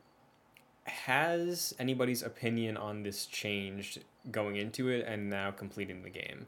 has 0.85 1.75
anybody's 1.79 2.23
opinion 2.23 2.77
on 2.77 3.03
this 3.03 3.27
changed 3.27 4.05
going 4.31 4.57
into 4.57 4.89
it 4.89 5.07
and 5.07 5.29
now 5.31 5.51
completing 5.51 6.03
the 6.03 6.11
game? 6.11 6.47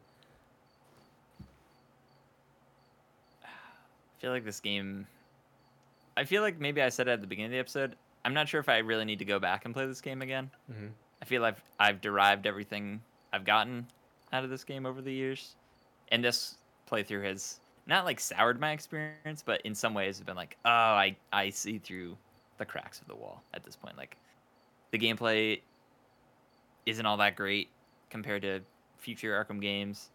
I 4.17 4.21
feel 4.21 4.31
like 4.31 4.45
this 4.45 4.61
game. 4.61 5.07
I 6.17 6.25
feel 6.25 6.43
like 6.43 6.59
maybe 6.59 6.81
I 6.81 6.89
said 6.89 7.09
it 7.09 7.13
at 7.13 7.21
the 7.21 7.27
beginning 7.27 7.51
of 7.51 7.53
the 7.53 7.59
episode. 7.59 7.97
I'm 8.25 8.35
not 8.35 8.49
sure 8.49 8.61
if 8.61 8.69
I 8.69 8.79
really 8.79 9.05
need 9.05 9.19
to 9.19 9.25
go 9.25 9.39
back 9.39 9.65
and 9.65 9.75
play 9.75 9.87
this 9.87 10.01
game 10.01 10.23
again. 10.23 10.51
Mm-hmm. 10.73 10.87
I 11.23 11.25
feel 11.25 11.43
like 11.43 11.57
I've 11.79 12.01
derived 12.01 12.47
everything 12.47 13.01
I've 13.33 13.45
gotten 13.45 13.87
out 14.33 14.45
of 14.45 14.51
this 14.51 14.65
game 14.65 14.87
over 14.87 15.01
the 15.01 15.13
years, 15.13 15.55
and 16.11 16.25
this 16.25 16.57
playthrough 16.91 17.25
has 17.25 17.61
not 17.87 18.05
like 18.05 18.19
soured 18.19 18.61
my 18.61 18.73
experience, 18.73 19.43
but 19.45 19.61
in 19.63 19.75
some 19.75 19.95
ways 19.95 20.19
have 20.19 20.27
been 20.27 20.37
like, 20.37 20.57
oh, 20.65 20.71
I 20.71 21.17
I 21.33 21.51
see 21.51 21.79
through 21.79 22.17
the 22.59 22.65
cracks 22.65 23.01
of 23.01 23.07
the 23.07 23.15
wall 23.15 23.43
at 23.55 23.65
this 23.65 23.77
point. 23.77 23.97
Like, 23.97 24.17
the 24.91 24.99
gameplay 24.99 25.61
isn't 26.87 27.05
all 27.05 27.17
that 27.19 27.37
great 27.37 27.69
compared 28.11 28.43
to 28.43 28.61
future 28.99 29.45
Arkham 29.45 29.61
games. 29.61 30.11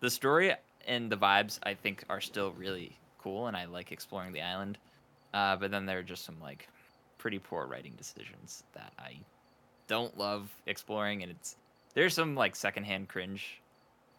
The 0.00 0.10
story 0.10 0.52
and 0.86 1.10
the 1.10 1.16
vibes 1.16 1.58
I 1.62 1.74
think 1.74 2.04
are 2.10 2.20
still 2.20 2.52
really 2.52 2.96
cool, 3.24 3.46
and 3.48 3.56
I 3.56 3.64
like 3.64 3.90
exploring 3.90 4.32
the 4.32 4.42
island. 4.42 4.78
Uh, 5.32 5.56
but 5.56 5.70
then 5.72 5.84
there 5.86 5.98
are 5.98 6.02
just 6.04 6.24
some 6.24 6.38
like 6.40 6.68
pretty 7.18 7.38
poor 7.40 7.66
writing 7.66 7.94
decisions 7.96 8.62
that 8.74 8.92
I 8.98 9.16
don't 9.88 10.16
love 10.16 10.50
exploring, 10.66 11.22
and 11.22 11.32
it's 11.32 11.56
there's 11.94 12.14
some 12.14 12.34
like 12.36 12.54
secondhand 12.54 13.08
cringe 13.08 13.60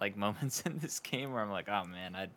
like 0.01 0.17
moments 0.25 0.61
in 0.65 0.77
this 0.79 0.99
game 0.99 1.31
where 1.31 1.41
I'm 1.41 1.51
like, 1.51 1.69
oh 1.69 1.85
man, 1.85 2.15
I 2.15 2.27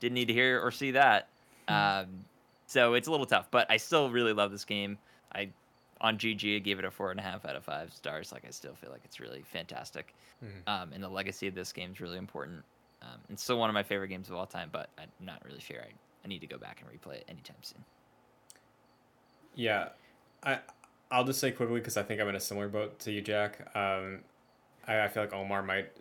didn't 0.00 0.14
need 0.14 0.28
to 0.28 0.34
hear 0.34 0.60
or 0.64 0.70
see 0.70 0.92
that. 0.92 1.28
Um, 1.68 2.24
so 2.66 2.94
it's 2.94 3.08
a 3.08 3.10
little 3.10 3.26
tough, 3.26 3.50
but 3.50 3.70
I 3.70 3.76
still 3.76 4.10
really 4.10 4.32
love 4.32 4.50
this 4.52 4.64
game. 4.64 4.96
I 5.34 5.50
on 6.00 6.18
GG 6.18 6.56
I 6.56 6.58
gave 6.60 6.78
it 6.78 6.84
a 6.84 6.90
four 6.90 7.10
and 7.10 7.18
a 7.20 7.22
half 7.22 7.44
out 7.44 7.56
of 7.56 7.64
five 7.64 7.92
stars. 7.92 8.32
Like 8.32 8.44
I 8.46 8.50
still 8.50 8.74
feel 8.74 8.90
like 8.90 9.02
it's 9.04 9.20
really 9.20 9.42
fantastic, 9.42 10.14
Mhm. 10.44 10.68
um, 10.68 10.92
and 10.92 11.02
the 11.02 11.08
legacy 11.08 11.46
of 11.46 11.54
this 11.54 11.72
game 11.72 11.92
is 11.92 12.00
really 12.00 12.18
important. 12.18 12.62
Um, 13.04 13.20
it's 13.28 13.42
still 13.42 13.58
one 13.58 13.68
of 13.68 13.74
my 13.74 13.82
favorite 13.82 14.08
games 14.08 14.30
of 14.30 14.34
all 14.34 14.46
time, 14.46 14.70
but 14.72 14.88
I'm 14.98 15.10
not 15.20 15.42
really 15.44 15.60
sure 15.60 15.76
I, 15.82 15.92
I 16.24 16.28
need 16.28 16.40
to 16.40 16.46
go 16.46 16.56
back 16.56 16.80
and 16.80 16.88
replay 16.90 17.16
it 17.16 17.24
anytime 17.28 17.56
soon. 17.60 17.84
Yeah, 19.54 19.90
I 20.42 20.58
I'll 21.10 21.24
just 21.24 21.38
say 21.38 21.50
quickly 21.52 21.80
because 21.80 21.96
I 21.96 22.02
think 22.02 22.20
I'm 22.20 22.28
in 22.28 22.34
a 22.34 22.40
similar 22.40 22.68
boat 22.68 22.98
to 23.00 23.12
you, 23.12 23.20
Jack. 23.20 23.60
Um, 23.76 24.20
I, 24.88 25.02
I 25.02 25.08
feel 25.08 25.22
like 25.22 25.34
Omar 25.34 25.62
might 25.62 25.92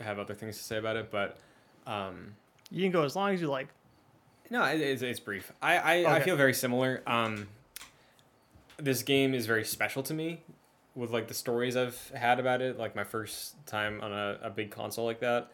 have 0.00 0.18
other 0.18 0.34
things 0.34 0.58
to 0.58 0.64
say 0.64 0.78
about 0.78 0.96
it, 0.96 1.10
but 1.10 1.38
um, 1.86 2.34
You 2.70 2.82
can 2.82 2.90
go 2.90 3.04
as 3.04 3.14
long 3.16 3.32
as 3.32 3.40
you 3.40 3.48
like. 3.48 3.68
no, 4.50 4.64
it, 4.64 4.80
it's, 4.80 5.02
it's 5.02 5.20
brief. 5.20 5.52
I 5.62 5.76
I, 6.04 6.16
I 6.16 6.20
feel 6.20 6.36
very 6.36 6.54
similar. 6.54 7.02
Um, 7.06 7.48
this 8.78 9.02
game 9.02 9.32
is 9.32 9.46
very 9.46 9.64
special 9.64 10.02
to 10.02 10.14
me 10.14 10.42
with 10.94 11.10
like 11.10 11.28
the 11.28 11.34
stories 11.34 11.76
I've 11.76 12.10
had 12.14 12.40
about 12.40 12.60
it. 12.60 12.78
Like 12.78 12.94
my 12.96 13.04
first 13.04 13.54
time 13.66 14.00
on 14.02 14.12
a, 14.12 14.38
a 14.42 14.50
big 14.50 14.70
console 14.70 15.06
like 15.06 15.20
that. 15.20 15.50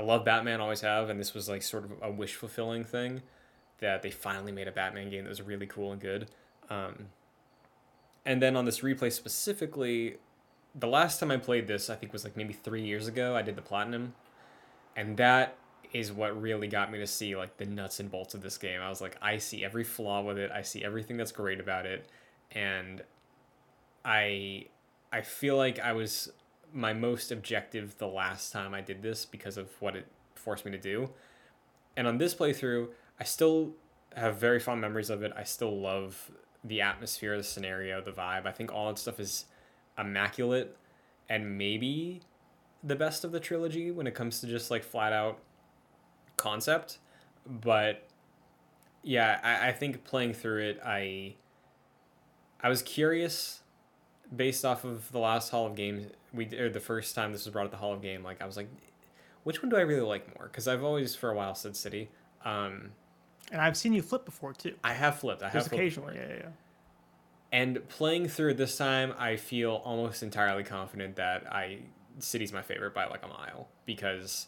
I 0.00 0.02
love 0.02 0.24
Batman, 0.24 0.62
always 0.62 0.80
have, 0.80 1.10
and 1.10 1.20
this 1.20 1.34
was 1.34 1.46
like 1.46 1.62
sort 1.62 1.84
of 1.84 1.92
a 2.00 2.10
wish 2.10 2.34
fulfilling 2.34 2.84
thing 2.84 3.20
that 3.80 4.00
they 4.00 4.10
finally 4.10 4.50
made 4.50 4.66
a 4.66 4.72
Batman 4.72 5.10
game 5.10 5.24
that 5.24 5.28
was 5.28 5.42
really 5.42 5.66
cool 5.66 5.92
and 5.92 6.00
good. 6.00 6.30
Um, 6.70 7.08
and 8.24 8.40
then 8.40 8.56
on 8.56 8.64
this 8.64 8.80
replay 8.80 9.12
specifically, 9.12 10.16
the 10.74 10.86
last 10.86 11.20
time 11.20 11.30
I 11.30 11.36
played 11.36 11.66
this, 11.66 11.90
I 11.90 11.96
think 11.96 12.14
was 12.14 12.24
like 12.24 12.34
maybe 12.34 12.54
three 12.54 12.82
years 12.82 13.08
ago. 13.08 13.36
I 13.36 13.42
did 13.42 13.56
the 13.56 13.62
platinum, 13.62 14.14
and 14.96 15.18
that 15.18 15.58
is 15.92 16.10
what 16.10 16.40
really 16.40 16.66
got 16.66 16.90
me 16.90 16.98
to 16.98 17.06
see 17.06 17.36
like 17.36 17.58
the 17.58 17.66
nuts 17.66 18.00
and 18.00 18.10
bolts 18.10 18.32
of 18.32 18.40
this 18.40 18.56
game. 18.56 18.80
I 18.80 18.88
was 18.88 19.02
like, 19.02 19.18
I 19.20 19.36
see 19.36 19.62
every 19.62 19.84
flaw 19.84 20.22
with 20.22 20.38
it. 20.38 20.50
I 20.50 20.62
see 20.62 20.82
everything 20.82 21.18
that's 21.18 21.32
great 21.32 21.60
about 21.60 21.84
it, 21.84 22.08
and 22.52 23.02
I 24.02 24.64
I 25.12 25.20
feel 25.20 25.58
like 25.58 25.78
I 25.78 25.92
was 25.92 26.32
my 26.72 26.92
most 26.92 27.32
objective 27.32 27.96
the 27.98 28.06
last 28.06 28.52
time 28.52 28.74
I 28.74 28.80
did 28.80 29.02
this 29.02 29.24
because 29.24 29.56
of 29.56 29.68
what 29.80 29.96
it 29.96 30.06
forced 30.34 30.64
me 30.64 30.70
to 30.72 30.78
do. 30.78 31.10
And 31.96 32.06
on 32.06 32.18
this 32.18 32.34
playthrough, 32.34 32.88
I 33.18 33.24
still 33.24 33.72
have 34.16 34.36
very 34.36 34.60
fond 34.60 34.80
memories 34.80 35.10
of 35.10 35.22
it. 35.22 35.32
I 35.36 35.44
still 35.44 35.78
love 35.78 36.30
the 36.64 36.80
atmosphere, 36.80 37.36
the 37.36 37.42
scenario, 37.42 38.00
the 38.00 38.12
vibe. 38.12 38.46
I 38.46 38.52
think 38.52 38.72
all 38.72 38.88
that 38.88 38.98
stuff 38.98 39.20
is 39.20 39.46
immaculate 39.98 40.76
and 41.28 41.56
maybe 41.56 42.20
the 42.82 42.96
best 42.96 43.24
of 43.24 43.32
the 43.32 43.40
trilogy 43.40 43.90
when 43.90 44.06
it 44.06 44.14
comes 44.14 44.40
to 44.40 44.46
just 44.46 44.70
like 44.70 44.82
flat 44.82 45.12
out 45.12 45.38
concept. 46.36 46.98
But 47.46 48.08
yeah, 49.02 49.40
I, 49.42 49.68
I 49.68 49.72
think 49.72 50.04
playing 50.04 50.34
through 50.34 50.62
it, 50.62 50.80
I 50.84 51.34
I 52.62 52.68
was 52.68 52.82
curious 52.82 53.59
based 54.34 54.64
off 54.64 54.84
of 54.84 55.10
the 55.12 55.18
last 55.18 55.50
Hall 55.50 55.66
of 55.66 55.74
Game 55.74 56.06
we 56.32 56.46
or 56.56 56.68
the 56.70 56.80
first 56.80 57.14
time 57.14 57.32
this 57.32 57.44
was 57.44 57.52
brought 57.52 57.64
at 57.64 57.70
the 57.70 57.76
Hall 57.76 57.92
of 57.92 58.02
Game. 58.02 58.22
Like 58.22 58.40
I 58.40 58.46
was 58.46 58.56
like, 58.56 58.68
which 59.44 59.62
one 59.62 59.70
do 59.70 59.76
I 59.76 59.80
really 59.80 60.02
like 60.02 60.36
more? 60.38 60.46
Because 60.48 60.68
I've 60.68 60.84
always 60.84 61.14
for 61.14 61.30
a 61.30 61.34
while 61.34 61.54
said 61.54 61.76
City. 61.76 62.08
Um, 62.44 62.92
And 63.50 63.60
I've 63.60 63.76
seen 63.76 63.92
you 63.92 64.02
flip 64.02 64.24
before 64.24 64.52
too. 64.52 64.74
I 64.84 64.92
have 64.92 65.18
flipped. 65.18 65.42
I 65.42 65.46
have 65.46 65.54
Just 65.54 65.68
flipped 65.68 65.80
occasionally. 65.80 66.14
Yeah, 66.16 66.28
yeah, 66.28 66.34
yeah. 66.40 66.48
and 67.52 67.88
playing 67.88 68.28
through 68.28 68.54
this 68.54 68.76
time, 68.76 69.12
I 69.18 69.36
feel 69.36 69.82
almost 69.84 70.22
entirely 70.22 70.62
confident 70.62 71.16
that 71.16 71.52
I 71.52 71.80
City's 72.20 72.52
my 72.52 72.62
favorite 72.62 72.94
by 72.94 73.06
like 73.06 73.24
a 73.24 73.28
mile 73.28 73.68
because 73.86 74.46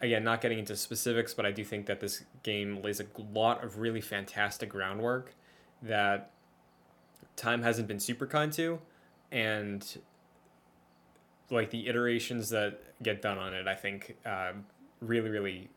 again, 0.00 0.22
not 0.24 0.40
getting 0.42 0.58
into 0.58 0.76
specifics, 0.76 1.32
but 1.32 1.46
I 1.46 1.52
do 1.52 1.64
think 1.64 1.86
that 1.86 2.00
this 2.00 2.24
game 2.42 2.82
lays 2.82 3.00
a 3.00 3.06
lot 3.32 3.64
of 3.64 3.78
really 3.78 4.02
fantastic 4.02 4.68
groundwork 4.68 5.34
that 5.82 6.30
time 7.36 7.62
hasn't 7.62 7.86
been 7.86 8.00
super 8.00 8.26
kind 8.26 8.52
to 8.54 8.80
and 9.30 9.98
like 11.50 11.70
the 11.70 11.86
iterations 11.86 12.50
that 12.50 12.80
get 13.02 13.22
done 13.22 13.38
on 13.38 13.54
it, 13.54 13.66
I 13.66 13.74
think 13.74 14.16
um, 14.24 14.64
really, 15.00 15.30
really 15.30 15.68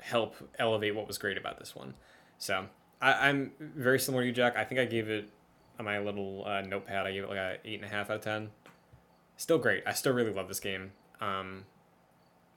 help 0.00 0.36
elevate 0.58 0.94
what 0.94 1.06
was 1.06 1.16
great 1.16 1.38
about 1.38 1.58
this 1.58 1.74
one. 1.74 1.94
So 2.38 2.66
I, 3.00 3.28
I'm 3.28 3.52
very 3.58 3.98
similar 3.98 4.22
to 4.22 4.26
you, 4.26 4.32
Jack. 4.32 4.56
I 4.56 4.64
think 4.64 4.80
I 4.80 4.84
gave 4.84 5.08
it 5.08 5.28
on 5.78 5.84
my 5.84 5.98
little 5.98 6.44
uh, 6.46 6.60
notepad. 6.60 7.06
I 7.06 7.12
gave 7.12 7.24
it 7.24 7.28
like 7.28 7.38
a 7.38 7.56
eight 7.64 7.76
and 7.76 7.84
a 7.84 7.88
half 7.88 8.10
out 8.10 8.16
of 8.16 8.22
ten. 8.22 8.50
Still 9.36 9.58
great. 9.58 9.82
I 9.86 9.92
still 9.92 10.12
really 10.12 10.32
love 10.32 10.48
this 10.48 10.60
game. 10.60 10.92
Um, 11.20 11.64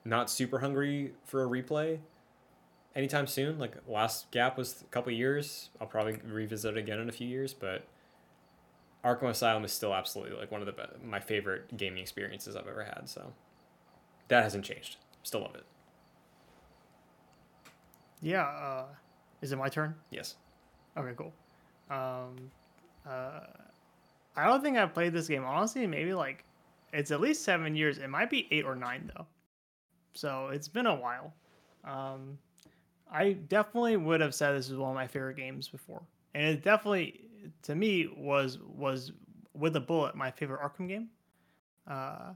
not 0.04 0.30
super 0.30 0.58
hungry 0.58 1.12
for 1.24 1.42
a 1.42 1.48
replay 1.48 1.98
anytime 2.98 3.28
soon. 3.28 3.58
Like 3.58 3.76
last 3.86 4.30
gap 4.32 4.58
was 4.58 4.82
a 4.82 4.90
couple 4.90 5.12
years. 5.12 5.70
I'll 5.80 5.86
probably 5.86 6.18
revisit 6.26 6.76
it 6.76 6.78
again 6.78 6.98
in 6.98 7.08
a 7.08 7.12
few 7.12 7.28
years, 7.28 7.54
but 7.54 7.84
Arkham 9.04 9.30
Asylum 9.30 9.64
is 9.64 9.72
still 9.72 9.94
absolutely 9.94 10.36
like 10.36 10.50
one 10.50 10.60
of 10.60 10.66
the 10.66 10.72
be- 10.72 11.06
my 11.06 11.20
favorite 11.20 11.76
gaming 11.76 12.00
experiences 12.00 12.56
I've 12.56 12.66
ever 12.66 12.82
had. 12.82 13.08
So 13.08 13.32
that 14.26 14.42
hasn't 14.42 14.64
changed. 14.64 14.96
Still 15.22 15.42
love 15.42 15.54
it. 15.54 15.64
Yeah. 18.20 18.42
Uh, 18.42 18.84
is 19.40 19.52
it 19.52 19.56
my 19.56 19.68
turn? 19.68 19.94
Yes. 20.10 20.34
Okay, 20.96 21.12
cool. 21.16 21.32
Um, 21.88 22.50
uh, 23.08 23.40
I 24.36 24.44
don't 24.44 24.60
think 24.62 24.76
I've 24.76 24.92
played 24.92 25.12
this 25.12 25.28
game 25.28 25.44
honestly. 25.44 25.86
Maybe 25.86 26.12
like 26.12 26.44
it's 26.92 27.12
at 27.12 27.20
least 27.20 27.44
seven 27.44 27.76
years. 27.76 27.98
It 27.98 28.08
might 28.10 28.28
be 28.28 28.48
eight 28.50 28.64
or 28.64 28.74
nine 28.74 29.12
though. 29.16 29.26
So 30.14 30.48
it's 30.48 30.66
been 30.66 30.86
a 30.86 30.94
while. 30.96 31.32
Um, 31.84 32.38
I 33.10 33.32
definitely 33.32 33.96
would 33.96 34.20
have 34.20 34.34
said 34.34 34.52
this 34.52 34.68
is 34.68 34.76
one 34.76 34.90
of 34.90 34.94
my 34.94 35.06
favorite 35.06 35.36
games 35.36 35.68
before, 35.68 36.02
and 36.34 36.44
it 36.44 36.62
definitely 36.62 37.22
to 37.62 37.74
me 37.74 38.08
was 38.16 38.58
was 38.58 39.12
with 39.54 39.76
a 39.76 39.80
bullet 39.80 40.14
my 40.14 40.30
favorite 40.30 40.60
Arkham 40.60 40.88
game. 40.88 41.08
Uh, 41.86 42.34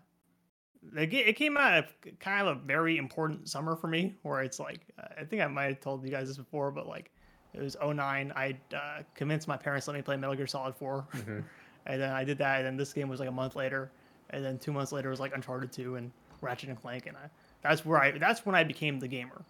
it 0.96 1.36
came 1.36 1.56
out 1.56 1.78
of 1.78 2.18
kind 2.18 2.46
of 2.46 2.56
a 2.56 2.60
very 2.60 2.96
important 2.96 3.48
summer 3.48 3.76
for 3.76 3.86
me, 3.86 4.16
where 4.22 4.42
it's 4.42 4.58
like 4.58 4.80
I 5.18 5.24
think 5.24 5.42
I 5.42 5.46
might 5.46 5.64
have 5.64 5.80
told 5.80 6.04
you 6.04 6.10
guys 6.10 6.28
this 6.28 6.36
before, 6.36 6.70
but 6.70 6.88
like 6.88 7.10
it 7.54 7.60
was 7.60 7.76
09. 7.82 8.32
I 8.34 8.56
uh, 8.74 9.02
convinced 9.14 9.46
my 9.46 9.56
parents 9.56 9.86
to 9.86 9.92
let 9.92 9.98
me 9.98 10.02
play 10.02 10.16
Metal 10.16 10.34
Gear 10.34 10.46
Solid 10.46 10.74
4, 10.74 11.06
mm-hmm. 11.12 11.40
and 11.86 12.00
then 12.00 12.10
I 12.10 12.24
did 12.24 12.38
that, 12.38 12.58
and 12.58 12.66
then 12.66 12.76
this 12.76 12.92
game 12.92 13.08
was 13.08 13.20
like 13.20 13.28
a 13.28 13.32
month 13.32 13.56
later, 13.56 13.90
and 14.30 14.44
then 14.44 14.58
two 14.58 14.72
months 14.72 14.92
later 14.92 15.10
was 15.10 15.20
like 15.20 15.34
Uncharted 15.34 15.70
2 15.72 15.96
and 15.96 16.10
Ratchet 16.40 16.70
and 16.70 16.80
Clank, 16.80 17.06
and 17.06 17.16
I, 17.16 17.28
that's 17.62 17.84
where 17.84 18.02
I 18.02 18.18
that's 18.18 18.44
when 18.44 18.54
I 18.54 18.64
became 18.64 18.98
the 18.98 19.08
gamer, 19.08 19.44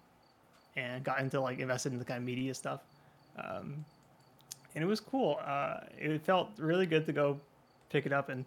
and 0.76 1.04
got 1.04 1.20
into 1.20 1.40
like 1.40 1.58
invested 1.58 1.92
in 1.92 1.98
the 1.98 2.04
kind 2.04 2.18
of 2.18 2.24
media 2.24 2.54
stuff, 2.54 2.80
um, 3.38 3.84
and 4.74 4.82
it 4.82 4.86
was 4.86 5.00
cool. 5.00 5.38
Uh, 5.44 5.80
it 5.98 6.22
felt 6.22 6.50
really 6.58 6.86
good 6.86 7.06
to 7.06 7.12
go 7.12 7.38
pick 7.90 8.06
it 8.06 8.12
up 8.12 8.28
and 8.28 8.44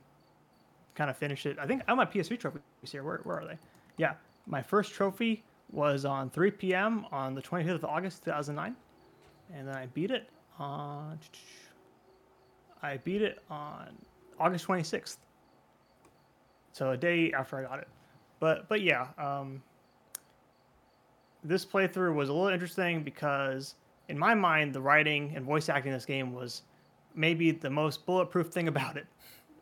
kind 0.96 1.10
of 1.10 1.18
finish 1.18 1.46
it. 1.46 1.58
I 1.60 1.68
think 1.68 1.84
I 1.88 1.92
have 1.92 1.98
my 1.98 2.06
PS3 2.06 2.40
trophies 2.40 2.62
here. 2.84 3.04
Where, 3.04 3.20
where 3.24 3.40
are 3.40 3.46
they? 3.46 3.58
Yeah, 3.98 4.14
my 4.48 4.62
first 4.62 4.94
trophy 4.94 5.44
was 5.72 6.06
on 6.06 6.30
3 6.30 6.52
p.m. 6.52 7.06
on 7.12 7.36
the 7.36 7.42
25th 7.42 7.76
of 7.76 7.86
August 7.86 8.24
2009, 8.24 8.76
and 9.54 9.68
then 9.68 9.76
I 9.76 9.86
beat 9.88 10.12
it 10.12 10.30
on. 10.58 11.20
I 12.82 12.98
beat 12.98 13.22
it 13.22 13.40
on 13.50 13.90
August 14.40 14.68
26th. 14.68 15.18
So 16.74 16.92
a 16.92 16.98
day 16.98 17.32
after 17.32 17.58
I 17.58 17.64
got 17.64 17.80
it, 17.80 17.88
but 18.40 18.68
but 18.68 18.82
yeah, 18.82 19.08
um, 19.18 19.62
this 21.46 21.66
playthrough 21.66 22.14
was 22.14 22.30
a 22.30 22.34
little 22.34 22.50
interesting 22.50 23.04
because 23.04 23.76
in 24.10 24.18
my 24.18 24.34
mind 24.34 24.74
the 24.74 24.82
writing 24.82 25.32
and 25.36 25.46
voice 25.46 25.70
acting 25.70 25.92
in 25.92 25.98
this 25.98 26.06
game 26.06 26.34
was 26.34 26.64
maybe 27.14 27.52
the 27.52 27.70
most 27.70 28.06
bulletproof 28.06 28.48
thing 28.48 28.68
about 28.76 28.98
it. 28.98 29.08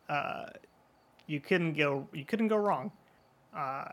Uh, 0.09 0.45
you 1.27 1.39
couldn't 1.39 1.73
go 1.73 2.07
you 2.13 2.25
couldn't 2.25 2.47
go 2.47 2.57
wrong. 2.57 2.91
Uh, 3.55 3.85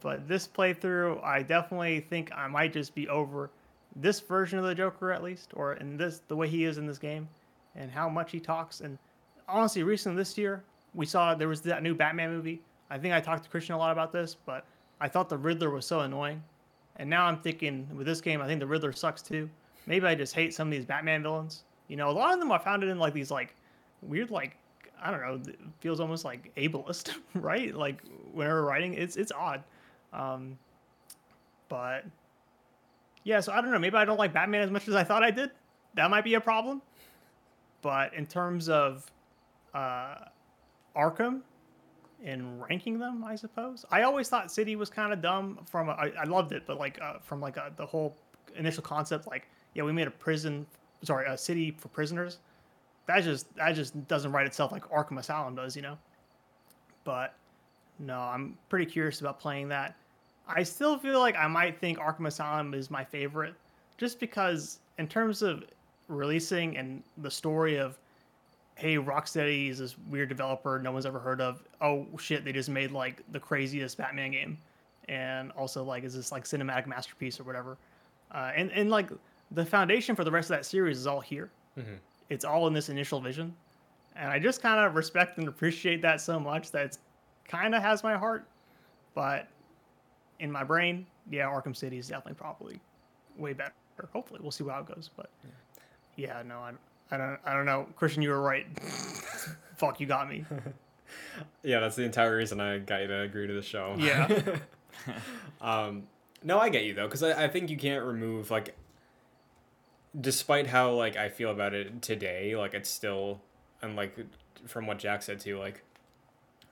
but 0.00 0.26
this 0.26 0.48
playthrough, 0.48 1.22
I 1.22 1.42
definitely 1.42 2.00
think 2.00 2.32
I 2.34 2.48
might 2.48 2.72
just 2.72 2.94
be 2.94 3.08
over 3.08 3.50
this 3.96 4.20
version 4.20 4.58
of 4.58 4.64
the 4.64 4.74
Joker 4.74 5.12
at 5.12 5.22
least, 5.22 5.52
or 5.54 5.74
in 5.74 5.96
this 5.96 6.22
the 6.28 6.36
way 6.36 6.48
he 6.48 6.64
is 6.64 6.78
in 6.78 6.86
this 6.86 6.98
game, 6.98 7.28
and 7.76 7.90
how 7.90 8.08
much 8.08 8.32
he 8.32 8.40
talks. 8.40 8.80
And 8.80 8.98
honestly, 9.48 9.82
recently 9.82 10.16
this 10.16 10.36
year, 10.36 10.64
we 10.94 11.06
saw 11.06 11.34
there 11.34 11.48
was 11.48 11.60
that 11.62 11.82
new 11.82 11.94
Batman 11.94 12.30
movie. 12.30 12.60
I 12.90 12.98
think 12.98 13.14
I 13.14 13.20
talked 13.20 13.44
to 13.44 13.50
Christian 13.50 13.74
a 13.74 13.78
lot 13.78 13.92
about 13.92 14.12
this, 14.12 14.34
but 14.34 14.64
I 15.00 15.08
thought 15.08 15.28
the 15.28 15.38
Riddler 15.38 15.70
was 15.70 15.86
so 15.86 16.00
annoying, 16.00 16.42
and 16.98 17.08
now 17.08 17.26
I'm 17.26 17.38
thinking 17.40 17.88
with 17.94 18.06
this 18.06 18.20
game, 18.20 18.40
I 18.40 18.46
think 18.46 18.60
the 18.60 18.66
Riddler 18.66 18.92
sucks 18.92 19.22
too. 19.22 19.48
Maybe 19.86 20.06
I 20.06 20.14
just 20.14 20.34
hate 20.34 20.52
some 20.52 20.68
of 20.68 20.72
these 20.72 20.84
Batman 20.84 21.22
villains. 21.22 21.64
You 21.88 21.96
know, 21.96 22.10
a 22.10 22.12
lot 22.12 22.34
of 22.34 22.40
them 22.40 22.52
I 22.52 22.58
found 22.58 22.82
it 22.82 22.88
in 22.88 22.98
like 22.98 23.14
these 23.14 23.30
like 23.30 23.54
weird 24.02 24.30
like 24.30 24.56
I 25.00 25.10
don't 25.10 25.20
know, 25.20 25.52
feels 25.80 26.00
almost 26.00 26.24
like 26.24 26.52
ableist, 26.56 27.14
right? 27.34 27.74
Like 27.74 28.02
whenever 28.32 28.64
writing, 28.64 28.94
it's 28.94 29.16
it's 29.16 29.32
odd. 29.32 29.62
Um, 30.12 30.58
but 31.68 32.04
yeah, 33.24 33.40
so 33.40 33.52
I 33.52 33.60
don't 33.60 33.70
know. 33.70 33.78
Maybe 33.78 33.96
I 33.96 34.04
don't 34.04 34.18
like 34.18 34.32
Batman 34.32 34.62
as 34.62 34.70
much 34.70 34.88
as 34.88 34.94
I 34.94 35.04
thought 35.04 35.22
I 35.22 35.30
did. 35.30 35.50
That 35.94 36.10
might 36.10 36.24
be 36.24 36.34
a 36.34 36.40
problem. 36.40 36.82
But 37.80 38.12
in 38.14 38.26
terms 38.26 38.68
of 38.68 39.10
uh, 39.72 40.16
Arkham 40.96 41.42
and 42.24 42.60
ranking 42.60 42.98
them, 42.98 43.22
I 43.24 43.36
suppose 43.36 43.84
I 43.90 44.02
always 44.02 44.28
thought 44.28 44.50
City 44.50 44.76
was 44.76 44.90
kind 44.90 45.12
of 45.12 45.22
dumb. 45.22 45.60
From 45.66 45.88
a, 45.88 45.92
I, 45.92 46.12
I 46.20 46.24
loved 46.24 46.52
it, 46.52 46.64
but 46.66 46.78
like 46.78 47.00
uh, 47.00 47.18
from 47.20 47.40
like 47.40 47.56
a, 47.56 47.72
the 47.76 47.86
whole 47.86 48.16
initial 48.56 48.82
concept, 48.82 49.26
like 49.26 49.48
yeah, 49.74 49.82
we 49.82 49.92
made 49.92 50.08
a 50.08 50.12
prison, 50.12 50.66
sorry, 51.02 51.26
a 51.26 51.36
city 51.38 51.70
for 51.70 51.88
prisoners 51.88 52.38
that 53.08 53.24
just 53.24 53.52
that 53.56 53.72
just 53.72 54.06
doesn't 54.06 54.30
write 54.30 54.46
itself 54.46 54.70
like 54.70 54.84
Arkham 54.90 55.18
Asylum 55.18 55.56
does, 55.56 55.74
you 55.74 55.82
know. 55.82 55.98
But 57.04 57.34
no, 57.98 58.20
I'm 58.20 58.56
pretty 58.68 58.86
curious 58.86 59.20
about 59.20 59.40
playing 59.40 59.68
that. 59.70 59.96
I 60.46 60.62
still 60.62 60.98
feel 60.98 61.18
like 61.18 61.34
I 61.36 61.48
might 61.48 61.80
think 61.80 61.98
Arkham 61.98 62.26
Asylum 62.26 62.74
is 62.74 62.90
my 62.90 63.02
favorite, 63.02 63.54
just 63.96 64.20
because 64.20 64.78
in 64.98 65.08
terms 65.08 65.42
of 65.42 65.64
releasing 66.06 66.76
and 66.76 67.02
the 67.18 67.30
story 67.30 67.76
of, 67.76 67.98
hey, 68.78 68.96
Rocksteady 68.96 69.70
is 69.70 69.78
this 69.78 69.96
weird 70.08 70.28
developer 70.28 70.78
no 70.78 70.92
one's 70.92 71.06
ever 71.06 71.18
heard 71.18 71.40
of. 71.40 71.62
Oh 71.80 72.06
shit, 72.18 72.44
they 72.44 72.52
just 72.52 72.68
made 72.68 72.92
like 72.92 73.22
the 73.32 73.40
craziest 73.40 73.98
Batman 73.98 74.32
game, 74.32 74.58
and 75.08 75.52
also 75.52 75.84
like 75.84 76.04
is 76.04 76.14
this 76.14 76.32
like 76.32 76.44
cinematic 76.44 76.86
masterpiece 76.86 77.38
or 77.40 77.44
whatever, 77.44 77.76
uh, 78.32 78.52
and 78.54 78.70
and 78.72 78.90
like 78.90 79.10
the 79.52 79.64
foundation 79.64 80.14
for 80.14 80.24
the 80.24 80.30
rest 80.30 80.50
of 80.50 80.56
that 80.56 80.64
series 80.64 80.98
is 80.98 81.06
all 81.06 81.20
here. 81.20 81.50
Mm-hmm 81.78 81.94
it's 82.30 82.44
all 82.44 82.66
in 82.66 82.72
this 82.72 82.88
initial 82.88 83.20
vision. 83.20 83.54
And 84.16 84.30
I 84.30 84.38
just 84.38 84.62
kind 84.62 84.84
of 84.84 84.94
respect 84.94 85.38
and 85.38 85.48
appreciate 85.48 86.02
that 86.02 86.20
so 86.20 86.40
much 86.40 86.70
that 86.72 86.84
it's 86.84 86.98
kind 87.46 87.74
of 87.74 87.82
has 87.82 88.02
my 88.02 88.16
heart. 88.16 88.46
But 89.14 89.48
in 90.40 90.50
my 90.50 90.64
brain, 90.64 91.06
yeah, 91.30 91.44
Arkham 91.44 91.76
City 91.76 91.98
is 91.98 92.08
definitely 92.08 92.34
probably 92.34 92.80
way 93.36 93.52
better. 93.52 93.72
Hopefully, 94.12 94.40
we'll 94.42 94.50
see 94.50 94.64
how 94.64 94.80
it 94.80 94.86
goes. 94.86 95.10
But 95.16 95.30
yeah, 96.16 96.42
no, 96.46 96.58
I, 96.58 96.72
I 97.10 97.16
don't, 97.16 97.38
I 97.44 97.54
don't 97.54 97.66
know. 97.66 97.86
Christian, 97.96 98.22
you 98.22 98.30
were 98.30 98.40
right. 98.40 98.66
Fuck, 99.76 100.00
you 100.00 100.06
got 100.06 100.28
me. 100.28 100.44
yeah, 101.62 101.80
that's 101.80 101.96
the 101.96 102.04
entire 102.04 102.36
reason 102.36 102.60
I 102.60 102.78
got 102.78 103.02
you 103.02 103.08
to 103.08 103.20
agree 103.20 103.46
to 103.46 103.52
the 103.52 103.62
show. 103.62 103.94
Yeah. 103.98 104.56
um, 105.60 106.04
no, 106.42 106.58
I 106.58 106.68
get 106.68 106.84
you 106.84 106.94
though, 106.94 107.06
because 107.06 107.22
I, 107.22 107.44
I 107.44 107.48
think 107.48 107.70
you 107.70 107.76
can't 107.76 108.04
remove 108.04 108.50
like 108.50 108.76
despite 110.18 110.66
how 110.66 110.92
like 110.92 111.16
I 111.16 111.28
feel 111.28 111.50
about 111.50 111.74
it 111.74 112.02
today, 112.02 112.56
like 112.56 112.74
it's 112.74 112.88
still 112.88 113.40
and 113.82 113.96
like 113.96 114.18
from 114.66 114.86
what 114.86 114.98
Jack 114.98 115.22
said 115.22 115.40
too, 115.40 115.58
like 115.58 115.82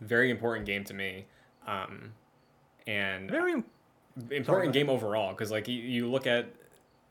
very 0.00 0.30
important 0.30 0.66
game 0.66 0.84
to 0.84 0.94
me. 0.94 1.26
Um 1.66 2.12
and 2.86 3.30
very 3.30 3.62
important 4.30 4.72
game 4.72 4.88
overall 4.88 5.32
because 5.32 5.50
like 5.50 5.68
you, 5.68 5.74
you 5.74 6.10
look 6.10 6.26
at 6.26 6.46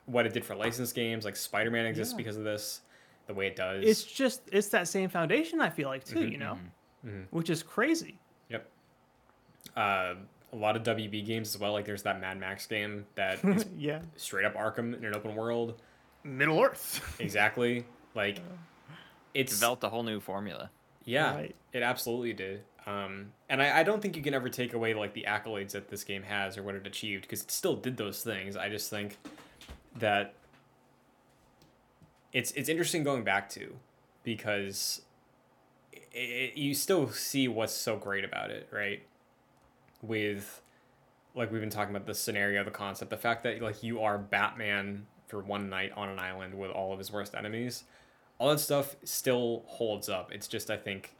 what 0.05 0.25
it 0.25 0.33
did 0.33 0.45
for 0.45 0.55
licensed 0.55 0.95
games, 0.95 1.25
like 1.25 1.35
Spider-Man 1.35 1.85
exists 1.85 2.13
yeah. 2.13 2.17
because 2.17 2.37
of 2.37 2.43
this, 2.43 2.81
the 3.27 3.33
way 3.33 3.47
it 3.47 3.55
does. 3.55 3.83
It's 3.83 4.03
just 4.03 4.41
it's 4.51 4.69
that 4.69 4.87
same 4.87 5.09
foundation 5.09 5.61
I 5.61 5.69
feel 5.69 5.89
like 5.89 6.03
too, 6.03 6.19
mm-hmm, 6.19 6.31
you 6.31 6.37
know. 6.37 6.57
Mm-hmm, 7.05 7.09
mm-hmm. 7.09 7.35
Which 7.35 7.49
is 7.49 7.63
crazy. 7.63 8.17
Yep. 8.49 8.69
Uh 9.75 10.13
a 10.53 10.55
lot 10.55 10.77
of 10.77 10.83
WB 10.83 11.25
games 11.25 11.53
as 11.53 11.59
well. 11.59 11.73
Like 11.73 11.85
there's 11.85 12.03
that 12.03 12.21
Mad 12.21 12.39
Max 12.39 12.65
game 12.65 13.05
that 13.15 13.43
is 13.43 13.65
yeah 13.77 13.99
straight 14.15 14.45
up 14.45 14.55
Arkham 14.55 14.97
in 14.97 15.05
an 15.05 15.15
open 15.15 15.35
world. 15.35 15.81
Middle 16.23 16.61
Earth. 16.61 17.15
exactly. 17.19 17.85
Like 18.13 18.39
it's 19.33 19.53
developed 19.53 19.83
a 19.83 19.89
whole 19.89 20.03
new 20.03 20.19
formula. 20.19 20.69
Yeah, 21.03 21.35
right. 21.35 21.55
it 21.71 21.83
absolutely 21.83 22.33
did. 22.33 22.63
Um, 22.87 23.31
and 23.49 23.61
I, 23.61 23.79
I 23.79 23.83
don't 23.83 24.01
think 24.01 24.15
you 24.15 24.21
can 24.21 24.33
ever 24.33 24.49
take 24.49 24.73
away 24.73 24.93
like 24.93 25.13
the 25.13 25.25
accolades 25.27 25.71
that 25.71 25.89
this 25.89 26.03
game 26.03 26.23
has 26.23 26.57
or 26.57 26.63
what 26.63 26.75
it 26.75 26.85
achieved 26.85 27.23
because 27.23 27.41
it 27.41 27.51
still 27.51 27.75
did 27.75 27.97
those 27.97 28.23
things. 28.23 28.55
I 28.55 28.69
just 28.69 28.89
think 28.89 29.17
that 29.97 30.33
it's 32.35 32.51
it's 32.51 32.67
interesting 32.67 33.01
going 33.01 33.23
back 33.23 33.47
to 33.49 33.77
because 34.23 35.01
it, 35.93 36.19
it, 36.19 36.57
you 36.57 36.73
still 36.73 37.07
see 37.09 37.47
what's 37.47 37.73
so 37.73 37.95
great 37.95 38.25
about 38.25 38.51
it, 38.51 38.67
right? 38.71 39.03
With 40.01 40.61
like 41.33 41.49
we've 41.49 41.61
been 41.61 41.69
talking 41.69 41.95
about 41.95 42.05
the 42.05 42.13
scenario, 42.13 42.65
the 42.65 42.71
concept, 42.71 43.09
the 43.09 43.17
fact 43.17 43.43
that 43.43 43.61
like 43.61 43.83
you 43.83 44.01
are 44.01 44.17
Batman 44.17 45.07
for 45.27 45.39
one 45.39 45.69
night 45.69 45.93
on 45.95 46.09
an 46.09 46.19
island 46.19 46.55
with 46.55 46.71
all 46.71 46.91
of 46.91 46.99
his 46.99 47.09
worst 47.09 47.35
enemies. 47.35 47.85
All 48.37 48.49
that 48.49 48.59
stuff 48.59 48.97
still 49.05 49.63
holds 49.67 50.09
up. 50.09 50.33
It's 50.33 50.49
just 50.49 50.69
I 50.69 50.75
think 50.75 51.15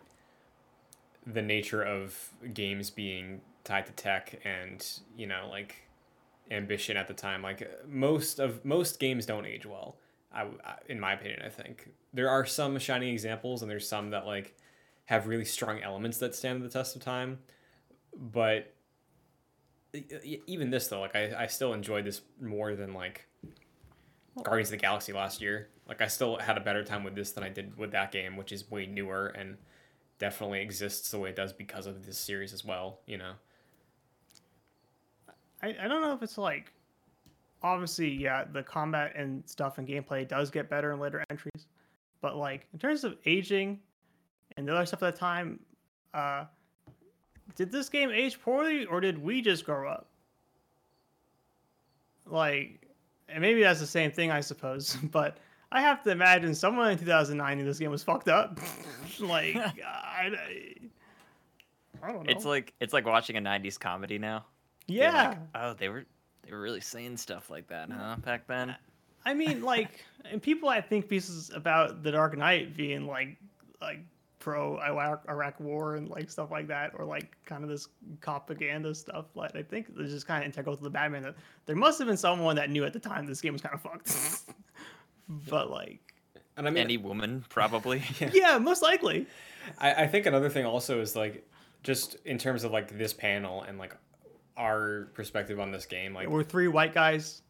the 1.26 1.42
nature 1.42 1.82
of 1.82 2.30
games 2.54 2.90
being 2.90 3.40
tied 3.64 3.86
to 3.86 3.94
tech 3.94 4.42
and 4.44 4.86
you 5.16 5.28
know 5.28 5.48
like 5.50 5.88
ambition 6.52 6.98
at 6.98 7.08
the 7.08 7.16
time 7.16 7.42
like 7.42 7.68
most 7.88 8.38
of 8.38 8.64
most 8.64 9.00
games 9.00 9.26
don't 9.26 9.48
age 9.48 9.66
well 9.66 9.96
I, 10.36 10.48
in 10.90 11.00
my 11.00 11.14
opinion 11.14 11.42
i 11.46 11.50
think 11.50 11.90
there 12.14 12.30
are 12.30 12.46
some 12.46 12.78
shining 12.78 13.10
examples 13.10 13.62
and 13.62 13.72
there's 13.72 13.88
some 13.88 14.12
that 14.12 14.26
like 14.26 14.56
have 15.06 15.28
really 15.28 15.46
strong 15.46 15.82
elements 15.82 16.18
that 16.18 16.36
stand 16.36 16.62
the 16.62 16.70
test 16.70 16.96
of 16.96 17.04
time 17.04 17.40
but 18.14 18.74
even 20.46 20.70
this 20.70 20.88
though 20.88 21.00
like 21.00 21.16
i, 21.16 21.44
I 21.44 21.48
still 21.48 21.74
enjoyed 21.74 22.06
this 22.06 22.22
more 22.42 22.76
than 22.76 22.94
like 22.94 23.28
Guardians 24.44 24.68
of 24.70 24.72
the 24.72 24.78
Galaxy 24.78 25.14
last 25.14 25.42
year. 25.42 25.70
Like 25.88 26.02
I 26.02 26.08
still 26.08 26.38
had 26.38 26.58
a 26.58 26.62
better 26.62 26.84
time 26.84 27.04
with 27.04 27.16
this 27.16 27.32
than 27.32 27.44
I 27.44 27.50
did 27.50 27.78
with 27.78 27.92
that 27.92 28.12
game, 28.12 28.36
which 28.36 28.52
is 28.52 28.70
way 28.70 28.86
newer 28.86 29.28
and 29.28 29.58
definitely 30.20 30.62
exists 30.62 31.12
the 31.12 31.20
way 31.20 31.30
it 31.30 31.36
does 31.36 31.54
because 31.54 31.86
of 31.86 32.06
this 32.06 32.18
series 32.18 32.54
as 32.54 32.66
well. 32.66 33.00
You 33.06 33.18
know. 33.18 33.32
I, 35.62 35.76
I 35.82 35.88
don't 35.88 36.02
know 36.02 36.14
if 36.14 36.22
it's 36.22 36.38
like 36.38 36.74
obviously, 37.66 38.10
yeah, 38.10 38.44
the 38.52 38.62
combat 38.62 39.14
and 39.16 39.44
stuff 39.50 39.80
and 39.80 39.88
gameplay 39.88 40.28
does 40.28 40.52
get 40.52 40.70
better 40.70 40.94
in 40.94 41.00
later 41.00 41.26
entries, 41.32 41.66
but 42.22 42.38
like 42.38 42.68
in 42.74 42.80
terms 42.80 43.04
of 43.04 43.16
aging 43.26 43.80
and 44.56 44.68
the 44.68 44.74
other 44.74 44.86
stuff 44.86 45.02
at 45.02 45.14
the 45.14 45.20
time, 45.20 45.60
uh, 46.14 46.46
did 47.56 47.72
this 47.72 47.90
game 47.90 48.12
age 48.12 48.40
poorly 48.40 48.86
or 48.86 49.02
did 49.02 49.18
we 49.18 49.42
just 49.42 49.66
grow 49.66 49.90
up? 49.90 50.08
Like, 52.28 52.88
and 53.30 53.42
maybe 53.42 53.62
that's 53.62 53.80
the 53.80 53.88
same 53.88 54.12
thing, 54.12 54.30
I 54.30 54.42
suppose, 54.42 54.96
but 55.12 55.38
I 55.72 55.82
have 55.82 56.04
to 56.04 56.12
imagine 56.12 56.54
someone 56.54 56.92
in 56.92 57.00
2009 57.00 57.58
knew 57.58 57.66
this 57.66 57.80
game 57.80 57.90
was 57.90 58.04
fucked 58.04 58.30
up. 58.30 58.60
like, 59.20 59.56
I, 59.58 60.32
I 62.04 62.12
don't 62.12 62.26
know. 62.26 62.32
It's 62.32 62.46
like 62.46 62.74
it's 62.80 62.94
like 62.94 63.08
watching 63.08 63.38
a 63.38 63.42
'90s 63.42 63.80
comedy 63.80 64.20
now. 64.20 64.46
Yeah. 64.86 65.30
like, 65.30 65.38
oh, 65.56 65.74
they 65.74 65.90
were 65.90 66.06
they 66.46 66.52
were 66.52 66.62
really 66.62 66.82
saying 66.82 67.18
stuff 67.18 67.50
like 67.50 67.68
that, 67.68 67.90
huh? 67.92 68.18
Back 68.24 68.48
then. 68.48 68.76
I 69.26 69.34
mean, 69.34 69.64
like, 69.64 70.06
and 70.32 70.42
people 70.42 70.70
I 70.70 70.82
think 70.82 71.10
pieces 71.10 71.52
about 71.54 72.04
the 72.04 72.12
Dark 72.12 72.38
Knight 72.38 72.78
being 72.78 73.08
like, 73.08 73.38
like 73.82 74.00
pro 74.40 74.80
Iraq, 74.80 75.24
Iraq 75.28 75.60
War 75.60 75.96
and 75.96 76.08
like 76.08 76.30
stuff 76.30 76.52
like 76.52 76.68
that, 76.68 76.92
or 76.98 77.06
like 77.06 77.36
kind 77.46 77.64
of 77.64 77.70
this 77.70 77.88
propaganda 78.22 78.94
stuff. 78.94 79.26
Like, 79.34 79.56
I 79.56 79.64
think 79.64 79.88
it's 79.98 80.12
just 80.12 80.28
kind 80.28 80.44
of 80.44 80.46
integral 80.46 80.78
to 80.78 80.84
the 80.84 80.90
Batman 80.90 81.24
that 81.24 81.36
there 81.66 81.76
must 81.76 81.98
have 81.98 82.08
been 82.08 82.18
someone 82.18 82.56
that 82.58 82.70
knew 82.70 82.86
at 82.86 82.94
the 82.94 83.00
time 83.00 83.26
this 83.26 83.42
game 83.42 83.54
was 83.54 83.62
kind 83.62 83.74
of 83.74 83.82
fucked. 83.82 84.16
but 85.50 85.72
like, 85.72 86.00
And 86.58 86.68
I 86.68 86.70
mean, 86.70 86.84
Any 86.84 86.98
woman 86.98 87.44
probably. 87.50 88.04
yeah, 88.34 88.60
most 88.60 88.84
likely. 88.84 89.26
I, 89.80 90.04
I 90.04 90.08
think 90.08 90.28
another 90.28 90.50
thing 90.50 90.66
also 90.66 91.02
is 91.02 91.16
like 91.16 91.48
just 91.82 92.18
in 92.26 92.38
terms 92.38 92.64
of 92.64 92.72
like 92.72 92.98
this 92.98 93.14
panel 93.14 93.64
and 93.64 93.78
like 93.80 93.96
our 94.58 95.10
perspective 95.14 95.60
on 95.60 95.72
this 95.72 95.86
game 95.86 96.14
like 96.14 96.28
We're 96.30 96.44
three 96.44 96.68
white 96.68 96.94
guys. 96.94 97.42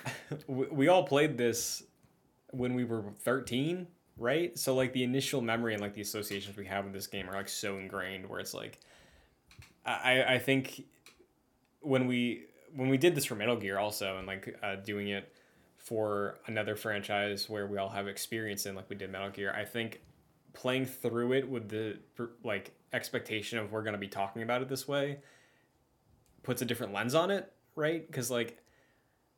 we, 0.46 0.66
we 0.66 0.88
all 0.88 1.04
played 1.04 1.36
this 1.36 1.82
when 2.50 2.74
we 2.74 2.84
were 2.84 3.04
13 3.20 3.86
right 4.16 4.56
so 4.58 4.74
like 4.74 4.92
the 4.92 5.02
initial 5.02 5.40
memory 5.40 5.74
and 5.74 5.82
like 5.82 5.94
the 5.94 6.00
associations 6.00 6.56
we 6.56 6.64
have 6.64 6.84
with 6.84 6.92
this 6.92 7.06
game 7.06 7.28
are 7.28 7.34
like 7.34 7.48
so 7.48 7.78
ingrained 7.78 8.28
where 8.28 8.38
it's 8.38 8.54
like 8.54 8.78
i 9.84 10.22
i 10.34 10.38
think 10.38 10.84
when 11.80 12.06
we 12.06 12.44
when 12.74 12.88
we 12.88 12.96
did 12.96 13.14
this 13.14 13.24
for 13.24 13.34
metal 13.34 13.56
gear 13.56 13.78
also 13.78 14.16
and 14.18 14.26
like 14.26 14.56
uh, 14.62 14.76
doing 14.76 15.08
it 15.08 15.32
for 15.76 16.38
another 16.46 16.76
franchise 16.76 17.50
where 17.50 17.66
we 17.66 17.76
all 17.76 17.88
have 17.88 18.06
experience 18.06 18.66
in 18.66 18.74
like 18.74 18.88
we 18.88 18.96
did 18.96 19.10
metal 19.10 19.30
gear 19.30 19.52
i 19.56 19.64
think 19.64 20.00
playing 20.52 20.86
through 20.86 21.32
it 21.32 21.48
with 21.48 21.68
the 21.68 21.98
like 22.44 22.72
expectation 22.92 23.58
of 23.58 23.72
we're 23.72 23.82
going 23.82 23.92
to 23.92 23.98
be 23.98 24.08
talking 24.08 24.42
about 24.42 24.62
it 24.62 24.68
this 24.68 24.86
way 24.86 25.18
puts 26.44 26.62
a 26.62 26.64
different 26.64 26.92
lens 26.92 27.14
on 27.14 27.30
it 27.30 27.52
right 27.74 28.06
because 28.06 28.30
like 28.30 28.58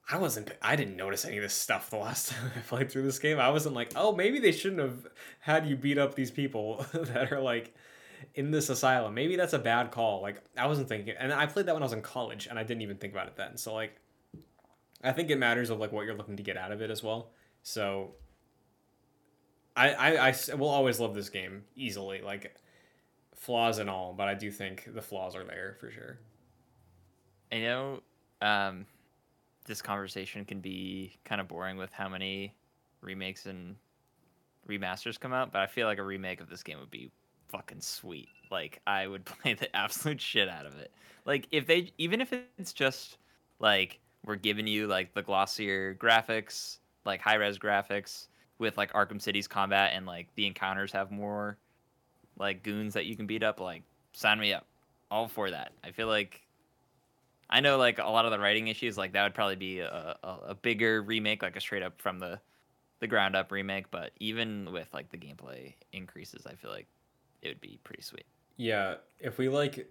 I 0.08 0.18
wasn't. 0.18 0.52
I 0.62 0.76
didn't 0.76 0.96
notice 0.96 1.24
any 1.24 1.36
of 1.36 1.42
this 1.42 1.54
stuff 1.54 1.90
the 1.90 1.96
last 1.96 2.28
time 2.30 2.52
I 2.54 2.60
played 2.60 2.90
through 2.90 3.02
this 3.02 3.18
game. 3.18 3.40
I 3.40 3.50
wasn't 3.50 3.74
like, 3.74 3.92
oh, 3.96 4.14
maybe 4.14 4.38
they 4.38 4.52
shouldn't 4.52 4.80
have 4.80 5.06
had 5.40 5.66
you 5.66 5.76
beat 5.76 5.98
up 5.98 6.14
these 6.14 6.30
people 6.30 6.86
that 6.92 7.32
are 7.32 7.40
like 7.40 7.74
in 8.34 8.50
this 8.50 8.68
asylum. 8.68 9.14
Maybe 9.14 9.36
that's 9.36 9.52
a 9.52 9.58
bad 9.58 9.90
call. 9.90 10.22
Like 10.22 10.36
I 10.56 10.66
wasn't 10.66 10.88
thinking, 10.88 11.14
and 11.18 11.32
I 11.32 11.46
played 11.46 11.66
that 11.66 11.74
when 11.74 11.82
I 11.82 11.86
was 11.86 11.92
in 11.92 12.02
college, 12.02 12.46
and 12.46 12.58
I 12.58 12.62
didn't 12.62 12.82
even 12.82 12.98
think 12.98 13.12
about 13.12 13.26
it 13.26 13.36
then. 13.36 13.56
So 13.56 13.74
like, 13.74 13.96
I 15.02 15.12
think 15.12 15.30
it 15.30 15.38
matters 15.38 15.70
of 15.70 15.80
like 15.80 15.90
what 15.90 16.06
you're 16.06 16.16
looking 16.16 16.36
to 16.36 16.42
get 16.42 16.56
out 16.56 16.70
of 16.70 16.80
it 16.80 16.90
as 16.90 17.02
well. 17.02 17.32
So 17.64 18.14
I 19.74 19.92
I, 19.92 20.28
I 20.28 20.54
will 20.54 20.68
always 20.68 21.00
love 21.00 21.16
this 21.16 21.30
game 21.30 21.64
easily, 21.74 22.20
like 22.22 22.54
flaws 23.34 23.78
and 23.78 23.90
all, 23.90 24.12
but 24.12 24.28
I 24.28 24.34
do 24.34 24.52
think 24.52 24.94
the 24.94 25.02
flaws 25.02 25.34
are 25.34 25.44
there 25.44 25.76
for 25.80 25.90
sure. 25.90 26.20
I 27.52 27.59
know 27.59 28.01
um, 28.43 28.86
this 29.66 29.82
conversation 29.82 30.44
can 30.44 30.60
be 30.60 31.16
kind 31.24 31.40
of 31.40 31.48
boring 31.48 31.77
with 31.77 31.93
how 31.93 32.09
many 32.09 32.55
remakes 33.01 33.47
and 33.47 33.77
remasters 34.68 35.18
come 35.18 35.32
out, 35.32 35.52
but 35.52 35.60
I 35.60 35.66
feel 35.66 35.86
like 35.86 35.98
a 35.98 36.02
remake 36.02 36.40
of 36.40 36.48
this 36.48 36.62
game 36.62 36.78
would 36.81 36.90
be 36.90 37.10
fucking 37.48 37.81
sweet. 37.81 38.28
Like 38.51 38.81
I 38.86 39.06
would 39.06 39.24
play 39.24 39.55
the 39.55 39.74
absolute 39.74 40.20
shit 40.20 40.48
out 40.48 40.66
of 40.66 40.77
it. 40.77 40.93
Like 41.24 41.47
if 41.51 41.66
they 41.66 41.93
even 41.98 42.20
if 42.20 42.32
it's 42.59 42.73
just 42.73 43.18
like 43.59 44.01
we're 44.24 44.36
giving 44.36 44.66
you 44.66 44.86
like 44.86 45.14
the 45.14 45.23
glossier 45.23 45.94
graphics, 45.94 46.78
like 47.05 47.20
high 47.20 47.35
res 47.35 47.59
graphics 47.59 48.27
with 48.59 48.77
like 48.77 48.93
Arkham 48.93 49.20
City's 49.20 49.47
combat 49.47 49.93
and 49.94 50.06
like 50.06 50.28
the 50.35 50.47
encounters 50.47 50.93
have 50.93 51.10
more 51.10 51.59
like 52.39 52.62
goons 52.62 52.94
that 52.94 53.06
you 53.06 53.16
can 53.16 53.27
beat 53.27 53.43
up, 53.43 53.60
like 53.60 53.82
sign 54.12 54.39
me 54.39 54.52
up. 54.52 54.66
All 55.10 55.28
for 55.28 55.51
that. 55.51 55.73
I 55.85 55.93
feel 55.93 56.09
like 56.09 56.45
I 57.48 57.60
know 57.60 57.78
like 57.78 57.98
a 57.98 58.09
lot 58.09 58.24
of 58.24 58.32
the 58.32 58.39
writing 58.39 58.68
issues, 58.68 58.98
like 58.98 59.12
that 59.12 59.23
would 59.23 59.35
probably 59.35 59.56
be 59.56 59.81
a, 59.81 60.16
a, 60.23 60.39
a 60.48 60.55
bigger 60.55 61.02
remake, 61.02 61.43
like 61.43 61.56
a 61.56 61.60
straight 61.60 61.82
up 61.82 62.01
from 62.01 62.18
the 62.18 62.40
the 63.01 63.06
ground 63.06 63.36
up 63.36 63.52
remake. 63.52 63.90
But 63.90 64.12
even 64.18 64.73
with 64.73 64.89
like 64.93 65.10
the 65.10 65.18
gameplay 65.18 65.74
increases, 65.93 66.47
I 66.47 66.55
feel 66.55 66.70
like 66.70 66.86
it 67.43 67.48
would 67.48 67.60
be 67.60 67.78
pretty 67.85 68.02
sweet. 68.02 68.27
Yeah, 68.56 68.97
if 69.20 69.39
we 69.39 69.48
like 69.48 69.89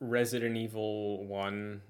Resident 0.00 0.56
Evil 0.56 1.26
1 1.26 1.80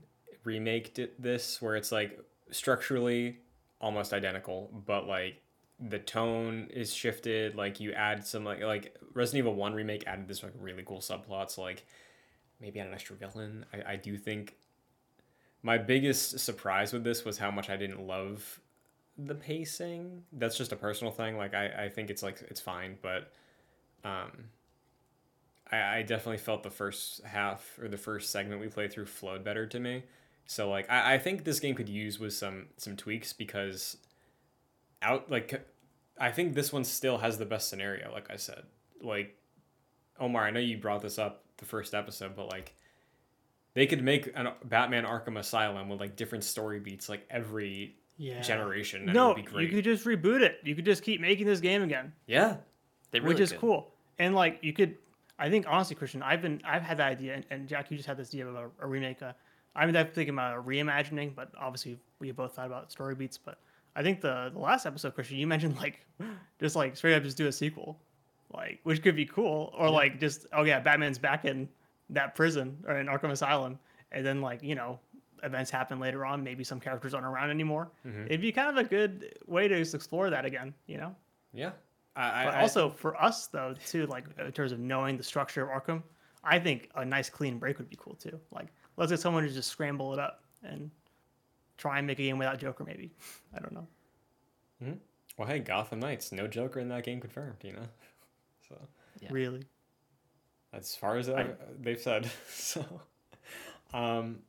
remake 0.45 0.95
did 0.95 1.11
this 1.19 1.61
where 1.61 1.77
it's 1.77 1.93
like 1.93 2.19
structurally 2.51 3.39
almost 3.81 4.13
identical, 4.13 4.71
but 4.87 5.07
like 5.07 5.43
the 5.79 5.99
tone 5.99 6.69
is 6.71 6.95
shifted, 6.95 7.55
like 7.55 7.81
you 7.81 7.93
add 7.93 8.25
some 8.25 8.45
like 8.45 8.63
like 8.63 8.97
Resident 9.13 9.41
Evil 9.41 9.55
1 9.57 9.75
remake 9.75 10.05
added 10.07 10.27
this 10.27 10.43
like 10.43 10.53
really 10.59 10.83
cool 10.85 11.01
subplots 11.01 11.59
like 11.59 11.85
maybe 12.61 12.81
add 12.81 12.87
an 12.87 12.95
extra 12.95 13.17
villain. 13.17 13.65
I, 13.73 13.93
I 13.93 13.97
do 13.97 14.17
think 14.17 14.57
my 15.63 15.79
biggest 15.79 16.39
surprise 16.41 16.93
with 16.93 17.05
this 17.05 17.25
was 17.25 17.39
how 17.39 17.51
much 17.51 17.69
I 17.69 17.77
didn't 17.77 18.07
love 18.07 18.61
the 19.19 19.35
pacing. 19.35 20.23
That's 20.33 20.57
just 20.57 20.73
a 20.73 20.77
personal 20.77 21.13
thing. 21.13 21.37
Like 21.37 21.55
I, 21.55 21.85
I 21.85 21.89
think 21.89 22.11
it's 22.11 22.23
like 22.23 22.43
it's 22.49 22.61
fine, 22.61 22.97
but 23.03 23.33
um 24.05 24.31
I, 25.71 25.99
I 25.99 26.03
definitely 26.03 26.39
felt 26.39 26.63
the 26.63 26.71
first 26.71 27.23
half 27.25 27.79
or 27.81 27.89
the 27.89 27.99
first 27.99 28.31
segment 28.31 28.61
we 28.61 28.69
played 28.69 28.93
through 28.93 29.07
flowed 29.07 29.45
better 29.45 29.67
to 29.67 29.81
me. 29.81 30.05
So 30.47 30.71
like 30.71 30.91
I, 30.91 31.15
I 31.15 31.19
think 31.19 31.45
this 31.45 31.61
game 31.61 31.75
could 31.75 31.89
use 31.89 32.19
with 32.19 32.33
some 32.33 32.67
some 32.77 32.97
tweaks 32.97 33.33
because 33.33 33.99
out 35.03 35.31
like 35.31 35.67
I 36.19 36.31
think 36.31 36.55
this 36.55 36.73
one 36.73 36.85
still 36.85 37.19
has 37.19 37.39
the 37.39 37.47
best 37.47 37.69
scenario, 37.69 38.13
like 38.13 38.31
I 38.31 38.37
said. 38.37 38.63
Like 39.03 39.37
Omar, 40.19 40.45
I 40.45 40.51
know 40.51 40.61
you 40.61 40.79
brought 40.79 41.03
this 41.03 41.19
up 41.19 41.45
the 41.59 41.65
first 41.65 41.95
episode, 41.95 42.35
but 42.35 42.49
like 42.49 42.75
they 43.75 43.87
could 43.87 44.03
make 44.03 44.27
a 44.37 44.55
Batman 44.65 45.05
Arkham 45.05 45.39
Asylum 45.39 45.89
with 45.89 46.01
like 46.01 46.17
different 46.17 46.45
story 46.45 46.81
beats 46.81 47.09
like 47.09 47.27
every 47.31 47.97
Yeah. 48.17 48.41
generation. 48.41 49.07
No, 49.07 49.29
would 49.35 49.37
be 49.37 49.63
you 49.63 49.69
could 49.69 49.85
just 49.85 50.05
reboot 50.05 50.41
it. 50.43 50.59
You 50.65 50.75
could 50.75 50.85
just 50.85 51.03
keep 51.03 51.21
making 51.21 51.47
this 51.47 51.61
game 51.61 51.83
again. 51.83 52.13
yeah. 52.27 52.57
They 53.13 53.19
really 53.21 53.35
which 53.35 53.41
is 53.41 53.51
could. 53.53 53.61
cool. 53.61 53.93
And 54.19 54.35
like 54.37 54.59
you 54.63 54.73
could, 54.73 54.97
I 55.39 55.51
think 55.51 55.67
honestly, 55.69 55.97
Christian, 55.97 56.23
I've 56.23 56.43
been 56.43 56.61
I've 56.65 56.83
had 56.83 56.99
that 56.99 57.09
idea, 57.09 57.35
and, 57.35 57.45
and 57.51 57.69
Jack, 57.69 57.91
you 57.91 57.97
just 57.97 58.07
had 58.07 58.17
this 58.17 58.29
idea 58.29 58.47
of 58.47 58.55
a, 58.55 58.71
a 58.83 58.87
remake. 58.87 59.21
Uh, 59.23 59.33
I'm 59.75 59.93
definitely 59.93 60.15
thinking 60.15 60.35
about 60.35 60.57
a 60.59 60.63
reimagining, 60.63 61.35
but 61.35 61.51
obviously 61.59 61.99
we 62.21 62.31
both 62.33 62.55
thought 62.55 62.67
about 62.67 62.93
story 62.93 63.15
beats. 63.17 63.37
But 63.39 63.59
I 63.97 64.03
think 64.03 64.21
the 64.21 64.51
the 64.53 64.59
last 64.61 64.87
episode, 64.87 65.15
Christian, 65.15 65.39
you 65.39 65.47
mentioned 65.49 65.77
like 65.79 66.07
just 66.61 66.77
like 66.77 66.97
straight 66.97 67.15
up 67.15 67.23
just 67.25 67.37
do 67.37 67.47
a 67.49 67.53
sequel, 67.53 67.99
like 68.53 68.79
which 68.85 69.03
could 69.03 69.17
be 69.17 69.27
cool, 69.27 69.73
or 69.77 69.91
like 69.91 70.21
just 70.21 70.47
oh 70.53 70.63
yeah, 70.65 70.79
Batman's 70.79 71.19
back 71.19 71.45
in 71.45 71.69
that 72.11 72.35
prison 72.35 72.77
or 72.87 72.99
in 72.99 73.07
Arkham 73.07 73.31
Asylum, 73.31 73.79
and 74.13 74.25
then 74.25 74.41
like 74.41 74.63
you 74.63 74.75
know 74.75 74.99
events 75.43 75.71
happen 75.71 75.99
later 75.99 76.25
on. 76.27 76.43
Maybe 76.45 76.65
some 76.65 76.81
characters 76.81 77.15
aren't 77.15 77.27
around 77.27 77.51
anymore. 77.51 77.91
Mhm. 78.07 78.27
It'd 78.27 78.41
be 78.41 78.53
kind 78.53 78.69
of 78.69 78.77
a 78.77 78.89
good 78.89 79.39
way 79.47 79.69
to 79.69 79.79
just 79.79 79.95
explore 79.95 80.29
that 80.31 80.45
again, 80.45 80.75
you 80.87 80.99
know. 80.99 81.15
Yeah. 81.53 81.73
I, 82.17 82.45
But 82.45 82.55
I, 82.55 82.61
also 82.61 82.91
for 82.91 83.21
us 83.23 83.47
though, 83.47 83.75
too, 83.87 84.07
like 84.07 84.25
in 84.39 84.53
terms 84.53 84.73
of 84.73 84.81
knowing 84.81 85.17
the 85.17 85.23
structure 85.23 85.63
of 85.63 85.71
Arkham, 85.71 86.03
I 86.45 86.59
think 86.59 86.91
a 86.97 87.05
nice 87.05 87.31
clean 87.31 87.59
break 87.59 87.79
would 87.79 87.89
be 87.89 87.97
cool 87.99 88.15
too. 88.17 88.39
Like 88.51 88.67
let's 88.97 89.11
get 89.13 89.21
someone 89.21 89.45
to 89.45 89.49
just 89.49 89.71
scramble 89.71 90.13
it 90.13 90.19
up 90.19 90.43
and 90.63 90.91
try 91.79 91.99
and 91.99 92.07
make 92.07 92.19
a 92.19 92.23
game 92.23 92.37
without 92.37 92.59
Joker, 92.59 92.85
maybe. 92.85 93.11
I 93.57 93.61
don't 93.61 93.73
know. 93.73 93.87
well, 95.39 95.49
hey, 95.49 95.61
Gotham 95.61 96.01
Knights, 96.01 96.33
no 96.33 96.47
Joker 96.47 96.81
in 96.81 96.89
that 96.89 97.05
game 97.05 97.21
confirmed. 97.21 97.57
You 97.63 97.73
know, 97.73 97.87
so. 98.69 98.77
Yeah. 99.21 99.29
Really. 99.33 99.63
As 100.73 100.95
far 100.97 101.17
as 101.17 101.29
I- 101.29 101.49
they've 101.81 102.01
said. 102.01 102.31
so, 102.49 102.85
um, 103.93 104.41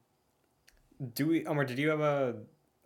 do 1.16 1.28
we, 1.28 1.46
Omar? 1.46 1.66
Did 1.66 1.80
you 1.80 1.90
have 1.90 2.02
a 2.02 2.36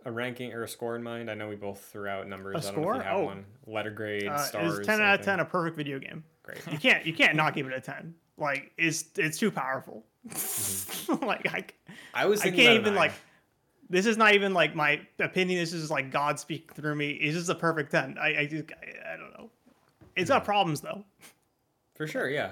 a 0.05 0.11
ranking 0.11 0.53
or 0.53 0.63
a 0.63 0.67
score 0.67 0.95
in 0.95 1.03
mind? 1.03 1.29
I 1.31 1.33
know 1.33 1.49
we 1.49 1.55
both 1.55 1.81
threw 1.91 2.07
out 2.07 2.27
numbers. 2.27 2.55
A 2.55 2.57
I 2.57 2.61
don't 2.73 2.81
know 2.83 2.89
if 2.91 2.95
you 2.95 3.01
score? 3.01 3.03
have 3.03 3.17
Oh. 3.17 3.23
one. 3.25 3.45
Letter 3.65 3.89
grade, 3.91 4.27
Uh, 4.27 4.37
stars. 4.37 4.79
is 4.79 4.85
ten 4.85 5.01
out 5.01 5.19
of 5.19 5.25
ten 5.25 5.39
a 5.39 5.45
perfect 5.45 5.75
video 5.77 5.99
game? 5.99 6.23
Great. 6.43 6.61
You 6.71 6.77
can't 6.77 7.05
you 7.05 7.13
can't 7.13 7.35
not 7.35 7.55
give 7.55 7.67
it 7.67 7.73
a 7.73 7.81
ten. 7.81 8.13
Like 8.37 8.71
it's 8.77 9.05
it's 9.17 9.37
too 9.37 9.51
powerful. 9.51 10.05
like 11.21 11.47
I, 11.53 11.65
I 12.13 12.25
was. 12.25 12.41
I 12.41 12.45
can't 12.51 12.59
even 12.79 12.83
nine. 12.85 12.95
like. 12.95 13.11
This 13.87 14.07
is 14.07 14.17
not 14.17 14.33
even 14.33 14.53
like 14.53 14.73
my 14.75 14.99
opinion. 15.19 15.59
This 15.59 15.71
is 15.71 15.91
like 15.91 16.09
God 16.11 16.39
speaking 16.39 16.69
through 16.73 16.95
me. 16.95 17.11
It's 17.11 17.35
just 17.37 17.49
a 17.49 17.55
perfect 17.55 17.91
ten. 17.91 18.17
I 18.19 18.39
I 18.41 18.45
just 18.47 18.65
I, 18.71 19.13
I 19.13 19.17
don't 19.17 19.31
know. 19.37 19.49
It's 20.15 20.29
got 20.29 20.43
problems 20.43 20.81
though. 20.81 21.03
for 21.95 22.07
sure. 22.07 22.27
Yeah. 22.29 22.51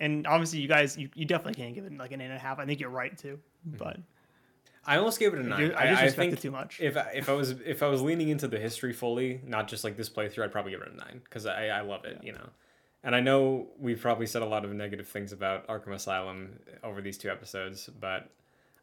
And 0.00 0.26
obviously 0.26 0.58
you 0.60 0.66
guys 0.68 0.98
you, 0.98 1.08
you 1.14 1.24
definitely 1.24 1.54
can't 1.54 1.72
give 1.74 1.84
it 1.84 1.96
like 1.96 2.10
an 2.12 2.20
eight 2.20 2.24
and 2.24 2.34
a 2.34 2.38
half 2.38 2.58
i 2.58 2.66
think 2.66 2.80
you're 2.80 2.90
right 2.90 3.16
too 3.16 3.38
Mm-hmm. 3.66 3.76
but 3.78 3.96
I 4.86 4.98
almost 4.98 5.18
gave 5.18 5.32
it 5.32 5.38
a 5.40 5.42
nine. 5.42 5.72
I, 5.72 5.86
I, 5.94 6.00
I 6.02 6.10
think 6.10 6.34
it 6.34 6.42
too 6.42 6.50
much. 6.50 6.78
if 6.78 6.94
I- 6.98 7.12
if 7.14 7.30
I 7.30 7.32
was 7.32 7.52
if 7.64 7.82
I 7.82 7.86
was 7.86 8.02
leaning 8.02 8.28
into 8.28 8.46
the 8.46 8.58
history 8.58 8.92
fully, 8.92 9.40
not 9.46 9.66
just 9.66 9.82
like 9.84 9.96
this 9.96 10.10
playthrough, 10.10 10.44
I'd 10.44 10.52
probably 10.52 10.72
give 10.72 10.82
it 10.82 10.92
a 10.92 10.96
nine 10.96 11.22
because 11.24 11.46
I 11.46 11.68
I 11.68 11.80
love 11.80 12.04
it, 12.04 12.20
you 12.22 12.32
know. 12.32 12.50
And 13.02 13.14
I 13.14 13.20
know 13.20 13.68
we've 13.78 13.98
probably 13.98 14.26
said 14.26 14.42
a 14.42 14.46
lot 14.46 14.62
of 14.66 14.70
negative 14.74 15.08
things 15.08 15.32
about 15.32 15.66
Arkham 15.68 15.94
Asylum 15.94 16.58
over 16.82 17.00
these 17.00 17.16
two 17.16 17.30
episodes, 17.30 17.88
but 17.98 18.28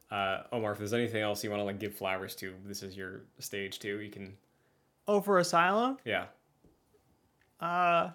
uh, 0.10 0.42
Omar, 0.52 0.72
if 0.72 0.80
there's 0.80 0.94
anything 0.94 1.22
else 1.22 1.44
you 1.44 1.52
want 1.52 1.60
to 1.60 1.66
like 1.66 1.78
give 1.80 1.94
flowers 1.94 2.34
to, 2.38 2.56
this 2.66 2.82
is 2.82 2.98
your 2.98 3.22
stage 3.38 3.78
too. 3.78 4.00
You 4.00 4.10
can, 4.10 4.34
oh, 5.08 5.22
for 5.22 5.38
Asylum, 5.38 5.98
yeah, 6.04 6.26
uh, 7.60 8.10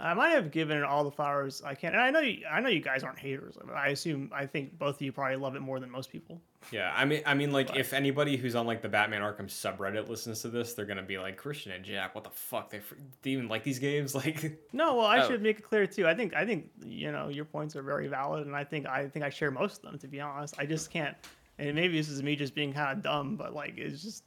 I 0.00 0.14
might 0.14 0.30
have 0.30 0.50
given 0.52 0.76
it 0.78 0.84
all 0.84 1.02
the 1.04 1.10
flowers 1.10 1.60
I 1.64 1.74
can. 1.74 1.92
And 1.92 2.00
I 2.00 2.10
know 2.10 2.20
you, 2.20 2.44
I 2.50 2.60
know 2.60 2.68
you 2.68 2.80
guys 2.80 3.02
aren't 3.02 3.18
haters. 3.18 3.58
I 3.74 3.88
assume 3.88 4.30
I 4.32 4.46
think 4.46 4.78
both 4.78 4.96
of 4.96 5.02
you 5.02 5.10
probably 5.12 5.36
love 5.36 5.56
it 5.56 5.60
more 5.60 5.80
than 5.80 5.90
most 5.90 6.10
people. 6.10 6.40
yeah. 6.70 6.92
I 6.96 7.04
mean, 7.04 7.22
I 7.26 7.34
mean, 7.34 7.50
like 7.50 7.74
if 7.76 7.92
anybody 7.92 8.36
who's 8.36 8.54
on 8.54 8.66
like 8.66 8.80
the 8.80 8.88
Batman 8.88 9.22
Arkham 9.22 9.46
subreddit 9.48 10.08
listens 10.08 10.40
to 10.42 10.48
this, 10.48 10.74
they're 10.74 10.84
gonna 10.86 11.02
be 11.02 11.18
like 11.18 11.36
Christian 11.36 11.72
and 11.72 11.84
Jack, 11.84 12.14
what 12.14 12.22
the 12.24 12.30
fuck? 12.30 12.70
They, 12.70 12.80
they 13.22 13.30
even 13.30 13.48
like 13.48 13.64
these 13.64 13.78
games? 13.78 14.14
Like, 14.24 14.58
No, 14.72 14.94
well, 14.96 15.06
I 15.06 15.20
Oh. 15.24 15.28
should 15.28 15.42
make 15.42 15.58
it 15.58 15.62
clear 15.62 15.86
too. 15.86 16.06
I 16.06 16.14
think 16.14 16.34
I 16.34 16.46
think 16.46 16.70
you 16.84 17.10
know 17.12 17.28
your 17.28 17.44
points 17.44 17.74
are 17.76 17.82
very 17.82 18.06
valid, 18.08 18.46
and 18.46 18.54
I 18.54 18.64
think 18.64 18.86
I 18.86 19.08
think 19.08 19.24
I 19.24 19.30
share 19.30 19.50
most 19.50 19.78
of 19.84 19.90
them. 19.90 19.98
To 19.98 20.06
be 20.08 20.20
honest, 20.20 20.54
I 20.58 20.66
just 20.66 20.90
can't. 20.90 21.16
And 21.58 21.74
maybe 21.74 21.96
this 21.98 22.08
is 22.08 22.22
me 22.22 22.36
just 22.36 22.54
being 22.54 22.72
kind 22.72 22.96
of 22.96 23.02
dumb, 23.02 23.34
but 23.36 23.52
like 23.52 23.74
it's 23.78 24.00
just 24.02 24.22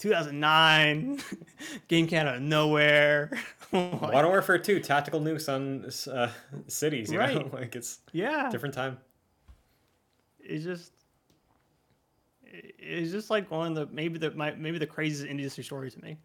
2009 0.00 1.20
game 1.88 2.06
came 2.06 2.26
out 2.26 2.36
of 2.36 2.42
nowhere. 2.42 3.30
Like, 3.72 4.00
Modern 4.00 4.30
Warfare 4.30 4.58
Two, 4.58 4.80
tactical 4.80 5.20
nukes 5.20 5.48
on 5.48 5.84
uh, 6.12 6.32
cities, 6.66 7.12
you 7.12 7.18
know, 7.18 7.48
like 7.52 7.76
it's 7.76 8.00
yeah, 8.10 8.50
different 8.50 8.74
time. 8.74 8.98
it's 10.40 10.64
just 10.64 10.90
it's 12.42 13.12
just 13.12 13.30
like 13.30 13.48
one 13.48 13.68
of 13.68 13.74
the 13.76 13.94
maybe 13.94 14.18
the 14.18 14.32
my, 14.32 14.50
maybe 14.56 14.78
the 14.78 14.88
craziest 14.88 15.24
industry 15.30 15.62
story 15.62 15.88
to 15.88 16.02
me. 16.02 16.18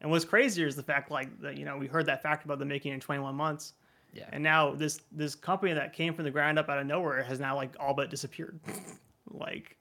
And 0.00 0.10
what's 0.10 0.24
crazier 0.24 0.66
is 0.66 0.74
the 0.74 0.82
fact 0.82 1.10
like 1.10 1.38
that 1.42 1.58
you 1.58 1.66
know 1.66 1.76
we 1.76 1.86
heard 1.86 2.06
that 2.06 2.22
fact 2.22 2.46
about 2.46 2.58
them 2.58 2.68
making 2.68 2.92
it 2.92 2.94
in 2.94 3.00
21 3.00 3.34
months. 3.34 3.74
Yeah. 4.14 4.24
And 4.32 4.42
now 4.42 4.74
this 4.74 5.02
this 5.12 5.34
company 5.34 5.74
that 5.74 5.92
came 5.92 6.14
from 6.14 6.24
the 6.24 6.30
ground 6.30 6.58
up 6.58 6.70
out 6.70 6.78
of 6.78 6.86
nowhere 6.86 7.22
has 7.24 7.38
now 7.40 7.56
like 7.56 7.76
all 7.78 7.92
but 7.92 8.08
disappeared. 8.08 8.58
like 9.28 9.76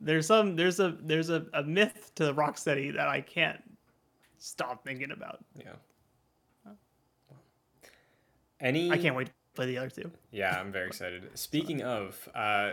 there's 0.00 0.26
some 0.26 0.56
there's 0.56 0.80
a 0.80 0.96
there's 1.02 1.30
a, 1.30 1.46
a 1.54 1.62
myth 1.62 2.12
to 2.16 2.32
Rocksteady 2.32 2.94
that 2.94 3.08
I 3.08 3.20
can't 3.20 3.60
stop 4.38 4.84
thinking 4.84 5.10
about. 5.10 5.44
Yeah. 5.56 5.72
Any? 8.60 8.90
I 8.90 8.98
can't 8.98 9.14
wait 9.14 9.28
to 9.28 9.32
play 9.54 9.66
the 9.66 9.78
other 9.78 9.90
two. 9.90 10.10
Yeah, 10.30 10.58
I'm 10.58 10.72
very 10.72 10.88
excited. 10.88 11.28
Speaking 11.34 11.82
of, 11.82 12.28
uh, 12.34 12.72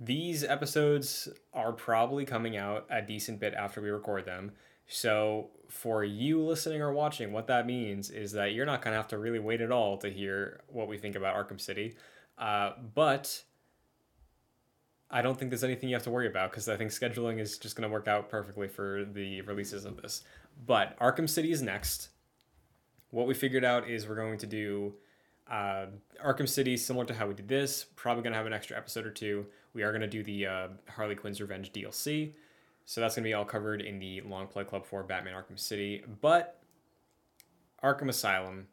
these 0.00 0.44
episodes 0.44 1.28
are 1.52 1.72
probably 1.72 2.24
coming 2.24 2.56
out 2.56 2.86
a 2.90 3.00
decent 3.00 3.40
bit 3.40 3.54
after 3.54 3.80
we 3.80 3.90
record 3.90 4.26
them. 4.26 4.52
So 4.86 5.48
for 5.70 6.04
you 6.04 6.42
listening 6.42 6.82
or 6.82 6.92
watching, 6.92 7.32
what 7.32 7.46
that 7.46 7.66
means 7.66 8.10
is 8.10 8.32
that 8.32 8.52
you're 8.52 8.66
not 8.66 8.82
gonna 8.82 8.96
have 8.96 9.08
to 9.08 9.18
really 9.18 9.38
wait 9.38 9.62
at 9.62 9.72
all 9.72 9.96
to 9.98 10.10
hear 10.10 10.60
what 10.68 10.88
we 10.88 10.98
think 10.98 11.16
about 11.16 11.34
Arkham 11.36 11.60
City. 11.60 11.96
Uh, 12.36 12.72
but 12.94 13.44
I 15.14 15.22
don't 15.22 15.38
think 15.38 15.50
there's 15.52 15.62
anything 15.62 15.88
you 15.88 15.94
have 15.94 16.02
to 16.02 16.10
worry 16.10 16.26
about 16.26 16.50
because 16.50 16.68
I 16.68 16.76
think 16.76 16.90
scheduling 16.90 17.38
is 17.38 17.56
just 17.56 17.76
gonna 17.76 17.88
work 17.88 18.08
out 18.08 18.28
perfectly 18.28 18.66
for 18.66 19.04
the 19.04 19.40
releases 19.42 19.84
of 19.84 19.96
this. 20.02 20.24
But 20.66 20.98
Arkham 20.98 21.28
City 21.30 21.52
is 21.52 21.62
next. 21.62 22.08
What 23.10 23.28
we 23.28 23.34
figured 23.34 23.64
out 23.64 23.88
is 23.88 24.08
we're 24.08 24.16
going 24.16 24.38
to 24.38 24.46
do 24.46 24.94
uh, 25.48 25.86
Arkham 26.24 26.48
City, 26.48 26.76
similar 26.76 27.04
to 27.06 27.14
how 27.14 27.28
we 27.28 27.34
did 27.34 27.46
this, 27.46 27.84
probably 27.94 28.24
going 28.24 28.32
to 28.32 28.36
have 28.38 28.46
an 28.46 28.52
extra 28.52 28.76
episode 28.76 29.06
or 29.06 29.10
two. 29.10 29.46
We 29.72 29.84
are 29.84 29.92
going 29.92 30.00
to 30.00 30.08
do 30.08 30.24
the 30.24 30.46
uh, 30.46 30.68
Harley 30.88 31.14
Quinn's 31.14 31.40
Revenge 31.40 31.72
DLC. 31.72 32.32
So 32.86 33.00
that's 33.00 33.14
going 33.14 33.22
to 33.22 33.28
be 33.28 33.34
all 33.34 33.44
covered 33.44 33.82
in 33.82 33.98
the 33.98 34.20
Long 34.22 34.46
Play 34.46 34.64
Club 34.64 34.84
for 34.84 35.02
Batman 35.02 35.34
Arkham 35.34 35.58
City. 35.58 36.02
But 36.20 36.60
Arkham 37.82 38.08
Asylum, 38.08 38.66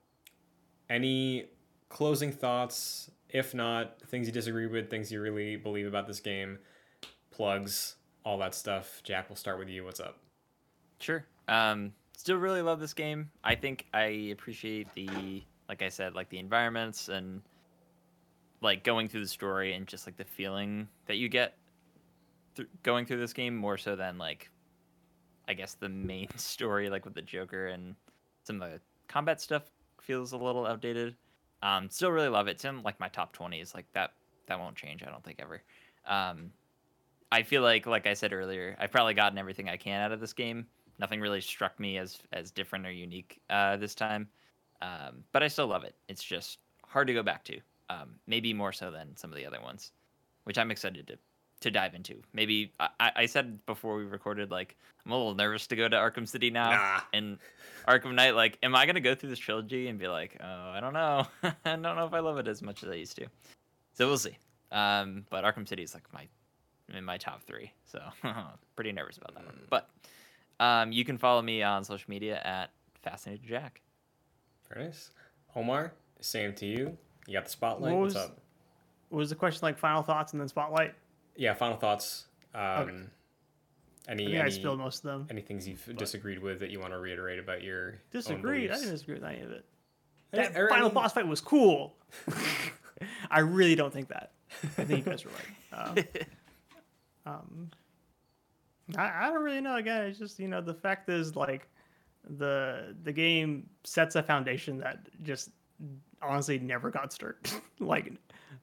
any 0.89 1.45
closing 1.89 2.31
thoughts? 2.31 3.11
If 3.31 3.53
not, 3.53 4.01
things 4.07 4.27
you 4.27 4.33
disagree 4.33 4.67
with, 4.67 4.89
things 4.89 5.11
you 5.11 5.21
really 5.21 5.55
believe 5.55 5.87
about 5.87 6.07
this 6.07 6.19
game, 6.19 6.59
plugs, 7.31 7.95
all 8.25 8.37
that 8.39 8.53
stuff. 8.53 9.01
Jack, 9.03 9.29
we'll 9.29 9.37
start 9.37 9.57
with 9.57 9.69
you. 9.69 9.85
What's 9.85 9.99
up? 9.99 10.17
Sure. 10.99 11.25
Um, 11.47 11.93
still 12.15 12.37
really 12.37 12.61
love 12.61 12.79
this 12.79 12.93
game. 12.93 13.29
I 13.43 13.55
think 13.55 13.85
I 13.93 14.29
appreciate 14.31 14.93
the, 14.93 15.43
like 15.69 15.81
I 15.81 15.89
said, 15.89 16.13
like 16.13 16.29
the 16.29 16.39
environments 16.39 17.09
and 17.09 17.41
like 18.61 18.83
going 18.83 19.07
through 19.07 19.21
the 19.21 19.27
story 19.27 19.73
and 19.73 19.87
just 19.87 20.05
like 20.05 20.17
the 20.17 20.25
feeling 20.25 20.87
that 21.07 21.15
you 21.15 21.29
get 21.29 21.57
th- 22.55 22.69
going 22.83 23.05
through 23.05 23.19
this 23.19 23.33
game 23.33 23.55
more 23.55 23.77
so 23.77 23.95
than 23.95 24.17
like, 24.17 24.49
I 25.47 25.53
guess 25.53 25.73
the 25.73 25.89
main 25.89 26.29
story, 26.37 26.89
like 26.89 27.05
with 27.05 27.15
the 27.15 27.21
Joker 27.21 27.67
and 27.67 27.95
some 28.43 28.61
of 28.61 28.71
the 28.71 28.79
combat 29.07 29.41
stuff 29.41 29.63
feels 30.01 30.33
a 30.33 30.37
little 30.37 30.65
outdated. 30.65 31.15
Um, 31.63 31.89
still 31.89 32.11
really 32.11 32.29
love 32.29 32.47
it. 32.47 32.51
It's 32.51 32.65
in 32.65 32.83
like 32.83 32.99
my 32.99 33.07
top 33.07 33.33
twenties. 33.33 33.73
Like 33.75 33.85
that, 33.93 34.13
that 34.47 34.59
won't 34.59 34.75
change. 34.75 35.03
I 35.03 35.09
don't 35.09 35.23
think 35.23 35.39
ever. 35.41 35.61
Um, 36.07 36.51
I 37.31 37.43
feel 37.43 37.61
like, 37.61 37.85
like 37.85 38.07
I 38.07 38.13
said 38.13 38.33
earlier, 38.33 38.75
I've 38.79 38.91
probably 38.91 39.13
gotten 39.13 39.37
everything 39.37 39.69
I 39.69 39.77
can 39.77 40.01
out 40.01 40.11
of 40.11 40.19
this 40.19 40.33
game. 40.33 40.65
Nothing 40.99 41.21
really 41.21 41.41
struck 41.41 41.79
me 41.79 41.97
as 41.97 42.19
as 42.33 42.51
different 42.51 42.85
or 42.85 42.91
unique 42.91 43.39
uh, 43.49 43.77
this 43.77 43.95
time, 43.95 44.27
um, 44.81 45.23
but 45.31 45.41
I 45.41 45.47
still 45.47 45.67
love 45.67 45.83
it. 45.83 45.95
It's 46.07 46.23
just 46.23 46.59
hard 46.85 47.07
to 47.07 47.13
go 47.13 47.23
back 47.23 47.43
to. 47.45 47.59
Um, 47.89 48.15
maybe 48.27 48.53
more 48.53 48.71
so 48.71 48.91
than 48.91 49.15
some 49.17 49.31
of 49.31 49.37
the 49.37 49.45
other 49.45 49.61
ones, 49.61 49.91
which 50.43 50.57
I'm 50.57 50.71
excited 50.71 51.07
to 51.07 51.17
to 51.61 51.71
dive 51.71 51.93
into. 51.95 52.21
Maybe 52.33 52.71
I, 52.79 52.89
I 52.99 53.11
I 53.17 53.25
said 53.25 53.65
before 53.65 53.95
we 53.97 54.03
recorded, 54.03 54.51
like 54.51 54.75
I'm 55.05 55.11
a 55.11 55.17
little 55.17 55.35
nervous 55.35 55.67
to 55.67 55.75
go 55.75 55.87
to 55.87 55.95
Arkham 55.95 56.27
City 56.27 56.49
now 56.51 56.69
Nah. 56.71 56.99
and 57.13 57.37
Arkham 57.87 58.13
Knight. 58.13 58.35
Like, 58.35 58.57
am 58.61 58.75
I 58.75 58.85
gonna 58.85 58.99
go 58.99 59.15
through 59.15 59.29
this 59.29 59.39
trilogy 59.39 59.87
and 59.87 59.97
be 59.97 60.07
like, 60.07 60.37
oh, 60.43 60.71
I 60.71 60.79
don't 60.79 60.93
know, 60.93 61.25
I 61.43 61.53
don't 61.65 61.81
know 61.81 62.05
if 62.05 62.13
I 62.13 62.19
love 62.19 62.37
it 62.37 62.47
as 62.47 62.61
much 62.61 62.83
as 62.83 62.89
I 62.89 62.95
used 62.95 63.15
to. 63.17 63.27
So 63.93 64.07
we'll 64.07 64.17
see. 64.17 64.37
Um, 64.71 65.25
but 65.29 65.43
Arkham 65.43 65.67
City 65.67 65.83
is 65.83 65.93
like 65.93 66.03
my 66.13 66.27
in 66.93 67.03
my 67.05 67.17
top 67.17 67.41
three, 67.43 67.71
so 67.85 68.01
pretty 68.75 68.91
nervous 68.91 69.17
about 69.17 69.33
that 69.35 69.45
one. 69.45 69.59
But 69.69 69.89
um, 70.59 70.91
you 70.91 71.05
can 71.05 71.17
follow 71.17 71.41
me 71.41 71.63
on 71.63 71.83
social 71.83 72.09
media 72.09 72.41
at 72.43 72.71
Fascinated 73.01 73.45
Jack. 73.47 73.81
Very 74.71 74.85
nice. 74.85 75.11
Omar, 75.55 75.93
same 76.19 76.53
to 76.55 76.65
you. 76.65 76.97
You 77.27 77.33
got 77.33 77.45
the 77.45 77.51
spotlight. 77.51 77.93
What 77.93 78.01
What's 78.01 78.15
was- 78.15 78.23
up? 78.25 78.37
Was 79.09 79.29
the 79.29 79.35
question 79.35 79.59
like 79.63 79.77
final 79.77 80.01
thoughts 80.03 80.31
and 80.31 80.39
then 80.39 80.47
spotlight? 80.47 80.95
Yeah, 81.35 81.53
final 81.53 81.77
thoughts. 81.77 82.25
Um, 82.53 82.61
Okay. 82.63 82.97
Any 84.07 84.25
I 84.25 84.31
think 84.31 84.45
I 84.45 84.49
spilled 84.49 84.79
most 84.79 85.05
of 85.05 85.11
them. 85.11 85.27
any 85.29 85.41
things 85.41 85.67
you've 85.67 85.95
disagreed 85.95 86.39
with 86.39 86.59
that 86.59 86.71
you 86.71 86.79
want 86.79 86.91
to 86.91 86.97
reiterate 86.97 87.37
about 87.37 87.61
your 87.61 88.01
Disagreed. 88.11 88.71
I 88.71 88.75
didn't 88.75 88.89
disagree 88.91 89.13
with 89.15 89.23
any 89.23 89.41
of 89.41 89.51
it. 89.51 89.63
That 90.31 90.57
or, 90.57 90.67
I 90.67 90.69
final 90.69 90.87
mean, 90.89 90.95
boss 90.95 91.13
fight 91.13 91.27
was 91.27 91.39
cool. 91.39 91.95
I 93.31 93.39
really 93.39 93.75
don't 93.75 93.93
think 93.93 94.07
that. 94.09 94.31
I 94.77 94.83
think 94.83 95.05
you 95.05 95.11
guys 95.11 95.23
were 95.23 95.31
right. 95.31 96.27
Um, 97.23 97.31
um, 97.33 97.71
I, 98.97 99.27
I 99.27 99.29
don't 99.29 99.43
really 99.43 99.61
know. 99.61 99.75
Again, 99.75 100.05
it's 100.05 100.17
just 100.19 100.39
you 100.39 100.47
know 100.47 100.59
the 100.59 100.73
fact 100.73 101.07
is 101.07 101.35
like 101.35 101.67
the 102.37 102.95
the 103.03 103.13
game 103.13 103.69
sets 103.83 104.15
a 104.15 104.23
foundation 104.23 104.77
that 104.79 105.07
just 105.23 105.51
honestly 106.21 106.59
never 106.59 106.89
got 106.89 107.13
stirred. 107.13 107.37
like 107.79 108.11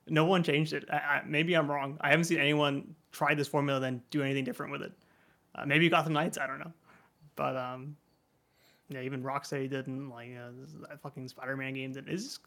no 0.08 0.24
one 0.24 0.42
changed 0.42 0.72
it. 0.72 0.84
I, 0.90 0.96
I, 0.96 1.22
maybe 1.26 1.54
I'm 1.54 1.70
wrong. 1.70 1.98
I 2.00 2.10
haven't 2.10 2.24
seen 2.24 2.38
anyone 2.38 2.94
try 3.12 3.34
this 3.34 3.48
formula 3.48 3.80
then 3.80 4.02
do 4.10 4.22
anything 4.22 4.44
different 4.44 4.72
with 4.72 4.82
it. 4.82 4.92
Uh, 5.54 5.64
maybe 5.66 5.88
Gotham 5.88 6.12
Knights. 6.12 6.38
I 6.38 6.46
don't 6.46 6.58
know, 6.58 6.72
but 7.36 7.56
um, 7.56 7.96
yeah, 8.88 9.00
even 9.00 9.22
Rocksteady 9.22 9.68
didn't 9.68 10.10
like 10.10 10.30
uh, 10.36 10.50
that 10.88 11.00
fucking 11.00 11.28
Spider-Man 11.28 11.74
game. 11.74 11.92
That 11.92 12.08
is, 12.08 12.24
just, 12.24 12.40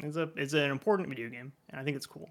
it's 0.00 0.16
a 0.16 0.28
it's 0.36 0.52
an 0.52 0.70
important 0.70 1.08
video 1.08 1.28
game, 1.28 1.52
and 1.70 1.80
I 1.80 1.84
think 1.84 1.96
it's 1.96 2.06
cool. 2.06 2.28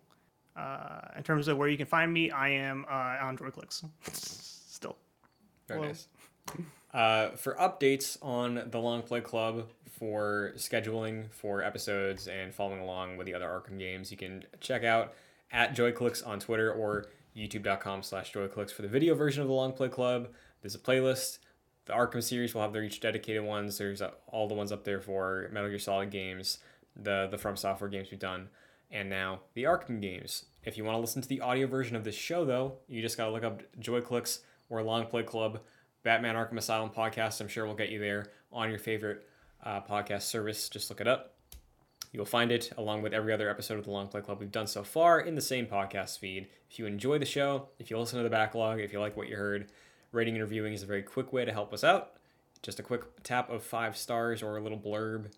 Uh, 0.55 0.99
in 1.17 1.23
terms 1.23 1.47
of 1.47 1.57
where 1.57 1.67
you 1.69 1.77
can 1.77 1.87
find 1.87 2.13
me, 2.13 2.29
I 2.29 2.49
am 2.49 2.85
uh, 2.89 3.25
on 3.25 3.37
JoyClicks 3.37 3.83
still. 4.13 4.97
Very 5.67 5.79
Well- 5.79 5.89
nice. 5.89 6.07
Uh, 6.93 7.29
for 7.31 7.55
updates 7.55 8.17
on 8.21 8.69
the 8.69 8.79
Long 8.79 9.01
Play 9.01 9.21
Club, 9.21 9.67
for 9.89 10.51
scheduling 10.55 11.31
for 11.31 11.63
episodes 11.63 12.27
and 12.27 12.53
following 12.53 12.81
along 12.81 13.17
with 13.17 13.25
the 13.25 13.33
other 13.33 13.47
Arkham 13.47 13.79
games, 13.79 14.11
you 14.11 14.17
can 14.17 14.43
check 14.59 14.83
out 14.83 15.13
at 15.51 15.75
JoyClicks 15.75 16.25
on 16.27 16.39
Twitter 16.39 16.71
or 16.71 17.05
youtube.com 17.35 18.03
slash 18.03 18.33
JoyClicks 18.33 18.71
for 18.71 18.81
the 18.81 18.87
video 18.87 19.15
version 19.15 19.41
of 19.41 19.47
the 19.47 19.53
Long 19.53 19.71
Play 19.71 19.89
Club. 19.89 20.29
There's 20.61 20.75
a 20.75 20.79
playlist. 20.79 21.39
The 21.85 21.93
Arkham 21.93 22.23
series 22.23 22.53
will 22.53 22.61
have 22.61 22.73
their 22.73 22.83
each 22.83 22.99
dedicated 22.99 23.43
ones. 23.43 23.77
There's 23.77 24.01
uh, 24.01 24.11
all 24.27 24.47
the 24.47 24.53
ones 24.53 24.71
up 24.71 24.83
there 24.83 24.99
for 25.01 25.49
Metal 25.51 25.69
Gear 25.69 25.79
Solid 25.79 26.11
games, 26.11 26.59
the 26.95 27.27
the 27.29 27.37
From 27.37 27.55
Software 27.55 27.89
games 27.89 28.09
we've 28.09 28.19
done, 28.19 28.49
and 28.89 29.09
now 29.09 29.41
the 29.53 29.63
Arkham 29.63 30.01
games. 30.01 30.45
If 30.63 30.77
you 30.77 30.85
want 30.85 30.95
to 30.95 31.01
listen 31.01 31.21
to 31.21 31.27
the 31.27 31.41
audio 31.41 31.67
version 31.67 31.95
of 31.95 32.03
this 32.03 32.15
show, 32.15 32.45
though, 32.45 32.77
you 32.87 33.01
just 33.01 33.17
got 33.17 33.25
to 33.25 33.31
look 33.31 33.43
up 33.43 33.61
JoyClicks 33.79 34.39
or 34.69 34.81
Long 34.81 35.05
Play 35.07 35.23
Club, 35.23 35.59
Batman 36.03 36.35
Arkham 36.35 36.57
Asylum 36.57 36.89
podcast. 36.89 37.41
I'm 37.41 37.47
sure 37.47 37.65
we'll 37.65 37.75
get 37.75 37.89
you 37.89 37.99
there 37.99 38.27
on 38.51 38.69
your 38.69 38.79
favorite 38.79 39.27
uh, 39.63 39.81
podcast 39.81 40.23
service. 40.23 40.69
Just 40.69 40.89
look 40.89 41.01
it 41.01 41.07
up. 41.07 41.33
You'll 42.11 42.25
find 42.25 42.51
it 42.51 42.71
along 42.77 43.01
with 43.01 43.13
every 43.13 43.33
other 43.33 43.49
episode 43.49 43.79
of 43.79 43.85
the 43.85 43.91
Long 43.91 44.07
Play 44.07 44.21
Club 44.21 44.39
we've 44.39 44.51
done 44.51 44.67
so 44.67 44.83
far 44.83 45.19
in 45.19 45.33
the 45.33 45.41
same 45.41 45.65
podcast 45.65 46.19
feed. 46.19 46.47
If 46.69 46.77
you 46.77 46.85
enjoy 46.85 47.17
the 47.17 47.25
show, 47.25 47.69
if 47.79 47.89
you 47.89 47.97
listen 47.97 48.19
to 48.19 48.23
the 48.23 48.29
backlog, 48.29 48.79
if 48.79 48.93
you 48.93 48.99
like 48.99 49.17
what 49.17 49.29
you 49.29 49.35
heard, 49.35 49.71
rating 50.11 50.35
and 50.35 50.43
reviewing 50.43 50.73
is 50.73 50.83
a 50.83 50.87
very 50.87 51.01
quick 51.01 51.33
way 51.33 51.43
to 51.43 51.51
help 51.51 51.73
us 51.73 51.83
out. 51.83 52.11
Just 52.61 52.79
a 52.79 52.83
quick 52.83 53.01
tap 53.23 53.49
of 53.49 53.63
five 53.63 53.97
stars 53.97 54.43
or 54.43 54.57
a 54.57 54.61
little 54.61 54.77
blurb 54.77 55.31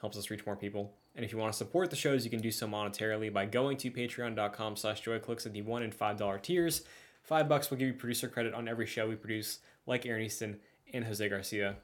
helps 0.00 0.18
us 0.18 0.30
reach 0.30 0.44
more 0.44 0.56
people. 0.56 0.92
And 1.16 1.24
if 1.24 1.32
you 1.32 1.38
want 1.38 1.52
to 1.52 1.56
support 1.56 1.90
the 1.90 1.96
shows, 1.96 2.24
you 2.24 2.30
can 2.30 2.40
do 2.40 2.50
so 2.50 2.68
monetarily 2.68 3.32
by 3.32 3.46
going 3.46 3.76
to 3.78 3.90
patreon.com 3.90 4.76
slash 4.76 5.02
joyclicks 5.02 5.46
at 5.46 5.52
the 5.52 5.62
one 5.62 5.82
and 5.82 5.94
five 5.94 6.18
dollar 6.18 6.38
tiers. 6.38 6.82
Five 7.22 7.48
bucks 7.48 7.70
will 7.70 7.78
give 7.78 7.88
you 7.88 7.94
producer 7.94 8.28
credit 8.28 8.54
on 8.54 8.68
every 8.68 8.86
show 8.86 9.08
we 9.08 9.16
produce, 9.16 9.58
like 9.88 10.06
Aaron 10.06 10.22
Easton 10.22 10.58
and 10.92 11.04
Jose 11.04 11.26
Garcia. 11.28 11.76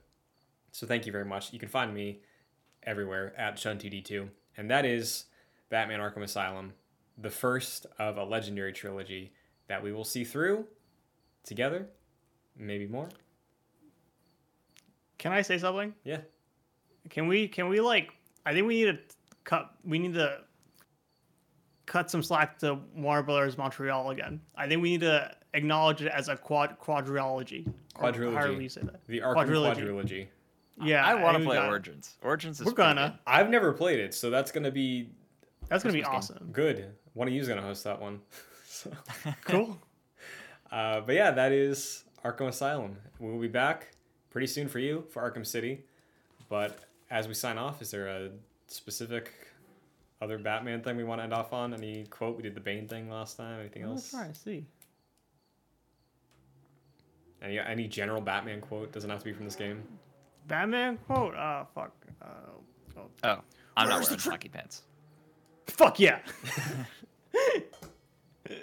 So 0.72 0.86
thank 0.86 1.06
you 1.06 1.12
very 1.12 1.24
much. 1.24 1.52
You 1.52 1.58
can 1.58 1.68
find 1.68 1.92
me 1.92 2.20
everywhere 2.82 3.32
at 3.38 3.56
chun2d2. 3.56 4.28
And 4.56 4.70
that 4.70 4.84
is 4.84 5.24
Batman 5.70 6.00
Arkham 6.00 6.22
Asylum, 6.22 6.72
the 7.18 7.30
first 7.30 7.86
of 7.98 8.18
a 8.18 8.24
legendary 8.24 8.72
trilogy 8.72 9.32
that 9.66 9.82
we 9.82 9.92
will 9.92 10.04
see 10.04 10.24
through 10.24 10.66
together, 11.42 11.88
maybe 12.56 12.86
more. 12.86 13.08
Can 15.18 15.32
I 15.32 15.42
say 15.42 15.58
something? 15.58 15.94
Yeah. 16.04 16.20
Can 17.08 17.26
we 17.26 17.48
can 17.48 17.68
we 17.68 17.80
like 17.80 18.10
I 18.46 18.52
think 18.52 18.66
we 18.66 18.84
need 18.84 18.92
to 18.92 18.98
cut 19.44 19.70
we 19.84 19.98
need 19.98 20.14
to 20.14 20.38
cut 21.86 22.10
some 22.10 22.22
slack 22.22 22.58
to 22.58 22.78
Warner 22.94 23.22
Brothers 23.22 23.58
Montreal 23.58 24.10
again. 24.10 24.40
I 24.56 24.66
think 24.66 24.82
we 24.82 24.90
need 24.90 25.00
to 25.00 25.30
acknowledge 25.52 26.02
it 26.02 26.08
as 26.08 26.28
a 26.28 26.36
quad 26.36 26.78
quadrilogy. 26.80 27.70
Or 27.98 28.12
Quadrilogy. 28.12 28.34
However 28.36 28.60
you 28.60 28.68
say 28.68 28.82
that. 28.82 29.00
The 29.06 29.20
Arkham 29.20 29.34
Quadrilogy. 29.48 29.76
Quadrilogy. 29.82 30.26
Yeah, 30.82 31.04
I 31.06 31.14
want 31.14 31.38
to 31.38 31.44
play 31.44 31.56
gotta- 31.56 31.68
Origins. 31.68 32.14
Origins 32.22 32.60
is 32.60 32.66
We're 32.66 32.72
gonna. 32.72 33.20
I've 33.26 33.48
never 33.50 33.72
played 33.72 34.00
it, 34.00 34.12
so 34.14 34.30
that's 34.30 34.50
going 34.50 34.64
to 34.64 34.72
be 34.72 35.10
That's 35.68 35.82
gonna 35.84 35.92
be 35.92 36.00
Christmas 36.02 36.28
game. 36.28 36.36
awesome. 36.38 36.50
good. 36.52 36.86
One 37.12 37.28
of 37.28 37.34
you 37.34 37.40
is 37.40 37.46
going 37.46 37.60
to 37.60 37.66
host 37.66 37.84
that 37.84 38.00
one. 38.00 38.20
so, 38.66 38.90
Cool. 39.44 39.78
uh, 40.72 41.00
but 41.02 41.14
yeah, 41.14 41.30
that 41.30 41.52
is 41.52 42.04
Arkham 42.24 42.48
Asylum. 42.48 42.96
We 43.20 43.30
will 43.30 43.38
be 43.38 43.46
back 43.48 43.92
pretty 44.30 44.48
soon 44.48 44.66
for 44.68 44.80
you 44.80 45.04
for 45.10 45.22
Arkham 45.22 45.46
City. 45.46 45.84
But 46.48 46.78
as 47.10 47.28
we 47.28 47.34
sign 47.34 47.56
off, 47.56 47.80
is 47.80 47.92
there 47.92 48.08
a 48.08 48.30
specific 48.66 49.30
other 50.20 50.38
Batman 50.38 50.82
thing 50.82 50.96
we 50.96 51.04
want 51.04 51.20
to 51.20 51.22
end 51.22 51.32
off 51.32 51.52
on? 51.52 51.72
Any 51.72 52.04
quote? 52.10 52.36
We 52.36 52.42
did 52.42 52.54
the 52.56 52.60
Bane 52.60 52.88
thing 52.88 53.08
last 53.08 53.36
time. 53.36 53.60
Anything 53.60 53.82
else? 53.84 54.12
Let's 54.12 54.14
else? 54.14 54.22
try 54.24 54.32
to 54.32 54.38
see. 54.60 54.66
Any 57.44 57.58
any 57.58 57.86
general 57.86 58.20
Batman 58.20 58.60
quote 58.60 58.92
doesn't 58.92 59.10
have 59.10 59.18
to 59.18 59.24
be 59.24 59.32
from 59.32 59.44
this 59.44 59.56
game. 59.56 59.82
Batman 60.48 60.98
quote? 61.06 61.34
Oh 61.34 61.66
fuck. 61.74 61.92
Uh, 62.22 62.26
oh. 62.96 63.02
oh, 63.24 63.40
I'm 63.76 63.88
Where's 63.88 64.00
not 64.00 64.02
wearing 64.02 64.18
tr- 64.18 64.30
hockey 64.30 64.48
pants. 64.48 64.82
Fuck 65.66 66.00
yeah. 66.00 66.20